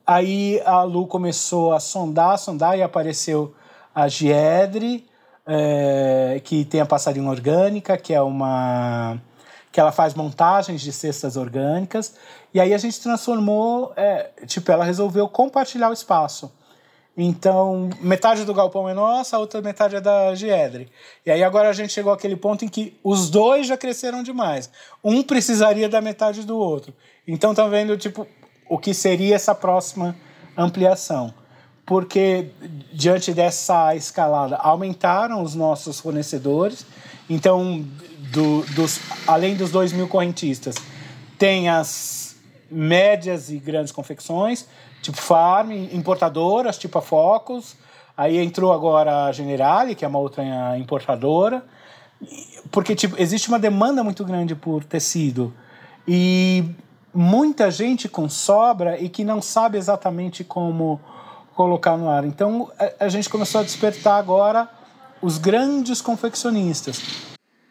Aí 0.07 0.61
a 0.65 0.83
Lu 0.83 1.07
começou 1.07 1.73
a 1.73 1.81
sondar, 1.81 2.39
sondar 2.39 2.77
e 2.77 2.81
apareceu 2.81 3.53
a 3.93 4.07
Giedre, 4.07 5.05
é, 5.45 6.39
que 6.41 6.63
tem 6.63 6.79
a 6.79 6.85
passarinho 6.85 7.29
orgânica, 7.29 7.97
que 7.97 8.13
é 8.13 8.21
uma 8.21 9.19
que 9.71 9.79
ela 9.79 9.91
faz 9.91 10.13
montagens 10.13 10.81
de 10.81 10.91
cestas 10.91 11.37
orgânicas. 11.37 12.15
E 12.53 12.59
aí 12.59 12.73
a 12.73 12.77
gente 12.77 12.99
transformou, 12.99 13.93
é, 13.95 14.29
tipo, 14.45 14.71
ela 14.71 14.83
resolveu 14.83 15.27
compartilhar 15.27 15.89
o 15.89 15.93
espaço. 15.93 16.51
Então, 17.21 17.89
metade 17.99 18.45
do 18.45 18.53
galpão 18.53 18.87
é 18.87 18.93
nossa, 18.93 19.35
a 19.35 19.39
outra 19.39 19.61
metade 19.61 19.95
é 19.95 20.01
da 20.01 20.33
Giedre. 20.33 20.89
E 21.25 21.29
aí 21.29 21.43
agora 21.43 21.69
a 21.69 21.73
gente 21.73 21.91
chegou 21.91 22.13
àquele 22.13 22.35
ponto 22.35 22.63
em 22.63 22.69
que 22.69 22.97
os 23.03 23.29
dois 23.29 23.67
já 23.67 23.75
cresceram 23.75 24.23
demais. 24.23 24.69
Um 25.03 25.21
precisaria 25.21 25.89
da 25.89 25.99
metade 25.99 26.43
do 26.43 26.57
outro. 26.57 26.93
Então, 27.27 27.51
estão 27.51 27.69
vendo, 27.69 27.97
tipo, 27.97 28.25
o 28.69 28.77
que 28.77 28.93
seria 28.93 29.35
essa 29.35 29.53
próxima 29.53 30.15
ampliação. 30.57 31.33
Porque, 31.85 32.51
diante 32.93 33.33
dessa 33.33 33.93
escalada, 33.95 34.55
aumentaram 34.55 35.43
os 35.43 35.55
nossos 35.55 35.99
fornecedores. 35.99 36.85
Então, 37.29 37.85
do, 38.31 38.63
dos, 38.73 38.99
além 39.27 39.55
dos 39.55 39.71
2 39.71 39.93
mil 39.93 40.07
correntistas, 40.07 40.75
tem 41.37 41.69
as 41.69 42.35
médias 42.69 43.49
e 43.49 43.57
grandes 43.57 43.91
confecções, 43.91 44.67
tipo 45.01 45.17
Farm, 45.17 45.71
importadoras, 45.91 46.77
tipo 46.77 46.97
a 46.97 47.01
Focus. 47.01 47.75
Aí 48.15 48.37
entrou 48.37 48.73
agora 48.73 49.25
a 49.25 49.31
Generali, 49.31 49.95
que 49.95 50.03
é 50.03 50.07
uma 50.07 50.19
outra 50.19 50.77
importadora. 50.77 51.63
Porque 52.69 52.95
tipo, 52.95 53.15
existe 53.17 53.47
uma 53.47 53.57
demanda 53.57 54.03
muito 54.03 54.25
grande 54.25 54.53
por 54.53 54.83
tecido. 54.83 55.53
E 56.07 56.65
muita 57.13 57.71
gente 57.71 58.09
com 58.09 58.29
sobra 58.29 58.99
e 58.99 59.09
que 59.09 59.23
não 59.23 59.41
sabe 59.41 59.77
exatamente 59.77 60.43
como 60.43 60.99
colocar 61.55 61.97
no 61.97 62.09
ar. 62.09 62.25
Então 62.25 62.69
a, 62.77 63.05
a 63.05 63.09
gente 63.09 63.29
começou 63.29 63.61
a 63.61 63.63
despertar 63.63 64.17
agora 64.17 64.69
os 65.21 65.37
grandes 65.37 66.01
confeccionistas. 66.01 67.01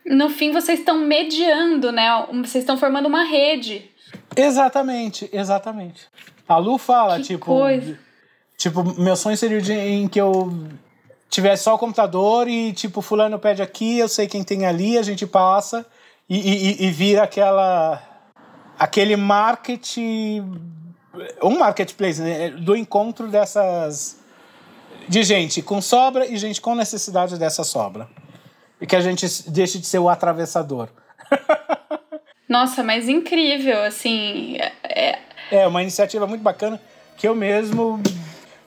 No 0.08 0.30
fim, 0.30 0.50
vocês 0.52 0.78
estão 0.78 0.98
mediando, 0.98 1.92
né? 1.92 2.08
Vocês 2.32 2.62
estão 2.62 2.78
formando 2.78 3.06
uma 3.06 3.24
rede. 3.24 3.90
Exatamente, 4.34 5.28
exatamente. 5.32 6.06
A 6.48 6.56
Lu 6.56 6.78
fala, 6.78 7.16
Que 7.16 7.24
tipo. 7.24 7.44
coisa. 7.44 7.98
Tipo, 8.56 8.82
meu 9.00 9.14
sonho 9.16 9.36
seria 9.36 9.58
o 9.58 9.62
dia 9.62 9.86
em 9.86 10.08
que 10.08 10.20
eu 10.20 10.52
tivesse 11.28 11.64
só 11.64 11.74
o 11.74 11.78
computador 11.78 12.48
e, 12.48 12.72
tipo, 12.72 13.02
fulano 13.02 13.38
pede 13.38 13.62
aqui, 13.62 13.98
eu 13.98 14.08
sei 14.08 14.26
quem 14.26 14.42
tem 14.42 14.66
ali, 14.66 14.96
a 14.98 15.02
gente 15.02 15.26
passa 15.26 15.86
e, 16.28 16.36
e, 16.38 16.86
e 16.86 16.90
vira 16.90 17.22
aquela. 17.22 18.02
aquele 18.78 19.14
market. 19.14 19.98
um 21.42 21.58
marketplace, 21.58 22.20
né? 22.20 22.50
Do 22.50 22.74
encontro 22.74 23.28
dessas. 23.28 24.18
de 25.06 25.22
gente 25.22 25.60
com 25.60 25.82
sobra 25.82 26.26
e 26.26 26.36
gente 26.36 26.60
com 26.60 26.74
necessidade 26.74 27.38
dessa 27.38 27.62
sobra. 27.62 28.08
E 28.80 28.86
que 28.86 28.96
a 28.96 29.00
gente 29.00 29.26
deixe 29.50 29.78
de 29.78 29.86
ser 29.86 29.98
o 29.98 30.08
atravessador. 30.08 30.88
Nossa, 32.48 32.82
mas 32.82 33.08
incrível, 33.08 33.82
assim. 33.82 34.56
É, 34.82 35.18
É 35.50 35.66
uma 35.66 35.82
iniciativa 35.82 36.26
muito 36.26 36.42
bacana 36.42 36.80
que 37.16 37.26
eu 37.26 37.34
mesmo 37.34 38.00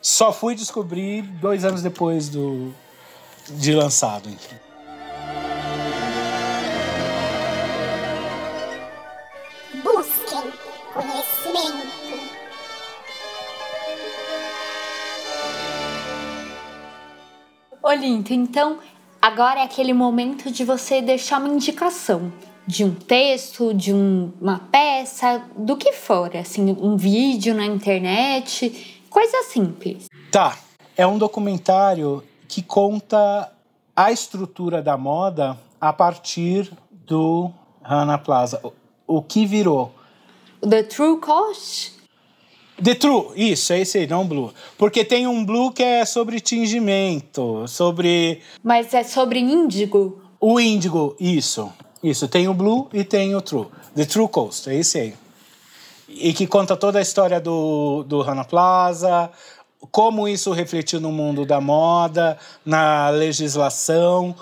só 0.02 0.32
fui 0.34 0.56
descobrir 0.56 1.22
dois 1.22 1.64
anos 1.64 1.82
depois 1.82 2.30
do 2.30 2.74
de 3.50 3.74
lançado. 3.74 4.30
enfim. 4.30 4.56
Busquem 9.84 10.52
conhecimento. 10.94 11.92
Olinto, 17.82 18.34
então 18.34 18.80
agora 19.22 19.60
é 19.60 19.64
aquele 19.64 19.94
momento 19.94 20.52
de 20.52 20.64
você 20.64 21.02
deixar 21.02 21.40
uma 21.40 21.50
indicação 21.50 22.32
de 22.66 22.84
um 22.84 22.94
texto, 22.94 23.74
de 23.74 23.94
um- 23.94 24.32
uma 24.40 24.60
peça, 24.72 25.44
do 25.58 25.76
que 25.76 25.92
for, 25.94 26.36
assim, 26.38 26.76
um 26.80 26.96
vídeo 26.96 27.54
na 27.54 27.66
internet, 27.66 29.02
coisa 29.10 29.44
simples. 29.44 30.06
Tá, 30.32 30.58
é 30.96 31.06
um 31.06 31.18
documentário 31.18 32.24
que 32.48 32.62
conta 32.62 33.52
a 33.96 34.12
estrutura 34.12 34.82
da 34.82 34.96
moda 34.98 35.58
a 35.80 35.92
partir 35.92 36.72
do 37.06 37.52
Rana 37.82 38.18
Plaza. 38.18 38.60
O- 38.64 38.74
O 39.08 39.22
que 39.22 39.46
virou. 39.46 39.94
The 40.62 40.84
True 40.84 41.18
Cost? 41.20 41.94
The 42.84 42.96
True, 42.96 43.28
isso, 43.36 43.74
é 43.74 43.80
esse 43.80 44.00
aí, 44.00 44.08
não 44.08 44.28
Blue. 44.28 44.52
Porque 44.78 45.06
tem 45.06 45.28
um 45.28 45.46
Blue 45.46 45.72
que 45.72 45.84
é 45.84 46.04
sobre 46.06 46.40
tingimento, 46.40 47.68
sobre 47.68 48.42
Mas 48.64 48.94
é 48.94 49.04
sobre 49.04 49.40
índigo? 49.40 50.20
o 50.40 50.60
índigo, 50.60 51.16
isso. 51.20 51.72
Isso, 52.04 52.28
tem 52.28 52.48
o 52.48 52.54
Blue 52.54 52.90
e 52.92 53.04
tem 53.04 53.36
o 53.36 53.42
True. 53.42 53.68
The 53.96 54.06
True 54.06 54.28
Coast, 54.28 54.70
é 54.70 54.76
esse 54.76 54.98
aí. 54.98 55.14
E 56.10 56.34
que 56.34 56.48
conta 56.48 56.76
toda 56.76 56.98
a 56.98 57.02
história 57.02 57.40
do, 57.40 58.04
do 58.04 58.22
Rana 58.22 58.44
Plaza, 58.44 59.30
como 59.92 60.28
isso 60.28 60.52
refletiu 60.52 61.00
no 61.00 61.12
mundo 61.12 61.46
da 61.46 61.62
moda, 61.62 62.38
na 62.66 63.10
legislação. 63.10 64.36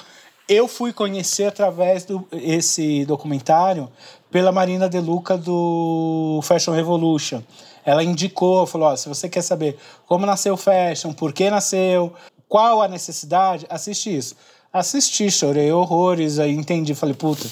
Eu 0.48 0.68
fui 0.68 0.94
conhecer 0.94 1.46
através 1.46 2.06
do 2.06 2.26
esse 2.32 3.06
documentário 3.06 3.90
pela 4.32 4.52
Marina 4.52 4.88
De 4.88 5.00
Luca 5.00 5.38
do 5.38 6.40
Fashion 6.44 6.74
Revolution. 6.74 7.42
Ela 7.90 8.04
indicou, 8.04 8.68
falou: 8.68 8.90
ó, 8.90 8.96
se 8.96 9.08
você 9.10 9.28
quer 9.28 9.42
saber 9.42 9.78
como 10.06 10.26
nasceu 10.26 10.54
o 10.54 10.58
fashion, 10.58 11.12
por 11.14 11.34
que 11.34 11.50
nasceu, 11.50 12.14
qual 12.48 12.82
a 12.82 12.88
necessidade, 12.88 13.66
assiste 13.70 14.16
isso. 14.16 14.36
Assisti, 14.72 15.32
chorei 15.32 15.72
horrores, 15.72 16.38
aí 16.38 16.52
entendi, 16.54 16.94
falei, 16.94 17.16
puta, 17.16 17.48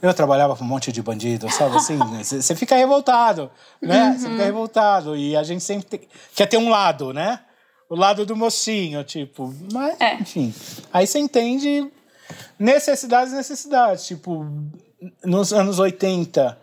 eu 0.00 0.14
trabalhava 0.14 0.56
com 0.56 0.64
um 0.64 0.66
monte 0.66 0.90
de 0.90 1.02
bandido, 1.02 1.50
sabe 1.50 1.76
assim? 1.76 1.98
Você 2.24 2.54
fica 2.56 2.74
revoltado, 2.74 3.50
né? 3.82 4.16
Você 4.18 4.30
fica 4.30 4.44
revoltado. 4.44 5.14
E 5.14 5.36
a 5.36 5.42
gente 5.42 5.62
sempre 5.62 5.84
tem- 5.86 6.08
quer 6.34 6.46
ter 6.46 6.56
um 6.56 6.70
lado, 6.70 7.12
né? 7.12 7.40
O 7.90 7.94
lado 7.94 8.24
do 8.24 8.34
mocinho, 8.34 9.04
tipo. 9.04 9.52
Mas, 9.72 10.00
É. 10.00 10.14
enfim. 10.14 10.54
Aí 10.90 11.06
você 11.06 11.18
entende 11.18 11.86
necessidades 12.58 13.32
e 13.34 13.36
necessidades. 13.36 14.06
Tipo, 14.06 14.46
nos 15.22 15.52
anos 15.52 15.78
80, 15.78 16.58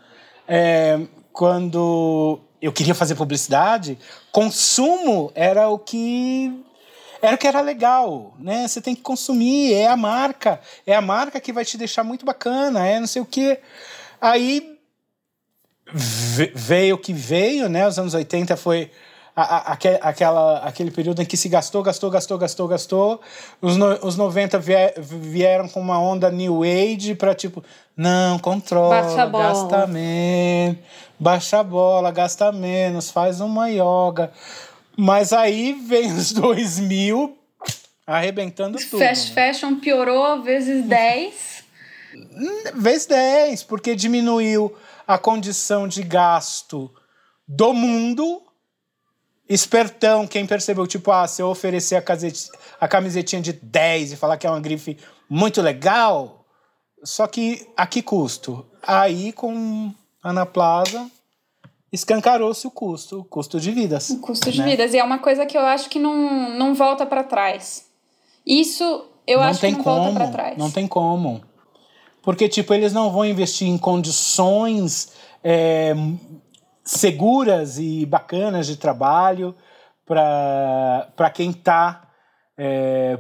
é, 0.48 1.00
quando 1.32 2.40
eu 2.62 2.72
queria 2.72 2.94
fazer 2.94 3.16
publicidade, 3.16 3.98
consumo 4.32 5.32
era 5.34 5.68
o 5.70 5.80
que 5.80 6.64
era 7.22 7.36
o 7.36 7.38
que 7.38 7.48
era 7.48 7.62
legal, 7.62 8.34
né? 8.40 8.68
Você 8.68 8.82
tem 8.82 8.96
que 8.96 9.02
consumir, 9.02 9.74
é 9.74 9.88
a 9.88 9.96
marca, 9.98 10.60
é 10.88 10.96
a 10.96 11.02
marca 11.02 11.40
que 11.40 11.54
vai 11.54 11.64
te 11.64 11.78
deixar 11.78 12.04
muito 12.04 12.26
bacana, 12.26 12.86
é 12.86 13.00
não 13.00 13.08
sei 13.08 13.22
o 13.22 13.26
quê. 13.26 13.60
Aí 14.20 14.80
ve- 15.94 16.52
veio 16.56 16.96
o 16.96 16.98
que 17.00 17.14
veio, 17.14 17.70
né? 17.70 17.88
Os 17.88 18.00
anos 18.00 18.14
80 18.14 18.56
foi 18.58 18.92
a- 19.36 19.42
a- 19.44 19.72
aque- 19.74 20.00
aquela, 20.02 20.60
aquele 20.60 20.92
período 20.92 21.22
em 21.22 21.26
que 21.26 21.38
se 21.38 21.48
gastou, 21.50 21.82
gastou, 21.82 22.10
gastou, 22.10 22.38
gastou, 22.38 22.68
gastou. 22.68 23.22
Os, 23.62 23.78
no, 23.78 23.88
os 24.06 24.18
90 24.18 24.60
vie- 24.60 24.94
vieram 24.98 25.68
com 25.70 25.80
uma 25.80 26.00
onda 26.00 26.30
New 26.30 26.64
Age 26.64 27.16
para 27.16 27.34
tipo, 27.34 27.64
não, 27.96 28.38
controla, 28.40 29.02
Baixa 29.02 29.26
gasta 29.28 29.88
menos, 29.88 30.78
baixa 31.20 31.60
a 31.60 31.64
bola, 31.64 32.12
gasta 32.12 32.52
menos, 32.52 33.10
faz 33.10 33.40
uma 33.42 33.70
yoga. 33.70 34.32
Mas 34.98 35.32
aí 35.32 35.74
vem 35.74 36.12
os 36.14 36.32
2000 36.34 37.38
arrebentando 38.06 38.78
tudo. 38.78 39.00
Fast 39.00 39.34
né? 39.34 39.54
fashion 39.54 39.76
piorou 39.76 40.42
vezes 40.42 40.84
10. 40.86 41.62
Vez 42.76 43.06
10, 43.06 43.64
porque 43.64 43.96
diminuiu 43.96 44.76
a 45.08 45.18
condição 45.18 45.88
de 45.88 46.04
gasto 46.04 46.92
do 47.48 47.74
mundo. 47.74 48.42
Espertão, 49.54 50.26
quem 50.26 50.46
percebeu, 50.46 50.88
tipo, 50.88 51.12
ah, 51.12 51.28
se 51.28 51.42
eu 51.42 51.50
oferecer 51.50 51.98
a, 51.98 52.02
casete- 52.02 52.50
a 52.80 52.88
camisetinha 52.88 53.42
de 53.42 53.52
10 53.52 54.14
e 54.14 54.16
falar 54.16 54.38
que 54.38 54.48
é 54.48 54.50
uma 54.50 54.62
grife 54.62 54.98
muito 55.30 55.62
legal, 55.62 56.46
só 57.04 57.28
que 57.28 57.68
a 57.76 57.86
que 57.86 58.02
custo? 58.02 58.66
Aí, 58.82 59.34
com 59.34 59.94
Ana 60.24 60.46
Plaza, 60.46 61.06
escancarou-se 61.92 62.66
o 62.66 62.72
custo, 62.72 63.20
o 63.20 63.24
custo 63.26 63.60
de 63.60 63.72
vidas. 63.72 64.10
O 64.10 64.20
custo 64.20 64.50
de 64.50 64.60
né? 64.60 64.70
vidas. 64.72 64.94
E 64.94 64.98
é 65.00 65.04
uma 65.04 65.20
coisa 65.20 65.46
que 65.46 65.58
eu 65.58 65.62
acho 65.62 65.90
que 65.90 66.00
não, 66.00 66.50
não 66.58 66.74
volta 66.74 67.06
pra 67.06 67.24
trás. 67.24 67.86
Isso 68.46 68.84
eu 69.28 69.40
não 69.40 69.48
acho 69.48 69.60
tem 69.60 69.72
que 69.72 69.78
não 69.80 69.84
como, 69.84 70.04
volta 70.04 70.14
pra 70.14 70.28
trás. 70.28 70.58
Não 70.58 70.72
tem 70.72 70.88
como. 70.88 71.42
Porque, 72.22 72.48
tipo, 72.48 72.74
eles 72.74 72.94
não 72.94 73.12
vão 73.12 73.26
investir 73.26 73.68
em 73.68 73.78
condições 73.78 75.12
é, 75.44 75.94
seguras 76.84 77.78
e 77.78 78.06
bacanas 78.06 78.68
de 78.68 78.76
trabalho 78.78 79.56
para 80.06 81.30
quem 81.34 81.52
está 81.52 82.04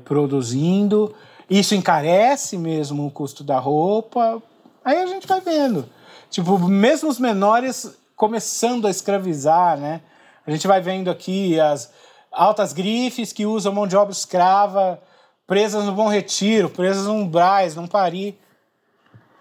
produzindo. 0.03 1.15
Isso 1.49 1.75
encarece 1.75 2.57
mesmo 2.57 3.05
o 3.05 3.11
custo 3.11 3.43
da 3.43 3.59
roupa. 3.59 4.41
Aí 4.83 4.97
a 4.97 5.05
gente 5.05 5.27
vai 5.27 5.41
vendo. 5.41 5.88
Tipo, 6.29 6.57
mesmo 6.57 7.09
os 7.09 7.19
menores 7.19 7.97
começando 8.15 8.88
a 8.88 8.89
escravizar, 8.89 9.77
né? 9.77 10.01
A 10.45 10.51
gente 10.51 10.67
vai 10.67 10.79
vendo 10.79 11.11
aqui 11.11 11.59
as 11.59 11.91
altas 12.31 12.71
grifes 12.73 13.33
que 13.33 13.45
usam 13.45 13.73
mão 13.73 13.85
de 13.85 13.95
obra 13.95 14.13
escrava 14.13 15.01
presas 15.45 15.83
no 15.83 15.91
Bom 15.91 16.07
Retiro, 16.07 16.69
presas 16.69 17.05
num 17.05 17.27
Braz, 17.27 17.75
num 17.75 17.88
Paris. 17.88 18.33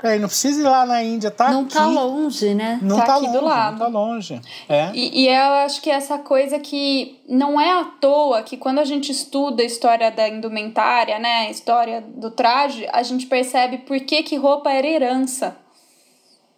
Peraí, 0.01 0.18
não 0.18 0.28
precisa 0.28 0.60
ir 0.60 0.64
lá 0.64 0.86
na 0.86 1.02
Índia, 1.02 1.31
tá 1.31 1.51
não 1.51 1.62
aqui. 1.62 1.74
tá 1.74 1.86
longe, 1.86 2.55
né? 2.55 2.78
Não 2.82 2.97
Tá 2.97 3.05
tá, 3.06 3.16
aqui 3.16 3.27
do 3.27 3.32
longe, 3.35 3.44
lado. 3.44 3.72
não 3.72 3.78
tá 3.78 3.86
longe. 3.86 4.40
É. 4.68 4.90
E, 4.94 5.24
e 5.24 5.28
eu 5.28 5.52
acho 5.64 5.82
que 5.82 5.90
essa 5.90 6.18
coisa 6.18 6.59
que 6.59 7.20
não 7.28 7.60
é 7.60 7.70
à 7.81 7.85
toa 7.85 8.43
que 8.43 8.56
quando 8.56 8.78
a 8.78 8.85
gente 8.85 9.12
estuda 9.12 9.62
a 9.62 9.66
história 9.66 10.10
da 10.10 10.28
indumentária, 10.28 11.18
né, 11.18 11.47
a 11.47 11.51
história 11.51 12.01
do 12.01 12.31
traje, 12.31 12.86
a 12.93 13.02
gente 13.02 13.27
percebe 13.27 13.78
por 13.78 14.01
que, 14.01 14.22
que 14.22 14.36
roupa 14.36 14.70
era 14.72 14.86
herança. 14.86 15.56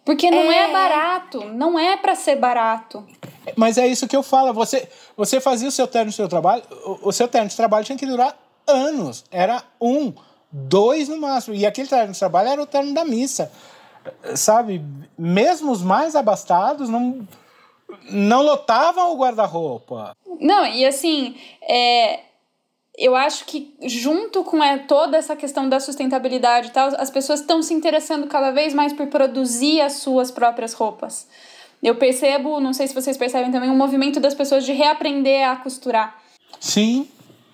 Porque 0.05 0.29
não 0.29 0.51
é, 0.51 0.69
É. 0.69 0.71
barato, 0.71 1.45
não 1.53 1.79
é 1.79 1.95
pra 1.95 2.13
ser 2.15 2.35
barato. 2.35 3.05
Mas 3.55 3.77
é 3.77 3.87
isso 3.87 4.07
que 4.07 4.15
eu 4.15 4.23
falo. 4.23 4.53
Você, 4.53 4.87
você 5.15 5.39
fazia 5.39 5.67
o 5.67 5.71
seu 5.71 5.87
terno 5.87 6.11
do 6.11 6.13
seu 6.15 6.27
trabalho, 6.27 6.61
o, 6.85 7.09
o 7.09 7.11
seu 7.11 7.27
terno 7.27 7.47
de 7.49 7.55
trabalho 7.55 7.85
tinha 7.85 7.97
que 7.97 8.05
durar 8.05 8.37
anos. 8.67 9.23
Era 9.31 9.63
um, 9.81 10.13
dois 10.53 11.09
no 11.09 11.17
máximo. 11.17 11.55
E 11.55 11.65
aquele 11.65 11.87
terno 11.87 12.13
de 12.13 12.19
trabalho 12.19 12.49
era 12.49 12.61
o 12.61 12.67
terno 12.67 12.93
da 12.93 13.03
missa. 13.03 13.51
Sabe? 14.35 14.83
Mesmo 15.17 15.71
os 15.71 15.81
mais 15.81 16.15
abastados 16.15 16.89
não, 16.89 17.27
não 18.11 18.43
lotavam 18.43 19.11
o 19.13 19.17
guarda-roupa. 19.17 20.15
Não, 20.39 20.65
e 20.65 20.85
assim, 20.85 21.35
é, 21.61 22.19
eu 22.97 23.15
acho 23.15 23.45
que 23.45 23.75
junto 23.81 24.43
com 24.43 24.63
é, 24.63 24.77
toda 24.79 25.17
essa 25.17 25.35
questão 25.35 25.67
da 25.67 25.79
sustentabilidade 25.79 26.67
e 26.67 26.71
tal, 26.71 26.89
as 26.97 27.09
pessoas 27.09 27.39
estão 27.39 27.63
se 27.63 27.73
interessando 27.73 28.27
cada 28.27 28.51
vez 28.51 28.73
mais 28.73 28.93
por 28.93 29.07
produzir 29.07 29.81
as 29.81 29.93
suas 29.93 30.29
próprias 30.29 30.73
roupas. 30.73 31.27
Eu 31.81 31.95
percebo, 31.95 32.59
não 32.59 32.71
sei 32.71 32.87
se 32.87 32.93
vocês 32.93 33.17
percebem 33.17 33.51
também, 33.51 33.69
um 33.69 33.75
movimento 33.75 34.19
das 34.19 34.33
pessoas 34.33 34.63
de 34.63 34.71
reaprender 34.71 35.47
a 35.47 35.55
costurar. 35.55 36.21
Sim, 36.59 37.09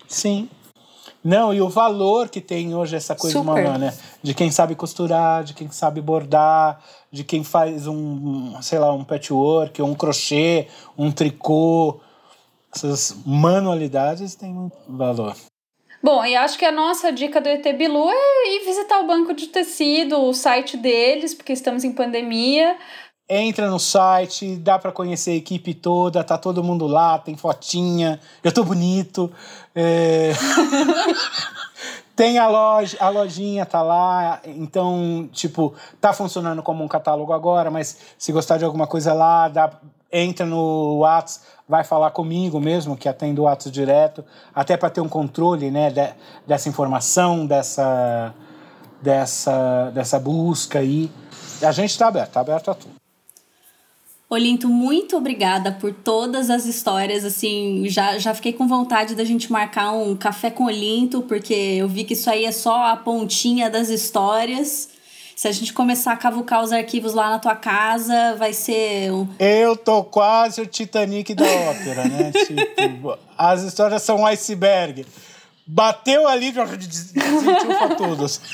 sim. 0.06 0.48
Não, 1.22 1.52
e 1.52 1.60
o 1.60 1.68
valor 1.68 2.28
que 2.28 2.40
tem 2.40 2.74
hoje 2.74 2.96
essa 2.96 3.14
coisa 3.14 3.38
Super. 3.38 3.50
humana, 3.50 3.78
né? 3.78 3.94
De 4.22 4.32
quem 4.32 4.50
sabe 4.50 4.74
costurar, 4.74 5.44
de 5.44 5.52
quem 5.52 5.70
sabe 5.70 6.00
bordar, 6.00 6.82
de 7.12 7.24
quem 7.24 7.44
faz 7.44 7.86
um, 7.86 8.60
sei 8.62 8.78
lá, 8.78 8.92
um 8.92 9.04
patchwork, 9.04 9.82
um 9.82 9.94
crochê, 9.94 10.66
um 10.96 11.12
tricô. 11.12 12.00
Essas 12.74 13.16
manualidades 13.26 14.34
têm 14.34 14.70
valor. 14.88 15.36
Bom, 16.02 16.24
e 16.24 16.34
acho 16.34 16.58
que 16.58 16.64
a 16.64 16.72
nossa 16.72 17.12
dica 17.12 17.42
do 17.42 17.48
ET 17.48 17.76
Bilu 17.76 18.08
é 18.10 18.56
ir 18.56 18.64
visitar 18.64 19.00
o 19.00 19.06
banco 19.06 19.34
de 19.34 19.48
tecido, 19.48 20.18
o 20.18 20.32
site 20.32 20.78
deles, 20.78 21.34
porque 21.34 21.52
estamos 21.52 21.84
em 21.84 21.92
pandemia. 21.92 22.78
Entra 23.32 23.70
no 23.70 23.78
site, 23.78 24.56
dá 24.56 24.76
pra 24.76 24.90
conhecer 24.90 25.30
a 25.30 25.36
equipe 25.36 25.72
toda, 25.72 26.24
tá 26.24 26.36
todo 26.36 26.64
mundo 26.64 26.88
lá, 26.88 27.16
tem 27.16 27.36
fotinha, 27.36 28.18
eu 28.42 28.50
tô 28.50 28.64
bonito. 28.64 29.30
é. 29.72 30.32
tem 32.16 32.38
a 32.38 32.48
loja, 32.48 32.96
a 33.00 33.08
lojinha 33.08 33.64
tá 33.64 33.80
lá, 33.82 34.40
então, 34.44 35.28
tipo, 35.32 35.72
tá 36.00 36.12
funcionando 36.12 36.60
como 36.62 36.82
um 36.84 36.88
catálogo 36.88 37.32
agora, 37.32 37.70
mas 37.70 37.96
se 38.18 38.32
gostar 38.32 38.58
de 38.58 38.64
alguma 38.64 38.86
coisa 38.86 39.14
lá, 39.14 39.48
dá, 39.48 39.70
entra 40.12 40.44
no 40.44 40.98
Whats, 40.98 41.40
vai 41.68 41.82
falar 41.84 42.10
comigo 42.10 42.60
mesmo, 42.60 42.96
que 42.96 43.08
atendo 43.08 43.42
o 43.42 43.44
Whats 43.44 43.70
direto, 43.70 44.22
até 44.54 44.76
para 44.76 44.90
ter 44.90 45.00
um 45.00 45.08
controle, 45.08 45.70
né, 45.70 45.88
de- 45.88 46.12
dessa 46.46 46.68
informação, 46.68 47.46
dessa, 47.46 48.34
dessa, 49.00 49.90
dessa 49.94 50.18
busca 50.18 50.80
aí. 50.80 51.10
A 51.62 51.72
gente 51.72 51.96
tá 51.96 52.08
aberto, 52.08 52.32
tá 52.32 52.40
aberto 52.40 52.70
a 52.70 52.74
tudo. 52.74 52.99
Olinto, 54.30 54.68
muito 54.68 55.16
obrigada 55.16 55.72
por 55.72 55.92
todas 55.92 56.50
as 56.50 56.64
histórias. 56.64 57.24
Assim, 57.24 57.88
já, 57.88 58.16
já 58.16 58.32
fiquei 58.32 58.52
com 58.52 58.68
vontade 58.68 59.16
da 59.16 59.24
gente 59.24 59.50
marcar 59.50 59.90
um 59.90 60.14
café 60.14 60.52
com 60.52 60.66
Olinto, 60.66 61.22
porque 61.22 61.52
eu 61.52 61.88
vi 61.88 62.04
que 62.04 62.12
isso 62.12 62.30
aí 62.30 62.44
é 62.44 62.52
só 62.52 62.92
a 62.92 62.96
pontinha 62.96 63.68
das 63.68 63.88
histórias. 63.88 64.90
Se 65.34 65.48
a 65.48 65.52
gente 65.52 65.72
começar 65.72 66.12
a 66.12 66.16
cavucar 66.16 66.62
os 66.62 66.70
arquivos 66.70 67.12
lá 67.12 67.30
na 67.30 67.40
tua 67.40 67.56
casa, 67.56 68.36
vai 68.36 68.52
ser 68.52 69.10
um. 69.10 69.26
Eu 69.36 69.74
tô 69.74 70.04
quase 70.04 70.60
o 70.60 70.66
Titanic 70.66 71.34
da 71.34 71.44
ópera, 71.44 72.04
né? 72.04 72.30
tipo, 72.78 73.18
as 73.36 73.64
histórias 73.64 74.02
são 74.02 74.18
um 74.18 74.26
iceberg. 74.26 75.04
Bateu 75.66 76.28
ali, 76.28 76.52
sentiu 76.52 77.78
pra 77.78 77.96
todos. 77.96 78.40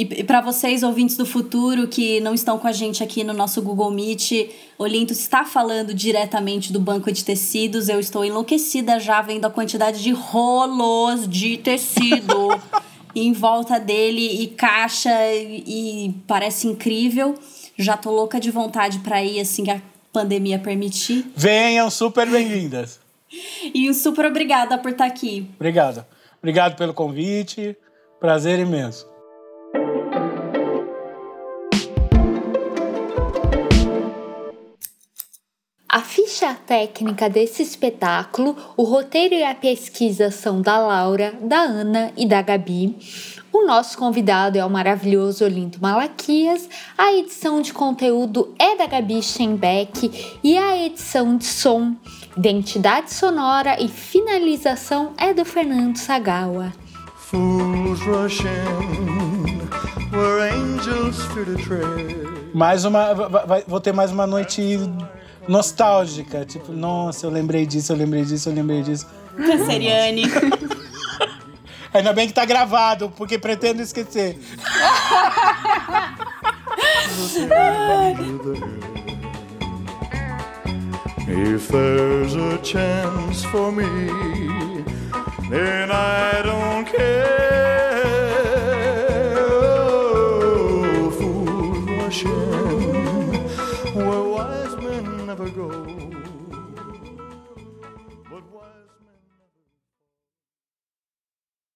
E, 0.00 0.24
para 0.24 0.40
vocês, 0.40 0.82
ouvintes 0.82 1.14
do 1.14 1.26
futuro, 1.26 1.86
que 1.86 2.20
não 2.20 2.32
estão 2.32 2.58
com 2.58 2.66
a 2.66 2.72
gente 2.72 3.04
aqui 3.04 3.22
no 3.22 3.34
nosso 3.34 3.60
Google 3.60 3.90
Meet, 3.90 4.48
Olinto 4.78 5.12
está 5.12 5.44
falando 5.44 5.92
diretamente 5.92 6.72
do 6.72 6.80
banco 6.80 7.12
de 7.12 7.22
tecidos. 7.22 7.86
Eu 7.90 8.00
estou 8.00 8.24
enlouquecida 8.24 8.98
já 8.98 9.20
vendo 9.20 9.44
a 9.44 9.50
quantidade 9.50 10.02
de 10.02 10.10
rolos 10.10 11.28
de 11.28 11.58
tecido 11.58 12.48
em 13.14 13.34
volta 13.34 13.78
dele 13.78 14.42
e 14.42 14.46
caixa 14.46 15.10
e, 15.34 16.14
parece 16.26 16.66
incrível. 16.66 17.34
Já 17.76 17.94
tô 17.94 18.10
louca 18.10 18.40
de 18.40 18.50
vontade 18.50 19.00
para 19.00 19.22
ir 19.22 19.38
assim 19.38 19.64
que 19.64 19.70
a 19.70 19.82
pandemia 20.10 20.58
permitir. 20.58 21.30
Venham 21.36 21.90
super 21.90 22.26
bem-vindas. 22.26 22.98
E 23.74 23.90
um 23.90 23.92
super 23.92 24.24
obrigada 24.24 24.78
por 24.78 24.92
estar 24.92 25.04
aqui. 25.04 25.46
Obrigado. 25.56 26.06
Obrigado 26.38 26.74
pelo 26.74 26.94
convite. 26.94 27.76
Prazer 28.18 28.58
imenso. 28.58 29.09
A 36.40 36.54
ficha 36.54 36.56
técnica 36.66 37.28
desse 37.28 37.62
espetáculo, 37.62 38.56
o 38.74 38.82
roteiro 38.82 39.34
e 39.34 39.44
a 39.44 39.54
pesquisa 39.54 40.30
são 40.30 40.62
da 40.62 40.78
Laura, 40.78 41.34
da 41.42 41.58
Ana 41.58 42.12
e 42.16 42.26
da 42.26 42.40
Gabi. 42.40 42.96
O 43.52 43.66
nosso 43.66 43.98
convidado 43.98 44.56
é 44.56 44.64
o 44.64 44.70
maravilhoso 44.70 45.44
Olinto 45.44 45.78
Malaquias. 45.82 46.66
A 46.96 47.12
edição 47.12 47.60
de 47.60 47.74
conteúdo 47.74 48.54
é 48.58 48.74
da 48.74 48.86
Gabi 48.86 49.22
Schenbeck 49.22 50.38
e 50.42 50.56
a 50.56 50.78
edição 50.82 51.36
de 51.36 51.44
som, 51.44 51.94
identidade 52.34 53.12
sonora 53.12 53.76
e 53.78 53.86
finalização 53.86 55.12
é 55.18 55.34
do 55.34 55.44
Fernando 55.44 55.98
Sagawa. 55.98 56.72
Mais 62.54 62.86
uma. 62.86 63.12
vai- 63.14 63.46
vai- 63.46 63.64
vou 63.68 63.78
ter 63.78 63.92
mais 63.92 64.10
uma 64.10 64.26
noite 64.26 64.62
nostálgica. 65.50 66.44
Tipo, 66.44 66.72
nossa, 66.72 67.26
eu 67.26 67.30
lembrei 67.30 67.66
disso, 67.66 67.92
eu 67.92 67.96
lembrei 67.96 68.24
disso, 68.24 68.48
eu 68.48 68.54
lembrei 68.54 68.82
disso. 68.82 69.06
Canceriane. 69.36 70.22
Ainda 71.92 72.12
bem 72.12 72.28
que 72.28 72.32
tá 72.32 72.44
gravado, 72.44 73.10
porque 73.16 73.36
pretendo 73.36 73.82
esquecer. 73.82 74.38
If 81.26 81.68
there's 81.68 82.34
a 82.36 82.58
chance 82.62 83.44
for 83.46 83.72
me, 83.72 83.84
then 85.48 85.90
I 85.90 86.42
don't 86.42 86.86
care. 86.86 87.40
Oh, 92.22 92.72
in 92.72 92.79